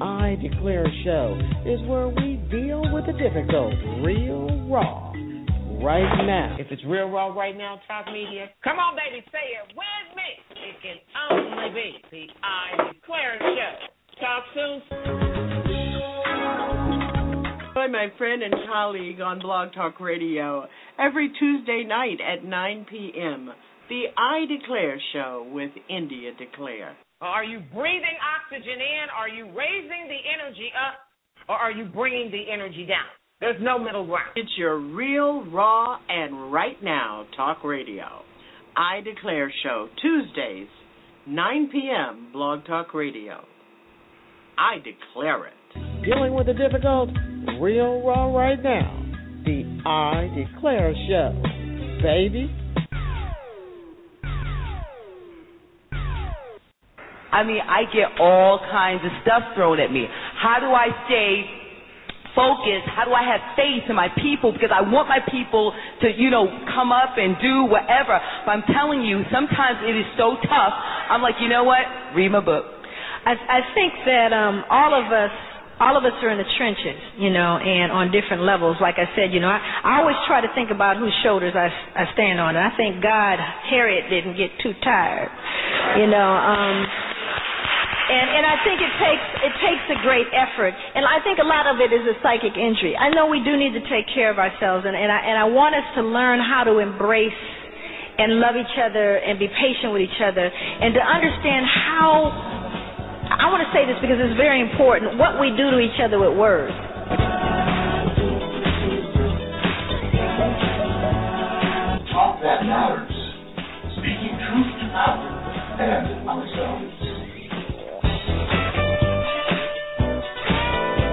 I 0.00 0.36
Declare 0.42 0.86
Show 1.04 1.38
is 1.66 1.80
where 1.88 2.08
we 2.08 2.36
deal 2.50 2.82
with 2.92 3.06
the 3.06 3.12
difficult 3.12 3.74
real 4.04 4.68
raw 4.68 5.12
right 5.82 6.26
now. 6.26 6.56
If 6.58 6.66
it's 6.70 6.82
real 6.86 7.08
raw 7.08 7.28
right 7.28 7.56
now, 7.56 7.80
Talk 7.88 8.06
Media, 8.12 8.50
come 8.62 8.78
on, 8.78 8.94
baby, 8.94 9.24
say 9.32 9.38
it 9.38 9.74
with 9.74 10.16
me. 10.16 10.28
It 10.50 10.76
can 10.82 10.96
only 11.30 11.74
be 11.74 11.94
the 12.10 12.26
I 12.42 12.92
Declare 12.92 13.38
Show. 13.40 14.20
Talk 14.20 14.44
soon. 14.54 15.49
Join 17.80 17.92
my 17.92 18.08
friend 18.18 18.42
and 18.42 18.52
colleague 18.70 19.22
on 19.22 19.38
Blog 19.38 19.72
Talk 19.72 20.00
Radio 20.00 20.66
every 20.98 21.32
Tuesday 21.38 21.82
night 21.86 22.18
at 22.20 22.44
9 22.44 22.86
p.m. 22.90 23.50
The 23.88 24.02
I 24.18 24.44
Declare 24.44 25.00
Show 25.14 25.48
with 25.50 25.70
India 25.88 26.32
Declare. 26.38 26.94
Are 27.22 27.42
you 27.42 27.60
breathing 27.72 28.18
oxygen 28.36 28.74
in? 28.74 29.06
Are 29.16 29.30
you 29.30 29.46
raising 29.46 30.08
the 30.08 30.20
energy 30.28 30.70
up? 30.76 30.98
Or 31.48 31.56
are 31.56 31.72
you 31.72 31.86
bringing 31.86 32.30
the 32.30 32.52
energy 32.52 32.84
down? 32.84 33.06
There's 33.40 33.60
no 33.62 33.78
middle 33.78 34.04
ground. 34.04 34.32
It's 34.36 34.52
your 34.58 34.78
real, 34.78 35.50
raw, 35.50 35.96
and 36.10 36.52
right 36.52 36.82
now 36.82 37.24
talk 37.34 37.64
radio. 37.64 38.04
I 38.76 39.00
Declare 39.00 39.50
Show, 39.62 39.88
Tuesdays, 40.02 40.68
9 41.26 41.70
p.m., 41.72 42.28
Blog 42.34 42.66
Talk 42.66 42.92
Radio. 42.92 43.42
I 44.58 44.76
declare 44.76 45.46
it. 45.46 46.04
Dealing 46.04 46.34
with 46.34 46.46
the 46.46 46.52
difficult 46.52 47.08
real 47.60 48.00
raw 48.02 48.34
right 48.34 48.60
now. 48.62 48.96
The 49.44 49.64
I 49.84 50.32
Declare 50.34 50.94
Show. 51.08 51.42
Baby. 52.02 52.48
I 57.30 57.44
mean, 57.44 57.60
I 57.60 57.84
get 57.92 58.18
all 58.18 58.58
kinds 58.58 59.04
of 59.04 59.12
stuff 59.22 59.54
thrown 59.54 59.78
at 59.78 59.92
me. 59.92 60.08
How 60.40 60.58
do 60.58 60.66
I 60.66 60.88
stay 61.06 61.44
focused? 62.34 62.88
How 62.90 63.04
do 63.04 63.12
I 63.12 63.22
have 63.22 63.54
faith 63.54 63.84
in 63.88 63.94
my 63.94 64.08
people? 64.08 64.52
Because 64.52 64.72
I 64.74 64.80
want 64.80 65.06
my 65.06 65.20
people 65.30 65.72
to, 66.00 66.08
you 66.10 66.30
know, 66.30 66.48
come 66.74 66.90
up 66.90 67.14
and 67.18 67.36
do 67.38 67.68
whatever. 67.68 68.18
But 68.44 68.50
I'm 68.50 68.64
telling 68.74 69.02
you, 69.02 69.22
sometimes 69.30 69.84
it 69.84 69.94
is 69.94 70.08
so 70.16 70.40
tough. 70.42 70.74
I'm 71.12 71.22
like, 71.22 71.36
you 71.40 71.48
know 71.48 71.62
what? 71.62 71.84
Read 72.16 72.32
my 72.32 72.40
book. 72.40 72.64
I, 73.24 73.36
I 73.36 73.60
think 73.76 73.92
that 74.06 74.32
um, 74.32 74.64
all 74.70 74.96
of 74.96 75.12
us 75.12 75.30
all 75.80 75.96
of 75.96 76.04
us 76.04 76.12
are 76.20 76.28
in 76.28 76.36
the 76.36 76.50
trenches, 76.60 77.00
you 77.16 77.32
know, 77.32 77.56
and 77.56 77.88
on 77.88 78.12
different 78.12 78.44
levels. 78.44 78.76
Like 78.84 79.00
I 79.00 79.08
said, 79.16 79.32
you 79.32 79.40
know, 79.40 79.48
I, 79.48 79.58
I 79.58 79.92
always 80.04 80.20
try 80.28 80.44
to 80.44 80.52
think 80.52 80.68
about 80.68 81.00
whose 81.00 81.16
shoulders 81.24 81.56
I, 81.56 81.72
I 81.96 82.04
stand 82.12 82.36
on, 82.36 82.52
and 82.52 82.60
I 82.60 82.76
thank 82.76 83.00
God 83.00 83.40
Harriet 83.72 84.12
didn't 84.12 84.36
get 84.36 84.52
too 84.60 84.76
tired, 84.84 85.32
you 85.96 86.04
know. 86.04 86.30
Um, 86.36 86.76
and 88.10 88.26
and 88.28 88.44
I 88.44 88.56
think 88.60 88.76
it 88.84 88.92
takes 89.00 89.26
it 89.40 89.54
takes 89.64 89.84
a 89.96 89.98
great 90.04 90.28
effort, 90.36 90.76
and 90.76 91.08
I 91.08 91.24
think 91.24 91.40
a 91.40 91.48
lot 91.48 91.64
of 91.64 91.80
it 91.80 91.96
is 91.96 92.04
a 92.04 92.16
psychic 92.20 92.60
injury. 92.60 92.92
I 92.92 93.08
know 93.16 93.32
we 93.32 93.40
do 93.40 93.56
need 93.56 93.72
to 93.72 93.84
take 93.88 94.04
care 94.12 94.28
of 94.28 94.36
ourselves, 94.36 94.84
and 94.84 94.92
and 94.92 95.08
I 95.08 95.20
and 95.24 95.36
I 95.40 95.48
want 95.48 95.72
us 95.72 95.86
to 95.96 96.04
learn 96.04 96.44
how 96.44 96.68
to 96.68 96.76
embrace 96.82 97.40
and 98.20 98.36
love 98.36 98.52
each 98.52 98.76
other 98.76 99.16
and 99.16 99.40
be 99.40 99.48
patient 99.48 99.96
with 99.96 100.04
each 100.04 100.20
other, 100.20 100.44
and 100.44 100.92
to 100.92 101.00
understand 101.00 101.64
how 101.64 102.59
I 103.30 103.46
want 103.46 103.62
to 103.62 103.70
say 103.70 103.86
this 103.86 103.94
because 104.02 104.18
it's 104.18 104.36
very 104.36 104.60
important 104.60 105.14
what 105.16 105.38
we 105.38 105.54
do 105.54 105.70
to 105.70 105.78
each 105.78 106.02
other 106.02 106.18
with 106.18 106.36
words. 106.36 106.74
Talk 112.10 112.42
that 112.42 112.66
matters. 112.66 113.14
Speaking 114.02 114.34
truth 114.34 114.70
to 114.82 114.86
power 114.90 115.30
and 115.78 116.26
ourselves. 116.26 116.90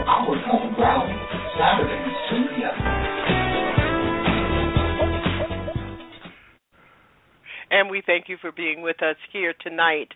Our 0.10 0.34
common 0.50 0.74
ground, 0.74 1.14
Saturdays, 1.54 2.18
2 2.34 2.50
p.m. 2.58 2.78
And 7.70 7.92
we 7.92 8.02
thank 8.06 8.28
you 8.28 8.38
for 8.42 8.52
being 8.52 8.82
with 8.82 9.04
us 9.04 9.18
here 9.32 9.54
tonight 9.62 10.10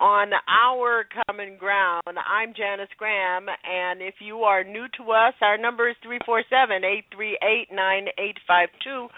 on 0.00 0.30
our 0.48 1.04
common 1.26 1.58
ground. 1.58 2.02
I'm 2.06 2.54
Janice 2.56 2.88
Graham, 2.96 3.46
and 3.48 4.00
if 4.00 4.14
you 4.18 4.38
are 4.38 4.64
new 4.64 4.86
to 4.96 5.12
us, 5.12 5.34
our 5.42 5.58
number 5.58 5.90
is 5.90 5.96
347 6.02 6.82
838 7.12 7.68
9852. 7.70 9.08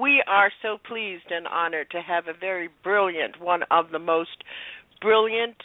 We 0.00 0.24
are 0.26 0.50
so 0.60 0.78
pleased 0.88 1.30
and 1.30 1.46
honored 1.46 1.88
to 1.92 2.02
have 2.02 2.24
a 2.26 2.36
very 2.38 2.68
brilliant, 2.82 3.40
one 3.40 3.62
of 3.70 3.92
the 3.92 4.00
most 4.00 4.42
brilliant 5.00 5.56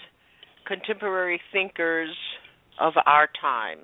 contemporary 0.67 1.41
thinkers 1.51 2.15
of 2.79 2.93
our 3.07 3.27
time, 3.41 3.79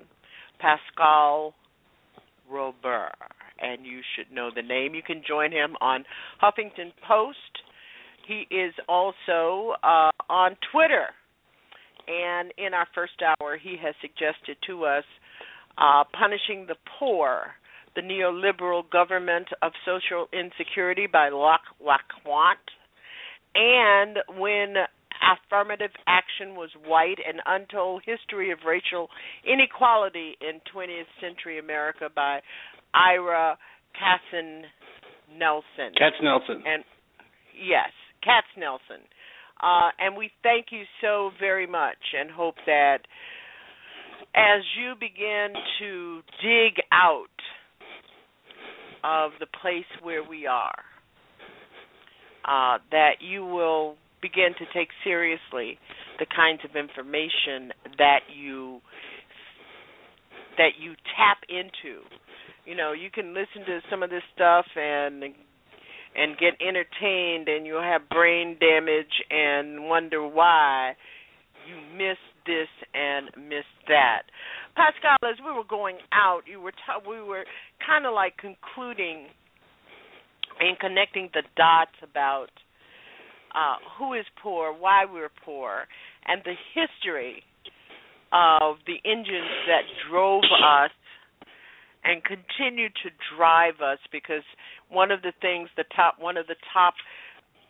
Pascal 0.60 1.52
Robert. 2.48 3.10
And 3.58 3.84
you 3.84 4.00
should 4.14 4.32
know 4.32 4.50
the 4.54 4.62
name. 4.62 4.94
You 4.94 5.02
can 5.02 5.22
join 5.26 5.50
him 5.50 5.74
on 5.80 6.04
Huffington 6.40 6.92
Post 7.08 7.65
he 8.26 8.46
is 8.54 8.74
also 8.88 9.74
uh, 9.82 10.10
on 10.28 10.56
Twitter. 10.72 11.06
And 12.08 12.52
in 12.56 12.74
our 12.74 12.86
first 12.94 13.14
hour, 13.22 13.56
he 13.56 13.76
has 13.82 13.94
suggested 14.00 14.56
to 14.66 14.84
us 14.84 15.04
uh, 15.78 16.04
punishing 16.18 16.66
the 16.66 16.76
poor, 16.98 17.46
the 17.94 18.00
neoliberal 18.00 18.88
government 18.90 19.48
of 19.62 19.72
social 19.84 20.28
insecurity 20.32 21.06
by 21.12 21.30
Locke 21.30 21.66
Laquant, 21.80 22.58
and 23.54 24.18
when 24.38 24.74
affirmative 25.32 25.90
action 26.06 26.54
was 26.54 26.70
white, 26.86 27.16
an 27.26 27.40
untold 27.46 28.02
history 28.04 28.50
of 28.50 28.58
racial 28.66 29.08
inequality 29.44 30.36
in 30.40 30.60
20th 30.74 31.08
century 31.20 31.58
America 31.58 32.08
by 32.14 32.40
Ira 32.94 33.56
Casson 33.94 34.64
Nelson. 35.38 35.96
Katznelson. 35.96 36.60
And 36.66 36.84
yes, 37.56 37.90
Katznelson. 38.26 39.04
Uh, 39.62 39.90
and 39.98 40.16
we 40.16 40.30
thank 40.42 40.66
you 40.70 40.82
so 41.00 41.30
very 41.40 41.66
much 41.66 41.96
and 42.18 42.30
hope 42.30 42.56
that 42.66 42.98
as 44.34 44.62
you 44.78 44.94
begin 45.00 45.54
to 45.80 46.20
dig 46.42 46.74
out 46.92 47.24
of 49.02 49.30
the 49.40 49.46
place 49.62 49.84
where 50.02 50.22
we 50.22 50.46
are, 50.46 50.78
uh, 52.44 52.78
that 52.90 53.12
you 53.20 53.44
will 53.44 53.96
begin 54.20 54.50
to 54.58 54.64
take 54.74 54.88
seriously 55.04 55.78
the 56.18 56.26
kinds 56.34 56.60
of 56.68 56.76
information 56.76 57.72
that 57.98 58.20
you 58.34 58.80
that 60.56 60.72
you 60.80 60.94
tap 61.16 61.38
into. 61.48 62.00
You 62.64 62.74
know, 62.74 62.92
you 62.92 63.10
can 63.10 63.34
listen 63.34 63.64
to 63.66 63.80
some 63.90 64.02
of 64.02 64.10
this 64.10 64.22
stuff 64.34 64.64
and 64.74 65.22
and 66.16 66.36
get 66.38 66.54
entertained 66.60 67.48
and 67.48 67.66
you'll 67.66 67.82
have 67.82 68.08
brain 68.08 68.56
damage 68.58 69.22
and 69.30 69.88
wonder 69.88 70.26
why 70.26 70.94
you 71.68 71.76
missed 71.96 72.32
this 72.46 72.68
and 72.94 73.26
missed 73.48 73.66
that. 73.88 74.22
Pascal, 74.74 75.16
as 75.28 75.36
we 75.44 75.52
were 75.52 75.66
going 75.68 75.98
out, 76.12 76.42
you 76.46 76.60
were 76.60 76.72
t- 76.72 77.08
we 77.08 77.20
were 77.20 77.44
kind 77.84 78.06
of 78.06 78.14
like 78.14 78.36
concluding 78.36 79.26
and 80.60 80.78
connecting 80.78 81.28
the 81.34 81.42
dots 81.56 81.96
about 82.02 82.48
uh, 83.54 83.76
who 83.98 84.14
is 84.14 84.24
poor, 84.42 84.72
why 84.72 85.04
we're 85.10 85.30
poor, 85.44 85.86
and 86.26 86.42
the 86.44 86.54
history 86.74 87.42
of 88.32 88.76
the 88.86 88.96
engines 89.04 89.50
that 89.66 89.82
drove 90.10 90.42
us 90.44 90.90
and 92.06 92.22
continue 92.22 92.88
to 92.88 93.10
drive 93.36 93.80
us 93.82 93.98
because 94.12 94.44
one 94.88 95.10
of 95.10 95.22
the 95.22 95.32
things 95.42 95.68
the 95.76 95.84
top 95.94 96.16
one 96.20 96.36
of 96.36 96.46
the 96.46 96.56
top 96.72 96.94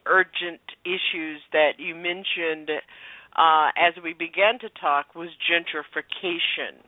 urgent 0.06 0.60
issues 0.84 1.40
that 1.52 1.78
you 1.78 1.94
mentioned 1.94 2.70
uh, 3.36 3.68
as 3.76 3.94
we 4.02 4.12
began 4.12 4.58
to 4.60 4.68
talk 4.80 5.14
was 5.14 5.28
gentrification. 5.50 6.78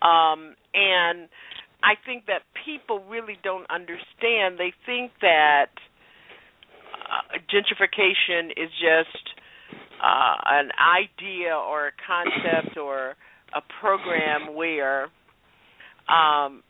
Um, 0.00 0.54
and 0.72 1.28
I 1.82 1.94
think 2.06 2.26
that 2.26 2.42
people 2.64 3.00
really 3.08 3.38
don't 3.42 3.68
understand. 3.70 4.58
They 4.58 4.72
think 4.86 5.12
that 5.20 5.72
uh, 6.94 7.38
gentrification 7.52 8.50
is 8.56 8.70
just 8.80 9.24
uh, 10.02 10.36
an 10.46 10.70
idea 10.78 11.54
or 11.54 11.88
a 11.88 11.92
concept 12.06 12.78
or 12.78 13.16
a 13.54 13.60
program 13.80 14.54
where 14.54 15.08
um, 16.10 16.62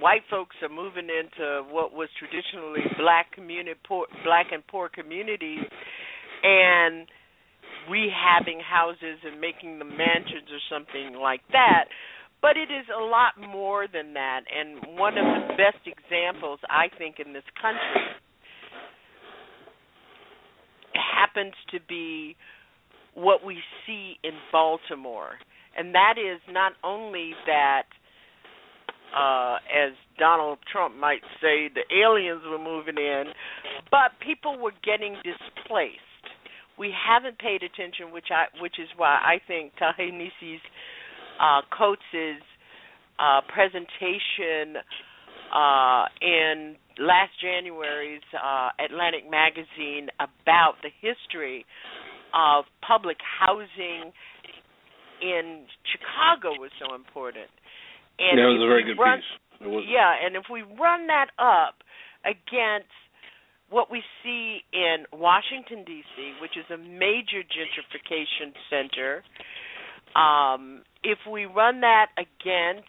white 0.00 0.22
folks 0.30 0.56
are 0.62 0.68
moving 0.68 1.08
into 1.10 1.62
what 1.70 1.92
was 1.92 2.08
traditionally 2.18 2.80
black 2.98 3.32
community 3.32 3.78
poor, 3.86 4.06
black 4.24 4.46
and 4.52 4.66
poor 4.66 4.88
communities 4.88 5.64
and 6.42 7.08
rehabbing 7.90 8.62
houses 8.62 9.18
and 9.24 9.40
making 9.40 9.78
them 9.78 9.90
mansions 9.90 10.48
or 10.52 10.60
something 10.70 11.18
like 11.20 11.40
that. 11.52 11.86
But 12.40 12.56
it 12.56 12.70
is 12.70 12.86
a 12.94 13.02
lot 13.02 13.34
more 13.36 13.86
than 13.92 14.14
that 14.14 14.42
and 14.46 14.96
one 14.96 15.18
of 15.18 15.24
the 15.24 15.54
best 15.58 15.82
examples 15.86 16.60
i 16.70 16.86
think 16.96 17.16
in 17.18 17.32
this 17.32 17.42
country 17.60 18.06
happens 20.94 21.54
to 21.72 21.78
be 21.88 22.36
what 23.14 23.44
we 23.44 23.58
see 23.86 24.14
in 24.22 24.32
baltimore. 24.52 25.38
And 25.76 25.94
that 25.94 26.14
is 26.18 26.40
not 26.50 26.72
only 26.84 27.32
that 27.46 27.84
uh, 29.16 29.56
as 29.68 29.92
Donald 30.18 30.58
Trump 30.70 30.96
might 30.96 31.22
say, 31.40 31.68
the 31.68 31.84
aliens 31.94 32.42
were 32.48 32.58
moving 32.58 32.98
in, 32.98 33.24
but 33.90 34.12
people 34.24 34.58
were 34.58 34.72
getting 34.84 35.14
displaced. 35.16 36.02
We 36.78 36.92
haven't 36.94 37.38
paid 37.38 37.62
attention, 37.62 38.12
which 38.12 38.28
I, 38.30 38.46
which 38.60 38.78
is 38.78 38.88
why 38.96 39.18
I 39.18 39.40
think 39.46 39.72
Ta-Nehisi's 39.78 40.60
uh, 41.40 41.62
Coates's 41.76 42.42
uh, 43.18 43.40
presentation 43.52 44.78
uh, 45.54 46.04
in 46.20 46.76
last 46.98 47.32
January's 47.40 48.22
uh, 48.34 48.70
Atlantic 48.78 49.28
magazine 49.30 50.08
about 50.20 50.74
the 50.82 50.90
history 51.00 51.64
of 52.34 52.64
public 52.86 53.16
housing 53.22 54.12
in 55.22 55.64
Chicago 55.90 56.60
was 56.60 56.70
so 56.78 56.94
important. 56.94 57.48
And 58.18 58.38
that 58.38 58.50
was 58.50 58.62
a 58.62 58.66
very 58.66 58.84
good 58.84 58.98
run, 59.00 59.18
piece. 59.18 59.86
Yeah, 59.88 60.14
and 60.24 60.36
if 60.36 60.44
we 60.50 60.62
run 60.62 61.06
that 61.06 61.30
up 61.38 61.82
against 62.24 62.90
what 63.70 63.90
we 63.90 64.02
see 64.22 64.60
in 64.72 65.04
Washington 65.12 65.84
D.C., 65.84 66.32
which 66.40 66.56
is 66.56 66.64
a 66.72 66.78
major 66.78 67.42
gentrification 67.44 68.54
center, 68.70 69.22
um, 70.16 70.82
if 71.04 71.18
we 71.30 71.44
run 71.44 71.80
that 71.80 72.08
against 72.16 72.88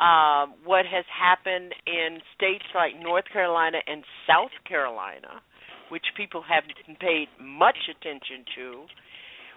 um, 0.00 0.54
what 0.64 0.86
has 0.86 1.04
happened 1.12 1.74
in 1.86 2.18
states 2.34 2.64
like 2.74 2.92
North 3.00 3.26
Carolina 3.32 3.78
and 3.86 4.02
South 4.26 4.52
Carolina, 4.66 5.44
which 5.90 6.04
people 6.16 6.42
haven't 6.42 6.72
paid 6.98 7.28
much 7.40 7.76
attention 7.90 8.44
to, 8.56 8.84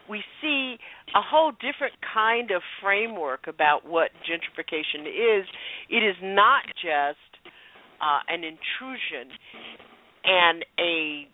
we 0.10 0.24
see 0.42 0.78
a 1.16 1.22
whole 1.22 1.52
different 1.52 1.94
kind 2.14 2.52
of 2.52 2.62
framework 2.82 3.48
about 3.48 3.86
what 3.88 4.12
gentrification 4.30 5.08
is. 5.08 5.46
It 5.90 6.04
is 6.04 6.16
not 6.22 6.64
just 6.76 7.20
uh, 8.02 8.20
an 8.28 8.44
intrusion 8.44 9.32
and 10.26 10.66
a 10.80 11.28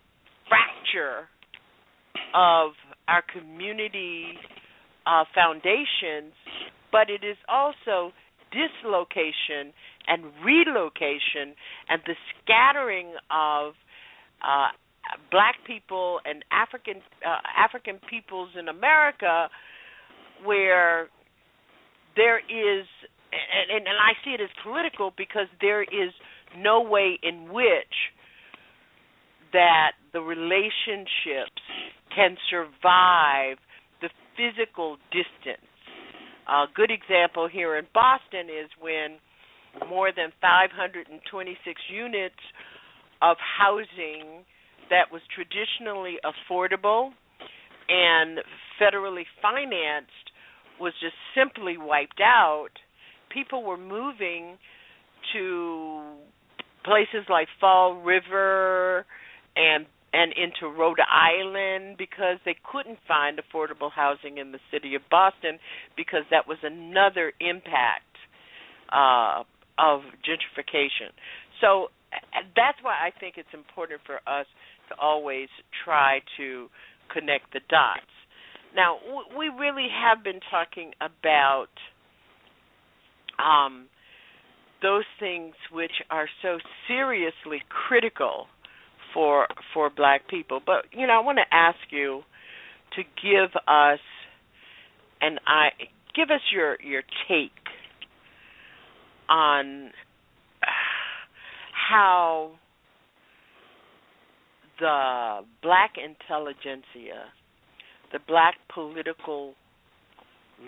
fracture 0.48 1.28
of 2.36 2.72
our 3.08 3.24
community 3.34 4.26
uh, 5.06 5.24
foundations. 5.34 6.34
but 6.92 7.10
it 7.10 7.24
is 7.24 7.38
also 7.48 8.12
dislocation 8.52 9.74
and 10.08 10.24
relocation 10.44 11.54
and 11.88 12.02
the 12.06 12.16
scattering 12.34 13.14
of 13.30 13.74
uh, 14.42 14.70
black 15.32 15.56
people 15.66 16.20
and 16.26 16.44
African 16.52 17.02
uh, 17.26 17.38
African 17.58 18.00
peoples 18.10 18.50
in 18.58 18.68
America 18.68 19.50
where 20.44 21.10
there 22.16 22.40
is 22.40 22.86
and, 23.32 23.72
and, 23.72 23.88
and 23.88 23.98
I 23.98 24.14
see 24.24 24.32
it 24.32 24.42
as 24.42 24.50
political 24.64 25.14
because 25.18 25.48
there 25.62 25.84
is 25.84 26.12
no 26.58 26.82
way 26.82 27.20
in 27.22 27.52
which 27.54 28.14
that 29.54 29.94
the 30.14 30.22
relationships 30.22 31.62
can 32.16 32.38
survive 32.50 33.58
the 34.02 34.10
physical 34.38 34.98
distance. 35.12 35.66
A 36.48 36.66
good 36.74 36.92
example 36.92 37.48
here 37.48 37.78
in 37.78 37.86
Boston 37.94 38.50
is 38.50 38.70
when 38.80 39.18
more 39.88 40.12
than 40.16 40.32
526 40.42 41.82
units 41.90 42.42
of 43.22 43.38
housing 43.38 44.46
that 44.90 45.12
was 45.12 45.22
traditionally 45.34 46.18
affordable 46.24 47.12
and 47.88 48.40
federally 48.82 49.24
financed 49.42 50.12
was 50.80 50.94
just 51.02 51.16
simply 51.36 51.78
wiped 51.78 52.22
out. 52.22 52.70
People 53.32 53.64
were 53.64 53.78
moving 53.78 54.58
to 55.34 56.16
places 56.84 57.28
like 57.30 57.48
Fall 57.60 57.96
River 57.96 59.06
and 59.56 59.86
and 60.12 60.34
into 60.34 60.74
Rhode 60.76 60.98
Island 61.06 61.98
because 61.98 62.38
they 62.44 62.56
couldn't 62.72 62.98
find 63.08 63.38
affordable 63.38 63.92
housing 63.92 64.40
in 64.40 64.52
the 64.52 64.58
city 64.72 64.96
of 64.96 65.04
Boston 65.12 65.60
because 65.96 66.24
that 66.32 66.48
was 66.48 66.58
another 66.64 67.32
impact 67.40 68.10
uh, 68.92 69.44
of 69.78 70.02
gentrification. 70.26 71.14
So 71.62 71.90
that's 72.56 72.78
why 72.82 72.98
I 72.98 73.12
think 73.20 73.36
it's 73.38 73.54
important 73.54 74.02
for 74.06 74.16
us 74.26 74.48
always 75.02 75.50
try 75.86 76.20
to 76.38 76.68
connect 77.14 77.54
the 77.54 77.62
dots. 77.70 78.02
Now, 78.76 78.98
we 79.38 79.50
really 79.50 79.88
have 79.90 80.24
been 80.24 80.40
talking 80.52 80.92
about 81.02 81.68
um, 83.40 83.88
those 84.82 85.06
things 85.20 85.56
which 85.72 85.92
are 86.10 86.28
so 86.42 86.58
seriously 86.88 87.62
critical 87.88 88.48
for 89.14 89.48
for 89.74 89.90
black 89.90 90.28
people. 90.30 90.62
But 90.64 90.86
you 90.92 91.08
know, 91.08 91.14
I 91.14 91.20
want 91.20 91.40
to 91.40 91.56
ask 91.56 91.80
you 91.90 92.22
to 92.96 93.04
give 93.22 93.50
us 93.68 94.00
and 95.22 95.40
I 95.48 95.70
give 96.16 96.30
us 96.30 96.42
your 96.54 96.78
your 96.82 97.04
take 97.28 97.52
on 99.30 99.92
how 101.90 102.52
the 104.80 105.40
black 105.62 105.94
intelligentsia, 105.98 107.26
the 108.12 108.20
black 108.28 108.56
political 108.74 109.54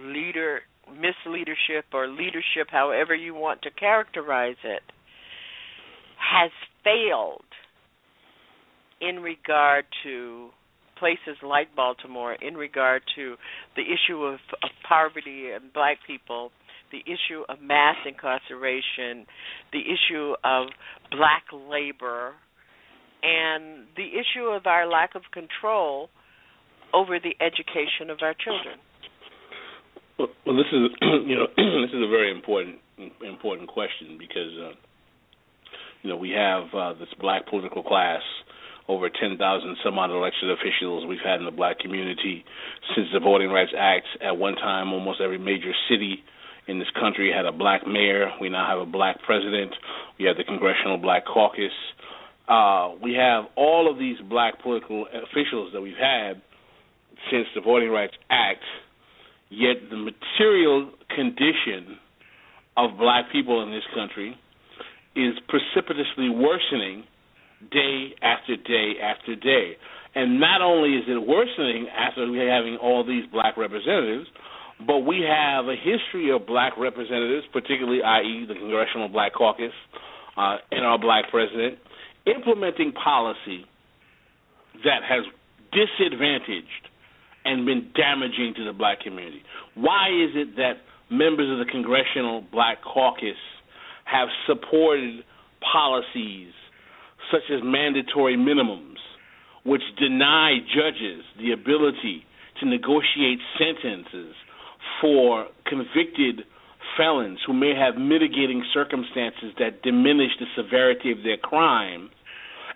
leader 0.05 0.61
misleadership 0.89 1.83
or 1.93 2.07
leadership 2.07 2.67
however 2.69 3.13
you 3.13 3.33
want 3.33 3.61
to 3.61 3.69
characterize 3.71 4.55
it 4.63 4.81
has 6.17 6.51
failed 6.83 7.43
in 8.99 9.19
regard 9.21 9.85
to 10.03 10.49
places 10.97 11.41
like 11.41 11.75
Baltimore 11.75 12.33
in 12.33 12.55
regard 12.55 13.01
to 13.15 13.35
the 13.75 13.81
issue 13.81 14.23
of, 14.23 14.35
of 14.63 14.69
poverty 14.87 15.49
and 15.53 15.73
black 15.73 15.97
people, 16.05 16.51
the 16.91 16.99
issue 16.99 17.43
of 17.49 17.59
mass 17.59 17.95
incarceration, 18.05 19.25
the 19.73 19.81
issue 19.81 20.35
of 20.43 20.67
black 21.09 21.43
labor, 21.51 22.33
and 23.23 23.87
the 23.95 24.07
issue 24.17 24.45
of 24.45 24.65
our 24.65 24.87
lack 24.87 25.15
of 25.15 25.23
control 25.31 26.09
over 26.93 27.19
the 27.19 27.35
education 27.39 28.09
of 28.09 28.19
our 28.21 28.33
children. 28.33 28.79
Well, 30.17 30.29
well 30.45 30.55
this 30.55 30.67
is 30.71 30.89
you 31.25 31.35
know 31.35 31.47
this 31.57 31.91
is 31.93 32.03
a 32.03 32.09
very 32.09 32.31
important 32.31 32.77
important 33.25 33.69
question 33.69 34.17
because 34.19 34.53
uh, 34.59 34.73
you 36.01 36.09
know 36.09 36.17
we 36.17 36.31
have 36.31 36.63
uh, 36.73 36.93
this 36.99 37.09
black 37.19 37.47
political 37.47 37.83
class 37.83 38.21
over 38.87 39.09
10,000 39.09 39.39
some 39.83 39.97
odd 39.97 40.11
elected 40.11 40.51
officials 40.51 41.05
we've 41.07 41.23
had 41.23 41.39
in 41.39 41.45
the 41.45 41.51
black 41.51 41.79
community 41.79 42.43
since 42.95 43.07
the 43.13 43.19
Voting 43.19 43.49
Rights 43.49 43.71
Act. 43.77 44.05
At 44.21 44.37
one 44.37 44.55
time, 44.55 44.91
almost 44.91 45.21
every 45.21 45.37
major 45.37 45.71
city 45.89 46.23
in 46.67 46.79
this 46.79 46.89
country 46.99 47.31
had 47.35 47.45
a 47.45 47.51
black 47.51 47.87
mayor. 47.87 48.31
We 48.41 48.49
now 48.49 48.67
have 48.67 48.79
a 48.79 48.89
black 48.89 49.21
president. 49.25 49.71
We 50.19 50.25
have 50.25 50.37
the 50.37 50.43
Congressional 50.43 50.97
Black 50.97 51.25
Caucus. 51.25 51.71
Uh, 52.47 52.91
we 53.01 53.13
have 53.13 53.45
all 53.55 53.89
of 53.89 53.97
these 53.97 54.17
black 54.29 54.61
political 54.61 55.05
officials 55.07 55.71
that 55.73 55.81
we've 55.81 55.95
had 55.99 56.41
since 57.29 57.47
the 57.55 57.61
Voting 57.61 57.89
Rights 57.89 58.13
Act, 58.29 58.63
yet 59.49 59.77
the 59.89 59.97
material 59.97 60.91
condition 61.15 61.97
of 62.77 62.97
black 62.97 63.31
people 63.31 63.61
in 63.63 63.71
this 63.71 63.83
country 63.93 64.37
is 65.15 65.33
precipitously 65.47 66.29
worsening 66.29 67.03
day 67.69 68.15
after 68.21 68.55
day 68.55 68.93
after 69.01 69.35
day. 69.35 69.77
And 70.15 70.39
not 70.39 70.61
only 70.61 70.97
is 70.97 71.03
it 71.07 71.27
worsening 71.27 71.87
after 71.87 72.29
we 72.29 72.39
having 72.39 72.77
all 72.77 73.05
these 73.05 73.25
black 73.31 73.55
representatives, 73.55 74.27
but 74.85 74.99
we 74.99 75.21
have 75.27 75.67
a 75.67 75.75
history 75.75 76.31
of 76.31 76.47
black 76.47 76.77
representatives, 76.77 77.45
particularly, 77.53 78.01
i.e., 78.01 78.45
the 78.47 78.55
Congressional 78.55 79.09
Black 79.09 79.33
Caucus 79.33 79.71
uh, 80.37 80.57
and 80.71 80.85
our 80.85 80.97
black 80.97 81.29
president, 81.29 81.77
implementing 82.25 82.91
policy 82.91 83.65
that 84.83 85.01
has 85.07 85.25
disadvantaged 85.71 86.89
and 87.45 87.65
been 87.65 87.89
damaging 87.95 88.53
to 88.55 88.65
the 88.65 88.73
black 88.73 89.01
community. 89.01 89.41
Why 89.75 90.09
is 90.09 90.31
it 90.35 90.55
that 90.57 90.81
members 91.09 91.49
of 91.51 91.65
the 91.65 91.71
Congressional 91.71 92.43
Black 92.51 92.81
Caucus 92.83 93.39
have 94.05 94.27
supported 94.47 95.23
policies 95.71 96.53
such 97.31 97.43
as 97.51 97.61
mandatory 97.63 98.35
minimums, 98.35 98.97
which 99.63 99.81
deny 99.97 100.57
judges 100.73 101.23
the 101.37 101.51
ability 101.51 102.25
to 102.59 102.67
negotiate 102.67 103.39
sentences 103.57 104.35
for 104.99 105.47
convicted 105.65 106.45
felons 106.97 107.39
who 107.45 107.53
may 107.53 107.73
have 107.75 107.99
mitigating 107.99 108.63
circumstances 108.73 109.53
that 109.59 109.81
diminish 109.81 110.31
the 110.39 110.45
severity 110.55 111.11
of 111.11 111.23
their 111.23 111.37
crime 111.37 112.09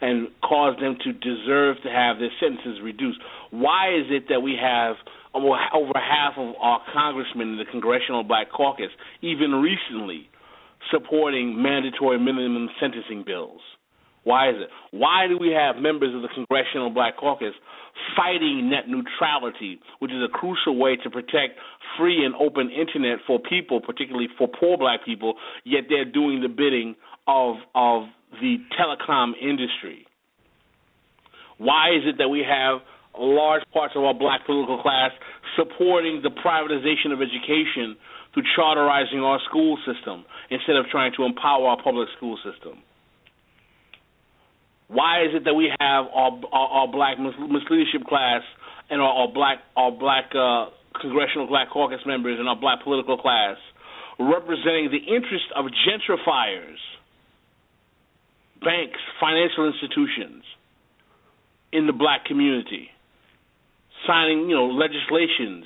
and 0.02 0.28
cause 0.44 0.76
them 0.80 0.98
to 1.04 1.14
deserve 1.14 1.78
to 1.84 1.90
have 1.90 2.20
their 2.20 2.32
sentences 2.40 2.82
reduced. 2.84 3.20
Why 3.52 3.96
is 3.96 4.08
it 4.10 4.26
that 4.30 4.42
we 4.42 4.58
have 4.62 4.96
over 5.34 6.00
half 6.00 6.34
of 6.38 6.56
our 6.62 6.82
congressmen 6.94 7.54
in 7.54 7.58
the 7.58 7.66
Congressional 7.70 8.24
Black 8.24 8.52
Caucus, 8.52 8.92
even 9.22 9.56
recently, 9.56 10.30
supporting 10.92 11.62
mandatory 11.62 12.20
minimum 12.20 12.70
sentencing 12.80 13.24
bills? 13.26 13.62
Why 14.24 14.50
is 14.50 14.56
it? 14.58 14.70
Why 14.92 15.28
do 15.28 15.38
we 15.38 15.50
have 15.50 15.82
members 15.82 16.16
of 16.16 16.24
the 16.24 16.30
Congressional 16.34 16.90
Black 16.90 17.16
Caucus 17.18 17.54
fighting 18.18 18.70
net 18.70 18.90
neutrality, 18.90 19.80
which 20.00 20.12
is 20.12 20.22
a 20.24 20.28
crucial 20.28 20.78
way 20.78 20.98
to 20.98 21.10
protect 21.10 21.60
free 21.98 22.26
and 22.26 22.36
open 22.36 22.70
internet 22.70 23.20
for 23.26 23.40
people, 23.40 23.82
particularly 23.82 24.28
for 24.38 24.48
poor 24.48 24.78
black 24.78 25.06
people, 25.06 25.36
yet 25.64 25.84
they're 25.90 26.06
doing 26.06 26.42
the 26.42 26.50
bidding 26.50 26.96
of 27.28 27.56
of 27.74 28.04
the 28.42 28.58
telecom 28.78 29.34
industry? 29.42 30.06
Why 31.58 31.96
is 31.96 32.04
it 32.06 32.18
that 32.18 32.30
we 32.30 32.44
have 32.48 32.82
large 33.18 33.64
parts 33.72 33.94
of 33.96 34.04
our 34.04 34.14
black 34.14 34.46
political 34.46 34.82
class 34.82 35.12
supporting 35.56 36.22
the 36.22 36.30
privatization 36.30 37.14
of 37.14 37.22
education 37.22 37.96
through 38.34 38.44
charterizing 38.56 39.20
our 39.20 39.40
school 39.48 39.78
system 39.86 40.26
instead 40.50 40.76
of 40.76 40.86
trying 40.92 41.14
to 41.16 41.24
empower 41.24 41.68
our 41.68 41.82
public 41.82 42.10
school 42.18 42.38
system? 42.44 42.80
Why 44.88 45.24
is 45.24 45.32
it 45.34 45.46
that 45.46 45.54
we 45.54 45.72
have 45.80 46.06
our 46.14 46.32
our, 46.52 46.68
our 46.68 46.88
black 46.88 47.18
leadership 47.20 48.06
class 48.08 48.42
and 48.90 49.02
our, 49.02 49.10
our 49.10 49.28
black 49.32 49.60
our 49.76 49.92
black 49.92 50.26
uh, 50.36 50.70
congressional 51.02 51.48
black 51.48 51.70
caucus 51.70 52.02
members 52.06 52.40
and 52.40 52.48
our 52.48 52.56
black 52.56 52.84
political 52.84 53.18
class 53.18 53.58
representing 54.20 54.90
the 54.92 55.04
interest 55.14 55.46
of 55.56 55.66
gentrifiers, 55.88 56.80
banks, 58.62 59.00
financial 59.20 59.68
institutions 59.68 60.44
in 61.72 61.88
the 61.88 61.94
black 61.94 62.26
community, 62.26 62.90
signing 64.08 64.50
you 64.50 64.56
know 64.56 64.68
legislations 64.68 65.66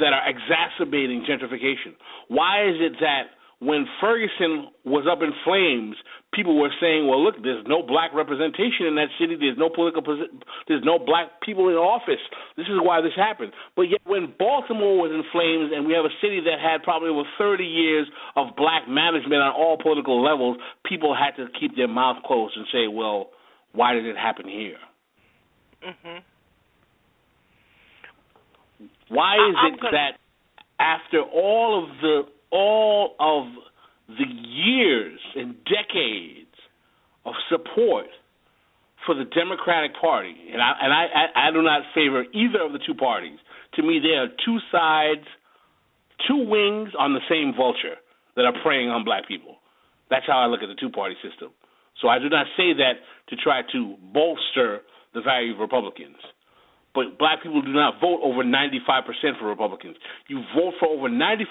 that 0.00 0.12
are 0.12 0.28
exacerbating 0.28 1.24
gentrification? 1.28 1.94
Why 2.28 2.68
is 2.68 2.76
it 2.80 3.00
that 3.00 3.32
when 3.62 3.86
Ferguson 4.00 4.74
was 4.84 5.06
up 5.06 5.22
in 5.22 5.30
flames, 5.46 5.94
people 6.34 6.58
were 6.58 6.74
saying, 6.80 7.06
"Well, 7.06 7.22
look, 7.22 7.40
there's 7.42 7.64
no 7.68 7.80
black 7.80 8.12
representation 8.12 8.86
in 8.86 8.96
that 8.96 9.08
city. 9.20 9.36
There's 9.36 9.56
no 9.56 9.70
political, 9.70 10.02
there's 10.66 10.82
no 10.82 10.98
black 10.98 11.40
people 11.42 11.68
in 11.68 11.76
office. 11.76 12.20
This 12.56 12.66
is 12.66 12.80
why 12.82 13.00
this 13.00 13.14
happened." 13.14 13.52
But 13.76 13.82
yet, 13.82 14.00
when 14.04 14.34
Baltimore 14.36 14.98
was 14.98 15.12
in 15.12 15.22
flames, 15.30 15.70
and 15.70 15.86
we 15.86 15.94
have 15.94 16.04
a 16.04 16.14
city 16.20 16.40
that 16.40 16.58
had 16.58 16.82
probably 16.82 17.10
over 17.10 17.22
30 17.38 17.64
years 17.64 18.08
of 18.34 18.56
black 18.56 18.88
management 18.88 19.40
on 19.42 19.52
all 19.54 19.78
political 19.78 20.20
levels, 20.20 20.58
people 20.84 21.14
had 21.14 21.36
to 21.36 21.46
keep 21.58 21.76
their 21.76 21.88
mouth 21.88 22.18
closed 22.24 22.56
and 22.56 22.66
say, 22.72 22.88
"Well, 22.88 23.30
why 23.72 23.94
did 23.94 24.06
it 24.06 24.16
happen 24.16 24.48
here?" 24.48 24.80
Mhm. 25.86 26.22
Why 29.08 29.36
is 29.36 29.56
it 29.72 29.80
gonna... 29.80 29.92
that 29.92 30.18
after 30.80 31.22
all 31.22 31.84
of 31.84 32.00
the 32.00 32.26
all 32.52 33.16
of 33.18 33.46
the 34.08 34.28
years 34.28 35.18
and 35.34 35.56
decades 35.64 36.54
of 37.24 37.34
support 37.50 38.06
for 39.06 39.14
the 39.14 39.24
Democratic 39.24 39.92
Party, 40.00 40.34
and 40.52 40.62
I 40.62 40.72
and 40.80 40.92
I, 40.92 41.48
I, 41.48 41.50
do 41.50 41.62
not 41.62 41.82
favor 41.94 42.24
either 42.32 42.62
of 42.62 42.72
the 42.72 42.78
two 42.78 42.94
parties. 42.94 43.38
To 43.74 43.82
me, 43.82 43.98
they 43.98 44.14
are 44.14 44.28
two 44.44 44.58
sides, 44.70 45.26
two 46.28 46.46
wings 46.46 46.90
on 46.96 47.14
the 47.14 47.20
same 47.28 47.52
vulture 47.56 47.96
that 48.36 48.44
are 48.44 48.54
preying 48.62 48.90
on 48.90 49.04
black 49.04 49.26
people. 49.26 49.56
That's 50.08 50.26
how 50.26 50.38
I 50.38 50.46
look 50.46 50.62
at 50.62 50.68
the 50.68 50.78
two 50.78 50.90
party 50.90 51.16
system. 51.22 51.50
So 52.00 52.08
I 52.08 52.18
do 52.18 52.28
not 52.28 52.46
say 52.56 52.72
that 52.74 53.02
to 53.28 53.36
try 53.36 53.62
to 53.72 53.96
bolster 54.12 54.82
the 55.14 55.20
value 55.20 55.54
of 55.54 55.58
Republicans 55.58 56.16
but 56.94 57.18
black 57.18 57.42
people 57.42 57.62
do 57.62 57.72
not 57.72 58.00
vote 58.00 58.20
over 58.22 58.44
95% 58.44 58.84
for 59.40 59.48
Republicans. 59.48 59.96
You 60.28 60.44
vote 60.54 60.74
for 60.78 60.88
over 60.88 61.08
95% 61.08 61.48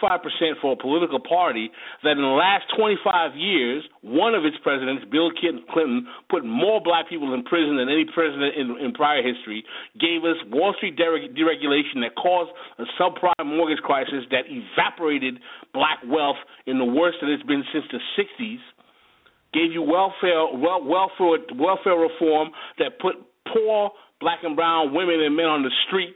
for 0.62 0.74
a 0.74 0.76
political 0.76 1.20
party 1.20 1.72
that 2.04 2.12
in 2.12 2.22
the 2.22 2.38
last 2.38 2.66
25 2.78 3.36
years, 3.36 3.84
one 4.02 4.36
of 4.36 4.46
its 4.46 4.58
presidents, 4.62 5.04
Bill 5.12 5.32
Clinton, 5.34 6.08
put 6.30 6.46
more 6.46 6.80
black 6.82 7.10
people 7.10 7.34
in 7.34 7.44
prison 7.44 7.78
than 7.78 7.90
any 7.90 8.06
president 8.06 8.54
in, 8.56 8.78
in 8.78 8.94
prior 8.94 9.26
history, 9.26 9.66
gave 10.00 10.24
us 10.24 10.38
Wall 10.54 10.74
Street 10.78 10.98
deregulation 10.98 12.06
that 12.06 12.14
caused 12.16 12.52
a 12.78 12.86
subprime 13.02 13.46
mortgage 13.46 13.82
crisis 13.82 14.24
that 14.30 14.46
evaporated 14.46 15.40
black 15.74 15.98
wealth 16.06 16.38
in 16.68 16.78
the 16.78 16.86
worst 16.86 17.18
that 17.22 17.30
it's 17.30 17.44
been 17.44 17.64
since 17.74 17.86
the 17.92 18.00
60s, 18.14 18.62
gave 19.54 19.72
you 19.74 19.82
welfare, 19.82 20.48
welfare, 20.54 21.38
welfare 21.58 21.98
reform 21.98 22.50
that 22.78 23.00
put 23.00 23.16
poor 23.52 23.92
black 24.22 24.40
and 24.44 24.56
brown 24.56 24.94
women 24.94 25.20
and 25.20 25.36
men 25.36 25.48
on 25.48 25.64
the 25.64 25.74
street. 25.88 26.16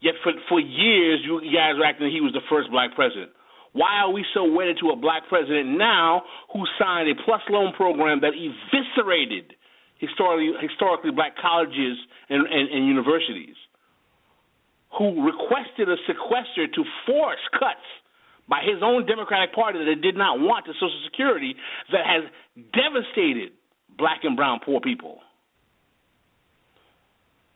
Yet 0.00 0.14
for 0.22 0.32
for 0.48 0.60
years, 0.60 1.20
you 1.24 1.40
guys 1.50 1.74
were 1.78 1.86
acting 1.86 2.12
he 2.12 2.20
was 2.20 2.32
the 2.32 2.44
first 2.50 2.70
black 2.70 2.94
president. 2.94 3.32
Why 3.72 4.04
are 4.04 4.12
we 4.12 4.24
so 4.34 4.44
wedded 4.44 4.76
to 4.84 4.90
a 4.90 4.96
black 4.96 5.24
president 5.28 5.78
now 5.78 6.22
who 6.52 6.60
signed 6.78 7.08
a 7.08 7.16
plus 7.24 7.40
loan 7.48 7.72
program 7.72 8.20
that 8.20 8.36
eviscerated 8.36 9.56
historically 9.96 10.52
historically 10.60 11.10
black 11.10 11.38
colleges 11.40 11.96
and, 12.28 12.44
and, 12.46 12.68
and 12.68 12.86
universities? 12.86 13.56
Who 14.98 15.24
requested 15.24 15.88
a 15.88 15.96
sequester 16.04 16.68
to 16.68 16.82
force 17.06 17.40
cuts 17.56 17.88
by 18.44 18.60
his 18.60 18.82
own 18.82 19.06
Democratic 19.06 19.54
Party 19.54 19.78
that 19.78 20.02
did 20.02 20.16
not 20.16 20.36
want 20.38 20.66
the 20.66 20.74
Social 20.74 21.00
Security 21.08 21.54
that 21.92 22.04
has 22.04 22.28
devastated 22.76 23.56
black 23.98 24.20
and 24.24 24.36
brown 24.36 24.60
poor 24.64 24.80
people. 24.80 25.18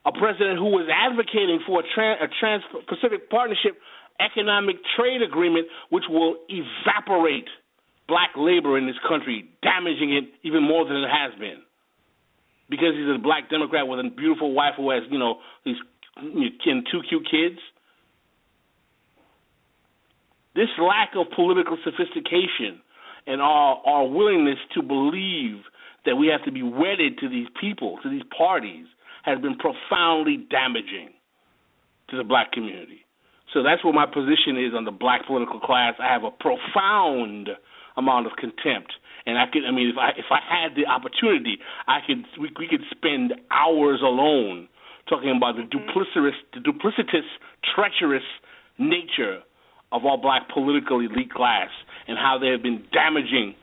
A 0.04 0.12
president 0.12 0.58
who 0.58 0.70
was 0.70 0.88
advocating 0.88 1.60
for 1.66 1.80
a, 1.80 1.84
trans, 1.94 2.20
a 2.22 2.28
Trans-Pacific 2.38 3.28
Partnership 3.28 3.74
economic 4.20 4.76
trade 4.96 5.20
agreement 5.20 5.66
which 5.90 6.04
will 6.08 6.36
evaporate 6.48 7.48
black 8.08 8.30
labor 8.36 8.78
in 8.78 8.86
this 8.86 8.96
country, 9.08 9.50
damaging 9.62 10.14
it 10.14 10.24
even 10.42 10.62
more 10.62 10.84
than 10.84 10.98
it 10.98 11.10
has 11.10 11.38
been. 11.38 11.58
Because 12.70 12.94
he's 12.94 13.08
a 13.14 13.18
black 13.18 13.50
Democrat 13.50 13.86
with 13.86 14.00
a 14.00 14.08
beautiful 14.08 14.52
wife 14.54 14.74
who 14.76 14.90
has, 14.90 15.02
you 15.10 15.18
know, 15.18 15.38
these 15.64 15.76
two 16.22 17.00
cute 17.08 17.26
kids. 17.30 17.58
This 20.54 20.68
lack 20.78 21.10
of 21.16 21.26
political 21.34 21.76
sophistication 21.84 22.80
and 23.26 23.42
our, 23.42 23.82
our 23.84 24.06
willingness 24.06 24.58
to 24.74 24.82
believe 24.82 25.62
that 26.06 26.16
we 26.16 26.28
have 26.28 26.44
to 26.44 26.52
be 26.52 26.62
wedded 26.62 27.18
to 27.18 27.28
these 27.28 27.48
people, 27.60 27.98
to 28.02 28.10
these 28.10 28.24
parties, 28.36 28.86
has 29.24 29.38
been 29.40 29.56
profoundly 29.56 30.46
damaging 30.50 31.10
to 32.10 32.16
the 32.16 32.24
black 32.24 32.52
community. 32.52 33.04
So 33.52 33.62
that's 33.62 33.84
what 33.84 33.94
my 33.94 34.06
position 34.06 34.56
is 34.56 34.74
on 34.74 34.84
the 34.84 34.90
black 34.90 35.26
political 35.26 35.60
class. 35.60 35.94
I 36.00 36.12
have 36.12 36.24
a 36.24 36.30
profound 36.30 37.50
amount 37.96 38.26
of 38.26 38.32
contempt, 38.38 38.92
and 39.24 39.38
I 39.38 39.44
could, 39.52 39.64
I 39.64 39.70
mean, 39.70 39.88
if 39.88 39.98
I 39.98 40.10
if 40.16 40.26
I 40.30 40.40
had 40.42 40.76
the 40.76 40.86
opportunity, 40.86 41.58
I 41.86 41.98
could 42.06 42.24
we, 42.40 42.50
we 42.58 42.68
could 42.68 42.82
spend 42.90 43.34
hours 43.50 44.00
alone 44.02 44.68
talking 45.08 45.34
about 45.36 45.56
the 45.56 45.62
mm-hmm. 45.62 45.78
duplicitous, 45.78 46.36
the 46.54 46.60
duplicitous, 46.60 47.26
treacherous 47.74 48.26
nature 48.78 49.40
of 49.92 50.04
our 50.04 50.18
black 50.18 50.42
political 50.52 51.00
elite 51.00 51.32
class 51.32 51.70
and 52.08 52.18
how 52.18 52.38
they 52.38 52.48
have 52.48 52.62
been 52.62 52.84
damaging 52.92 53.54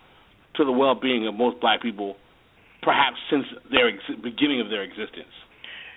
to 0.55 0.63
the 0.63 0.71
well-being 0.71 1.27
of 1.27 1.33
most 1.35 1.59
black 1.59 1.81
people 1.81 2.15
perhaps 2.83 3.17
since 3.29 3.45
their 3.71 3.87
ex- 3.89 4.21
beginning 4.21 4.61
of 4.61 4.69
their 4.69 4.83
existence. 4.83 5.33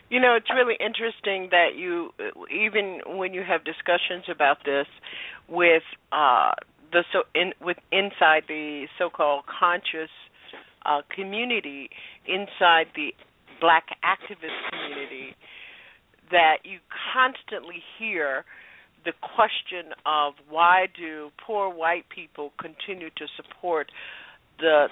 You 0.09 0.21
know, 0.21 0.37
it's 0.37 0.51
really 0.55 0.77
interesting 0.79 1.49
that 1.51 1.75
you, 1.77 2.11
even 2.51 3.01
when 3.19 3.35
you 3.35 3.43
have 3.43 3.65
discussions 3.65 4.25
about 4.31 4.59
this 4.65 4.87
with 5.49 5.83
uh, 6.13 6.53
the 6.93 7.03
so 7.13 7.25
in 7.35 7.53
with 7.61 7.77
inside 7.91 8.45
the 8.47 8.87
so-called 8.99 9.45
conscious 9.47 10.11
uh, 10.85 11.03
community, 11.13 11.91
inside 12.27 12.87
the 12.95 13.13
black 13.61 13.87
activist 14.05 14.55
community, 14.71 15.35
that 16.31 16.59
you 16.63 16.79
constantly 17.13 17.83
hear 17.99 18.45
the 19.05 19.13
question 19.35 19.93
of 20.05 20.35
why 20.49 20.87
do 20.97 21.31
poor 21.45 21.69
white 21.73 22.05
people 22.09 22.53
continue 22.61 23.11
to 23.11 23.27
support 23.37 23.91
the 24.59 24.87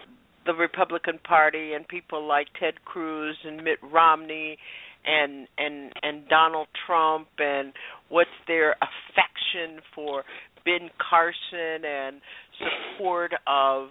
the 0.47 0.55
Republican 0.55 1.19
Party 1.23 1.73
and 1.73 1.87
people 1.87 2.27
like 2.27 2.49
Ted 2.59 2.85
Cruz 2.85 3.37
and 3.45 3.62
Mitt 3.62 3.79
Romney 3.83 4.59
and 5.07 5.49
and 5.59 5.93
and 6.03 6.29
Donald 6.29 6.69
Trump 6.87 7.29
and 7.39 7.73
what's 8.09 8.31
their 8.47 8.73
affection 8.73 9.81
for 9.95 10.25
Ben 10.65 10.91
Carson 10.99 11.85
and 11.85 12.21
support 12.59 13.33
of 13.47 13.89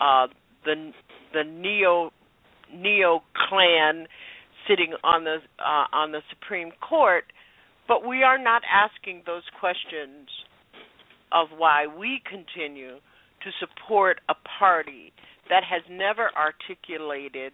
uh 0.00 0.26
the 0.64 0.92
the 1.32 1.44
neo 1.44 2.10
neo 2.74 3.22
clan 3.48 4.06
sitting 4.68 4.94
on 5.04 5.24
the 5.24 5.38
uh, 5.58 5.86
on 5.92 6.12
the 6.12 6.20
Supreme 6.30 6.70
Court. 6.80 7.24
But 7.88 8.06
we 8.06 8.22
are 8.22 8.38
not 8.38 8.62
asking 8.72 9.22
those 9.26 9.42
questions 9.58 10.28
of 11.32 11.48
why 11.56 11.86
we 11.86 12.22
continue 12.28 12.96
to 12.96 13.50
support 13.58 14.20
a 14.28 14.34
party 14.58 15.12
that 15.48 15.62
has 15.64 15.82
never 15.90 16.30
articulated 16.36 17.52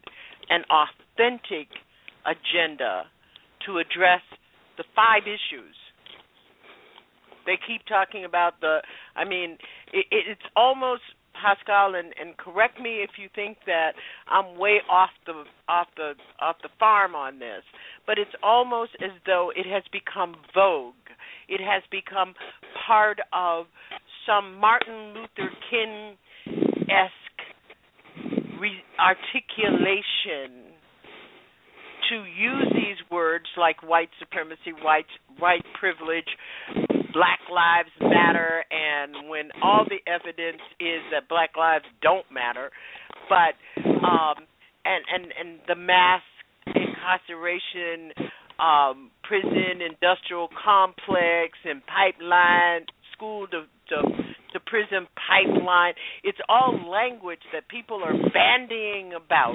an 0.50 0.62
authentic 0.70 1.68
agenda 2.26 3.04
to 3.66 3.78
address 3.78 4.22
the 4.76 4.84
five 4.94 5.22
issues. 5.22 5.74
They 7.46 7.58
keep 7.66 7.82
talking 7.86 8.24
about 8.24 8.60
the. 8.60 8.80
I 9.16 9.24
mean, 9.24 9.56
it, 9.92 10.06
it's 10.10 10.48
almost 10.54 11.02
Pascal, 11.40 11.94
and, 11.94 12.12
and 12.20 12.36
correct 12.36 12.80
me 12.80 13.02
if 13.02 13.10
you 13.18 13.28
think 13.34 13.58
that 13.66 13.92
I'm 14.28 14.58
way 14.58 14.78
off 14.90 15.10
the 15.26 15.44
off 15.68 15.86
the 15.96 16.12
off 16.40 16.56
the 16.62 16.68
farm 16.78 17.14
on 17.14 17.38
this, 17.38 17.62
but 18.06 18.18
it's 18.18 18.34
almost 18.42 18.92
as 19.02 19.12
though 19.26 19.50
it 19.54 19.66
has 19.66 19.82
become 19.92 20.36
vogue. 20.54 20.94
It 21.48 21.60
has 21.60 21.82
become 21.90 22.34
part 22.86 23.18
of 23.32 23.66
some 24.26 24.56
Martin 24.58 25.14
Luther 25.14 25.50
King 25.70 26.16
esque 26.90 27.27
re- 28.60 28.84
articulation 28.98 30.72
to 32.10 32.24
use 32.24 32.68
these 32.72 32.96
words 33.10 33.44
like 33.56 33.82
white 33.82 34.08
supremacy, 34.18 34.72
white 34.82 35.06
white 35.38 35.64
privilege, 35.78 36.28
black 37.12 37.40
lives 37.52 37.90
matter 38.00 38.64
and 38.70 39.28
when 39.28 39.50
all 39.62 39.84
the 39.88 40.00
evidence 40.10 40.62
is 40.80 41.00
that 41.12 41.28
black 41.28 41.50
lives 41.56 41.84
don't 42.02 42.26
matter, 42.32 42.70
but 43.28 43.54
um 43.84 44.34
and 44.84 45.04
and 45.12 45.32
and 45.38 45.60
the 45.68 45.74
mass 45.74 46.22
incarceration 46.66 48.12
um 48.58 49.10
prison 49.22 49.80
industrial 49.84 50.48
complex 50.64 51.58
and 51.64 51.82
pipeline 51.86 52.84
school 53.14 53.46
to 53.48 53.64
to 53.88 54.27
to 54.58 54.70
prison 54.70 55.06
pipeline. 55.28 55.94
It's 56.24 56.38
all 56.48 56.78
language 56.90 57.42
that 57.52 57.68
people 57.68 58.02
are 58.04 58.14
bandying 58.32 59.12
about 59.14 59.54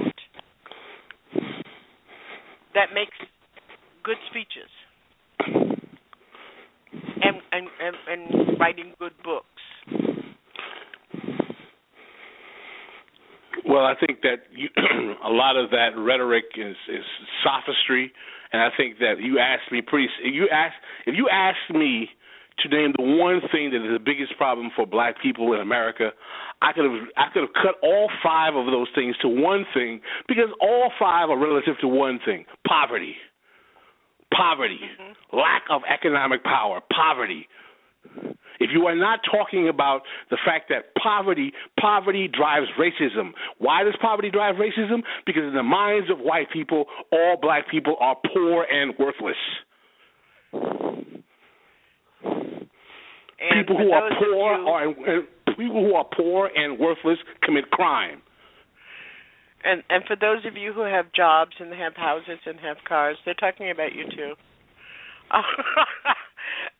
that 2.73 2.89
makes 2.93 3.15
good 4.03 4.17
speeches. 4.30 4.69
And 7.21 7.38
and, 7.51 7.67
and, 7.80 7.95
and 8.07 8.59
writing 8.59 8.93
good 8.99 9.13
books? 9.23 9.47
Well, 13.65 13.85
I 13.85 13.93
think 14.05 14.21
that 14.21 14.43
you, 14.51 14.69
a 15.25 15.30
lot 15.30 15.55
of 15.55 15.69
that 15.71 15.89
rhetoric 15.97 16.45
is, 16.57 16.75
is 16.89 17.03
sophistry, 17.43 18.11
and 18.51 18.61
I 18.61 18.69
think 18.75 18.99
that 18.99 19.15
you 19.19 19.39
asked 19.39 19.71
me 19.71 19.81
pretty. 19.81 20.09
You 20.23 20.49
ask 20.51 20.73
if 21.05 21.15
you 21.15 21.30
asked 21.31 21.73
me 21.73 22.09
to 22.59 22.69
name 22.69 22.93
the 22.97 23.03
one 23.03 23.41
thing 23.51 23.71
that 23.71 23.84
is 23.84 23.91
the 23.93 24.03
biggest 24.03 24.38
problem 24.38 24.69
for 24.75 24.85
Black 24.85 25.21
people 25.21 25.53
in 25.53 25.59
America, 25.59 26.11
I 26.61 26.71
could 26.73 26.85
have 26.85 27.07
I 27.17 27.25
could 27.34 27.41
have 27.43 27.53
cut 27.53 27.75
all 27.81 28.09
five 28.23 28.55
of 28.55 28.65
those 28.67 28.88
things 28.95 29.15
to 29.21 29.27
one 29.27 29.65
thing 29.73 30.01
because 30.27 30.49
all 30.61 30.91
five 30.99 31.30
are 31.30 31.38
relative 31.38 31.75
to 31.81 31.88
one 31.88 32.19
thing: 32.25 32.45
poverty, 32.67 33.15
poverty, 34.34 34.80
mm-hmm. 34.80 35.38
lack 35.38 35.63
of 35.69 35.81
economic 35.91 36.43
power, 36.43 36.81
poverty. 36.93 37.47
If 38.59 38.69
you 38.71 38.85
are 38.85 38.95
not 38.95 39.19
talking 39.30 39.67
about 39.67 40.01
the 40.30 40.38
fact 40.45 40.69
that 40.69 40.93
poverty 41.01 41.51
poverty 41.80 42.27
drives 42.27 42.67
racism. 42.80 43.31
Why 43.57 43.84
does 43.84 43.95
poverty 44.01 44.30
drive 44.30 44.55
racism? 44.55 45.01
Because 45.25 45.43
in 45.43 45.53
the 45.53 45.63
minds 45.63 46.09
of 46.09 46.19
white 46.19 46.49
people, 46.51 46.85
all 47.11 47.38
black 47.41 47.69
people 47.69 47.95
are 47.99 48.15
poor 48.34 48.65
and 48.71 48.93
worthless. 48.97 49.35
And 53.39 53.65
people 53.65 53.77
who 53.77 53.91
are 53.91 54.10
poor 54.19 54.57
you, 54.57 54.68
are 54.68 55.22
people 55.55 55.85
who 55.85 55.93
are 55.95 56.05
poor 56.15 56.49
and 56.55 56.80
worthless 56.80 57.18
commit 57.43 57.69
crime. 57.72 58.22
And 59.64 59.84
and 59.89 60.03
for 60.05 60.15
those 60.15 60.45
of 60.45 60.57
you 60.57 60.73
who 60.73 60.81
have 60.81 61.11
jobs 61.14 61.51
and 61.60 61.73
have 61.73 61.95
houses 61.95 62.39
and 62.45 62.60
have 62.60 62.77
cars, 62.88 63.18
they're 63.26 63.34
talking 63.34 63.72
about 63.72 63.93
you 63.93 64.05
too. 64.10 64.34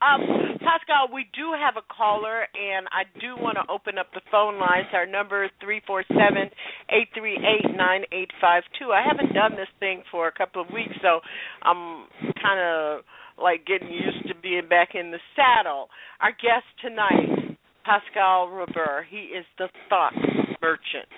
um, 0.04 0.60
Pascal, 0.60 1.08
we 1.14 1.26
do 1.34 1.54
have 1.58 1.76
a 1.78 1.86
caller, 1.88 2.46
and 2.54 2.88
I 2.92 3.04
do 3.20 3.36
want 3.42 3.58
to 3.58 3.72
open 3.72 3.98
up 3.98 4.08
the 4.14 4.22
phone 4.30 4.60
lines. 4.60 4.88
Our 4.94 5.06
number 5.06 5.46
is 5.46 5.52
three 5.62 5.82
four 5.88 6.04
seven 6.10 6.52
eight 6.92 7.08
three 7.18 7.38
eight 7.40 7.72
nine 7.76 8.04
eight 8.12 8.32
five 8.42 8.64
two. 8.78 8.92
I 8.92 9.02
haven't 9.02 9.34
done 9.34 9.52
this 9.52 9.72
thing 9.80 10.04
for 10.12 10.28
a 10.28 10.32
couple 10.32 10.62
of 10.62 10.68
weeks, 10.70 10.94
so 11.02 11.22
I'm 11.64 12.06
kind 12.42 12.60
of 12.60 13.06
like 13.42 13.66
getting 13.66 13.90
used 13.90 14.28
to 14.28 14.36
being 14.42 14.68
back 14.70 14.90
in 14.94 15.12
the 15.12 15.20
saddle. 15.36 15.88
Our 16.22 16.32
guest 16.32 16.66
tonight, 16.82 17.58
Pascal 17.86 18.50
Robert, 18.50 19.06
he 19.10 19.34
is 19.34 19.46
the 19.58 19.68
thought 19.90 20.14
merchant, 20.62 21.10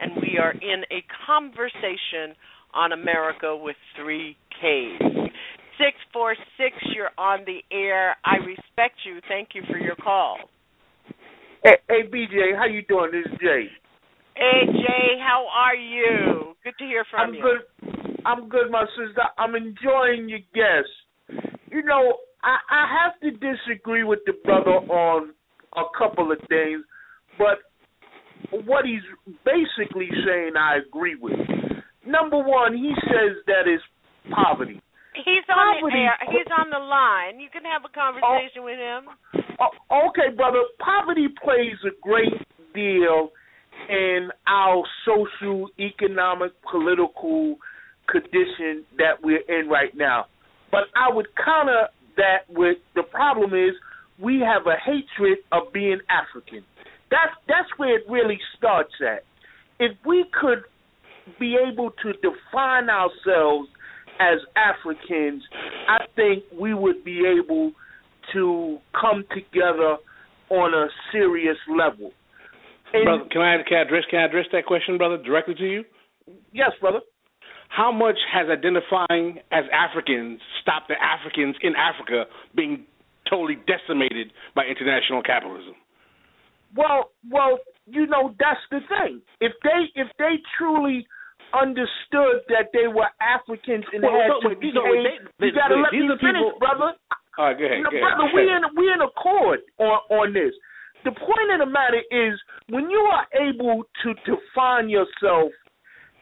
and 0.00 0.16
we 0.16 0.38
are 0.40 0.52
in 0.52 0.84
a 0.90 1.04
conversation 1.26 2.36
on 2.74 2.92
America 2.92 3.56
with 3.56 3.76
three 3.96 4.36
Ks. 4.60 5.02
Six 5.78 5.96
four 6.12 6.34
six, 6.56 6.74
you're 6.94 7.12
on 7.18 7.40
the 7.44 7.60
air. 7.70 8.16
I 8.24 8.36
respect 8.36 8.96
you. 9.04 9.20
Thank 9.28 9.50
you 9.54 9.62
for 9.70 9.78
your 9.78 9.96
call. 9.96 10.38
Hey, 11.62 11.76
hey 11.88 12.02
BJ, 12.08 12.56
how 12.56 12.64
you 12.64 12.82
doing? 12.88 13.10
This 13.12 13.30
is 13.30 13.38
Jay. 13.38 13.68
Hey 14.34 14.64
Jay, 14.72 15.20
how 15.20 15.46
are 15.54 15.74
you? 15.74 16.54
Good 16.64 16.74
to 16.78 16.84
hear 16.84 17.04
from 17.10 17.28
I'm 17.28 17.34
you. 17.34 17.40
I'm 17.40 17.44
good. 17.44 18.22
I'm 18.24 18.48
good, 18.48 18.70
my 18.70 18.84
sister. 18.96 19.22
I'm 19.38 19.54
enjoying 19.54 20.28
your 20.28 20.40
guest 20.54 20.88
you 21.70 21.82
know, 21.82 22.18
I, 22.42 22.56
I 22.70 22.86
have 23.02 23.20
to 23.20 23.30
disagree 23.30 24.04
with 24.04 24.20
the 24.26 24.34
brother 24.44 24.70
on 24.70 25.32
a 25.76 25.82
couple 25.98 26.32
of 26.32 26.38
things, 26.48 26.84
but 27.38 27.58
what 28.64 28.84
he's 28.84 29.04
basically 29.44 30.08
saying, 30.24 30.52
I 30.58 30.78
agree 30.86 31.16
with. 31.20 31.38
Number 32.06 32.38
one, 32.38 32.74
he 32.74 32.92
says 33.02 33.36
that 33.46 33.70
is 33.70 33.80
poverty. 34.30 34.80
He's 35.14 35.44
on 35.48 35.80
poverty, 35.80 35.96
the 35.96 36.04
air. 36.04 36.18
He's 36.30 36.52
on 36.56 36.70
the 36.70 36.78
line. 36.78 37.40
You 37.40 37.48
can 37.50 37.62
have 37.64 37.82
a 37.84 37.92
conversation 37.92 38.60
oh, 38.60 38.64
with 38.64 38.78
him. 38.78 39.02
Oh, 39.58 39.70
oh, 39.90 40.08
okay, 40.10 40.34
brother. 40.34 40.60
Poverty 40.78 41.28
plays 41.42 41.76
a 41.84 41.94
great 42.02 42.36
deal 42.74 43.30
in 43.88 44.28
our 44.46 44.84
social, 45.04 45.68
economic, 45.80 46.52
political 46.70 47.56
condition 48.08 48.84
that 48.98 49.22
we're 49.22 49.42
in 49.48 49.68
right 49.68 49.94
now. 49.96 50.26
But 50.70 50.84
I 50.96 51.14
would 51.14 51.28
counter 51.36 51.88
that 52.16 52.48
with 52.48 52.78
the 52.94 53.02
problem 53.02 53.54
is 53.54 53.74
we 54.20 54.40
have 54.40 54.66
a 54.66 54.76
hatred 54.78 55.38
of 55.52 55.72
being 55.72 56.00
African. 56.08 56.64
That's 57.10 57.34
that's 57.46 57.68
where 57.76 57.96
it 57.96 58.04
really 58.08 58.38
starts 58.56 58.92
at. 59.00 59.24
If 59.78 59.96
we 60.04 60.24
could 60.32 60.64
be 61.38 61.56
able 61.56 61.90
to 62.02 62.12
define 62.14 62.88
ourselves 62.88 63.68
as 64.18 64.38
Africans, 64.56 65.42
I 65.88 66.04
think 66.16 66.44
we 66.58 66.72
would 66.74 67.04
be 67.04 67.22
able 67.26 67.72
to 68.32 68.78
come 68.98 69.24
together 69.34 69.96
on 70.50 70.74
a 70.74 70.86
serious 71.12 71.58
level. 71.68 72.12
And 72.92 73.04
brother, 73.04 73.24
can 73.30 73.42
I, 73.42 73.56
can 73.68 73.78
I 73.78 73.82
address 73.82 74.04
can 74.10 74.20
I 74.20 74.24
address 74.24 74.46
that 74.52 74.66
question, 74.66 74.96
brother, 74.98 75.18
directly 75.22 75.54
to 75.54 75.64
you? 75.64 75.84
Yes, 76.52 76.70
brother 76.80 77.00
how 77.76 77.92
much 77.92 78.16
has 78.32 78.48
identifying 78.48 79.44
as 79.52 79.68
Africans 79.68 80.40
stopped 80.62 80.88
the 80.88 80.96
Africans 80.96 81.56
in 81.60 81.76
Africa 81.76 82.24
being 82.56 82.88
totally 83.28 83.60
decimated 83.68 84.32
by 84.56 84.64
international 84.64 85.20
capitalism? 85.20 85.76
Well, 86.72 87.12
well, 87.28 87.60
you 87.84 88.06
know 88.06 88.34
that's 88.40 88.64
the 88.70 88.80
thing. 88.88 89.20
If 89.40 89.52
they 89.62 89.92
if 89.94 90.08
they 90.18 90.40
truly 90.56 91.06
understood 91.52 92.48
that 92.48 92.72
they 92.72 92.88
were 92.88 93.12
Africans 93.20 93.84
and 93.92 94.02
well, 94.02 94.16
had 94.16 94.32
so, 94.40 94.48
to 94.48 94.56
they, 94.56 94.72
they, 95.38 95.46
you 95.46 95.52
got 95.52 95.68
to 95.68 95.76
let 95.76 95.92
me 95.92 96.08
finish, 96.16 96.42
people, 96.42 96.58
brother. 96.58 96.96
All 97.36 97.52
right, 97.52 97.58
go 97.60 97.64
ahead. 97.68 97.78
You 97.78 97.84
know, 97.84 97.92
go 97.92 98.00
brother, 98.00 98.24
ahead. 98.24 98.34
we 98.34 98.42
in 98.48 98.62
we 98.72 98.84
in 98.88 99.00
accord 99.04 99.60
on 99.78 100.00
on 100.08 100.26
this. 100.32 100.56
The 101.04 101.12
point 101.12 101.48
of 101.52 101.60
the 101.60 101.70
matter 101.70 102.02
is 102.10 102.34
when 102.72 102.90
you 102.90 103.04
are 103.04 103.28
able 103.36 103.84
to 104.02 104.08
define 104.24 104.88
yourself 104.88 105.52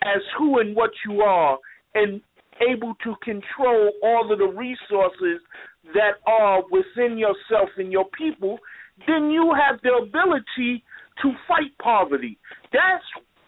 as 0.04 0.22
who 0.38 0.60
and 0.60 0.76
what 0.76 0.90
you 1.06 1.22
are 1.22 1.58
and 1.94 2.20
able 2.70 2.94
to 3.02 3.14
control 3.22 3.90
all 4.02 4.30
of 4.30 4.38
the 4.38 4.46
resources 4.46 5.40
that 5.92 6.14
are 6.26 6.62
within 6.70 7.18
yourself 7.18 7.68
and 7.76 7.90
your 7.90 8.06
people, 8.16 8.58
then 9.06 9.30
you 9.30 9.52
have 9.54 9.80
the 9.82 9.92
ability 9.92 10.84
to 11.22 11.32
fight 11.48 11.76
poverty. 11.82 12.38
That's 12.72 13.04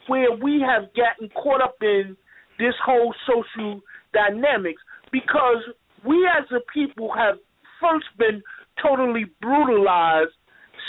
where 0.07 0.33
we 0.33 0.61
have 0.61 0.89
gotten 0.95 1.29
caught 1.31 1.63
up 1.63 1.77
in 1.81 2.17
this 2.59 2.75
whole 2.85 3.15
social 3.27 3.81
dynamics 4.13 4.81
because 5.13 5.63
we 6.05 6.29
as 6.39 6.45
a 6.51 6.61
people 6.73 7.13
have 7.15 7.37
first 7.81 8.07
been 8.19 8.43
totally 8.83 9.25
brutalized 9.41 10.33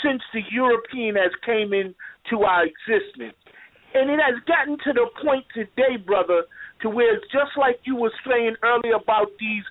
since 0.02 0.22
the 0.32 0.40
European 0.50 1.16
has 1.16 1.32
came 1.44 1.72
into 1.72 2.44
our 2.44 2.64
existence. 2.64 3.37
And 3.98 4.10
it 4.10 4.20
has 4.22 4.38
gotten 4.46 4.78
to 4.84 4.92
the 4.94 5.10
point 5.24 5.44
today, 5.52 5.98
brother, 5.98 6.44
to 6.82 6.88
where 6.88 7.16
it's 7.16 7.26
just 7.32 7.58
like 7.58 7.80
you 7.82 7.96
were 7.96 8.12
saying 8.24 8.54
earlier 8.62 8.94
about 8.94 9.26
these 9.40 9.64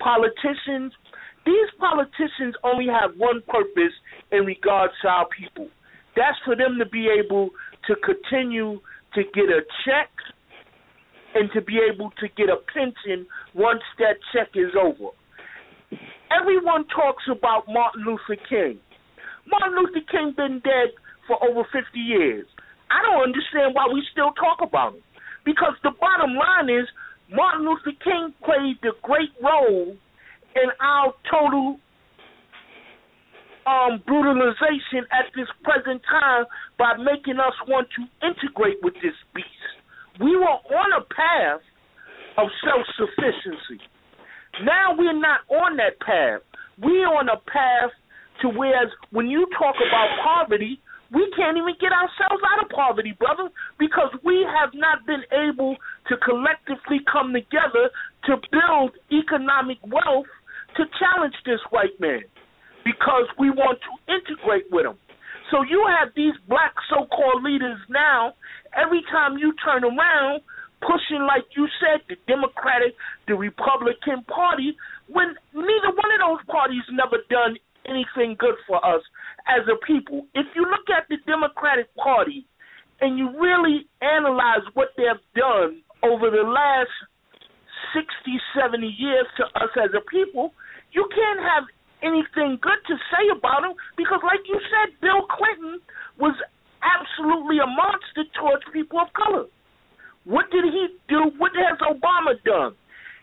politicians. 0.00 0.92
These 1.46 1.70
politicians 1.78 2.58
only 2.64 2.88
have 2.88 3.14
one 3.16 3.40
purpose 3.46 3.94
in 4.32 4.44
regards 4.44 4.94
to 5.02 5.08
our 5.08 5.26
people. 5.30 5.68
That's 6.16 6.36
for 6.44 6.56
them 6.56 6.74
to 6.80 6.86
be 6.86 7.06
able 7.06 7.50
to 7.86 7.94
continue 8.02 8.80
to 9.14 9.22
get 9.32 9.46
a 9.46 9.62
check 9.86 10.10
and 11.36 11.48
to 11.54 11.62
be 11.62 11.78
able 11.78 12.10
to 12.18 12.26
get 12.36 12.48
a 12.48 12.58
pension 12.74 13.28
once 13.54 13.82
that 14.00 14.18
check 14.34 14.48
is 14.56 14.74
over. 14.74 15.14
Everyone 16.34 16.84
talks 16.88 17.22
about 17.30 17.62
Martin 17.68 18.02
Luther 18.04 18.42
King. 18.48 18.80
Martin 19.46 19.78
Luther 19.78 20.04
King 20.10 20.34
been 20.36 20.60
dead 20.64 20.90
for 21.28 21.38
over 21.44 21.62
50 21.72 21.96
years. 21.96 22.46
I 22.90 23.02
don't 23.02 23.22
understand 23.22 23.74
why 23.74 23.86
we 23.92 24.02
still 24.12 24.32
talk 24.32 24.58
about 24.62 24.94
him. 24.94 25.02
Because 25.44 25.74
the 25.82 25.92
bottom 26.00 26.34
line 26.34 26.68
is 26.68 26.88
Martin 27.30 27.66
Luther 27.66 27.96
King 28.02 28.34
played 28.44 28.76
the 28.82 28.92
great 29.02 29.32
role 29.42 29.96
in 30.56 30.68
our 30.80 31.14
total 31.30 31.78
um, 33.68 34.02
brutalization 34.06 35.04
at 35.12 35.28
this 35.36 35.48
present 35.62 36.00
time 36.08 36.44
by 36.78 36.96
making 36.96 37.38
us 37.38 37.52
want 37.68 37.88
to 37.96 38.02
integrate 38.26 38.78
with 38.82 38.94
this 39.02 39.16
beast. 39.34 39.46
We 40.20 40.36
were 40.36 40.58
on 40.72 40.90
a 40.96 41.04
path 41.04 41.60
of 42.38 42.48
self 42.64 42.82
sufficiency. 42.96 43.82
Now 44.64 44.96
we're 44.96 45.18
not 45.18 45.40
on 45.48 45.76
that 45.76 46.00
path. 46.00 46.40
We're 46.80 47.06
on 47.06 47.28
a 47.28 47.36
path 47.36 47.92
to 48.42 48.48
where, 48.48 48.90
when 49.10 49.28
you 49.28 49.46
talk 49.58 49.74
about 49.76 50.08
poverty, 50.24 50.80
we 51.12 51.24
can't 51.36 51.56
even 51.56 51.74
get 51.80 51.92
ourselves 51.92 52.42
out 52.44 52.62
of 52.62 52.68
poverty, 52.68 53.16
brother, 53.18 53.48
because 53.78 54.12
we 54.24 54.44
have 54.44 54.70
not 54.74 55.06
been 55.06 55.24
able 55.32 55.76
to 56.08 56.16
collectively 56.18 57.00
come 57.10 57.32
together 57.32 57.88
to 58.28 58.36
build 58.52 58.92
economic 59.08 59.78
wealth 59.88 60.28
to 60.76 60.84
challenge 61.00 61.34
this 61.46 61.60
white 61.70 61.96
man 61.98 62.20
because 62.84 63.24
we 63.38 63.50
want 63.50 63.78
to 63.80 63.92
integrate 64.12 64.68
with 64.70 64.84
him. 64.84 64.96
So 65.50 65.64
you 65.64 65.88
have 65.88 66.12
these 66.14 66.36
black 66.46 66.74
so 66.92 67.06
called 67.08 67.42
leaders 67.42 67.80
now, 67.88 68.34
every 68.76 69.00
time 69.10 69.38
you 69.38 69.54
turn 69.64 69.84
around, 69.84 70.44
pushing, 70.84 71.24
like 71.24 71.48
you 71.56 71.66
said, 71.80 72.04
the 72.08 72.16
Democratic, 72.28 72.94
the 73.26 73.34
Republican 73.34 74.24
Party, 74.28 74.76
when 75.08 75.34
neither 75.54 75.90
one 75.96 76.12
of 76.12 76.20
those 76.20 76.44
parties 76.52 76.84
never 76.92 77.16
done 77.30 77.56
anything 77.88 78.36
good 78.38 78.54
for 78.66 78.76
us 78.84 79.00
as 79.46 79.66
a 79.68 79.76
people. 79.86 80.26
If 80.34 80.46
you 80.54 80.62
look 80.62 80.88
at 80.90 81.08
the 81.08 81.16
Democratic 81.26 81.94
Party 81.94 82.46
and 83.00 83.18
you 83.18 83.30
really 83.38 83.86
analyze 84.02 84.66
what 84.74 84.88
they 84.96 85.04
have 85.04 85.22
done 85.36 85.82
over 86.02 86.30
the 86.30 86.42
last 86.42 86.92
60, 87.94 88.08
70 88.58 88.86
years 88.86 89.26
to 89.38 89.44
us 89.60 89.70
as 89.78 89.90
a 89.94 90.02
people, 90.10 90.52
you 90.92 91.06
can't 91.14 91.40
have 91.40 91.64
anything 92.02 92.58
good 92.60 92.80
to 92.86 92.94
say 93.10 93.24
about 93.30 93.62
them 93.62 93.74
because, 93.96 94.20
like 94.22 94.42
you 94.46 94.58
said, 94.70 94.94
Bill 95.00 95.26
Clinton 95.26 95.80
was 96.18 96.34
absolutely 96.82 97.58
a 97.58 97.66
monster 97.66 98.24
towards 98.38 98.62
people 98.72 99.00
of 99.00 99.10
color. 99.14 99.46
What 100.24 100.50
did 100.50 100.64
he 100.64 100.88
do? 101.08 101.32
What 101.38 101.52
has 101.56 101.78
Obama 101.80 102.36
done? 102.44 102.74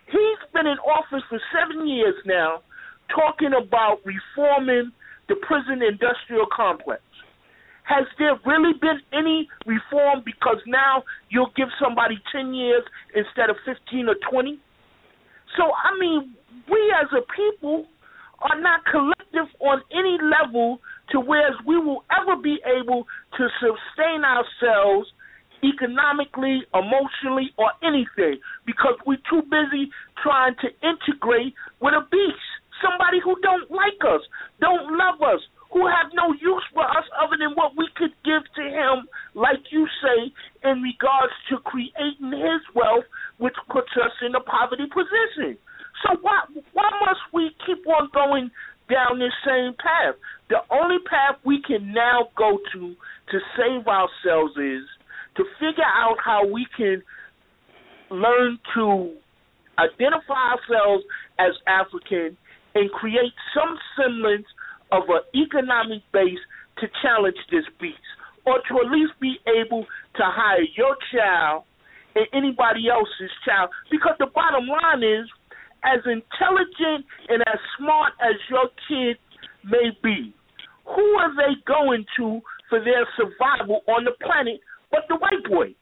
He's 0.07 0.41
been 0.53 0.67
in 0.67 0.77
office 0.79 1.23
for 1.29 1.39
seven 1.53 1.87
years 1.87 2.15
now, 2.25 2.61
talking 3.09 3.51
about 3.53 4.01
reforming 4.05 4.91
the 5.27 5.35
prison 5.41 5.81
industrial 5.81 6.45
complex. 6.55 7.01
Has 7.83 8.05
there 8.17 8.33
really 8.45 8.73
been 8.81 8.99
any 9.13 9.47
reform 9.65 10.23
because 10.25 10.57
now 10.65 11.03
you'll 11.29 11.53
give 11.55 11.69
somebody 11.81 12.17
10 12.31 12.53
years 12.53 12.83
instead 13.13 13.49
of 13.49 13.57
15 13.65 14.09
or 14.09 14.15
20? 14.31 14.59
So, 15.55 15.63
I 15.69 15.97
mean, 15.99 16.33
we 16.69 16.93
as 16.99 17.07
a 17.13 17.21
people 17.31 17.85
are 18.41 18.59
not 18.59 18.81
collective 18.85 19.53
on 19.59 19.81
any 19.91 20.17
level 20.21 20.79
to 21.11 21.19
where 21.19 21.53
we 21.65 21.77
will 21.77 22.03
ever 22.09 22.41
be 22.41 22.57
able 22.65 23.05
to 23.37 23.47
sustain 23.61 24.23
ourselves 24.25 25.07
economically, 25.63 26.61
emotionally, 26.73 27.51
or 27.57 27.71
anything 27.83 28.39
because 28.65 28.95
we're 29.05 29.21
too 29.29 29.41
busy 29.43 29.89
trying 30.21 30.55
to 30.61 30.67
integrate 30.85 31.53
with 31.81 31.93
a 31.93 32.05
beast, 32.11 32.49
somebody 32.81 33.19
who 33.23 33.35
don't 33.41 33.69
like 33.71 33.99
us, 34.03 34.21
don't 34.59 34.97
love 34.97 35.21
us, 35.21 35.41
who 35.71 35.87
have 35.87 36.11
no 36.13 36.31
use 36.39 36.63
for 36.73 36.87
us 36.87 37.03
other 37.19 37.35
than 37.35 37.51
what 37.55 37.75
we 37.75 37.87
could 37.95 38.15
give 38.23 38.43
to 38.55 38.63
him, 38.63 39.07
like 39.35 39.59
you 39.71 39.87
say, 39.99 40.31
in 40.63 40.81
regards 40.81 41.33
to 41.49 41.59
creating 41.67 42.31
his 42.31 42.63
wealth, 42.73 43.03
which 43.37 43.55
puts 43.67 43.91
us 43.99 44.15
in 44.23 44.35
a 44.35 44.43
poverty 44.43 44.87
position. 44.87 45.57
So 46.03 46.15
why 46.21 46.47
why 46.73 46.89
must 47.03 47.23
we 47.33 47.51
keep 47.65 47.85
on 47.87 48.09
going 48.13 48.51
down 48.89 49.19
this 49.19 49.35
same 49.45 49.73
path? 49.75 50.15
The 50.49 50.63
only 50.71 50.99
path 51.09 51.39
we 51.43 51.61
can 51.65 51.93
now 51.93 52.29
go 52.37 52.59
to 52.73 52.95
to 53.31 53.37
save 53.57 53.87
ourselves 53.87 54.53
is 54.55 54.83
to 55.37 55.43
figure 55.59 55.91
out 55.91 56.17
how 56.23 56.45
we 56.47 56.67
can 56.77 57.01
learn 58.11 58.59
to 58.75 59.13
identify 59.79 60.55
ourselves 60.55 61.03
as 61.39 61.51
African 61.67 62.37
and 62.75 62.91
create 62.91 63.33
some 63.55 63.77
semblance 63.97 64.45
of 64.91 65.03
an 65.09 65.23
economic 65.33 66.03
base 66.13 66.39
to 66.79 66.87
challenge 67.01 67.37
this 67.49 67.63
beast, 67.79 67.97
or 68.45 68.59
to 68.67 68.85
at 68.85 68.91
least 68.91 69.13
be 69.19 69.37
able 69.47 69.83
to 70.15 70.23
hire 70.23 70.63
your 70.75 70.95
child 71.11 71.63
and 72.15 72.27
anybody 72.33 72.87
else's 72.89 73.31
child. 73.45 73.69
Because 73.89 74.15
the 74.19 74.27
bottom 74.27 74.67
line 74.67 75.03
is, 75.03 75.25
as 75.83 75.99
intelligent 76.05 77.05
and 77.29 77.41
as 77.47 77.59
smart 77.77 78.13
as 78.19 78.35
your 78.49 78.67
kid 78.87 79.17
may 79.63 79.95
be, 80.03 80.33
who 80.85 81.05
are 81.17 81.33
they 81.35 81.53
going 81.65 82.05
to 82.17 82.41
for 82.69 82.83
their 82.83 83.07
survival 83.17 83.81
on 83.87 84.03
the 84.03 84.13
planet 84.21 84.59
but 84.91 85.01
the 85.09 85.15
white 85.15 85.43
boy? 85.49 85.73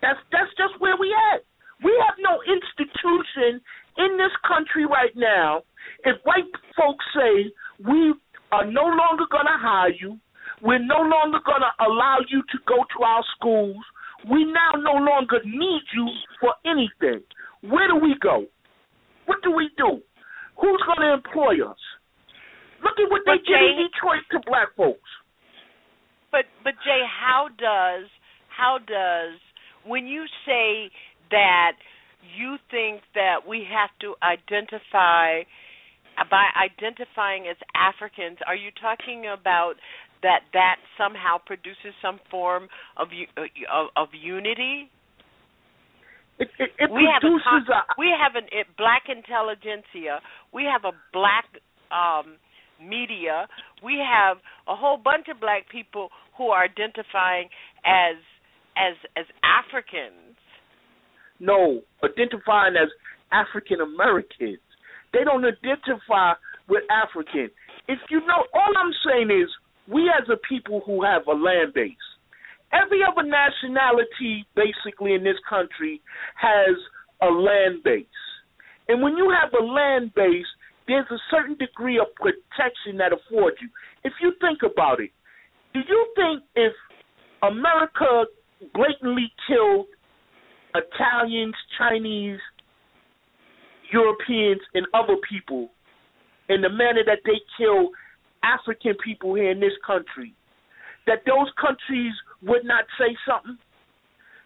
That's 0.00 0.18
that's 0.30 0.50
just 0.58 0.80
where 0.80 0.96
we 0.98 1.14
at. 1.34 1.44
We 1.82 1.90
have 2.06 2.14
no 2.18 2.42
institution 2.46 3.60
in 3.98 4.16
this 4.16 4.32
country 4.46 4.86
right 4.86 5.14
now. 5.16 5.62
If 6.04 6.16
white 6.24 6.50
folks 6.76 7.04
say 7.14 7.50
we 7.86 8.14
are 8.52 8.66
no 8.66 8.84
longer 8.84 9.24
going 9.30 9.46
to 9.46 9.58
hire 9.58 9.92
you, 9.92 10.18
we're 10.60 10.78
no 10.78 11.02
longer 11.02 11.38
going 11.44 11.62
to 11.62 11.84
allow 11.84 12.18
you 12.28 12.42
to 12.42 12.58
go 12.66 12.76
to 12.96 13.04
our 13.04 13.24
schools, 13.36 13.82
we 14.30 14.44
now 14.44 14.72
no 14.78 14.92
longer 14.92 15.40
need 15.44 15.82
you 15.94 16.08
for 16.40 16.54
anything. 16.64 17.22
Where 17.62 17.88
do 17.88 17.96
we 17.96 18.14
go? 18.20 18.46
What 19.26 19.38
do 19.42 19.50
we 19.50 19.70
do? 19.76 20.00
Who's 20.60 20.82
going 20.86 21.02
to 21.08 21.14
employ 21.14 21.66
us? 21.66 21.78
Look 22.82 22.94
at 22.98 23.10
what 23.10 23.22
But 23.24 23.32
they 23.32 23.38
did 23.38 23.46
Jay- 23.46 23.70
in 23.78 23.88
Detroit 23.90 24.22
to 24.32 24.40
black 24.46 24.74
folks. 24.76 25.10
But 26.30 26.46
but 26.64 26.74
Jay, 26.84 27.02
how 27.06 27.48
does 27.58 28.06
how 28.48 28.78
does 28.78 29.38
when 29.86 30.06
you 30.06 30.24
say 30.46 30.90
that 31.30 31.72
you 32.22 32.56
think 32.70 33.02
that 33.14 33.46
we 33.46 33.66
have 33.68 33.90
to 34.00 34.14
identify 34.22 35.42
by 36.30 36.44
identifying 36.52 37.48
as 37.48 37.56
Africans, 37.74 38.38
are 38.46 38.56
you 38.56 38.70
talking 38.80 39.24
about 39.32 39.74
that 40.22 40.40
that 40.52 40.76
somehow 40.98 41.38
produces 41.44 41.96
some 42.00 42.20
form 42.30 42.68
of 42.96 43.08
of, 43.38 43.86
of 43.96 44.08
unity? 44.12 44.90
It, 46.38 46.48
it, 46.58 46.70
it 46.78 46.90
we 46.90 47.08
have 47.10 47.22
a, 47.22 47.72
a, 47.72 47.82
we 47.98 48.08
have 48.12 48.36
an 48.36 48.48
it, 48.52 48.66
black 48.76 49.04
intelligentsia. 49.08 50.20
We 50.52 50.64
have 50.64 50.84
a 50.84 50.96
black 51.12 51.46
um, 51.90 52.36
media. 52.80 53.46
We 53.82 53.98
have 54.00 54.38
a 54.68 54.76
whole 54.76 54.96
bunch 54.96 55.26
of 55.28 55.40
black 55.40 55.68
people 55.70 56.08
who 56.36 56.48
are 56.48 56.64
identifying 56.64 57.48
as 57.84 58.16
as 58.76 58.96
as 59.16 59.26
Africans. 59.42 60.31
No 61.42 61.82
identifying 62.04 62.74
as 62.76 62.88
African 63.32 63.80
Americans. 63.80 64.62
They 65.12 65.24
don't 65.24 65.44
identify 65.44 66.34
with 66.68 66.84
African. 66.90 67.50
If 67.88 67.98
you 68.08 68.20
know, 68.20 68.46
all 68.54 68.72
I'm 68.78 68.94
saying 69.04 69.30
is 69.30 69.48
we 69.88 70.08
as 70.08 70.28
a 70.30 70.36
people 70.48 70.82
who 70.86 71.04
have 71.04 71.26
a 71.26 71.32
land 71.32 71.74
base. 71.74 72.06
Every 72.72 73.00
other 73.04 73.26
nationality, 73.28 74.46
basically 74.56 75.14
in 75.14 75.24
this 75.24 75.36
country, 75.48 76.00
has 76.36 76.76
a 77.20 77.26
land 77.26 77.82
base. 77.84 78.06
And 78.88 79.02
when 79.02 79.16
you 79.16 79.30
have 79.30 79.52
a 79.52 79.62
land 79.62 80.14
base, 80.14 80.46
there's 80.88 81.06
a 81.10 81.18
certain 81.30 81.56
degree 81.56 81.98
of 81.98 82.06
protection 82.16 82.96
that 82.98 83.12
affords 83.12 83.56
you. 83.60 83.68
If 84.04 84.14
you 84.22 84.32
think 84.40 84.60
about 84.62 85.00
it, 85.00 85.10
do 85.74 85.80
you 85.80 86.06
think 86.16 86.42
if 86.56 86.72
America 87.42 88.24
blatantly 88.74 89.32
killed 89.46 89.86
Italians, 90.74 91.54
Chinese, 91.78 92.40
Europeans, 93.92 94.60
and 94.74 94.86
other 94.94 95.16
people 95.28 95.70
in 96.48 96.60
the 96.60 96.68
manner 96.68 97.02
that 97.06 97.20
they 97.24 97.40
kill 97.58 97.90
African 98.42 98.94
people 99.04 99.34
here 99.34 99.50
in 99.50 99.60
this 99.60 99.76
country, 99.86 100.34
that 101.06 101.22
those 101.26 101.50
countries 101.60 102.12
would 102.42 102.64
not 102.64 102.84
say 102.98 103.16
something? 103.26 103.58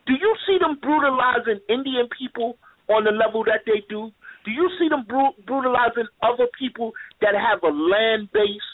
Do 0.07 0.12
you 0.12 0.36
see 0.47 0.59
them 0.59 0.78
brutalizing 0.81 1.61
Indian 1.69 2.09
people 2.16 2.59
on 2.89 3.05
the 3.05 3.11
level 3.11 3.43
that 3.44 3.66
they 3.66 3.82
do? 3.89 4.12
Do 4.44 4.51
you 4.51 4.70
see 4.78 4.89
them 4.89 5.05
bru- 5.09 5.35
brutalizing 5.47 6.07
other 6.23 6.47
people 6.59 6.93
that 7.20 7.35
have 7.35 7.62
a 7.62 7.74
land 7.74 8.28
base 8.32 8.70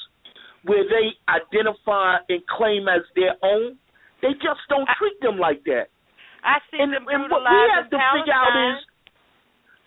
where 0.64 0.84
they 0.84 1.16
identify 1.32 2.16
and 2.28 2.46
claim 2.46 2.88
as 2.88 3.00
their 3.16 3.34
own? 3.42 3.78
They 4.20 4.34
just 4.34 4.60
don't 4.68 4.88
treat 4.98 5.18
them 5.22 5.38
like 5.38 5.64
that. 5.64 5.86
I 6.44 6.58
see 6.70 6.78
And, 6.80 6.92
them 6.92 7.06
and 7.08 7.30
what 7.30 7.42
we 7.42 7.60
have 7.74 7.90
to 7.90 7.98
figure 7.98 8.34
out 8.34 8.54
is 8.54 8.84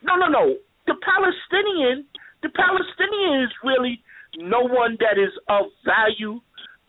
no, 0.03 0.15
no, 0.15 0.27
no. 0.27 0.56
The 0.86 0.95
Palestinian, 1.02 2.06
the 2.44 2.49
Palestinian 2.49 3.44
is 3.44 3.52
really 3.64 4.02
no 4.38 4.61
one 4.61 4.98
that 4.99 5.18
is 5.18 5.34
of 5.49 5.65
value 5.84 6.40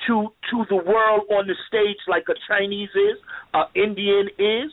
to 0.06 0.28
to 0.50 0.56
the 0.68 0.76
world 0.76 1.24
on 1.32 1.46
the 1.46 1.56
stage 1.66 1.96
like 2.06 2.24
a 2.28 2.36
Chinese 2.46 2.90
is, 2.94 3.16
a 3.54 3.64
Indian 3.74 4.28
is, 4.38 4.70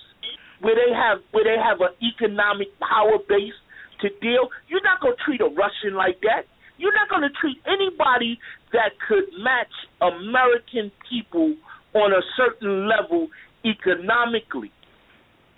where 0.59 0.75
they 0.75 0.93
have 0.93 1.19
where 1.31 1.43
they 1.43 1.55
have 1.61 1.79
an 1.79 1.95
economic 2.03 2.67
power 2.79 3.17
base 3.29 3.55
to 4.01 4.09
deal. 4.19 4.49
You're 4.67 4.83
not 4.83 4.99
gonna 4.99 5.15
treat 5.23 5.39
a 5.39 5.47
Russian 5.47 5.95
like 5.95 6.19
that. 6.21 6.43
You're 6.77 6.93
not 6.93 7.07
gonna 7.09 7.31
treat 7.39 7.57
anybody 7.65 8.39
that 8.73 8.91
could 9.07 9.25
match 9.39 9.71
American 10.01 10.91
people 11.09 11.55
on 11.93 12.11
a 12.11 12.21
certain 12.35 12.89
level 12.89 13.29
economically. 13.63 14.71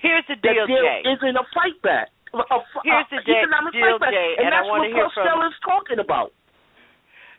Here's 0.06 0.26
the 0.30 0.36
That 0.38 0.53
deal, 0.53 0.68
there 0.69 1.02
Jay. 1.02 1.10
isn't 1.18 1.36
a 1.36 1.45
fight 1.53 1.82
back. 1.82 2.10
A, 2.34 2.38
a, 2.38 2.60
Here's 2.86 3.10
the 3.10 3.22
deal- 3.26 3.98
back. 3.98 4.11
Jay, 4.14 4.36
and 4.38 4.45
and 4.48 4.53
I 4.53 4.61
that's 4.61 4.94
hear 4.94 5.10
from- 5.10 5.26
Costello 5.26 5.48
is 5.49 5.57
talking 5.65 5.99
about. 5.99 6.30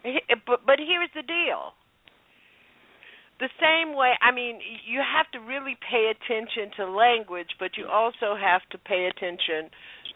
He- 0.02 0.22
But 0.46 0.66
but 0.66 0.78
here's 0.78 1.10
the 1.14 1.22
deal. 1.22 1.74
The 3.38 3.50
same 3.60 3.92
way, 3.94 4.16
I 4.22 4.30
mean, 4.32 4.60
you 4.86 5.00
have 5.04 5.30
to 5.32 5.40
really 5.40 5.76
pay 5.84 6.08
attention 6.10 6.70
to 6.78 6.86
language, 6.88 7.50
but 7.58 7.76
you 7.76 7.86
also 7.86 8.34
have 8.34 8.62
to 8.70 8.78
pay 8.78 9.06
attention 9.06 9.68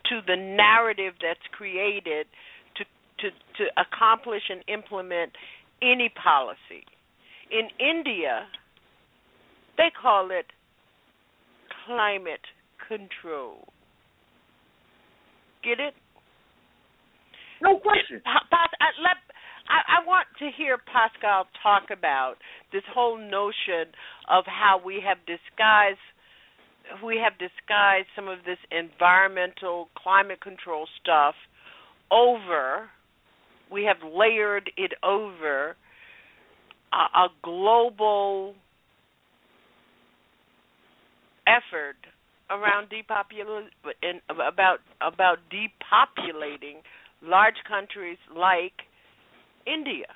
to 0.08 0.22
the 0.26 0.36
narrative 0.36 1.14
that's 1.20 1.46
created 1.52 2.26
to 2.76 2.84
to 3.18 3.30
to 3.58 3.64
accomplish 3.76 4.48
and 4.48 4.64
implement 4.68 5.36
any 5.82 6.08
policy. 6.08 6.84
In 7.50 7.68
India, 7.78 8.46
they 9.76 9.90
call 9.90 10.30
it 10.30 10.46
climate 11.86 12.44
control. 12.88 13.68
Get 15.62 15.80
it? 15.80 15.94
No 17.62 17.78
question. 17.78 18.20
Pa- 18.24 18.46
pa- 18.50 18.68
I, 18.80 18.86
uh, 18.86 19.02
let, 19.02 19.16
I, 19.68 20.00
I 20.02 20.06
want 20.06 20.26
to 20.38 20.50
hear 20.56 20.78
Pascal 20.78 21.46
talk 21.62 21.90
about 21.96 22.36
this 22.72 22.82
whole 22.92 23.18
notion 23.18 23.92
of 24.28 24.44
how 24.46 24.80
we 24.84 25.02
have 25.06 25.18
disguised 25.26 25.98
we 27.04 27.20
have 27.22 27.34
disguised 27.38 28.08
some 28.16 28.26
of 28.26 28.38
this 28.44 28.58
environmental 28.72 29.88
climate 29.96 30.40
control 30.40 30.88
stuff 31.00 31.34
over 32.10 32.88
we 33.70 33.84
have 33.84 33.98
layered 34.02 34.70
it 34.76 34.92
over 35.04 35.76
a, 36.92 37.18
a 37.18 37.28
global 37.42 38.54
effort 41.50 41.98
around 42.50 42.88
depopulating 42.90 43.70
about 44.30 44.78
about 45.00 45.38
depopulating 45.50 46.82
large 47.22 47.58
countries 47.66 48.18
like 48.34 48.86
India. 49.66 50.06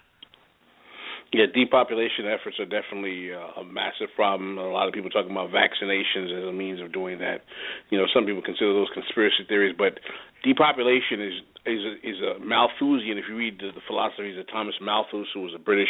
Yeah, 1.32 1.46
depopulation 1.50 2.30
efforts 2.30 2.60
are 2.60 2.70
definitely 2.70 3.34
uh, 3.34 3.60
a 3.60 3.64
massive 3.64 4.06
problem. 4.14 4.56
A 4.56 4.70
lot 4.70 4.86
of 4.86 4.94
people 4.94 5.10
talking 5.10 5.32
about 5.32 5.50
vaccinations 5.50 6.30
as 6.30 6.44
a 6.46 6.52
means 6.52 6.80
of 6.80 6.92
doing 6.92 7.18
that. 7.18 7.42
You 7.90 7.98
know, 7.98 8.06
some 8.14 8.24
people 8.24 8.42
consider 8.42 8.72
those 8.72 8.86
conspiracy 8.94 9.42
theories, 9.48 9.74
but 9.76 9.98
depopulation 10.44 11.20
is 11.20 11.34
is 11.66 11.80
a, 11.80 11.92
is 12.06 12.16
a 12.20 12.44
Malthusian. 12.44 13.16
If 13.16 13.24
you 13.28 13.36
read 13.36 13.56
the, 13.58 13.72
the 13.72 13.80
philosophies 13.88 14.36
of 14.38 14.46
Thomas 14.52 14.74
Malthus, 14.82 15.28
who 15.32 15.40
was 15.40 15.52
a 15.54 15.58
British 15.58 15.88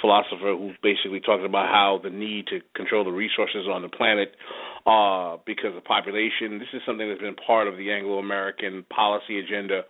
philosopher, 0.00 0.58
who 0.58 0.72
basically 0.82 1.20
talked 1.20 1.44
about 1.44 1.68
how 1.68 2.00
the 2.02 2.10
need 2.10 2.48
to 2.48 2.58
control 2.74 3.04
the 3.04 3.12
resources 3.12 3.68
on 3.70 3.82
the 3.82 3.88
planet 3.88 4.34
uh, 4.86 5.36
because 5.46 5.70
of 5.76 5.84
population. 5.84 6.58
This 6.58 6.74
is 6.74 6.82
something 6.84 7.08
that's 7.08 7.20
been 7.20 7.36
part 7.36 7.68
of 7.68 7.76
the 7.76 7.92
Anglo-American 7.92 8.84
policy 8.90 9.38
agenda 9.38 9.82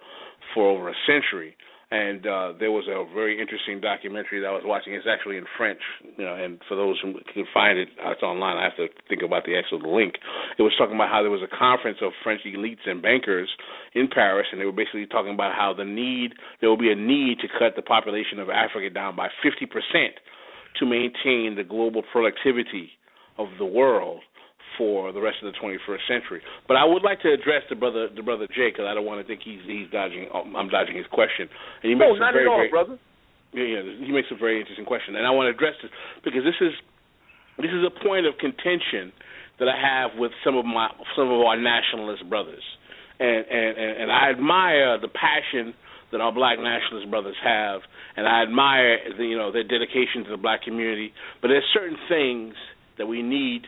for 0.52 0.68
over 0.68 0.90
a 0.90 0.94
century 1.06 1.56
and 1.94 2.26
uh, 2.26 2.52
there 2.58 2.72
was 2.74 2.90
a 2.90 3.06
very 3.14 3.40
interesting 3.40 3.80
documentary 3.80 4.40
that 4.40 4.48
I 4.48 4.50
was 4.50 4.66
watching. 4.66 4.94
It's 4.94 5.06
actually 5.06 5.36
in 5.38 5.46
French, 5.56 5.78
you 6.18 6.24
know, 6.24 6.34
and 6.34 6.58
for 6.66 6.74
those 6.74 6.98
who 6.98 7.14
can 7.32 7.46
find 7.54 7.78
it, 7.78 7.86
uh, 8.04 8.10
it's 8.10 8.22
online. 8.22 8.56
I 8.58 8.64
have 8.64 8.76
to 8.82 8.88
think 9.08 9.22
about 9.22 9.46
the 9.46 9.54
actual 9.54 9.78
link. 9.78 10.18
It 10.58 10.62
was 10.62 10.74
talking 10.76 10.96
about 10.96 11.08
how 11.08 11.22
there 11.22 11.30
was 11.30 11.46
a 11.46 11.56
conference 11.56 11.98
of 12.02 12.10
French 12.24 12.42
elites 12.42 12.82
and 12.84 13.00
bankers 13.00 13.48
in 13.94 14.08
Paris, 14.10 14.48
and 14.50 14.60
they 14.60 14.64
were 14.66 14.74
basically 14.74 15.06
talking 15.06 15.34
about 15.34 15.54
how 15.54 15.72
the 15.72 15.84
need 15.84 16.34
there 16.60 16.68
will 16.68 16.80
be 16.80 16.90
a 16.90 16.98
need 16.98 17.38
to 17.46 17.46
cut 17.46 17.78
the 17.78 17.86
population 17.86 18.40
of 18.42 18.50
Africa 18.50 18.90
down 18.90 19.14
by 19.14 19.28
50 19.38 19.66
percent 19.66 20.18
to 20.80 20.86
maintain 20.86 21.54
the 21.54 21.62
global 21.62 22.02
productivity 22.10 22.90
of 23.38 23.46
the 23.58 23.64
world 23.64 24.18
for 24.76 25.12
the 25.12 25.20
rest 25.20 25.38
of 25.42 25.52
the 25.52 25.56
21st 25.58 26.04
century. 26.08 26.40
But 26.68 26.76
I 26.76 26.84
would 26.84 27.02
like 27.02 27.20
to 27.22 27.32
address 27.32 27.62
the 27.68 27.76
brother, 27.76 28.08
the 28.08 28.22
brother 28.22 28.46
Jay, 28.48 28.70
because 28.70 28.86
I 28.88 28.94
don't 28.94 29.06
want 29.06 29.20
to 29.20 29.26
think 29.26 29.42
he's 29.44 29.60
he's 29.66 29.90
dodging. 29.90 30.28
Um, 30.32 30.56
I'm 30.56 30.68
dodging 30.68 30.96
his 30.96 31.06
question. 31.10 31.48
And 31.82 31.90
he 31.90 31.94
makes 31.94 32.18
no, 32.18 32.30
not 32.30 32.34
very, 32.34 32.46
at 32.46 32.50
all, 32.50 32.58
very, 32.58 32.70
brother. 32.70 32.98
Yeah, 33.52 33.80
yeah, 33.80 33.82
he 34.04 34.10
makes 34.10 34.28
a 34.34 34.38
very 34.38 34.58
interesting 34.58 34.84
question, 34.84 35.14
and 35.14 35.26
I 35.26 35.30
want 35.30 35.46
to 35.46 35.54
address 35.54 35.78
this 35.82 35.90
because 36.24 36.42
this 36.42 36.58
is 36.60 36.74
this 37.58 37.70
is 37.70 37.86
a 37.86 37.94
point 38.02 38.26
of 38.26 38.34
contention 38.38 39.14
that 39.58 39.68
I 39.70 39.78
have 39.78 40.18
with 40.18 40.32
some 40.42 40.56
of 40.56 40.64
my 40.64 40.90
some 41.14 41.30
of 41.30 41.40
our 41.40 41.56
nationalist 41.56 42.28
brothers, 42.28 42.64
and 43.20 43.46
and 43.46 43.78
and, 43.78 43.92
and 44.02 44.08
I 44.12 44.30
admire 44.30 44.98
the 44.98 45.08
passion 45.08 45.74
that 46.10 46.20
our 46.20 46.32
black 46.32 46.58
nationalist 46.58 47.10
brothers 47.10 47.36
have, 47.42 47.82
and 48.16 48.26
I 48.26 48.42
admire 48.42 48.98
the, 49.18 49.24
you 49.24 49.36
know 49.36 49.52
their 49.52 49.64
dedication 49.64 50.24
to 50.24 50.30
the 50.30 50.36
black 50.36 50.62
community. 50.62 51.12
But 51.42 51.48
there's 51.48 51.66
certain 51.72 51.98
things 52.08 52.54
that 52.98 53.06
we 53.06 53.22
need 53.22 53.62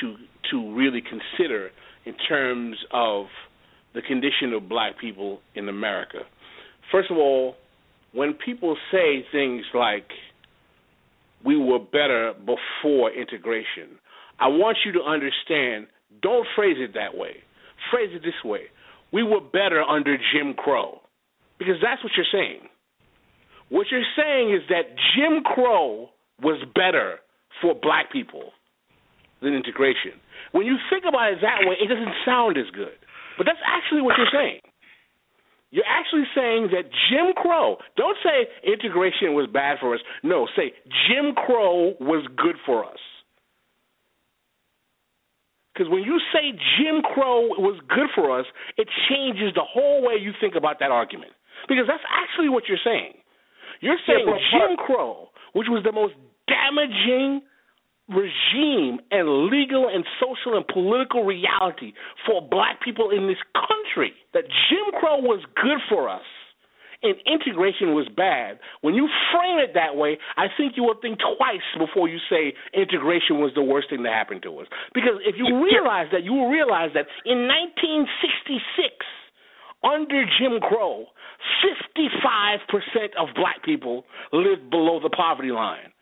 to 0.00 0.16
to 0.50 0.74
really 0.74 1.02
consider 1.02 1.70
in 2.04 2.14
terms 2.28 2.76
of 2.92 3.26
the 3.94 4.02
condition 4.02 4.52
of 4.52 4.68
black 4.68 4.98
people 5.00 5.40
in 5.54 5.68
America. 5.68 6.18
First 6.90 7.10
of 7.10 7.16
all, 7.16 7.56
when 8.12 8.34
people 8.34 8.76
say 8.92 9.24
things 9.32 9.64
like 9.74 10.08
we 11.44 11.56
were 11.56 11.78
better 11.78 12.32
before 12.34 13.10
integration, 13.10 13.98
I 14.40 14.48
want 14.48 14.78
you 14.84 14.92
to 14.92 15.02
understand 15.02 15.86
don't 16.22 16.46
phrase 16.54 16.76
it 16.78 16.94
that 16.94 17.16
way. 17.16 17.36
Phrase 17.90 18.10
it 18.12 18.22
this 18.22 18.44
way. 18.44 18.62
We 19.12 19.22
were 19.22 19.40
better 19.40 19.82
under 19.82 20.16
Jim 20.16 20.54
Crow. 20.54 21.00
Because 21.58 21.76
that's 21.82 22.02
what 22.02 22.12
you're 22.16 22.26
saying. 22.32 22.68
What 23.68 23.86
you're 23.90 24.02
saying 24.16 24.54
is 24.54 24.62
that 24.68 24.94
Jim 25.16 25.42
Crow 25.42 26.10
was 26.42 26.62
better 26.74 27.18
for 27.60 27.74
black 27.74 28.10
people 28.12 28.50
than 29.44 29.54
integration. 29.54 30.16
When 30.52 30.66
you 30.66 30.76
think 30.88 31.04
about 31.06 31.32
it 31.32 31.38
that 31.44 31.68
way, 31.68 31.76
it 31.76 31.88
doesn't 31.88 32.16
sound 32.24 32.56
as 32.56 32.66
good. 32.72 32.96
But 33.36 33.44
that's 33.44 33.60
actually 33.62 34.02
what 34.02 34.16
you're 34.16 34.32
saying. 34.32 34.60
You're 35.70 35.90
actually 35.90 36.24
saying 36.34 36.70
that 36.70 36.86
Jim 37.10 37.34
Crow, 37.34 37.78
don't 37.96 38.16
say 38.22 38.46
integration 38.62 39.34
was 39.34 39.50
bad 39.52 39.78
for 39.80 39.94
us. 39.94 40.00
No, 40.22 40.46
say 40.54 40.72
Jim 41.06 41.34
Crow 41.34 41.94
was 41.98 42.24
good 42.36 42.56
for 42.64 42.84
us. 42.84 43.02
Because 45.74 45.90
when 45.90 46.04
you 46.04 46.20
say 46.32 46.54
Jim 46.78 47.02
Crow 47.02 47.50
was 47.58 47.80
good 47.88 48.06
for 48.14 48.38
us, 48.38 48.46
it 48.78 48.86
changes 49.10 49.50
the 49.54 49.66
whole 49.66 50.06
way 50.06 50.14
you 50.14 50.30
think 50.40 50.54
about 50.54 50.78
that 50.78 50.92
argument. 50.92 51.32
Because 51.66 51.86
that's 51.88 52.04
actually 52.06 52.48
what 52.48 52.64
you're 52.68 52.78
saying. 52.84 53.14
You're 53.80 53.98
saying 54.06 54.26
yeah, 54.28 54.38
Jim 54.54 54.76
Crow, 54.76 55.30
which 55.52 55.66
was 55.68 55.82
the 55.82 55.90
most 55.90 56.14
damaging 56.46 57.42
regime 58.08 59.00
and 59.10 59.48
legal 59.50 59.88
and 59.88 60.04
social 60.20 60.56
and 60.56 60.66
political 60.68 61.24
reality 61.24 61.92
for 62.26 62.42
black 62.42 62.82
people 62.82 63.10
in 63.10 63.26
this 63.26 63.40
country. 63.54 64.12
That 64.32 64.44
Jim 64.44 65.00
Crow 65.00 65.18
was 65.20 65.40
good 65.56 65.80
for 65.88 66.08
us 66.08 66.24
and 67.04 67.14
integration 67.28 67.92
was 67.92 68.08
bad. 68.16 68.58
When 68.80 68.94
you 68.94 69.08
frame 69.30 69.60
it 69.60 69.72
that 69.74 69.94
way, 69.94 70.18
I 70.36 70.46
think 70.56 70.72
you 70.76 70.82
will 70.82 70.98
think 71.00 71.20
twice 71.20 71.68
before 71.78 72.08
you 72.08 72.18
say 72.28 72.54
integration 72.72 73.38
was 73.38 73.52
the 73.54 73.62
worst 73.62 73.90
thing 73.90 74.02
that 74.02 74.12
happened 74.12 74.42
to 74.44 74.58
us. 74.58 74.66
Because 74.94 75.20
if 75.24 75.36
you 75.36 75.62
realize 75.62 76.08
that, 76.12 76.24
you 76.24 76.32
will 76.32 76.48
realize 76.48 76.90
that 76.96 77.06
in 77.28 77.46
1966, 77.46 78.88
under 79.84 80.24
Jim 80.40 80.58
Crow, 80.60 81.04
55% 81.60 83.20
of 83.20 83.28
black 83.36 83.62
people 83.62 84.04
lived 84.32 84.70
below 84.70 84.98
the 84.98 85.10
poverty 85.10 85.52
line. 85.52 85.92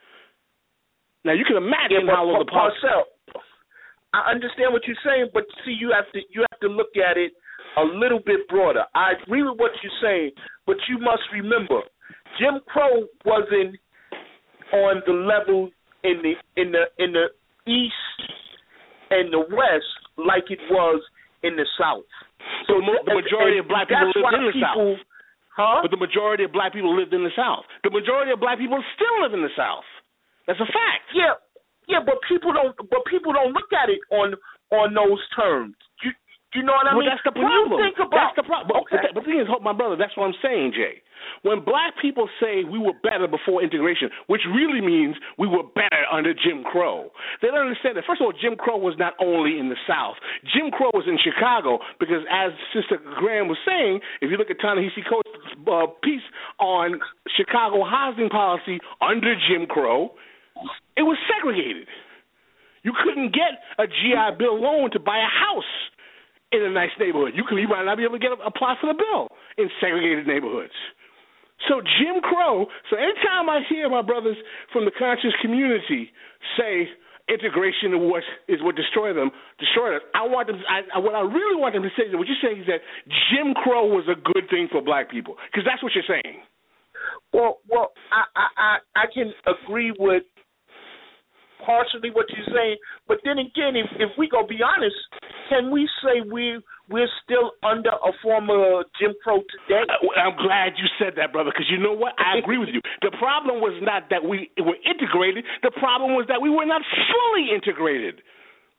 Now 1.25 1.33
you 1.33 1.45
can 1.45 1.57
imagine 1.57 2.07
yeah, 2.07 2.15
how 2.15 2.25
low 2.25 2.39
the 2.39 2.51
Parcell, 2.51 3.07
I 4.13 4.31
understand 4.31 4.73
what 4.73 4.83
you're 4.87 4.99
saying, 5.05 5.31
but 5.33 5.45
see, 5.65 5.77
you 5.79 5.95
have 5.95 6.11
to 6.13 6.21
you 6.31 6.45
have 6.51 6.61
to 6.61 6.69
look 6.69 6.97
at 6.99 7.17
it 7.17 7.33
a 7.79 7.85
little 7.85 8.21
bit 8.21 8.47
broader. 8.49 8.85
I 8.95 9.13
agree 9.23 9.43
with 9.43 9.59
what 9.59 9.73
you're 9.83 10.01
saying, 10.03 10.33
but 10.67 10.77
you 10.89 10.99
must 10.99 11.23
remember, 11.33 11.81
Jim 12.39 12.61
Crow 12.67 13.07
wasn't 13.25 13.79
on 14.73 15.03
the 15.07 15.13
level 15.13 15.71
in 16.05 16.21
the 16.23 16.35
in 16.61 16.73
the 16.73 16.85
in 16.99 17.13
the 17.13 17.31
east 17.71 17.95
and 19.11 19.33
the 19.33 19.45
west 19.53 19.93
like 20.17 20.51
it 20.51 20.61
was 20.71 21.01
in 21.43 21.57
the 21.57 21.67
south. 21.79 22.09
So 22.67 22.81
the 22.81 23.15
majority 23.15 23.59
and, 23.59 23.65
of 23.65 23.69
black 23.69 23.89
people 23.89 24.11
lived 24.13 24.35
in 24.35 24.47
the 24.47 24.53
people, 24.53 24.97
south. 24.99 25.07
Huh? 25.53 25.79
But 25.85 25.91
the 25.93 26.01
majority 26.01 26.45
of 26.45 26.53
black 26.53 26.73
people 26.73 26.97
lived 26.97 27.13
in 27.13 27.23
the 27.23 27.35
south. 27.37 27.69
The 27.85 27.93
majority 27.93 28.33
of 28.33 28.41
black 28.41 28.59
people 28.59 28.83
still 28.97 29.23
live 29.23 29.37
in 29.37 29.43
the 29.45 29.53
south. 29.57 29.85
That's 30.47 30.61
a 30.61 30.67
fact. 30.67 31.07
Yeah, 31.15 31.39
yeah, 31.89 32.01
but 32.05 32.19
people 32.29 32.53
don't. 32.53 32.75
But 32.77 33.05
people 33.11 33.33
don't 33.33 33.53
look 33.53 33.71
at 33.73 33.91
it 33.91 34.01
on 34.11 34.35
on 34.71 34.95
those 34.95 35.21
terms. 35.37 35.77
You 36.03 36.13
you 36.55 36.63
know 36.63 36.77
what 36.77 36.85
I 36.85 36.93
well, 36.93 37.01
mean? 37.01 37.09
That's 37.09 37.25
the 37.25 37.33
problem. 37.33 37.81
think 37.81 37.97
about, 37.97 38.13
that's 38.13 38.37
the 38.37 38.45
problem. 38.45 38.85
Okay. 38.85 39.01
But, 39.01 39.17
but 39.17 39.25
the 39.25 39.25
thing 39.25 39.41
is, 39.41 39.49
my 39.65 39.73
brother, 39.73 39.97
that's 39.97 40.13
what 40.21 40.29
I'm 40.29 40.37
saying, 40.45 40.77
Jay. 40.77 41.01
When 41.43 41.65
black 41.65 41.97
people 42.03 42.29
say 42.43 42.67
we 42.67 42.77
were 42.77 42.93
better 43.01 43.25
before 43.25 43.63
integration, 43.63 44.11
which 44.27 44.43
really 44.45 44.85
means 44.85 45.17
we 45.39 45.49
were 45.49 45.65
better 45.73 46.05
under 46.13 46.35
Jim 46.35 46.61
Crow, 46.61 47.09
they 47.41 47.49
don't 47.49 47.73
understand 47.73 47.97
that. 47.97 48.05
First 48.05 48.21
of 48.21 48.29
all, 48.29 48.37
Jim 48.37 48.57
Crow 48.61 48.77
was 48.77 48.99
not 48.99 49.15
only 49.17 49.57
in 49.57 49.73
the 49.73 49.81
South. 49.89 50.21
Jim 50.53 50.69
Crow 50.69 50.93
was 50.93 51.09
in 51.09 51.17
Chicago 51.17 51.81
because, 51.97 52.21
as 52.29 52.53
Sister 52.77 53.01
Graham 53.17 53.49
was 53.49 53.59
saying, 53.65 54.01
if 54.21 54.29
you 54.29 54.37
look 54.37 54.51
at 54.51 54.61
Ta-Nehisi 54.61 55.09
Coates' 55.09 55.57
uh, 55.65 55.89
piece 56.05 56.27
on 56.61 57.01
Chicago 57.33 57.81
housing 57.85 58.29
policy 58.29 58.77
under 59.01 59.33
Jim 59.49 59.65
Crow, 59.65 60.13
it 60.97 61.03
was 61.03 61.19
segregated. 61.29 61.89
You 62.83 62.93
couldn't 62.99 63.33
get 63.33 63.63
a 63.79 63.87
GI 63.87 64.39
Bill 64.39 64.59
loan 64.61 64.91
to 64.93 65.01
buy 65.01 65.19
a 65.19 65.31
house 65.31 65.73
in 66.53 66.63
a 66.63 66.71
nice 66.71 66.93
neighborhood. 67.01 67.33
You 67.35 67.45
could 67.49 67.57
you 67.57 67.69
might 67.69 67.85
not 67.85 67.97
be 67.97 68.05
able 68.05 68.19
to 68.19 68.23
get 68.23 68.33
a, 68.33 68.39
apply 68.45 68.77
for 68.81 68.93
the 68.93 68.99
bill 68.99 69.33
in 69.57 69.71
segregated 69.81 70.27
neighborhoods. 70.27 70.77
So 71.69 71.81
Jim 71.81 72.21
Crow. 72.21 72.67
So 72.91 72.97
anytime 72.97 73.49
I 73.49 73.65
hear 73.69 73.89
my 73.89 74.03
brothers 74.03 74.37
from 74.73 74.85
the 74.85 74.93
conscious 74.93 75.33
community 75.41 76.13
say 76.59 76.89
integration 77.29 77.95
is 77.95 78.01
what 78.03 78.23
is 78.49 78.61
what 78.61 78.77
destroyed 78.77 79.17
them, 79.17 79.31
destroyed 79.59 79.97
us, 79.97 80.03
I 80.15 80.27
want 80.27 80.49
them. 80.49 80.61
I, 80.69 80.99
what 80.99 81.15
I 81.15 81.25
really 81.25 81.57
want 81.57 81.75
them 81.75 81.83
to 81.83 81.93
say 81.97 82.11
is 82.11 82.15
what 82.15 82.29
you're 82.29 82.43
saying 82.43 82.63
is 82.63 82.69
that 82.69 82.85
Jim 83.33 83.55
Crow 83.55 83.87
was 83.87 84.05
a 84.11 84.19
good 84.19 84.51
thing 84.51 84.69
for 84.71 84.83
black 84.83 85.11
people 85.11 85.37
because 85.51 85.65
that's 85.65 85.83
what 85.83 85.93
you're 85.95 86.09
saying. 86.09 86.45
Well, 87.33 87.59
well, 87.69 87.93
I 88.13 88.27
I 88.37 88.77
I 88.97 89.05
can 89.13 89.33
agree 89.47 89.95
with 89.97 90.25
partially 91.65 92.11
what 92.11 92.27
you're 92.31 92.55
saying, 92.55 92.77
but 93.09 93.19
then 93.25 93.39
again, 93.39 93.77
if 93.77 93.89
if 93.99 94.11
we 94.19 94.29
go 94.29 94.47
be 94.47 94.61
honest, 94.63 94.97
can 95.49 95.71
we 95.71 95.89
say 96.03 96.21
we 96.21 96.61
we're 96.91 97.11
still 97.25 97.57
under 97.65 97.89
a 97.89 98.13
form 98.21 98.53
of 98.53 98.85
Jim 99.01 99.17
Crow 99.25 99.41
today. 99.49 99.89
Uh, 99.89 100.13
I'm 100.21 100.37
glad 100.37 100.77
you 100.77 100.85
said 101.01 101.17
that, 101.17 101.33
brother, 101.33 101.49
because 101.49 101.71
you 101.73 101.81
know 101.81 101.97
what? 101.97 102.13
I 102.21 102.37
agree 102.37 102.59
with 102.59 102.69
you. 102.69 102.85
The 103.01 103.17
problem 103.17 103.65
was 103.65 103.73
not 103.81 104.13
that 104.13 104.21
we 104.21 104.53
were 104.61 104.77
integrated. 104.85 105.49
The 105.65 105.73
problem 105.81 106.13
was 106.13 106.29
that 106.29 106.43
we 106.43 106.53
were 106.53 106.69
not 106.69 106.85
fully 106.85 107.49
integrated. 107.55 108.21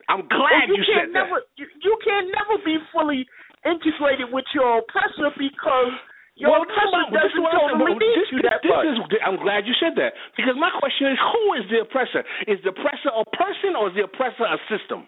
I'm 0.07 0.29
glad 0.29 0.69
you, 0.69 0.77
you 0.77 0.85
can't 0.85 1.09
said 1.09 1.13
never, 1.15 1.41
that. 1.41 1.57
You, 1.57 1.65
you 1.81 1.95
can 2.05 2.29
never 2.29 2.61
be 2.61 2.77
fully 2.93 3.25
integrated 3.65 4.29
with 4.29 4.45
your 4.53 4.83
oppressor 4.83 5.31
because 5.33 5.95
your 6.35 6.49
well, 6.51 6.65
oppressor 6.65 7.01
no, 7.01 7.13
is 7.13 7.13
doesn't 7.13 7.45
totally 7.45 7.93
need 7.99 8.25
you 8.33 8.41
that 8.45 8.59
this 8.65 8.73
much. 8.73 8.89
is, 8.89 8.97
I'm 9.21 9.37
glad 9.37 9.69
you 9.69 9.75
said 9.77 9.93
that 10.01 10.17
because 10.33 10.57
my 10.57 10.73
question 10.81 11.13
is, 11.13 11.17
who 11.21 11.43
is 11.61 11.65
the 11.69 11.85
oppressor? 11.85 12.25
Is 12.49 12.57
the 12.65 12.73
oppressor 12.73 13.13
a 13.13 13.25
person 13.37 13.77
or 13.77 13.89
is 13.89 13.95
the 13.95 14.09
oppressor 14.09 14.45
a 14.49 14.57
system? 14.65 15.05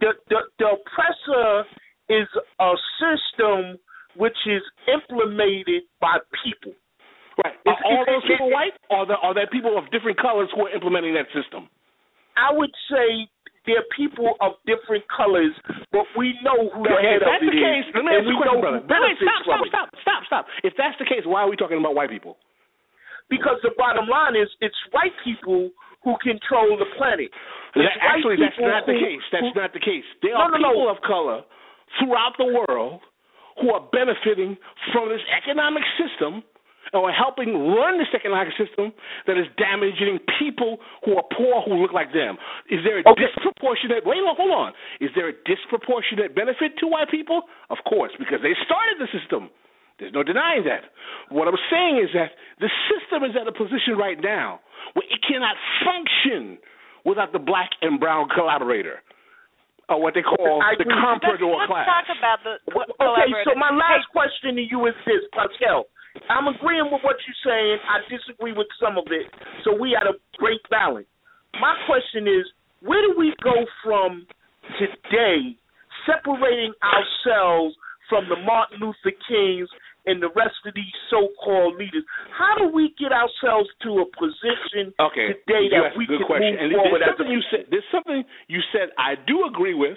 the, 0.00 0.10
the 0.28 0.38
the 0.58 0.66
oppressor 0.66 1.68
is 2.08 2.28
a 2.60 2.72
system 2.98 3.78
which 4.16 4.36
is 4.46 4.62
implemented 4.86 5.82
by 6.00 6.18
people. 6.44 6.72
Right. 7.42 7.54
Are 7.66 7.78
all 7.84 8.04
those 8.06 8.22
people 8.30 8.50
white, 8.50 8.78
or 8.90 8.98
are 8.98 9.06
there, 9.06 9.16
are 9.16 9.34
there 9.34 9.46
people 9.50 9.76
of 9.76 9.90
different 9.90 10.18
colors 10.20 10.48
who 10.54 10.66
are 10.66 10.70
implementing 10.70 11.14
that 11.14 11.26
system? 11.34 11.68
I 12.36 12.54
would 12.54 12.70
say 12.90 13.26
they're 13.66 13.84
people 13.96 14.36
of 14.44 14.60
different 14.68 15.04
colors, 15.08 15.52
but 15.92 16.04
we 16.16 16.36
know 16.44 16.68
who 16.72 16.84
the 16.84 17.00
head 17.00 17.20
if 17.20 17.22
of 17.24 17.28
that's 17.32 17.44
it 17.44 17.52
the 17.52 17.56
case, 17.56 17.86
let 17.96 18.04
me 18.04 18.12
and 18.12 18.26
we 18.28 18.32
you 18.32 18.36
a 18.36 18.44
question, 18.44 18.54
know 18.54 18.60
brother. 18.60 18.80
who 18.80 18.88
Wait, 18.88 19.00
wait, 19.00 19.16
benefits 19.16 19.32
stop, 19.32 19.44
from 19.44 19.64
stop, 19.64 19.64
it. 19.64 19.70
stop, 19.72 19.88
stop, 20.04 20.20
stop. 20.28 20.44
If 20.62 20.72
that's 20.76 20.96
the 21.00 21.08
case, 21.08 21.24
why 21.24 21.42
are 21.42 21.48
we 21.48 21.56
talking 21.56 21.78
about 21.80 21.94
white 21.96 22.10
people? 22.12 22.36
Because 23.32 23.56
the 23.64 23.72
bottom 23.80 24.04
line 24.06 24.36
is, 24.36 24.48
it's 24.60 24.76
white 24.92 25.16
people 25.24 25.70
who 26.04 26.12
control 26.20 26.76
the 26.76 26.84
planet. 27.00 27.32
That, 27.74 27.96
actually, 28.04 28.36
that's 28.36 28.60
not 28.60 28.84
the 28.84 29.00
case. 29.00 29.24
That's 29.32 29.48
who- 29.48 29.56
not 29.56 29.72
the 29.72 29.80
case. 29.80 30.04
There 30.20 30.36
No, 30.36 30.46
are 30.46 30.50
no, 30.52 30.58
no. 30.60 30.68
people 30.68 30.90
of 30.92 31.00
color 31.00 31.40
throughout 31.98 32.36
the 32.36 32.44
world 32.52 33.00
who 33.60 33.72
are 33.72 33.80
benefiting 33.92 34.58
from 34.92 35.08
this 35.08 35.22
economic 35.32 35.82
system 35.96 36.42
or 36.92 37.10
helping 37.10 37.54
run 37.72 37.98
this 37.98 38.10
economic 38.14 38.52
system 38.60 38.92
that 39.26 39.38
is 39.38 39.46
damaging 39.56 40.18
people 40.38 40.78
who 41.04 41.16
are 41.16 41.24
poor 41.32 41.62
who 41.64 41.80
look 41.80 41.92
like 41.92 42.12
them. 42.12 42.36
Is 42.70 42.84
there 42.84 42.98
a 43.00 43.04
disproportionate? 43.16 44.04
Wait, 44.04 44.20
hold 44.22 44.52
on. 44.52 44.72
Is 45.00 45.10
there 45.14 45.28
a 45.28 45.36
disproportionate 45.48 46.34
benefit 46.34 46.76
to 46.82 46.86
white 46.86 47.10
people? 47.10 47.42
Of 47.70 47.78
course, 47.88 48.12
because 48.18 48.42
they 48.42 48.52
started 48.66 49.00
the 49.00 49.08
system. 49.10 49.48
There's 49.98 50.12
no 50.12 50.22
denying 50.26 50.66
that. 50.66 50.90
What 51.30 51.46
I'm 51.46 51.58
saying 51.70 52.02
is 52.02 52.10
that 52.18 52.34
the 52.58 52.68
system 52.90 53.22
is 53.22 53.38
at 53.38 53.46
a 53.46 53.54
position 53.54 53.94
right 53.96 54.18
now 54.18 54.58
where 54.98 55.06
it 55.06 55.22
cannot 55.22 55.54
function 55.86 56.58
without 57.06 57.30
the 57.32 57.38
black 57.38 57.70
and 57.82 58.00
brown 58.00 58.28
collaborator, 58.34 58.98
or 59.88 60.00
what 60.02 60.14
they 60.14 60.22
call 60.22 60.60
I 60.64 60.74
the 60.74 60.82
agree. 60.82 60.98
comprador 60.98 61.62
Let's 61.62 61.70
class. 61.70 61.86
talk 61.86 62.08
about 62.16 62.38
the 62.42 62.58
Okay, 62.74 63.30
so 63.44 63.54
my 63.54 63.70
last 63.70 64.08
question 64.10 64.56
to 64.56 64.64
you 64.64 64.86
is 64.86 64.94
this, 65.06 65.22
Pascal. 65.36 65.86
I'm 66.30 66.48
agreeing 66.48 66.88
with 66.90 67.02
what 67.02 67.16
you're 67.26 67.42
saying. 67.44 67.78
I 67.88 68.00
disagree 68.08 68.52
with 68.52 68.68
some 68.80 68.96
of 68.98 69.04
it. 69.10 69.26
So 69.64 69.74
we 69.74 69.96
had 69.98 70.06
a 70.08 70.16
great 70.38 70.60
balance. 70.70 71.06
My 71.60 71.74
question 71.86 72.26
is, 72.26 72.46
where 72.80 73.02
do 73.02 73.14
we 73.16 73.34
go 73.42 73.64
from 73.82 74.26
today, 74.78 75.56
separating 76.06 76.72
ourselves 76.82 77.74
from 78.08 78.28
the 78.28 78.36
Martin 78.44 78.80
Luther 78.80 79.16
Kings 79.28 79.68
and 80.06 80.20
the 80.20 80.28
rest 80.36 80.56
of 80.66 80.74
these 80.74 80.92
so-called 81.10 81.76
leaders? 81.76 82.04
How 82.36 82.54
do 82.58 82.68
we 82.68 82.94
get 82.98 83.12
ourselves 83.12 83.68
to 83.82 84.04
a 84.04 84.06
position 84.16 84.92
Okay, 85.00 85.32
today 85.46 85.72
that 85.72 85.96
we 85.96 86.06
can 86.06 86.20
question. 86.26 86.54
move 86.54 86.60
and 86.60 86.72
forward 86.76 87.00
there's 87.00 87.08
as 87.08 87.14
a 87.14 87.24
something 87.24 87.32
you 87.32 87.42
said. 87.50 87.64
There's 87.70 87.90
something 87.92 88.24
you 88.48 88.60
said 88.72 88.92
I 88.98 89.14
do 89.26 89.46
agree 89.48 89.74
with, 89.74 89.96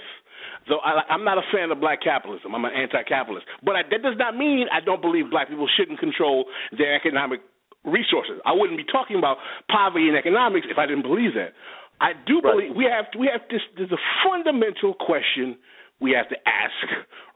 though 0.67 0.79
I, 0.79 1.01
I'm 1.09 1.23
not 1.23 1.37
a 1.37 1.45
fan 1.51 1.71
of 1.71 1.79
black 1.79 2.01
capitalism. 2.01 2.53
I'm 2.55 2.65
an 2.65 2.73
anti-capitalist, 2.75 3.45
but 3.63 3.75
I, 3.75 3.81
that 3.89 4.01
does 4.03 4.15
not 4.17 4.35
mean 4.35 4.67
I 4.71 4.79
don't 4.83 5.01
believe 5.01 5.31
black 5.31 5.49
people 5.49 5.67
shouldn't 5.77 5.99
control 5.99 6.45
their 6.77 6.95
economic 6.95 7.41
resources. 7.85 8.39
I 8.45 8.51
wouldn't 8.53 8.77
be 8.77 8.83
talking 8.83 9.17
about 9.17 9.37
poverty 9.71 10.07
and 10.09 10.17
economics 10.17 10.67
if 10.69 10.77
I 10.77 10.85
didn't 10.85 11.03
believe 11.03 11.33
that. 11.35 11.53
I 11.99 12.13
do 12.27 12.41
believe 12.41 12.75
we 12.75 12.85
have 12.85 13.05
we 13.17 13.29
have 13.31 13.41
this. 13.49 13.61
There's 13.75 13.91
a 13.91 14.03
fundamental 14.21 14.93
question 14.93 15.57
we 15.99 16.11
have 16.11 16.29
to 16.29 16.37
ask 16.45 16.77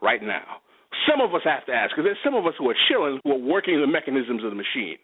right 0.02 0.22
now. 0.22 0.62
Some 1.08 1.24
of 1.24 1.34
us 1.34 1.42
have 1.46 1.66
to 1.66 1.74
ask 1.74 1.96
because 1.96 2.04
there's 2.04 2.22
some 2.24 2.36
of 2.36 2.46
us 2.46 2.54
who 2.60 2.70
are 2.70 2.76
chilling, 2.92 3.18
who 3.24 3.32
are 3.32 3.40
working 3.40 3.80
the 3.80 3.88
mechanisms 3.88 4.44
of 4.44 4.52
the 4.52 4.60
machine. 4.60 5.00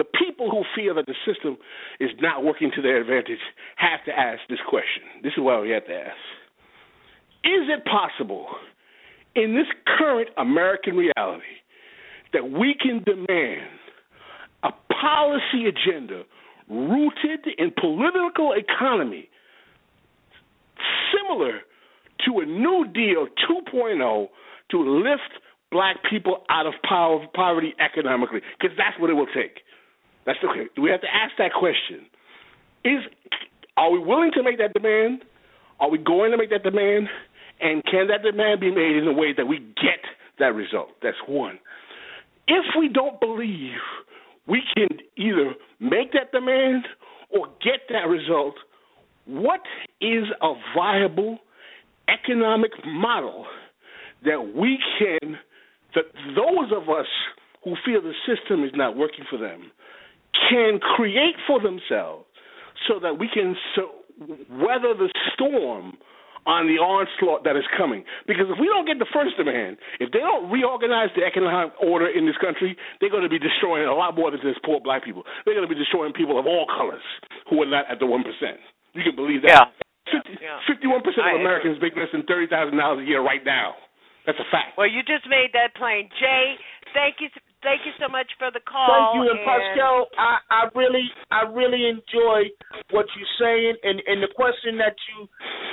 The 0.00 0.02
people 0.02 0.50
who 0.50 0.64
feel 0.74 0.96
that 0.96 1.06
the 1.06 1.14
system 1.28 1.58
is 2.00 2.10
not 2.20 2.42
working 2.42 2.72
to 2.74 2.82
their 2.82 2.98
advantage 2.98 3.38
have 3.76 4.02
to 4.06 4.12
ask 4.18 4.40
this 4.48 4.58
question. 4.66 5.22
This 5.22 5.34
is 5.36 5.44
why 5.44 5.60
we 5.60 5.70
have 5.70 5.86
to 5.86 5.94
ask: 5.94 6.18
Is 7.44 7.68
it 7.68 7.84
possible 7.84 8.46
in 9.34 9.54
this 9.54 9.66
current 9.98 10.28
American 10.36 10.96
reality 10.96 11.44
that 12.32 12.50
we 12.50 12.74
can 12.80 13.02
demand 13.04 13.68
a 14.62 14.70
policy 14.92 15.66
agenda 15.66 16.22
rooted 16.68 17.46
in 17.58 17.72
political 17.78 18.52
economy 18.52 19.28
similar 21.12 21.60
to 22.24 22.40
a 22.40 22.46
New 22.46 22.86
Deal 22.92 23.26
2.0 23.48 24.28
to 24.70 24.78
lift 24.78 25.20
black 25.70 25.96
people 26.10 26.44
out 26.50 26.66
of 26.66 26.74
poverty 26.82 27.74
economically? 27.78 28.40
Because 28.58 28.76
that's 28.76 28.98
what 28.98 29.10
it 29.10 29.14
will 29.14 29.28
take. 29.34 29.60
That's 30.24 30.38
okay. 30.42 30.66
We 30.80 30.90
have 30.90 31.00
to 31.02 31.14
ask 31.14 31.32
that 31.38 31.52
question. 31.52 32.06
Is 32.84 33.00
are 33.76 33.90
we 33.90 33.98
willing 33.98 34.30
to 34.34 34.42
make 34.42 34.58
that 34.58 34.72
demand? 34.72 35.22
Are 35.80 35.90
we 35.90 35.98
going 35.98 36.30
to 36.30 36.36
make 36.36 36.50
that 36.50 36.62
demand? 36.62 37.08
And 37.60 37.84
can 37.84 38.08
that 38.08 38.22
demand 38.22 38.60
be 38.60 38.70
made 38.70 38.96
in 38.96 39.06
a 39.06 39.12
way 39.12 39.32
that 39.36 39.46
we 39.46 39.58
get 39.58 40.00
that 40.38 40.54
result? 40.54 40.90
That's 41.02 41.16
one. 41.26 41.58
If 42.48 42.64
we 42.78 42.88
don't 42.88 43.18
believe 43.20 43.78
we 44.46 44.62
can 44.74 44.88
either 45.16 45.54
make 45.80 46.12
that 46.12 46.32
demand 46.32 46.84
or 47.30 47.46
get 47.62 47.80
that 47.90 48.08
result, 48.08 48.54
what 49.26 49.60
is 50.00 50.24
a 50.42 50.52
viable 50.74 51.38
economic 52.08 52.70
model 52.84 53.46
that 54.24 54.52
we 54.54 54.78
can, 54.98 55.36
that 55.94 56.04
those 56.34 56.70
of 56.74 56.88
us 56.88 57.06
who 57.64 57.74
feel 57.84 58.00
the 58.00 58.12
system 58.26 58.64
is 58.64 58.70
not 58.74 58.96
working 58.96 59.24
for 59.28 59.38
them, 59.38 59.72
can 60.48 60.78
create 60.78 61.34
for 61.46 61.60
themselves 61.60 62.24
so 62.86 63.00
that 63.00 63.18
we 63.18 63.28
can 63.32 63.56
so, 63.74 63.90
weather 64.50 64.94
the 64.94 65.08
storm 65.34 65.96
on 66.46 66.70
the 66.70 66.78
onslaught 66.78 67.42
that 67.42 67.58
is 67.58 67.66
coming. 67.74 68.06
Because 68.30 68.46
if 68.46 68.54
we 68.62 68.70
don't 68.70 68.86
get 68.86 69.02
the 69.02 69.10
first 69.10 69.34
demand, 69.34 69.76
if 69.98 70.14
they 70.14 70.22
don't 70.22 70.46
reorganize 70.46 71.10
the 71.18 71.26
economic 71.26 71.74
order 71.82 72.06
in 72.06 72.22
this 72.22 72.38
country, 72.38 72.78
they're 73.02 73.10
going 73.10 73.26
to 73.26 73.32
be 73.32 73.42
destroying 73.42 73.90
a 73.90 73.94
lot 73.94 74.14
more 74.14 74.30
than 74.30 74.38
just 74.40 74.62
poor 74.62 74.78
black 74.78 75.02
people. 75.02 75.26
They're 75.42 75.58
going 75.58 75.66
to 75.66 75.72
be 75.72 75.78
destroying 75.78 76.14
people 76.14 76.38
of 76.38 76.46
all 76.46 76.70
colors 76.70 77.02
who 77.50 77.60
are 77.62 77.66
not 77.66 77.90
at 77.90 77.98
the 77.98 78.06
1%. 78.06 78.22
You 78.94 79.02
can 79.02 79.18
believe 79.18 79.42
that. 79.42 79.74
Yeah. 80.08 80.62
51% 80.70 81.02
I 81.18 81.34
of 81.34 81.42
Americans 81.42 81.82
make 81.82 81.98
less 81.98 82.14
than 82.14 82.22
$30,000 82.30 82.78
a 82.78 83.04
year 83.04 83.20
right 83.26 83.42
now. 83.44 83.74
That's 84.24 84.38
a 84.38 84.46
fact. 84.50 84.78
Well, 84.78 84.86
you 84.86 85.02
just 85.02 85.26
made 85.26 85.50
that 85.54 85.74
plain. 85.74 86.08
Jay, 86.18 86.54
thank 86.94 87.18
you 87.18 87.28
thank 87.62 87.84
you 87.84 87.92
so 88.00 88.08
much 88.08 88.26
for 88.38 88.50
the 88.50 88.60
call. 88.60 88.88
Thank 88.88 89.08
you, 89.16 89.24
and 89.30 89.40
Pascal. 89.44 90.06
I, 90.18 90.38
I 90.50 90.62
really, 90.74 91.06
I 91.30 91.42
really 91.48 91.88
enjoy 91.88 92.50
what 92.90 93.06
you're 93.16 93.36
saying, 93.38 93.74
and 93.82 94.02
and 94.06 94.22
the 94.22 94.32
question 94.34 94.76
that 94.78 94.96
you 95.10 95.28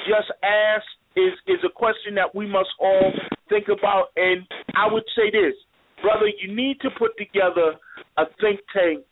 just 0.07 0.31
asked 0.43 0.93
is 1.15 1.33
is 1.47 1.59
a 1.65 1.71
question 1.71 2.15
that 2.15 2.33
we 2.33 2.47
must 2.47 2.69
all 2.79 3.11
think 3.49 3.67
about. 3.67 4.09
And 4.15 4.45
I 4.75 4.91
would 4.91 5.05
say 5.15 5.29
this, 5.31 5.53
brother, 6.01 6.27
you 6.27 6.53
need 6.53 6.79
to 6.81 6.89
put 6.97 7.17
together 7.17 7.75
a 8.17 8.25
think 8.41 8.59
tank 8.73 9.05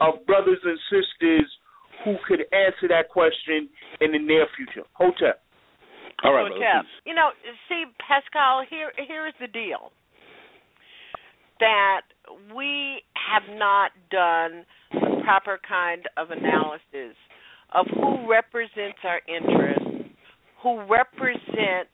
of 0.00 0.24
brothers 0.26 0.58
and 0.64 0.78
sisters 0.90 1.48
who 2.04 2.16
could 2.26 2.40
answer 2.52 2.88
that 2.88 3.08
question 3.08 3.68
in 4.00 4.12
the 4.12 4.18
near 4.18 4.46
future. 4.56 4.86
Hotep. 4.94 5.40
All 6.24 6.32
right, 6.32 6.50
Hotep. 6.50 6.86
You 7.04 7.14
know, 7.14 7.30
see, 7.68 7.84
Pascal, 7.98 8.64
here 8.68 8.92
here 9.06 9.26
is 9.26 9.34
the 9.40 9.48
deal. 9.48 9.92
That 11.62 12.02
we 12.56 13.02
have 13.14 13.44
not 13.56 13.92
done 14.10 14.66
the 14.92 15.22
proper 15.22 15.60
kind 15.66 16.02
of 16.16 16.30
analysis 16.30 17.16
of 17.72 17.86
who 17.94 18.28
represents 18.28 18.98
our 19.04 19.20
interests, 19.28 20.10
who 20.60 20.80
represents 20.90 21.90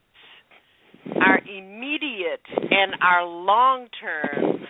our 1.21 1.39
immediate 1.47 2.41
and 2.71 2.93
our 3.03 3.23
long 3.23 3.87
term 4.01 4.65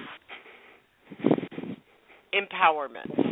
empowerment. 2.33 3.29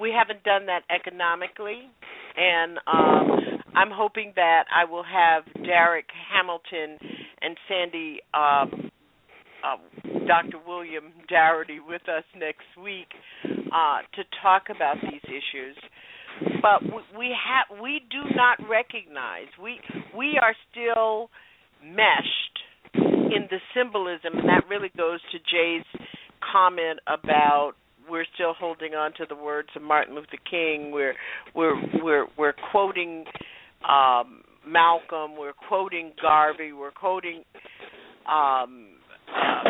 We 0.00 0.14
haven't 0.16 0.44
done 0.44 0.66
that 0.66 0.82
economically, 0.94 1.90
and 2.36 2.78
um, 2.86 3.62
I'm 3.74 3.90
hoping 3.90 4.32
that 4.36 4.64
I 4.74 4.84
will 4.84 5.04
have 5.04 5.44
Darrick 5.64 6.08
Hamilton 6.32 6.98
and 7.42 7.56
Sandy, 7.68 8.20
um, 8.34 8.90
uh, 9.66 9.76
Dr. 10.26 10.58
William 10.66 11.12
Darity, 11.30 11.78
with 11.86 12.02
us 12.08 12.24
next 12.38 12.66
week 12.82 13.08
uh, 13.44 13.98
to 14.14 14.22
talk 14.42 14.64
about 14.74 14.96
these 15.02 15.20
issues. 15.24 15.76
But 16.62 16.82
we, 16.82 17.18
we 17.18 17.28
have 17.34 17.80
we 17.82 18.00
do 18.10 18.22
not 18.34 18.58
recognize 18.68 19.46
we 19.62 19.80
we 20.16 20.38
are 20.40 20.54
still 20.70 21.30
meshed 21.84 22.58
in 22.94 23.48
the 23.50 23.58
symbolism, 23.74 24.38
and 24.38 24.48
that 24.48 24.64
really 24.68 24.90
goes 24.96 25.20
to 25.32 25.38
Jay's 25.38 25.84
comment 26.52 27.00
about 27.06 27.72
we're 28.08 28.26
still 28.34 28.54
holding 28.54 28.94
on 28.94 29.12
to 29.14 29.26
the 29.28 29.34
words 29.34 29.68
of 29.74 29.82
Martin 29.82 30.14
Luther 30.14 30.38
King. 30.48 30.90
We're 30.92 31.14
we're 31.54 31.80
we're 32.02 32.26
we're 32.36 32.54
quoting 32.70 33.24
um, 33.88 34.42
Malcolm. 34.66 35.36
We're 35.38 35.54
quoting 35.68 36.12
Garvey. 36.20 36.72
We're 36.72 36.90
quoting 36.90 37.44
um, 38.28 38.88
uh, 39.34 39.64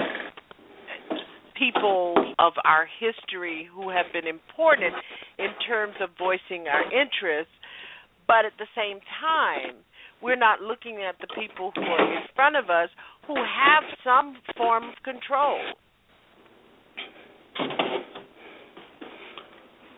people 1.59 2.15
of 2.39 2.53
our 2.65 2.87
history 3.01 3.69
who 3.73 3.91
have 3.91 4.07
been 4.13 4.27
important 4.27 4.95
in 5.39 5.49
terms 5.67 5.95
of 6.01 6.11
voicing 6.19 6.67
our 6.69 6.85
interests. 6.93 7.53
But 8.27 8.45
at 8.45 8.53
the 8.59 8.67
same 8.77 9.01
time, 9.21 9.77
we're 10.23 10.37
not 10.37 10.61
looking 10.61 11.03
at 11.07 11.17
the 11.21 11.29
people 11.29 11.73
who 11.75 11.83
are 11.83 12.13
in 12.13 12.23
front 12.35 12.57
of 12.57 12.71
us 12.71 12.89
who 13.27 13.37
have 13.37 13.85
some 14.05 14.37
form 14.57 14.85
of 14.85 14.95
control. 15.05 15.59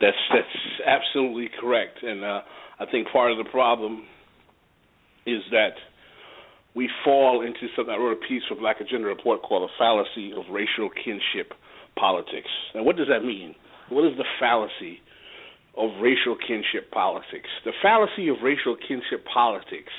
That's 0.00 0.16
that's 0.32 0.46
absolutely 0.86 1.50
correct, 1.60 2.02
and 2.02 2.22
uh, 2.22 2.40
I 2.78 2.86
think 2.86 3.08
part 3.12 3.32
of 3.32 3.38
the 3.38 3.50
problem 3.50 4.04
is 5.26 5.42
that 5.50 5.72
we 6.78 6.88
fall 7.02 7.42
into 7.42 7.66
something. 7.74 7.92
I 7.92 7.98
wrote 7.98 8.12
a 8.12 8.28
piece 8.28 8.42
for 8.48 8.54
Black 8.54 8.80
Agenda 8.80 9.08
Report 9.08 9.42
called 9.42 9.68
"The 9.68 9.74
Fallacy 9.76 10.30
of 10.30 10.46
Racial 10.48 10.88
Kinship 10.88 11.52
Politics." 11.98 12.50
And 12.72 12.86
what 12.86 12.96
does 12.96 13.08
that 13.08 13.24
mean? 13.26 13.56
What 13.90 14.06
is 14.06 14.16
the 14.16 14.24
fallacy 14.38 15.02
of 15.76 15.90
racial 16.00 16.36
kinship 16.36 16.92
politics? 16.92 17.50
The 17.64 17.72
fallacy 17.82 18.28
of 18.28 18.36
racial 18.44 18.76
kinship 18.76 19.26
politics 19.26 19.90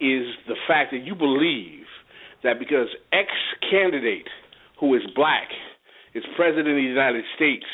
is 0.00 0.24
the 0.46 0.56
fact 0.66 0.92
that 0.92 1.04
you 1.04 1.14
believe 1.14 1.84
that 2.42 2.58
because 2.58 2.88
X 3.12 3.28
candidate 3.68 4.28
who 4.80 4.94
is 4.94 5.02
black 5.14 5.50
is 6.14 6.24
president 6.36 6.68
of 6.68 6.76
the 6.76 6.88
United 6.88 7.24
States 7.36 7.66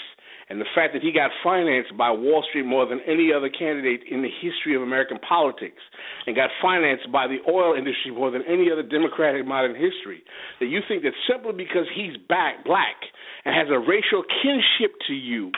and 0.48 0.60
the 0.60 0.68
fact 0.74 0.92
that 0.92 1.02
he 1.02 1.12
got 1.12 1.30
financed 1.42 1.96
by 1.96 2.10
Wall 2.10 2.44
Street 2.48 2.66
more 2.66 2.86
than 2.86 3.00
any 3.06 3.32
other 3.32 3.48
candidate 3.48 4.02
in 4.10 4.22
the 4.22 4.28
history 4.40 4.76
of 4.76 4.82
American 4.82 5.18
politics, 5.26 5.80
and 6.26 6.36
got 6.36 6.50
financed 6.60 7.10
by 7.10 7.26
the 7.26 7.38
oil 7.50 7.74
industry 7.74 8.10
more 8.12 8.30
than 8.30 8.42
any 8.48 8.70
other 8.70 8.82
Democrat 8.82 9.34
in 9.34 9.46
modern 9.48 9.74
history, 9.74 10.22
that 10.60 10.66
you 10.66 10.80
think 10.88 11.02
that 11.02 11.12
simply 11.28 11.52
because 11.52 11.86
he's 11.94 12.16
back 12.28 12.64
black 12.64 12.96
and 13.44 13.54
has 13.54 13.68
a 13.70 13.78
racial 13.78 14.22
kinship 14.42 14.92
to 15.06 15.14
you, 15.14 15.50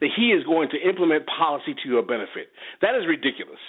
that 0.00 0.10
he 0.16 0.34
is 0.34 0.44
going 0.44 0.68
to 0.70 0.78
implement 0.88 1.26
policy 1.26 1.74
to 1.82 1.88
your 1.88 2.02
benefit. 2.02 2.50
That 2.80 2.94
is 2.94 3.06
ridiculous. 3.06 3.60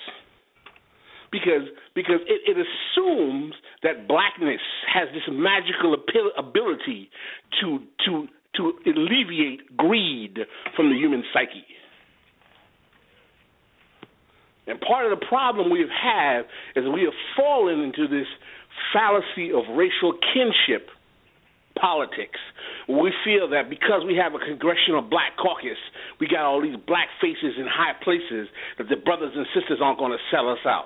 Because 1.31 1.65
because 1.95 2.21
it, 2.27 2.41
it 2.45 2.57
assumes 2.61 3.55
that 3.81 4.07
blackness 4.07 4.61
has 4.91 5.07
this 5.13 5.23
magical 5.31 5.95
ability 6.37 7.09
to 7.61 7.79
to 8.05 8.27
to 8.55 8.73
alleviate 8.85 9.75
greed 9.75 10.39
from 10.75 10.89
the 10.89 10.95
human 10.95 11.23
psyche. 11.33 11.65
And 14.67 14.79
part 14.79 15.11
of 15.11 15.19
the 15.19 15.25
problem 15.25 15.69
we 15.69 15.81
have 15.81 15.89
had 15.89 16.41
is 16.75 16.87
we 16.87 17.03
have 17.03 17.13
fallen 17.35 17.81
into 17.81 18.07
this 18.07 18.27
fallacy 18.93 19.51
of 19.51 19.63
racial 19.75 20.13
kinship 20.33 20.89
politics. 21.79 22.39
We 22.87 23.11
feel 23.25 23.49
that 23.49 23.69
because 23.69 24.03
we 24.05 24.15
have 24.15 24.33
a 24.35 24.39
congressional 24.39 25.01
black 25.01 25.35
caucus, 25.37 25.77
we 26.19 26.27
got 26.27 26.45
all 26.45 26.61
these 26.61 26.77
black 26.87 27.09
faces 27.19 27.57
in 27.57 27.65
high 27.67 27.93
places, 28.03 28.47
that 28.77 28.87
the 28.89 28.95
brothers 28.95 29.33
and 29.35 29.45
sisters 29.53 29.79
aren't 29.81 29.99
going 29.99 30.11
to 30.11 30.23
sell 30.31 30.49
us 30.49 30.63
out. 30.65 30.85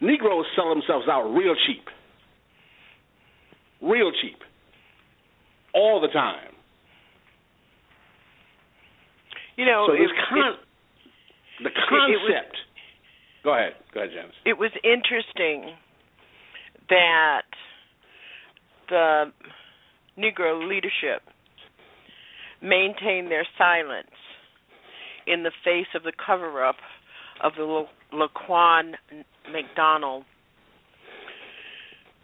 Negroes 0.00 0.46
sell 0.56 0.70
themselves 0.70 1.06
out 1.08 1.28
real 1.30 1.54
cheap. 1.66 1.86
Real 3.80 4.10
cheap. 4.10 4.38
All 5.74 6.00
the 6.00 6.08
time. 6.08 6.53
You 9.56 9.66
know, 9.66 9.86
so 9.88 9.94
it, 9.94 10.10
con- 10.28 10.38
it, 10.38 11.64
the 11.64 11.70
concept. 11.70 12.24
was, 12.26 12.44
go 13.44 13.54
ahead, 13.54 13.72
go 13.92 14.00
ahead, 14.00 14.10
Janice. 14.14 14.34
It 14.44 14.58
was 14.58 14.70
interesting 14.82 15.74
that 16.88 17.42
the 18.88 19.32
Negro 20.18 20.68
leadership 20.68 21.22
maintained 22.60 23.30
their 23.30 23.46
silence 23.56 24.08
in 25.26 25.42
the 25.42 25.52
face 25.64 25.86
of 25.94 26.02
the 26.02 26.12
cover-up 26.24 26.76
of 27.42 27.52
the 27.56 27.84
Laquan 28.12 28.92
McDonald 29.50 30.24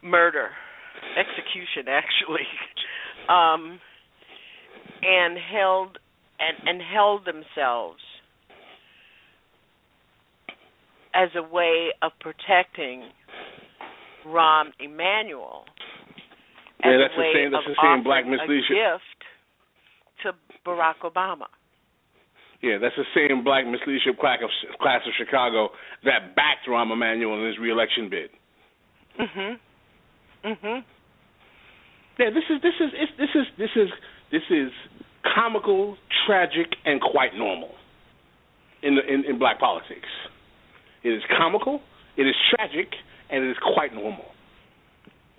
murder, 0.02 0.50
execution, 1.18 1.88
actually, 1.88 2.46
um, 3.28 3.78
and 5.02 5.38
held 5.38 5.98
and, 6.40 6.68
and 6.68 6.82
held 6.82 7.24
themselves 7.26 8.00
as 11.14 11.28
a 11.36 11.42
way 11.42 11.88
of 12.02 12.12
protecting 12.20 13.04
Rahm 14.26 14.70
Emanuel. 14.80 15.64
Yeah, 16.84 16.92
as 16.92 17.00
that's 17.02 17.14
a 17.16 17.20
way 17.20 17.32
the 17.32 17.38
same. 17.38 17.52
That's 17.52 17.66
of 17.66 17.74
the 17.74 17.82
same 17.82 18.04
black 18.04 18.24
offering 18.24 18.40
a 18.40 18.42
misleadership. 18.44 18.96
gift 18.96 19.20
to 20.22 20.32
Barack 20.66 21.00
Obama. 21.04 21.46
Yeah, 22.62 22.76
that's 22.80 22.96
the 22.96 23.08
same 23.14 23.42
black 23.42 23.64
misleadership 23.64 24.18
class 24.20 24.38
of, 24.42 24.50
class 24.80 25.00
of 25.06 25.12
Chicago 25.16 25.70
that 26.04 26.36
backed 26.36 26.68
Rahm 26.68 26.92
Emanuel 26.92 27.40
in 27.40 27.46
his 27.46 27.58
reelection 27.58 28.08
bid. 28.08 28.30
Mhm. 29.18 29.58
Mhm. 30.44 30.84
Yeah, 32.18 32.30
this 32.30 32.44
is 32.50 32.60
this 32.60 32.74
is 32.80 32.90
it's, 32.94 33.12
this 33.16 33.30
is 33.34 33.46
this 33.56 33.70
is 33.76 33.88
this 34.30 34.42
is 34.50 34.72
comical, 35.22 35.96
tragic, 36.26 36.68
and 36.84 37.00
quite 37.00 37.34
normal 37.36 37.70
in 38.82 38.96
the 38.96 39.02
in, 39.02 39.24
in 39.24 39.38
black 39.38 39.58
politics. 39.58 40.08
It 41.02 41.10
is 41.10 41.22
comical, 41.36 41.80
it 42.16 42.22
is 42.22 42.34
tragic, 42.54 42.88
and 43.30 43.44
it 43.44 43.50
is 43.50 43.56
quite 43.74 43.94
normal. 43.94 44.26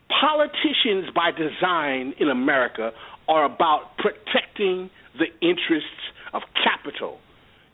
Politicians, 0.10 1.10
by 1.16 1.32
design 1.32 2.14
in 2.20 2.30
America, 2.30 2.92
are 3.28 3.46
about 3.46 3.98
protecting 3.98 4.90
the 5.18 5.28
interests 5.42 5.90
of 6.34 6.42
capital. 6.64 7.20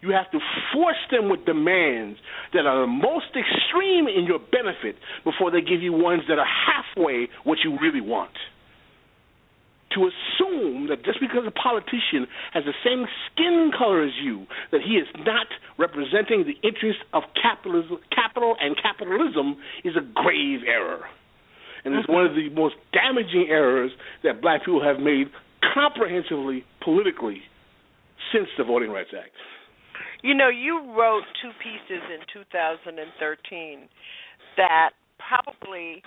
You 0.01 0.11
have 0.11 0.29
to 0.31 0.39
force 0.73 1.01
them 1.11 1.29
with 1.29 1.45
demands 1.45 2.19
that 2.53 2.65
are 2.65 2.81
the 2.81 2.87
most 2.87 3.33
extreme 3.35 4.07
in 4.07 4.25
your 4.25 4.39
benefit 4.39 4.95
before 5.23 5.49
they 5.49 5.61
give 5.61 5.81
you 5.81 5.91
ones 5.91 6.21
that 6.29 6.37
are 6.37 6.45
halfway 6.45 7.27
what 7.43 7.59
you 7.63 7.77
really 7.81 8.01
want. 8.01 8.31
To 9.95 10.03
assume 10.03 10.89
that 10.89 11.05
just 11.05 11.19
because 11.19 11.47
a 11.47 11.51
politician 11.51 12.27
has 12.51 12.65
the 12.65 12.75
same 12.83 13.07
skin 13.31 13.71
color 13.75 14.03
as 14.03 14.11
you, 14.21 14.45
that 14.71 14.81
he 14.81 14.99
is 14.99 15.07
not 15.25 15.47
representing 15.79 16.43
the 16.43 16.59
interests 16.61 17.01
of 17.13 17.23
capitalism, 17.41 17.97
capital 18.13 18.55
and 18.59 18.75
capitalism 18.75 19.55
is 19.83 19.95
a 19.95 20.03
grave 20.13 20.59
error. 20.67 21.07
And 21.85 21.95
it's 21.95 22.07
one 22.09 22.25
of 22.25 22.35
the 22.35 22.49
most 22.49 22.75
damaging 22.91 23.47
errors 23.49 23.91
that 24.23 24.41
black 24.41 24.65
people 24.65 24.83
have 24.83 24.99
made 24.99 25.27
comprehensively 25.73 26.65
politically 26.83 27.41
since 28.33 28.47
the 28.57 28.63
Voting 28.63 28.91
Rights 28.91 29.11
Act. 29.17 29.31
You 30.23 30.33
know, 30.33 30.49
you 30.49 30.93
wrote 30.97 31.23
two 31.41 31.51
pieces 31.63 32.03
in 32.11 32.19
2013 32.33 33.87
that 34.57 34.89
probably, 35.19 36.01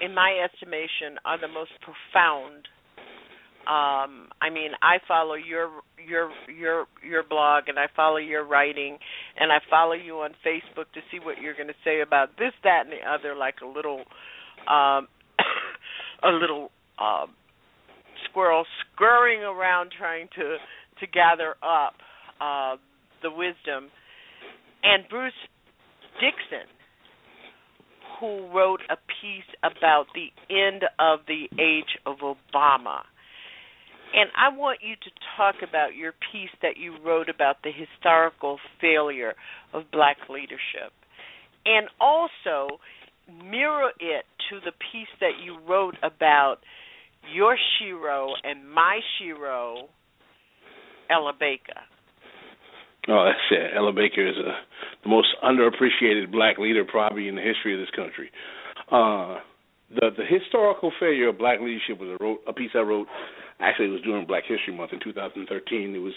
in 0.00 0.14
my 0.14 0.38
estimation, 0.44 1.18
are 1.24 1.40
the 1.40 1.48
most 1.48 1.72
profound. 1.80 2.68
Um, 3.66 4.28
I 4.40 4.48
mean, 4.52 4.70
I 4.80 4.98
follow 5.06 5.34
your 5.34 5.70
your 5.98 6.30
your 6.48 6.86
your 7.04 7.22
blog, 7.22 7.64
and 7.68 7.78
I 7.78 7.86
follow 7.94 8.16
your 8.16 8.44
writing, 8.44 8.98
and 9.38 9.52
I 9.52 9.58
follow 9.68 9.92
you 9.92 10.20
on 10.20 10.30
Facebook 10.46 10.90
to 10.94 11.00
see 11.10 11.18
what 11.18 11.36
you're 11.42 11.54
going 11.54 11.68
to 11.68 11.82
say 11.84 12.00
about 12.00 12.30
this, 12.38 12.52
that, 12.64 12.84
and 12.86 12.92
the 12.92 13.04
other, 13.08 13.36
like 13.36 13.56
a 13.62 13.66
little, 13.66 14.04
um, 14.66 15.08
a 16.22 16.30
little 16.30 16.70
uh, 16.98 17.26
squirrel 18.30 18.64
scurrying 18.94 19.42
around 19.42 19.90
trying 19.96 20.28
to 20.36 20.56
to 21.00 21.06
gather 21.06 21.54
up 21.62 21.94
uh, 22.40 22.76
the 23.22 23.30
wisdom. 23.30 23.90
And 24.82 25.04
Bruce 25.10 25.32
Dixon, 26.20 26.66
who 28.20 28.48
wrote 28.54 28.80
a 28.90 28.96
piece 28.96 29.48
about 29.62 30.06
the 30.14 30.28
end 30.50 30.84
of 30.98 31.20
the 31.26 31.48
age 31.60 31.98
of 32.06 32.16
Obama. 32.18 33.00
And 34.14 34.30
I 34.36 34.56
want 34.56 34.78
you 34.82 34.94
to 34.96 35.10
talk 35.36 35.56
about 35.68 35.94
your 35.94 36.12
piece 36.32 36.50
that 36.62 36.76
you 36.78 36.94
wrote 37.04 37.28
about 37.28 37.56
the 37.62 37.70
historical 37.70 38.58
failure 38.80 39.34
of 39.74 39.90
black 39.92 40.16
leadership. 40.30 40.92
And 41.66 41.88
also 42.00 42.78
mirror 43.44 43.90
it 44.00 44.24
to 44.48 44.60
the 44.64 44.72
piece 44.92 45.12
that 45.20 45.32
you 45.44 45.58
wrote 45.68 45.96
about 46.02 46.56
your 47.34 47.56
Shero 47.56 48.32
and 48.42 48.68
my 48.70 49.00
Shero, 49.20 49.88
Ella 51.10 51.32
Baker. 51.38 51.80
Oh, 53.08 53.24
that's 53.24 53.38
it. 53.50 53.72
Ella 53.74 53.92
Baker 53.92 54.26
is 54.26 54.36
a, 54.36 54.52
the 55.02 55.08
most 55.08 55.28
underappreciated 55.42 56.30
black 56.30 56.58
leader 56.58 56.84
probably 56.84 57.28
in 57.28 57.36
the 57.36 57.42
history 57.42 57.74
of 57.74 57.80
this 57.80 57.94
country. 57.96 58.30
Uh, 58.92 59.40
the 59.90 60.10
the 60.16 60.24
historical 60.28 60.92
failure 61.00 61.28
of 61.28 61.38
black 61.38 61.60
leadership 61.60 61.98
was 61.98 62.10
a 62.10 62.22
wrote 62.22 62.40
a 62.46 62.52
piece 62.52 62.70
I 62.74 62.80
wrote. 62.80 63.06
Actually, 63.60 63.86
it 63.86 63.90
was 63.90 64.02
during 64.02 64.24
Black 64.24 64.44
History 64.46 64.76
Month 64.76 64.92
in 64.92 65.00
2013. 65.02 65.94
It 65.94 65.98
was 65.98 66.12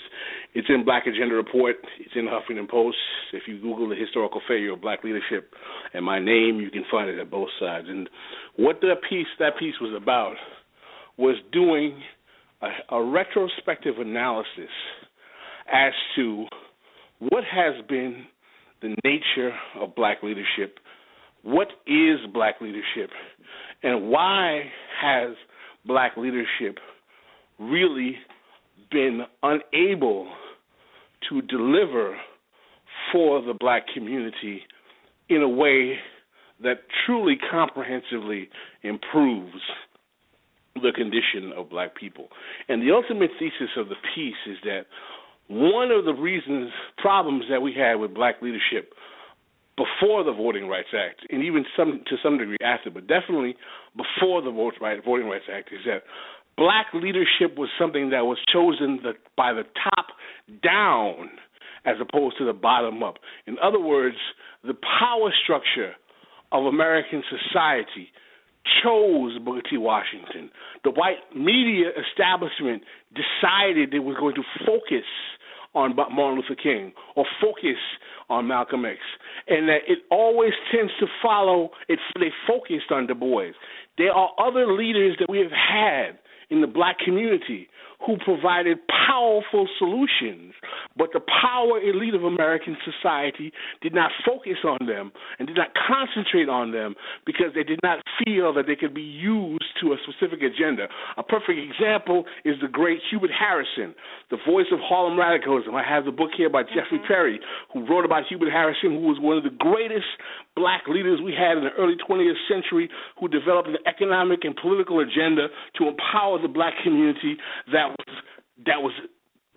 it's 0.53 0.67
in 0.69 0.85
Black 0.85 1.07
Agenda 1.07 1.33
Report. 1.33 1.75
It's 1.99 2.13
in 2.15 2.27
Huffington 2.27 2.69
Post. 2.69 2.97
If 3.33 3.43
you 3.47 3.59
Google 3.59 3.89
the 3.89 3.95
historical 3.95 4.41
failure 4.47 4.73
of 4.73 4.81
black 4.81 5.03
leadership 5.03 5.53
and 5.93 6.05
my 6.05 6.19
name, 6.19 6.59
you 6.59 6.69
can 6.69 6.83
find 6.91 7.09
it 7.09 7.17
at 7.17 7.31
both 7.31 7.49
sides. 7.59 7.87
And 7.89 8.09
what 8.57 8.81
that 8.81 8.97
piece 9.09 9.27
that 9.39 9.57
piece 9.57 9.75
was 9.81 9.93
about 9.95 10.35
was 11.17 11.35
doing 11.51 11.99
a, 12.61 12.95
a 12.95 13.03
retrospective 13.03 13.97
analysis 13.97 14.69
as 15.71 15.93
to 16.17 16.45
what 17.29 17.43
has 17.43 17.75
been 17.87 18.25
the 18.81 18.95
nature 19.03 19.51
of 19.79 19.95
black 19.95 20.23
leadership, 20.23 20.79
what 21.43 21.67
is 21.85 22.17
black 22.33 22.55
leadership, 22.61 23.11
and 23.83 24.09
why 24.09 24.63
has 24.99 25.29
black 25.85 26.17
leadership 26.17 26.79
really 27.59 28.15
been 28.91 29.21
unable 29.43 30.27
to 31.29 31.41
deliver 31.43 32.17
for 33.11 33.41
the 33.43 33.53
black 33.53 33.83
community 33.93 34.61
in 35.29 35.43
a 35.43 35.49
way 35.49 35.97
that 36.63 36.79
truly 37.05 37.37
comprehensively 37.51 38.49
improves 38.81 39.61
the 40.75 40.91
condition 40.95 41.51
of 41.55 41.69
black 41.69 41.95
people. 41.95 42.29
And 42.67 42.81
the 42.81 42.91
ultimate 42.91 43.31
thesis 43.37 43.69
of 43.77 43.89
the 43.89 43.95
piece 44.15 44.33
is 44.47 44.57
that 44.63 44.85
one 45.51 45.91
of 45.91 46.05
the 46.05 46.13
reasons, 46.13 46.71
problems 46.97 47.43
that 47.49 47.61
we 47.61 47.73
had 47.73 47.95
with 47.95 48.13
black 48.13 48.41
leadership 48.41 48.93
before 49.75 50.23
the 50.23 50.31
Voting 50.31 50.67
Rights 50.67 50.89
Act, 50.93 51.21
and 51.29 51.43
even 51.43 51.65
some 51.75 52.01
to 52.07 52.15
some 52.23 52.37
degree 52.37 52.57
after, 52.63 52.89
but 52.89 53.07
definitely 53.07 53.55
before 53.95 54.41
the 54.41 54.51
Voting 54.51 55.27
Rights 55.27 55.45
Act, 55.51 55.69
is 55.73 55.79
that 55.85 56.03
black 56.55 56.87
leadership 56.93 57.57
was 57.57 57.69
something 57.79 58.11
that 58.11 58.25
was 58.25 58.37
chosen 58.51 58.99
by 59.35 59.53
the 59.53 59.63
top 59.83 60.07
down 60.63 61.29
as 61.85 61.95
opposed 61.99 62.37
to 62.37 62.45
the 62.45 62.53
bottom 62.53 63.01
up. 63.03 63.15
In 63.47 63.57
other 63.61 63.79
words, 63.79 64.17
the 64.63 64.75
power 64.99 65.33
structure 65.43 65.93
of 66.51 66.65
American 66.65 67.23
society 67.29 68.09
chose 68.83 69.39
Booker 69.43 69.67
T. 69.67 69.77
Washington. 69.77 70.51
The 70.83 70.91
white 70.91 71.17
media 71.35 71.89
establishment 71.89 72.83
decided 73.09 73.93
it 73.93 73.99
was 73.99 74.15
going 74.19 74.35
to 74.35 74.43
focus 74.65 75.07
on 75.73 75.95
Martin 75.95 76.35
Luther 76.35 76.55
King 76.61 76.91
or 77.15 77.25
focus 77.41 77.79
on 78.29 78.47
Malcolm 78.47 78.85
X, 78.85 78.99
and 79.47 79.67
that 79.69 79.81
it 79.87 79.99
always 80.09 80.53
tends 80.71 80.91
to 80.99 81.07
follow. 81.21 81.69
It 81.87 81.99
they 82.19 82.31
focused 82.47 82.91
on 82.91 83.07
Du 83.07 83.15
Bois. 83.15 83.51
There 83.97 84.11
are 84.11 84.31
other 84.39 84.71
leaders 84.71 85.15
that 85.19 85.29
we 85.29 85.39
have 85.39 85.51
had 85.51 86.19
in 86.49 86.61
the 86.61 86.67
black 86.67 86.97
community 86.99 87.67
who 88.05 88.17
provided 88.17 88.79
powerful 88.87 89.67
solutions, 89.77 90.53
but 90.97 91.09
the 91.13 91.21
power 91.21 91.79
elite 91.79 92.13
of 92.13 92.23
American 92.23 92.75
society 92.83 93.51
did 93.81 93.93
not 93.93 94.11
focus 94.25 94.57
on 94.65 94.85
them 94.87 95.11
and 95.37 95.47
did 95.47 95.57
not 95.57 95.69
concentrate 95.75 96.49
on 96.49 96.71
them 96.71 96.95
because 97.25 97.53
they 97.53 97.63
did 97.63 97.79
not 97.83 97.99
feel 98.23 98.53
that 98.53 98.65
they 98.67 98.75
could 98.75 98.93
be 98.93 99.01
used 99.01 99.65
to 99.81 99.93
a 99.93 99.97
specific 100.07 100.41
agenda. 100.41 100.87
A 101.17 101.23
perfect 101.23 101.59
example 101.59 102.25
is 102.45 102.55
the 102.61 102.67
great 102.67 102.99
Hubert 103.09 103.31
Harrison, 103.31 103.93
the 104.29 104.37
voice 104.47 104.67
of 104.71 104.79
Harlem 104.81 105.19
radicalism. 105.19 105.75
I 105.75 105.83
have 105.83 106.05
the 106.05 106.11
book 106.11 106.31
here 106.35 106.49
by 106.49 106.63
mm-hmm. 106.63 106.73
Jeffrey 106.73 106.99
Perry, 107.07 107.39
who 107.73 107.85
wrote 107.87 108.05
about 108.05 108.23
Hubert 108.29 108.51
Harrison, 108.51 108.97
who 108.97 109.07
was 109.07 109.19
one 109.19 109.37
of 109.37 109.43
the 109.43 109.55
greatest 109.57 110.07
black 110.55 110.83
leaders 110.87 111.19
we 111.23 111.33
had 111.33 111.57
in 111.57 111.63
the 111.63 111.75
early 111.77 111.95
20th 112.09 112.37
century, 112.49 112.89
who 113.19 113.27
developed 113.27 113.69
an 113.69 113.77
economic 113.85 114.43
and 114.43 114.55
political 114.55 114.99
agenda 114.99 115.47
to 115.77 115.87
empower 115.87 116.41
the 116.41 116.47
black 116.47 116.73
community 116.83 117.37
that 117.71 117.90
was 117.91 118.15
that 118.65 118.81
was 118.81 118.93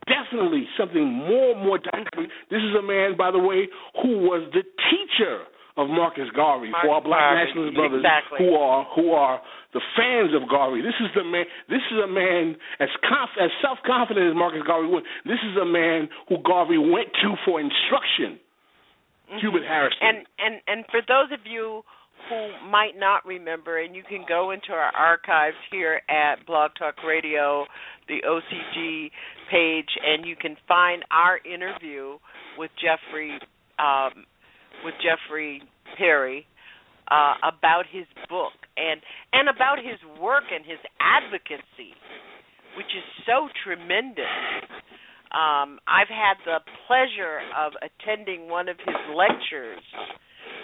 definitely 0.07 0.67
something 0.79 1.05
more 1.05 1.55
more 1.57 1.79
dynamic. 1.79 2.31
This 2.51 2.63
is 2.63 2.75
a 2.79 2.83
man, 2.83 3.17
by 3.17 3.31
the 3.31 3.39
way, 3.39 3.69
who 4.03 4.29
was 4.29 4.49
the 4.53 4.63
teacher 4.91 5.45
of 5.77 5.89
Marcus 5.91 6.31
Garvey 6.37 6.71
Marcus 6.71 6.87
for 6.87 6.95
our 6.95 7.03
black 7.03 7.35
Garvey. 7.35 7.41
nationalist 7.43 7.75
brothers 7.75 8.05
exactly. 8.07 8.39
who 8.39 8.55
are 8.55 8.87
who 8.95 9.11
are 9.11 9.43
the 9.75 9.83
fans 9.99 10.31
of 10.31 10.49
Garvey. 10.49 10.83
This 10.83 10.95
is 11.03 11.11
the 11.15 11.25
man. 11.25 11.45
This 11.69 11.83
is 11.91 11.99
a 11.99 12.07
man 12.07 12.55
as 12.79 12.89
conf, 13.03 13.31
as 13.41 13.51
self 13.61 13.79
confident 13.83 14.31
as 14.31 14.37
Marcus 14.39 14.63
Garvey 14.63 14.87
was. 14.87 15.03
This 15.27 15.43
is 15.43 15.59
a 15.59 15.67
man 15.67 16.09
who 16.29 16.39
Garvey 16.47 16.79
went 16.79 17.11
to 17.23 17.35
for 17.45 17.59
instruction. 17.59 18.39
Mm-hmm. 19.25 19.41
Hubert 19.41 19.67
Harrison. 19.67 19.99
And 20.01 20.19
and 20.39 20.55
and 20.69 20.85
for 20.93 21.01
those 21.03 21.33
of 21.33 21.43
you 21.43 21.83
who 22.29 22.69
might 22.71 22.97
not 22.97 23.25
remember, 23.27 23.79
and 23.79 23.95
you 23.95 24.03
can 24.03 24.25
go 24.29 24.51
into 24.51 24.73
our 24.73 24.91
archives 24.97 25.57
here 25.71 26.01
at 26.09 26.45
Blog 26.47 26.73
Talk 26.79 26.95
Radio, 27.07 27.67
the 28.09 28.23
OCG 28.27 29.11
page, 29.51 29.89
and 30.05 30.25
you 30.25 30.37
can 30.37 30.57
find 30.67 31.05
our 31.11 31.39
interview 31.45 32.19
with 32.59 32.71
Jeffrey 32.81 33.39
um, 33.79 34.25
with 34.85 34.95
Jeffrey 35.03 35.63
Perry 35.97 36.47
uh, 37.11 37.35
about 37.43 37.85
his 37.91 38.07
book 38.29 38.53
and 38.77 39.01
and 39.33 39.49
about 39.49 39.79
his 39.79 39.99
work 40.21 40.45
and 40.53 40.65
his 40.65 40.79
advocacy, 41.01 41.93
which 42.77 42.93
is 42.97 43.05
so 43.27 43.49
tremendous. 43.65 44.25
Um, 45.35 45.81
I've 45.91 46.09
had 46.09 46.39
the 46.45 46.61
pleasure 46.87 47.43
of 47.59 47.73
attending 47.83 48.49
one 48.49 48.69
of 48.69 48.77
his 48.79 48.95
lectures 49.15 49.83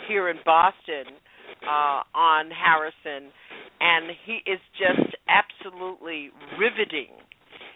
here 0.07 0.31
in 0.31 0.37
Boston 0.45 1.19
uh, 1.67 2.03
on 2.15 2.51
Harrison, 2.51 3.33
and 3.81 4.11
he 4.27 4.41
is 4.51 4.61
just 4.79 5.15
absolutely 5.29 6.31
riveting 6.59 7.13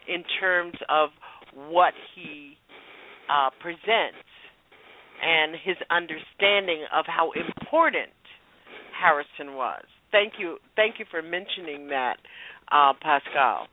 in 0.08 0.22
terms 0.40 0.74
of 0.88 1.10
what 1.54 1.94
he 2.14 2.56
uh, 3.30 3.50
presents 3.60 4.24
and 5.22 5.54
his 5.64 5.76
understanding 5.90 6.84
of 6.92 7.04
how 7.06 7.30
important 7.32 8.12
Harrison 9.00 9.56
was. 9.56 9.84
Thank 10.10 10.34
you, 10.38 10.58
thank 10.76 10.98
you 10.98 11.06
for 11.10 11.22
mentioning 11.22 11.88
that, 11.88 12.16
uh, 12.70 12.92
Pascal. 13.00 13.66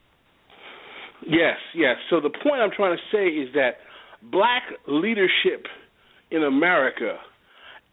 Yes, 1.27 1.57
yes. 1.75 1.97
So 2.09 2.19
the 2.19 2.29
point 2.29 2.61
I'm 2.61 2.71
trying 2.75 2.97
to 2.97 3.15
say 3.15 3.27
is 3.27 3.49
that 3.53 3.77
black 4.31 4.63
leadership 4.87 5.67
in 6.31 6.43
America 6.43 7.17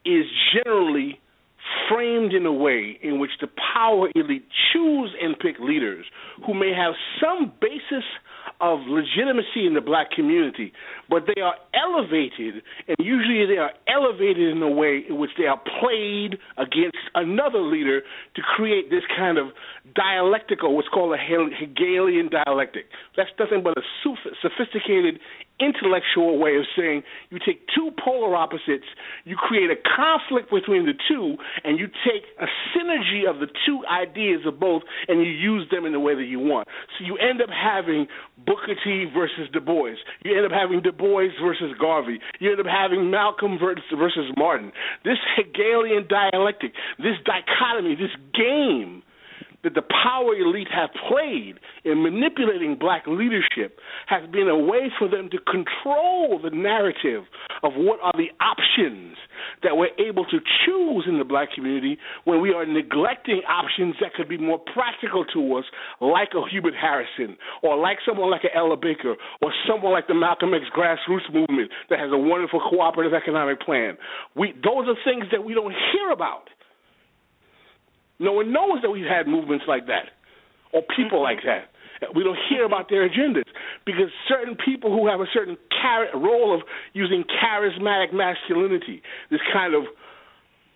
is 0.05 0.25
generally 0.55 1.21
framed 1.89 2.33
in 2.33 2.47
a 2.47 2.53
way 2.53 2.99
in 3.03 3.19
which 3.19 3.31
the 3.41 3.49
power 3.75 4.09
elite 4.15 4.47
choose 4.73 5.15
and 5.21 5.39
pick 5.39 5.59
leaders 5.61 6.07
who 6.47 6.55
may 6.55 6.73
have 6.75 6.95
some 7.21 7.53
basis 7.61 8.05
of 8.61 8.81
legitimacy 8.89 9.67
in 9.67 9.75
the 9.75 9.81
black 9.81 10.11
community, 10.11 10.73
but 11.09 11.25
they 11.27 11.41
are 11.41 11.55
elevated, 11.75 12.63
and 12.89 12.97
usually 12.99 13.47
they 13.47 13.59
are 13.59 13.73
elevated 13.87 14.57
in 14.57 14.63
a 14.63 14.71
way 14.71 15.05
in 15.09 15.19
which 15.19 15.31
they 15.39 15.45
are 15.45 15.61
played 15.81 16.39
against 16.57 16.99
another 17.15 17.61
leader 17.61 18.01
to 18.35 18.43
create 18.43 18.91
this 18.91 19.03
kind 19.17 19.39
of 19.39 19.49
dialectical, 19.95 20.75
what's 20.75 20.89
called 20.89 21.15
a 21.15 21.19
Hegelian 21.19 22.31
dialectic. 22.31 22.87
That's 23.17 23.31
nothing 23.39 23.63
but 23.63 23.75
a 23.77 23.83
sophisticated 24.43 25.21
intellectual 25.61 26.39
way 26.39 26.57
of 26.57 26.65
saying 26.77 27.03
you 27.31 27.39
take 27.45 27.67
two 27.75 27.91
polar 28.03 28.35
opposites, 28.35 28.87
you 29.25 29.37
create 29.37 29.71
a 29.71 29.77
conflict 29.77 30.51
between 30.51 30.87
the 30.87 30.95
two, 31.09 31.37
and 31.65 31.79
you 31.79 31.87
take 32.05 32.25
a 32.41 32.47
synergy 32.75 33.29
of 33.29 33.41
the 33.41 33.49
two 33.67 33.83
ideas 33.87 34.43
of 34.47 34.59
both 34.59 34.83
and 35.09 35.21
you 35.21 35.31
use 35.31 35.69
them 35.71 35.85
in 35.85 35.93
the 35.93 36.01
way 36.01 36.15
that 36.15 36.27
you 36.27 36.39
want. 36.39 36.69
So 36.99 37.05
you 37.05 37.17
end 37.19 37.43
up 37.43 37.51
having 37.51 38.07
Booker 38.47 38.75
T 38.85 39.07
versus 39.13 39.49
Du 39.53 39.61
Bois. 39.61 39.97
You 40.25 40.37
end 40.37 40.47
up 40.47 40.53
having 40.53 40.81
Du 40.83 40.93
Bois 40.93 41.29
versus 41.43 41.75
Garvey. 41.79 42.19
You 42.41 42.53
end 42.53 42.61
up 42.61 42.67
having 42.67 43.11
Malcolm 43.11 43.59
versus 43.59 44.33
Martin. 44.37 44.73
This 45.05 45.19
Hegelian 45.37 46.07
dialectic, 46.09 46.73
this 46.99 47.17
dichotomy, 47.25 47.95
this 47.95 48.15
game 48.35 49.03
that 49.65 49.75
the 49.75 49.83
power 49.83 50.35
elite 50.35 50.69
have 50.73 50.91
played 51.09 51.59
in 51.85 52.03
manipulating 52.03 52.77
black 52.79 53.05
leadership 53.07 53.79
has 54.07 54.29
been 54.31 54.49
a 54.49 54.59
way 54.59 54.91
for 54.99 55.09
them 55.09 55.29
to 55.31 55.39
control 55.39 56.41
the 56.43 56.51
narrative 56.51 57.25
of 57.63 57.73
what 57.75 57.99
are 58.03 58.13
the 58.15 58.31
options 58.41 59.17
that 59.63 59.77
we're 59.77 59.95
able 59.99 60.25
to 60.27 60.39
choose 60.65 61.05
in 61.09 61.19
the 61.19 61.25
black 61.25 61.49
community 61.55 61.99
when 62.25 62.41
we 62.41 62.53
are 62.53 62.67
neglecting 62.67 63.43
options 63.49 63.95
that 64.01 64.15
could 64.15 64.29
be 64.29 64.39
more 64.39 64.59
practical 64.73 65.25
to 65.25 65.57
us, 65.57 65.65
like 66.01 66.31
a 66.35 66.43
Hubert 66.51 66.75
Harrison, 66.75 67.37
or 67.63 67.77
like 67.77 67.99
someone 68.07 68.31
like 68.31 68.45
a 68.45 68.57
Ella 68.57 68.77
Baker, 68.77 69.17
or 69.43 69.53
someone 69.67 69.93
like 69.93 70.07
the 70.07 70.15
Malcolm 70.15 70.55
X 70.55 70.65
grassroots 70.77 71.33
movement 71.33 71.71
that 71.91 71.99
has 71.99 72.11
a 72.13 72.19
wonderful 72.19 72.61
cooperative 72.61 73.15
economic 73.15 73.61
plan. 73.61 73.97
We, 74.37 74.53
those 74.63 74.87
are 74.87 74.97
things 75.05 75.27
that 75.33 75.45
we 75.45 75.55
don't 75.55 75.75
hear 75.93 76.11
about 76.13 76.49
no 78.19 78.33
one 78.33 78.53
knows 78.53 78.83
that 78.83 78.91
we've 78.91 79.07
had 79.07 79.27
movements 79.27 79.65
like 79.69 79.87
that 79.87 80.11
or 80.73 80.83
people 80.97 81.23
like 81.23 81.39
that. 81.45 81.71
We 82.15 82.23
don't 82.23 82.39
hear 82.49 82.65
about 82.65 82.89
their 82.89 83.09
agendas 83.09 83.43
because 83.85 84.11
certain 84.29 84.57
people 84.57 84.91
who 84.91 85.09
have 85.09 85.21
a 85.21 85.27
certain 85.33 85.57
char- 85.83 86.09
role 86.15 86.55
of 86.55 86.63
using 86.93 87.25
charismatic 87.25 88.13
masculinity, 88.13 89.03
this 89.31 89.41
kind 89.53 89.75
of, 89.75 89.83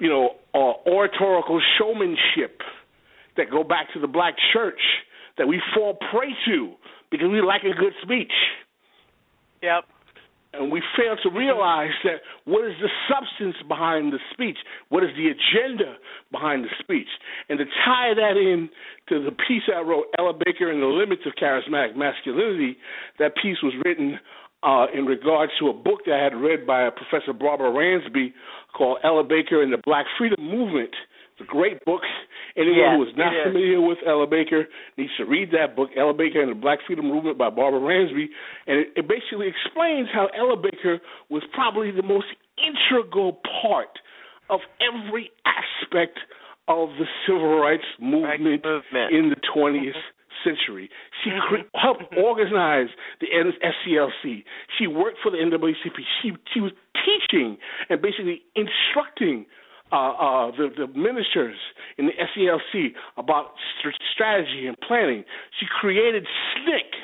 you 0.00 0.08
know, 0.08 0.30
uh, 0.52 0.88
oratorical 0.90 1.60
showmanship, 1.78 2.60
that 3.36 3.50
go 3.50 3.64
back 3.64 3.92
to 3.94 4.00
the 4.00 4.06
black 4.06 4.34
church 4.52 4.80
that 5.38 5.46
we 5.46 5.60
fall 5.74 5.96
prey 6.10 6.30
to 6.46 6.72
because 7.10 7.28
we 7.30 7.40
like 7.40 7.62
a 7.62 7.74
good 7.74 7.92
speech. 8.02 8.32
Yep. 9.62 9.84
And 10.52 10.70
we 10.70 10.82
fail 10.96 11.16
to 11.22 11.30
realize 11.30 11.92
that 12.04 12.20
what 12.44 12.66
is 12.66 12.74
the 12.80 12.90
substance 13.08 13.56
behind 13.68 14.12
the 14.12 14.18
speech? 14.32 14.58
What 14.90 15.02
is 15.02 15.10
the 15.16 15.28
agenda 15.28 15.96
behind 16.30 16.64
the 16.64 16.68
speech? 16.78 17.08
And 17.48 17.58
to 17.58 17.64
tie 17.84 18.12
that 18.14 18.36
in 18.36 18.68
to 19.08 19.24
the 19.24 19.32
piece 19.32 19.62
I 19.74 19.80
wrote, 19.80 20.06
Ella 20.18 20.34
Baker 20.34 20.70
and 20.70 20.82
the 20.82 20.86
Limits 20.86 21.22
of 21.26 21.32
Charismatic 21.40 21.96
Masculinity, 21.96 22.76
that 23.18 23.34
piece 23.36 23.58
was 23.62 23.72
written 23.84 24.18
uh, 24.62 24.86
in 24.94 25.06
regards 25.06 25.52
to 25.58 25.68
a 25.68 25.72
book 25.72 26.00
that 26.06 26.14
I 26.14 26.24
had 26.24 26.34
read 26.34 26.66
by 26.66 26.88
Professor 26.90 27.32
Barbara 27.32 27.70
Ransby 27.70 28.32
called 28.76 28.98
Ella 29.02 29.24
Baker 29.24 29.62
and 29.62 29.72
the 29.72 29.80
Black 29.84 30.06
Freedom 30.18 30.38
Movement– 30.40 30.94
it's 31.32 31.48
a 31.48 31.50
great 31.50 31.82
book. 31.84 32.02
Anyone 32.56 32.76
yes, 32.76 32.96
who 32.96 33.02
is 33.04 33.16
not 33.16 33.32
is. 33.32 33.44
familiar 33.46 33.80
with 33.80 33.98
Ella 34.06 34.26
Baker 34.26 34.68
needs 34.98 35.12
to 35.16 35.24
read 35.24 35.50
that 35.52 35.74
book, 35.74 35.90
Ella 35.96 36.12
Baker 36.12 36.42
and 36.42 36.50
the 36.50 36.60
Black 36.60 36.80
Freedom 36.86 37.06
Movement 37.06 37.38
by 37.38 37.48
Barbara 37.48 37.80
Ransby. 37.80 38.28
And 38.66 38.78
it, 38.78 38.88
it 38.96 39.08
basically 39.08 39.48
explains 39.48 40.08
how 40.12 40.28
Ella 40.36 40.56
Baker 40.56 41.00
was 41.30 41.42
probably 41.54 41.90
the 41.90 42.02
most 42.02 42.26
integral 42.60 43.40
part 43.62 43.98
of 44.50 44.60
every 44.80 45.30
aspect 45.46 46.18
of 46.68 46.90
the 47.00 47.06
civil 47.26 47.58
rights 47.58 47.84
movement, 47.98 48.64
movement. 48.64 49.12
in 49.12 49.30
the 49.30 49.40
20th 49.56 49.96
century. 50.44 50.90
She 51.24 51.30
mm-hmm. 51.30 51.48
cre- 51.48 51.78
helped 51.78 52.02
mm-hmm. 52.02 52.20
organize 52.20 52.88
the 53.20 53.26
SCLC. 53.28 54.44
She 54.78 54.86
worked 54.86 55.18
for 55.22 55.30
the 55.30 55.38
NAACP. 55.38 55.96
She 56.22 56.32
she 56.52 56.60
was 56.60 56.72
teaching 57.04 57.56
and 57.88 58.02
basically 58.02 58.42
instructing 58.54 59.46
uh, 59.92 59.96
uh, 59.96 60.50
the, 60.52 60.68
the 60.76 60.86
ministers 60.98 61.56
in 61.98 62.06
the 62.06 62.12
SCLC 62.12 62.92
about 63.16 63.52
st- 63.80 63.94
strategy 64.12 64.66
and 64.66 64.76
planning. 64.86 65.24
She 65.60 65.66
created 65.80 66.26
SNCC, 66.66 66.94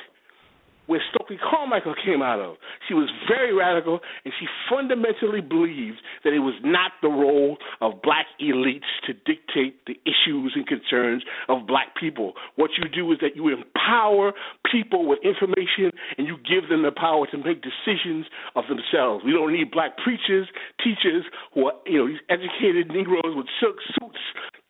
where 0.89 1.01
Stokely 1.13 1.37
Carmichael 1.37 1.93
came 2.03 2.23
out 2.23 2.39
of. 2.39 2.57
She 2.87 2.95
was 2.95 3.07
very 3.29 3.53
radical, 3.53 3.99
and 4.25 4.33
she 4.39 4.47
fundamentally 4.67 5.39
believed 5.39 6.01
that 6.23 6.33
it 6.33 6.39
was 6.39 6.55
not 6.63 6.93
the 7.03 7.09
role 7.09 7.57
of 7.79 8.01
black 8.01 8.25
elites 8.41 8.89
to 9.05 9.13
dictate 9.13 9.85
the 9.85 9.93
issues 10.09 10.57
and 10.57 10.65
concerns 10.65 11.21
of 11.47 11.67
black 11.67 11.93
people. 11.93 12.33
What 12.55 12.71
you 12.75 12.89
do 12.89 13.11
is 13.11 13.19
that 13.21 13.35
you 13.35 13.53
empower 13.53 14.33
people 14.65 15.05
with 15.05 15.19
information 15.21 15.93
and 16.17 16.25
you 16.25 16.37
give 16.41 16.69
them 16.69 16.81
the 16.81 16.91
power 16.91 17.27
to 17.29 17.37
make 17.37 17.61
decisions 17.61 18.25
of 18.55 18.63
themselves. 18.65 19.23
We 19.23 19.31
don't 19.31 19.53
need 19.53 19.69
black 19.69 19.93
preachers, 20.01 20.49
teachers 20.83 21.21
who 21.53 21.67
are, 21.67 21.77
you 21.85 21.99
know, 21.99 22.07
these 22.07 22.25
educated 22.33 22.89
Negroes 22.89 23.37
with 23.37 23.45
silk 23.61 23.77
suits 23.93 24.17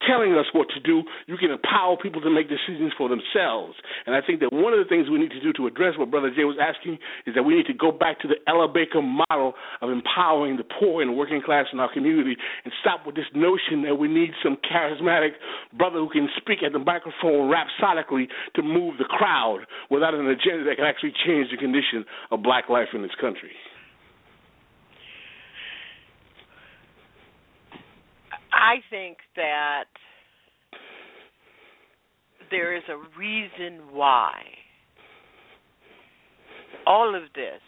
telling 0.08 0.34
us 0.34 0.46
what 0.54 0.68
to 0.70 0.80
do. 0.80 1.04
You 1.28 1.38
can 1.38 1.52
empower 1.52 1.98
people 1.98 2.22
to 2.22 2.30
make 2.30 2.48
decisions 2.48 2.94
for 2.98 3.10
themselves. 3.10 3.76
And 4.06 4.16
I 4.16 4.22
think 4.22 4.40
that 4.40 4.52
one 4.52 4.74
of 4.74 4.80
the 4.80 4.88
things 4.88 5.10
we 5.10 5.20
need 5.20 5.32
to 5.32 5.42
do 5.42 5.52
to 5.54 5.68
address 5.68 5.98
what 5.98 6.12
Brother 6.12 6.30
Jay 6.30 6.44
was 6.44 6.58
asking 6.60 7.00
is 7.26 7.36
that 7.36 7.44
we 7.44 7.56
need 7.56 7.68
to 7.68 7.74
go 7.74 7.92
back 7.92 8.20
to 8.22 8.28
the 8.28 8.36
Ella 8.48 8.68
Baker 8.68 9.02
model 9.02 9.54
of 9.82 9.90
empowering 9.90 10.58
the 10.58 10.64
poor 10.64 11.02
and 11.02 11.18
working 11.18 11.42
class 11.42 11.66
in 11.74 11.80
our 11.80 11.92
community 11.92 12.36
and 12.64 12.74
stop 12.82 13.06
with 13.06 13.16
this 13.16 13.30
notion 13.34 13.84
that 13.84 13.96
we 13.96 14.08
need 14.08 14.32
some 14.44 14.58
charismatic 14.64 15.36
brother 15.78 16.00
who 16.00 16.10
can 16.10 16.30
speak 16.38 16.64
at 16.64 16.74
the 16.74 16.80
microphone 16.80 17.50
rhapsodically 17.50 18.28
to 18.56 18.62
move 18.62 18.98
the 18.98 19.06
crowd 19.06 19.66
without 19.90 20.14
an 20.14 20.28
agenda 20.28 20.64
that 20.64 20.76
can 20.78 20.86
actually 20.86 21.14
change 21.26 21.52
the 21.52 21.58
condition 21.58 22.06
of 22.32 22.44
black 22.44 22.70
life 22.70 22.90
in 22.94 23.02
this 23.02 23.16
country. 23.20 23.52
I 28.52 28.76
think 28.90 29.18
that 29.36 29.86
there 32.52 32.76
is 32.76 32.84
a 32.90 32.98
reason 33.18 33.94
why 33.94 34.42
all 36.86 37.16
of 37.16 37.24
this, 37.36 37.62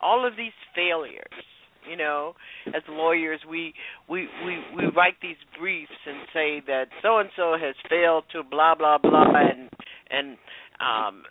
all 0.00 0.26
of 0.26 0.36
these 0.36 0.52
failures, 0.74 1.44
you 1.88 1.96
know, 1.96 2.34
as 2.68 2.82
lawyers 2.88 3.40
we 3.48 3.74
we 4.08 4.28
we 4.44 4.58
we 4.74 4.84
write 4.96 5.14
these 5.20 5.36
briefs 5.58 5.92
and 6.06 6.26
say 6.32 6.62
that 6.66 6.86
so 7.02 7.18
and 7.18 7.28
so 7.36 7.56
has 7.60 7.74
failed 7.90 8.24
to 8.32 8.42
blah 8.42 8.74
blah 8.74 8.96
blah 8.98 9.26
and 9.36 9.68
and 10.10 10.38
um 10.80 11.24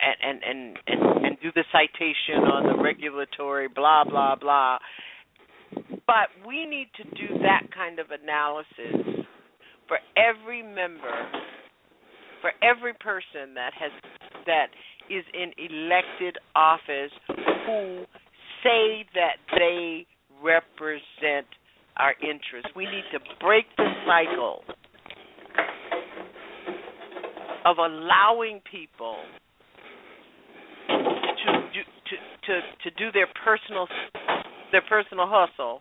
and 0.00 0.42
and 0.42 0.42
and 0.42 0.78
and, 0.86 1.26
and 1.26 1.36
do 1.40 1.50
the 1.54 1.64
citation 1.70 2.42
on 2.42 2.64
the 2.64 2.82
regulatory 2.82 3.68
blah 3.68 4.02
blah 4.04 4.34
blah 4.34 4.78
but 6.06 6.28
we 6.46 6.66
need 6.66 6.88
to 6.96 7.04
do 7.04 7.38
that 7.42 7.70
kind 7.74 7.98
of 7.98 8.06
analysis 8.10 9.26
for 9.86 9.98
every 10.16 10.62
member, 10.62 11.28
for 12.40 12.52
every 12.62 12.94
person 12.94 13.54
that 13.54 13.72
has 13.78 13.90
that 14.46 14.66
is 15.10 15.24
in 15.34 15.52
elected 15.58 16.38
office 16.54 17.12
who 17.66 18.04
say 18.62 19.04
that 19.14 19.36
they 19.56 20.06
represent 20.42 21.46
our 21.96 22.14
interests. 22.22 22.70
We 22.74 22.84
need 22.84 23.04
to 23.12 23.20
break 23.40 23.66
the 23.76 23.90
cycle 24.06 24.62
of 27.66 27.76
allowing 27.78 28.60
people 28.70 29.16
to 30.88 31.52
do 31.74 31.82
to 32.08 32.16
to, 32.46 32.60
to 32.90 32.96
do 32.96 33.12
their 33.12 33.28
personal 33.44 33.86
their 34.72 34.82
personal 34.88 35.26
hustle 35.28 35.80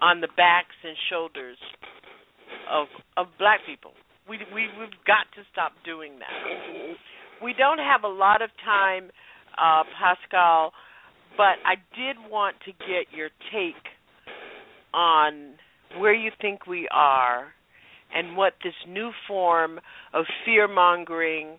on 0.00 0.20
the 0.20 0.28
backs 0.36 0.74
and 0.84 0.96
shoulders 1.10 1.56
of 2.70 2.86
of 3.16 3.26
black 3.38 3.60
people. 3.66 3.92
We 4.28 4.38
we 4.54 4.68
we've 4.78 4.98
got 5.06 5.26
to 5.36 5.42
stop 5.52 5.72
doing 5.84 6.18
that. 6.18 6.96
We 7.42 7.54
don't 7.56 7.78
have 7.78 8.04
a 8.04 8.08
lot 8.08 8.42
of 8.42 8.50
time, 8.64 9.10
uh, 9.58 9.84
Pascal, 9.98 10.72
but 11.36 11.60
I 11.64 11.76
did 11.94 12.16
want 12.30 12.56
to 12.64 12.72
get 12.72 13.12
your 13.14 13.28
take 13.52 13.74
on 14.94 15.54
where 15.98 16.14
you 16.14 16.30
think 16.40 16.66
we 16.66 16.88
are 16.90 17.48
and 18.14 18.36
what 18.36 18.54
this 18.64 18.74
new 18.88 19.10
form 19.28 19.78
of 20.14 20.24
fear 20.44 20.68
mongering 20.68 21.58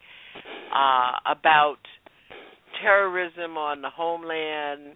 uh, 0.73 1.11
about 1.31 1.77
terrorism 2.81 3.57
on 3.57 3.81
the 3.81 3.89
homeland 3.89 4.95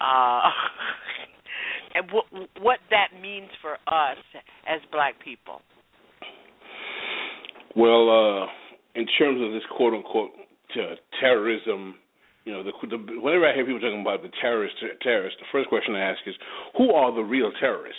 uh, 0.00 0.50
and 1.94 2.10
what 2.10 2.26
what 2.60 2.78
that 2.90 3.08
means 3.20 3.50
for 3.60 3.74
us 3.86 4.18
as 4.66 4.80
black 4.90 5.14
people. 5.22 5.60
Well, 7.76 8.08
uh, 8.08 8.46
in 8.94 9.06
terms 9.18 9.40
of 9.42 9.52
this 9.52 9.62
quote 9.76 9.94
unquote 9.94 10.30
uh, 10.76 10.94
terrorism, 11.20 11.96
you 12.44 12.52
know, 12.52 12.62
the, 12.62 12.72
the, 12.88 12.98
whenever 13.20 13.48
I 13.48 13.54
hear 13.54 13.64
people 13.64 13.80
talking 13.80 14.00
about 14.00 14.22
the 14.22 14.30
terrorists, 14.40 14.78
terrorists, 15.02 15.38
the 15.40 15.46
first 15.50 15.68
question 15.68 15.94
I 15.94 16.00
ask 16.00 16.20
is, 16.26 16.34
who 16.76 16.92
are 16.92 17.14
the 17.14 17.22
real 17.22 17.50
terrorists? 17.58 17.98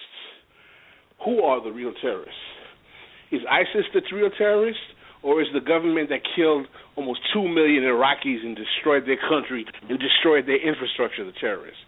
Who 1.24 1.42
are 1.42 1.64
the 1.64 1.72
real 1.72 1.94
terrorists? 2.02 2.40
Is 3.32 3.42
ISIS 3.50 3.86
the 3.94 4.02
real 4.16 4.30
terrorist, 4.38 4.80
or 5.26 5.41
is 5.41 5.49
the 5.57 5.60
government 5.60 6.10
that 6.14 6.22
killed 6.38 6.68
almost 6.95 7.19
two 7.34 7.47
million 7.49 7.81
Iraqis 7.84 8.45
and 8.45 8.56
destroyed 8.56 9.03
their 9.10 9.18
country 9.18 9.65
and 9.89 9.97
destroyed 9.97 10.45
their 10.45 10.61
infrastructure 10.61 11.26
the 11.26 11.34
terrorists? 11.41 11.81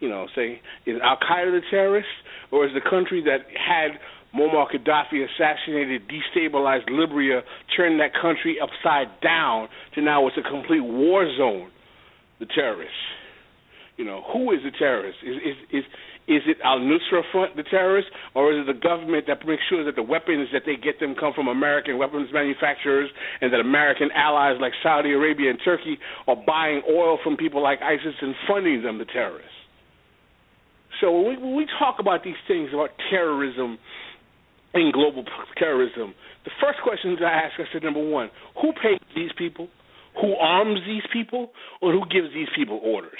you 0.00 0.08
know, 0.08 0.26
say, 0.36 0.60
is 0.86 1.00
Al 1.02 1.16
Qaeda 1.16 1.50
the 1.50 1.62
terrorist, 1.70 2.08
or 2.52 2.66
is 2.66 2.72
the 2.74 2.80
country 2.88 3.22
that 3.24 3.46
had 3.56 3.98
Muammar 4.36 4.66
Gaddafi 4.70 5.24
assassinated, 5.24 6.02
destabilized 6.08 6.90
Libya, 6.90 7.42
turned 7.74 8.00
that 8.00 8.12
country 8.12 8.58
upside 8.60 9.08
down 9.22 9.68
to 9.94 10.02
now 10.02 10.26
it's 10.26 10.36
a 10.36 10.42
complete 10.42 10.82
war 10.82 11.24
zone, 11.38 11.70
the 12.38 12.46
terrorists. 12.46 12.94
You 13.96 14.04
know, 14.04 14.22
who 14.32 14.52
is 14.52 14.58
the 14.64 14.72
terrorist? 14.76 15.18
Is 15.24 15.36
is 15.36 15.56
is 15.70 15.84
is 16.26 16.42
it 16.46 16.56
Al 16.64 16.80
Nusra 16.80 17.22
Front, 17.32 17.56
the 17.56 17.62
terrorists, 17.62 18.10
or 18.34 18.52
is 18.52 18.66
it 18.66 18.72
the 18.72 18.80
government 18.80 19.26
that 19.28 19.46
makes 19.46 19.62
sure 19.68 19.84
that 19.84 19.94
the 19.94 20.02
weapons 20.02 20.48
that 20.52 20.62
they 20.64 20.76
get 20.76 20.98
them 20.98 21.14
come 21.18 21.32
from 21.34 21.48
American 21.48 21.98
weapons 21.98 22.28
manufacturers, 22.32 23.10
and 23.40 23.52
that 23.52 23.60
American 23.60 24.08
allies 24.14 24.56
like 24.60 24.72
Saudi 24.82 25.12
Arabia 25.12 25.50
and 25.50 25.58
Turkey 25.64 25.98
are 26.26 26.36
buying 26.36 26.82
oil 26.88 27.18
from 27.22 27.36
people 27.36 27.62
like 27.62 27.80
ISIS 27.82 28.14
and 28.22 28.34
funding 28.48 28.82
them, 28.82 28.98
the 28.98 29.04
terrorists? 29.04 29.52
So 31.00 31.10
when 31.10 31.28
we, 31.28 31.36
when 31.36 31.56
we 31.56 31.66
talk 31.78 31.96
about 31.98 32.24
these 32.24 32.40
things 32.48 32.70
about 32.72 32.90
terrorism 33.10 33.78
and 34.72 34.92
global 34.92 35.24
terrorism, 35.58 36.14
the 36.44 36.50
first 36.60 36.78
questions 36.82 37.18
I 37.20 37.30
ask, 37.30 37.54
I 37.58 37.64
said, 37.72 37.82
number 37.82 38.02
one, 38.02 38.30
who 38.60 38.72
pays 38.72 39.00
these 39.14 39.30
people? 39.36 39.68
Who 40.20 40.34
arms 40.34 40.80
these 40.86 41.02
people? 41.12 41.50
Or 41.82 41.92
who 41.92 42.00
gives 42.08 42.32
these 42.32 42.48
people 42.56 42.80
orders? 42.82 43.12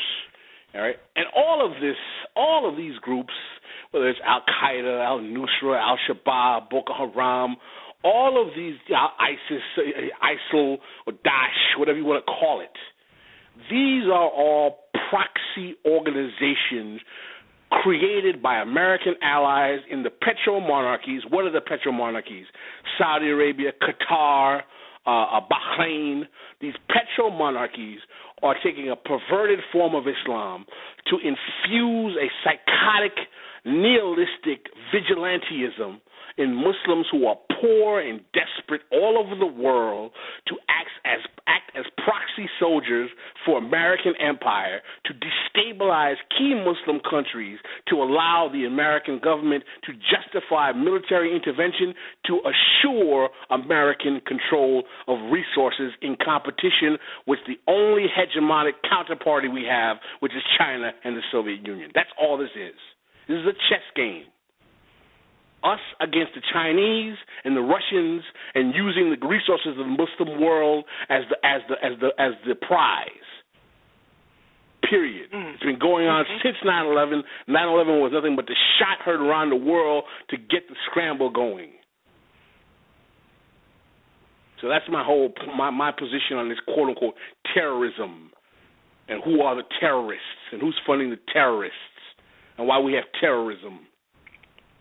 All 0.74 0.80
right, 0.80 0.96
and 1.14 1.26
all 1.36 1.64
of 1.64 1.80
this, 1.80 1.96
all 2.34 2.68
of 2.68 2.76
these 2.76 2.98
groups, 2.98 3.32
whether 3.92 4.09
it's 4.09 4.18
Al 4.26 4.40
Qaeda, 4.40 5.05
Al 5.05 5.20
Nusra, 5.20 5.80
Al 5.80 5.96
Shabaab, 6.09 6.68
Boko 6.68 6.92
Haram, 6.92 7.56
all 8.02 8.42
of 8.42 8.55
these 8.56 8.74
uh, 8.90 9.06
ISIS, 9.20 9.62
uh, 9.78 10.26
ISIL, 10.26 10.78
or 11.06 11.12
Daesh, 11.12 11.78
whatever 11.78 11.96
you 11.96 12.05
want 12.05 12.24
to 12.26 12.32
call 12.32 12.60
it, 12.60 12.76
these 13.70 14.05
are 14.06 14.28
all 14.28 14.80
proxy 15.10 15.76
organizations 15.86 17.01
created 17.82 18.42
by 18.42 18.60
American 18.60 19.14
allies 19.22 19.78
in 19.90 20.02
the 20.02 20.10
petro 20.10 20.60
monarchies. 20.60 21.22
What 21.28 21.44
are 21.44 21.52
the 21.52 21.60
petro 21.60 21.92
monarchies? 21.92 22.46
Saudi 22.98 23.28
Arabia, 23.30 23.70
Qatar, 23.80 24.62
uh, 25.06 25.40
Bahrain. 25.40 26.22
These 26.60 26.74
petromonarchies 26.90 27.98
are 28.44 28.54
taking 28.62 28.90
a 28.90 28.96
perverted 28.96 29.58
form 29.72 29.94
of 29.94 30.04
Islam 30.06 30.66
to 31.06 31.16
infuse 31.16 32.16
a 32.20 32.28
psychotic, 32.44 33.16
nihilistic 33.64 34.66
vigilantism 34.94 36.00
in 36.36 36.55
Muslims 36.55 37.06
who 37.11 37.27
are 37.27 37.36
poor 37.61 38.01
and 38.01 38.20
desperate 38.32 38.82
all 38.93 39.19
over 39.19 39.39
the 39.39 39.47
world 39.47 40.12
to 40.48 40.56
act 40.69 40.90
as 41.05 41.20
act 41.47 41.70
as 41.77 41.85
proxy 42.05 42.48
soldiers 42.59 43.11
for 43.44 43.59
American 43.59 44.15
empire 44.20 44.81
to 45.05 45.12
destabilize 45.15 46.16
key 46.36 46.55
Muslim 46.55 47.01
countries 47.09 47.59
to 47.89 47.97
allow 47.97 48.48
the 48.52 48.65
American 48.65 49.20
government 49.23 49.62
to 49.85 49.93
justify 49.93 50.73
military 50.73 51.35
intervention 51.35 51.94
to 52.27 52.40
assure 52.43 53.28
American 53.51 54.20
control 54.27 54.85
of 55.09 55.19
resources 55.31 55.93
in 56.02 56.16
competition 56.24 56.97
with 57.27 57.39
the 57.47 57.59
only 57.70 58.06
hegemonic 58.09 58.73
counterparty 58.85 59.52
we 59.52 59.65
have, 59.69 59.98
which 60.20 60.32
is 60.32 60.43
China 60.59 60.90
and 61.05 61.16
the 61.16 61.23
Soviet 61.31 61.66
Union. 61.66 61.90
That's 61.94 62.11
all 62.20 62.39
this 62.39 62.51
is. 62.56 62.78
This 63.28 63.39
is 63.39 63.47
a 63.47 63.52
chess 63.69 63.85
game 63.97 64.24
us 65.64 65.80
against 66.00 66.34
the 66.34 66.42
Chinese 66.52 67.16
and 67.44 67.56
the 67.56 67.62
Russians 67.62 68.22
and 68.54 68.74
using 68.74 69.10
the 69.10 69.26
resources 69.26 69.72
of 69.78 69.78
the 69.78 69.96
Muslim 69.96 70.40
world 70.40 70.84
as 71.08 71.22
the 71.30 71.36
as 71.44 71.62
the 71.68 71.76
as 71.84 71.92
the 72.00 72.10
as 72.20 72.32
the 72.46 72.54
prize. 72.54 73.08
Period. 74.88 75.30
Mm. 75.32 75.54
It's 75.54 75.62
been 75.62 75.78
going 75.78 76.06
on 76.06 76.24
mm-hmm. 76.24 76.46
since 76.46 76.56
9/11. 76.62 77.22
9/11 77.48 78.02
was 78.02 78.12
nothing 78.12 78.36
but 78.36 78.46
the 78.46 78.54
shot 78.78 79.00
heard 79.04 79.20
around 79.20 79.48
the 79.50 79.56
world 79.56 80.04
to 80.28 80.36
get 80.36 80.68
the 80.68 80.76
scramble 80.90 81.30
going. 81.30 81.70
So 84.60 84.68
that's 84.68 84.84
my 84.88 85.02
whole 85.02 85.32
my 85.56 85.70
my 85.70 85.90
position 85.90 86.36
on 86.36 86.48
this 86.48 86.58
quote 86.66 86.88
unquote 86.90 87.14
terrorism, 87.54 88.30
and 89.08 89.22
who 89.24 89.40
are 89.40 89.56
the 89.56 89.64
terrorists 89.80 90.52
and 90.52 90.60
who's 90.60 90.78
funding 90.86 91.10
the 91.10 91.18
terrorists, 91.32 91.78
and 92.58 92.66
why 92.66 92.78
we 92.78 92.92
have 92.92 93.04
terrorism. 93.20 93.80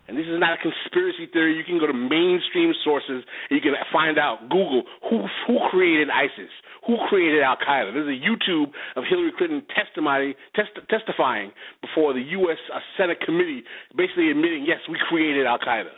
And 0.08 0.18
this 0.18 0.28
is 0.28 0.36
not 0.36 0.60
a 0.60 0.62
conspiracy 0.62 1.32
theory. 1.32 1.56
You 1.56 1.64
can 1.64 1.80
go 1.80 1.88
to 1.88 1.96
mainstream 1.96 2.74
sources 2.84 3.24
and 3.50 3.54
you 3.56 3.62
can 3.62 3.74
find 3.92 4.20
out. 4.20 4.50
Google 4.50 4.84
who 5.10 5.24
who 5.48 5.60
created 5.72 6.10
ISIS, 6.10 6.52
who 6.86 6.98
created 7.08 7.42
Al 7.42 7.56
Qaeda. 7.56 7.94
There's 7.94 8.12
a 8.12 8.20
YouTube 8.20 8.72
of 8.98 9.06
Hillary 9.08 9.32
Clinton 9.38 9.64
testimony 9.74 10.36
test, 10.56 10.72
testifying 10.90 11.52
before 11.80 12.14
the 12.14 12.22
U.S. 12.44 12.58
Uh, 12.74 12.80
Senate 12.98 13.20
committee, 13.26 13.64
basically 13.96 14.30
admitting 14.30 14.66
yes, 14.68 14.80
we 14.90 15.00
created 15.08 15.46
Al 15.46 15.60
Qaeda. 15.60 15.96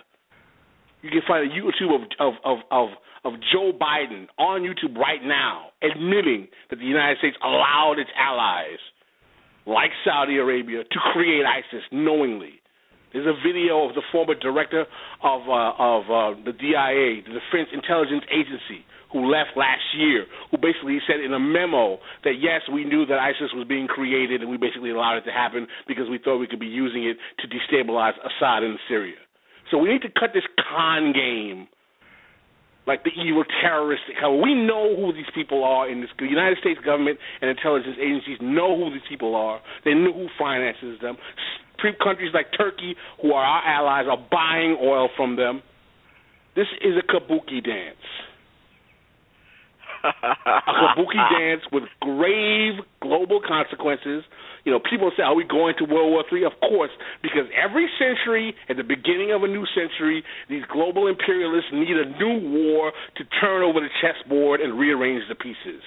You 1.01 1.09
can 1.09 1.21
find 1.27 1.49
a 1.49 1.53
YouTube 1.53 1.95
of 1.95 2.01
of 2.19 2.33
of 2.45 2.57
of, 2.69 2.89
of 3.25 3.33
Joe 3.51 3.71
Biden 3.73 4.27
on 4.37 4.61
YouTube 4.61 4.95
right 4.97 5.23
now 5.23 5.73
admitting 5.81 6.47
that 6.69 6.77
the 6.77 6.85
United 6.85 7.17
States 7.17 7.37
allowed 7.43 7.97
its 7.97 8.09
allies, 8.17 8.77
like 9.65 9.89
Saudi 10.05 10.37
Arabia, 10.37 10.83
to 10.83 10.99
create 11.11 11.43
ISIS 11.43 11.83
knowingly. 11.91 12.61
There's 13.15 13.31
a 13.31 13.39
video 13.39 13.87
of 13.87 13.95
the 13.95 14.03
former 14.11 14.35
director 14.35 14.83
of 15.23 15.47
uh, 15.47 15.71
of 15.79 16.03
uh, 16.11 16.35
the 16.43 16.51
DIA, 16.51 17.23
the 17.23 17.39
Defense 17.39 17.71
Intelligence 17.71 18.27
Agency, 18.27 18.83
who 19.07 19.31
left 19.31 19.55
last 19.55 19.87
year, 19.95 20.27
who 20.51 20.57
basically 20.59 20.99
said 21.07 21.23
in 21.23 21.31
a 21.31 21.39
memo 21.39 22.03
that 22.27 22.43
yes, 22.43 22.67
we 22.67 22.83
knew 22.83 23.05
that 23.05 23.15
ISIS 23.15 23.55
was 23.55 23.63
being 23.71 23.87
created, 23.87 24.41
and 24.41 24.51
we 24.51 24.57
basically 24.57 24.91
allowed 24.91 25.15
it 25.15 25.23
to 25.23 25.31
happen 25.31 25.65
because 25.87 26.11
we 26.11 26.19
thought 26.19 26.43
we 26.43 26.47
could 26.47 26.59
be 26.59 26.67
using 26.67 27.07
it 27.07 27.15
to 27.39 27.47
destabilize 27.47 28.19
Assad 28.19 28.63
in 28.63 28.75
Syria. 28.89 29.15
So 29.71 29.77
we 29.77 29.87
need 29.87 30.01
to 30.01 30.11
cut 30.11 30.35
this 30.35 30.43
con 30.59 31.13
game 31.15 31.71
like 32.85 33.05
the 33.07 33.15
evil 33.15 33.45
terrorists. 33.63 34.11
We 34.11 34.53
know 34.59 34.91
who 34.91 35.13
these 35.13 35.31
people 35.33 35.63
are 35.63 35.87
in 35.87 36.01
this. 36.01 36.09
The 36.19 36.27
United 36.27 36.57
States 36.59 36.81
government 36.83 37.17
and 37.39 37.49
intelligence 37.49 37.95
agencies 37.95 38.39
know 38.41 38.75
who 38.75 38.91
these 38.91 39.07
people 39.07 39.35
are. 39.35 39.61
They 39.85 39.93
know 39.93 40.11
who 40.11 40.27
finances 40.37 40.99
them 40.99 41.15
countries 41.93 42.31
like 42.33 42.47
Turkey, 42.57 42.95
who 43.21 43.33
are 43.33 43.43
our 43.43 43.63
allies, 43.63 44.05
are 44.09 44.23
buying 44.31 44.77
oil 44.81 45.09
from 45.15 45.35
them. 45.35 45.61
This 46.55 46.67
is 46.81 46.95
a 46.97 47.05
kabuki 47.05 47.63
dance. 47.63 47.97
a 50.03 50.61
kabuki 50.71 51.19
dance 51.37 51.61
with 51.71 51.83
grave 51.99 52.79
global 53.01 53.41
consequences. 53.45 54.23
You 54.63 54.71
know, 54.71 54.79
people 54.79 55.11
say, 55.15 55.23
"Are 55.23 55.35
we 55.35 55.43
going 55.43 55.75
to 55.77 55.85
World 55.85 56.11
War 56.11 56.23
III?" 56.31 56.45
Of 56.45 56.59
course, 56.61 56.91
because 57.21 57.45
every 57.53 57.87
century, 57.99 58.55
at 58.69 58.77
the 58.77 58.83
beginning 58.83 59.31
of 59.31 59.43
a 59.43 59.47
new 59.47 59.65
century, 59.75 60.23
these 60.49 60.63
global 60.71 61.07
imperialists 61.07 61.71
need 61.71 61.97
a 61.97 62.05
new 62.17 62.49
war 62.49 62.91
to 63.17 63.23
turn 63.39 63.61
over 63.61 63.79
the 63.79 63.89
chessboard 64.01 64.61
and 64.61 64.79
rearrange 64.79 65.23
the 65.29 65.35
pieces. 65.35 65.83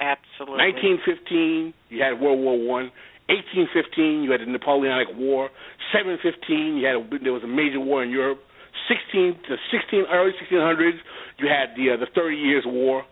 Absolutely. 0.00 0.64
1915, 1.04 1.74
you 1.90 2.02
had 2.02 2.20
World 2.20 2.40
War 2.40 2.58
One. 2.58 2.90
1815, 3.30 4.22
you 4.22 4.30
had 4.32 4.40
the 4.40 4.50
Napoleonic 4.50 5.08
War. 5.14 5.50
715, 5.92 6.76
you 6.76 6.86
had 6.86 6.96
a, 6.98 7.02
there 7.22 7.32
was 7.32 7.42
a 7.42 7.50
major 7.50 7.80
war 7.80 8.02
in 8.02 8.10
Europe. 8.10 8.40
16 8.88 9.38
to 9.48 9.56
16 9.70 10.04
early 10.10 10.32
1600s, 10.38 10.98
you 11.38 11.46
had 11.48 11.74
the 11.76 11.94
uh, 11.94 11.96
the 11.96 12.06
Thirty 12.14 12.36
Years' 12.36 12.64
War. 12.66 13.04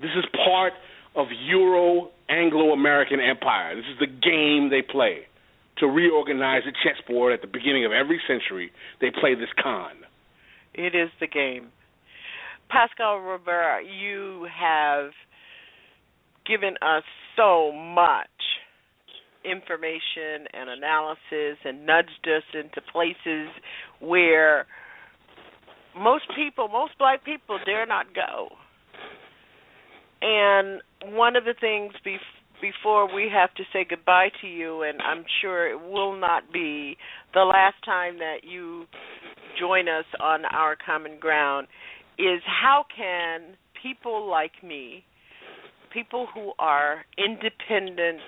This 0.00 0.10
is 0.16 0.24
part 0.44 0.72
of 1.14 1.26
Euro 1.48 2.10
Anglo-American 2.28 3.20
Empire. 3.20 3.76
This 3.76 3.84
is 3.92 3.98
the 3.98 4.06
game 4.06 4.70
they 4.70 4.82
play 4.82 5.26
to 5.78 5.86
reorganize 5.86 6.62
the 6.64 6.72
chessboard 6.84 7.32
at 7.32 7.40
the 7.40 7.46
beginning 7.46 7.84
of 7.84 7.92
every 7.92 8.20
century. 8.26 8.70
They 9.00 9.10
play 9.10 9.34
this 9.34 9.48
con. 9.60 9.92
It 10.74 10.94
is 10.94 11.10
the 11.18 11.26
game. 11.26 11.68
Pascal 12.68 13.18
Robert, 13.18 13.82
you 13.82 14.46
have 14.56 15.10
given 16.46 16.74
us 16.82 17.02
so 17.36 17.72
much 17.72 18.28
information 19.44 20.46
and 20.52 20.70
analysis 20.70 21.58
and 21.64 21.86
nudged 21.86 22.26
us 22.26 22.42
into 22.54 22.80
places 22.92 23.48
where 24.00 24.66
most 25.96 26.24
people, 26.36 26.68
most 26.68 26.96
black 26.98 27.24
people 27.24 27.58
dare 27.64 27.86
not 27.86 28.06
go. 28.14 28.48
And 30.22 30.82
one 31.16 31.36
of 31.36 31.44
the 31.44 31.54
things 31.58 31.92
bef- 32.06 32.18
before 32.60 33.12
we 33.12 33.28
have 33.32 33.54
to 33.54 33.62
say 33.72 33.86
goodbye 33.88 34.28
to 34.42 34.46
you, 34.46 34.82
and 34.82 35.00
I'm 35.00 35.24
sure 35.40 35.68
it 35.68 35.80
will 35.80 36.18
not 36.18 36.52
be 36.52 36.96
the 37.32 37.40
last 37.40 37.76
time 37.84 38.18
that 38.18 38.38
you 38.44 38.84
join 39.58 39.88
us 39.88 40.04
on 40.20 40.44
our 40.44 40.76
common 40.76 41.18
ground, 41.18 41.66
is 42.18 42.42
how 42.44 42.84
can 42.94 43.56
people 43.82 44.28
like 44.28 44.62
me 44.62 45.04
people 45.92 46.26
who 46.32 46.52
are 46.58 47.04
independent 47.18 48.20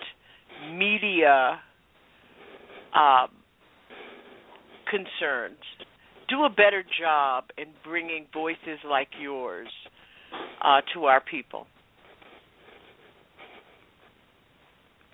media 0.77 1.61
uh, 2.95 3.27
concerns 4.91 5.59
do 6.29 6.45
a 6.45 6.51
better 6.51 6.83
job 7.01 7.45
in 7.59 7.67
bringing 7.85 8.27
voices 8.33 8.79
like 8.89 9.09
yours 9.21 9.69
uh, 10.65 10.81
to 10.95 11.05
our 11.05 11.21
people? 11.21 11.67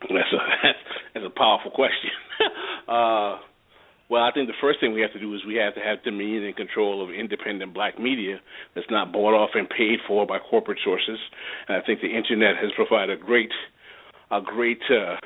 That's 0.03 0.33
a 0.33 0.39
that's 1.15 1.27
a 1.27 1.31
powerful 1.37 1.73
question. 1.73 2.11
uh, 2.89 3.39
well, 4.09 4.23
I 4.23 4.31
think 4.33 4.49
the 4.49 4.57
first 4.61 4.81
thing 4.81 4.95
we 4.95 5.03
have 5.03 5.13
to 5.13 5.21
do 5.21 5.35
is 5.35 5.43
we 5.47 5.57
have 5.57 5.75
to 5.75 5.81
have 5.81 6.03
dominion 6.03 6.45
and 6.45 6.57
control 6.57 7.03
of 7.03 7.11
independent 7.11 7.75
black 7.75 7.99
media 7.99 8.41
that's 8.75 8.87
not 8.91 9.13
bought 9.13 9.35
off 9.35 9.51
and 9.55 9.69
paid 9.69 9.99
for 10.07 10.27
by 10.27 10.39
corporate 10.39 10.79
sources. 10.83 11.19
And 11.69 11.77
I 11.77 11.85
think 11.85 12.01
the 12.01 12.17
internet 12.17 12.57
has 12.57 12.71
provided 12.75 13.21
a 13.21 13.23
great, 13.23 13.51
a 14.31 14.41
great, 14.41 14.81
uh, 14.91 15.17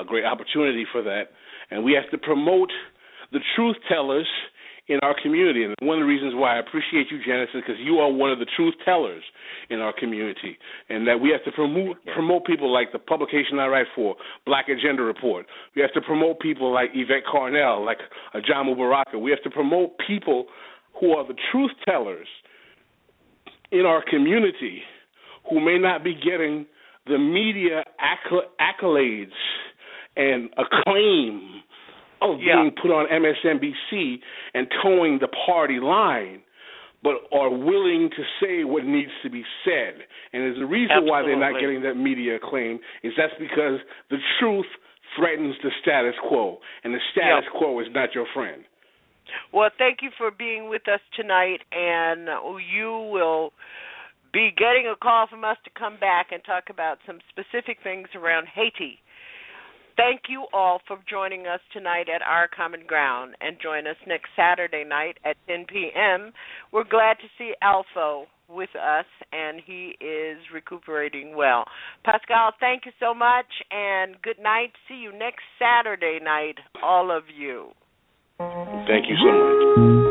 a 0.00 0.04
great 0.04 0.24
opportunity 0.24 0.84
for 0.90 1.02
that. 1.02 1.24
And 1.70 1.84
we 1.84 1.92
have 1.92 2.10
to 2.10 2.18
promote 2.18 2.70
the 3.32 3.40
truth 3.56 3.76
tellers 3.88 4.26
in 4.88 4.98
our 5.02 5.14
community. 5.22 5.64
And 5.64 5.74
one 5.82 5.98
of 5.98 6.02
the 6.02 6.08
reasons 6.08 6.34
why 6.34 6.56
I 6.56 6.60
appreciate 6.60 7.10
you, 7.10 7.18
Janice, 7.24 7.50
is 7.54 7.62
because 7.64 7.78
you 7.78 7.98
are 7.98 8.10
one 8.10 8.32
of 8.32 8.38
the 8.38 8.46
truth 8.56 8.74
tellers 8.84 9.22
in 9.68 9.80
our 9.80 9.92
community, 9.92 10.58
and 10.88 11.06
that 11.06 11.20
we 11.20 11.30
have 11.30 11.44
to 11.44 11.52
promote 11.52 11.98
promote 12.14 12.46
people 12.46 12.72
like 12.72 12.90
the 12.92 12.98
publication 12.98 13.58
I 13.58 13.66
write 13.66 13.86
for, 13.94 14.16
Black 14.46 14.68
Agenda 14.68 15.02
Report. 15.02 15.46
We 15.76 15.82
have 15.82 15.92
to 15.92 16.00
promote 16.00 16.40
people 16.40 16.72
like 16.72 16.90
Yvette 16.94 17.24
Carnell, 17.30 17.84
like 17.84 17.98
Jamu 18.34 18.76
Baraka. 18.76 19.18
We 19.18 19.30
have 19.30 19.42
to 19.42 19.50
promote 19.50 19.92
people 20.06 20.46
who 20.98 21.12
are 21.12 21.26
the 21.26 21.36
truth 21.52 21.70
tellers 21.86 22.26
in 23.70 23.84
our 23.84 24.02
community 24.08 24.82
who 25.50 25.60
may 25.60 25.78
not 25.78 26.02
be 26.02 26.14
getting 26.14 26.66
the 27.08 27.18
media 27.18 27.84
accolades 28.60 29.32
and 30.16 30.50
acclaim 30.58 31.62
of 32.20 32.38
yeah. 32.40 32.56
being 32.56 32.72
put 32.80 32.90
on 32.90 33.06
MSNBC 33.06 34.16
and 34.54 34.66
toeing 34.82 35.18
the 35.20 35.28
party 35.46 35.78
line, 35.80 36.42
but 37.02 37.14
are 37.32 37.50
willing 37.50 38.10
to 38.10 38.22
say 38.40 38.64
what 38.64 38.84
needs 38.84 39.12
to 39.22 39.30
be 39.30 39.44
said. 39.64 40.02
And 40.32 40.42
there's 40.42 40.58
a 40.60 40.66
reason 40.66 40.96
Absolutely. 40.96 41.10
why 41.10 41.22
they're 41.22 41.38
not 41.38 41.60
getting 41.60 41.82
that 41.82 41.94
media 41.94 42.36
acclaim 42.36 42.80
is 43.04 43.12
that's 43.16 43.34
because 43.38 43.78
the 44.10 44.18
truth 44.40 44.66
threatens 45.16 45.54
the 45.62 45.70
status 45.80 46.14
quo, 46.28 46.58
and 46.84 46.92
the 46.92 47.00
status 47.12 47.44
Yep. 47.44 47.52
quo 47.58 47.80
is 47.80 47.86
not 47.94 48.14
your 48.14 48.26
friend. 48.34 48.64
Well, 49.52 49.70
thank 49.78 50.02
you 50.02 50.10
for 50.16 50.30
being 50.30 50.68
with 50.68 50.88
us 50.88 51.00
tonight, 51.14 51.60
and 51.72 52.28
you 52.72 53.08
will 53.12 53.52
be 54.32 54.50
getting 54.56 54.90
a 54.92 54.96
call 54.96 55.26
from 55.28 55.44
us 55.44 55.56
to 55.64 55.70
come 55.78 55.98
back 55.98 56.28
and 56.32 56.42
talk 56.44 56.64
about 56.70 56.98
some 57.06 57.18
specific 57.30 57.78
things 57.82 58.08
around 58.14 58.46
Haiti. 58.54 58.98
Thank 59.96 60.22
you 60.28 60.46
all 60.52 60.80
for 60.86 60.98
joining 61.10 61.48
us 61.48 61.60
tonight 61.72 62.06
at 62.14 62.22
Our 62.22 62.46
Common 62.46 62.86
Ground, 62.86 63.34
and 63.40 63.56
join 63.60 63.88
us 63.88 63.96
next 64.06 64.28
Saturday 64.36 64.84
night 64.84 65.18
at 65.24 65.36
10 65.48 65.66
p.m. 65.68 66.32
We're 66.72 66.84
glad 66.84 67.14
to 67.14 67.26
see 67.36 67.54
Alpha 67.60 68.26
with 68.48 68.70
us, 68.76 69.06
and 69.32 69.60
he 69.64 69.96
is 70.00 70.38
recuperating 70.54 71.36
well. 71.36 71.64
Pascal, 72.04 72.52
thank 72.60 72.86
you 72.86 72.92
so 73.00 73.12
much, 73.12 73.46
and 73.72 74.14
good 74.22 74.38
night. 74.40 74.70
See 74.88 74.96
you 74.96 75.10
next 75.12 75.42
Saturday 75.58 76.20
night, 76.22 76.58
all 76.80 77.10
of 77.10 77.24
you. 77.36 77.70
Thank 78.38 79.06
you 79.08 79.16
so 79.16 79.32
much. 79.32 80.07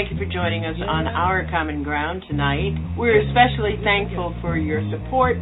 Thank 0.00 0.12
you 0.12 0.16
for 0.16 0.32
joining 0.32 0.64
us 0.64 0.80
on 0.80 1.06
Our 1.06 1.44
Common 1.50 1.82
Ground 1.82 2.24
tonight. 2.26 2.72
We're 2.96 3.20
especially 3.20 3.76
thankful 3.84 4.34
for 4.40 4.56
your 4.56 4.80
support 4.88 5.36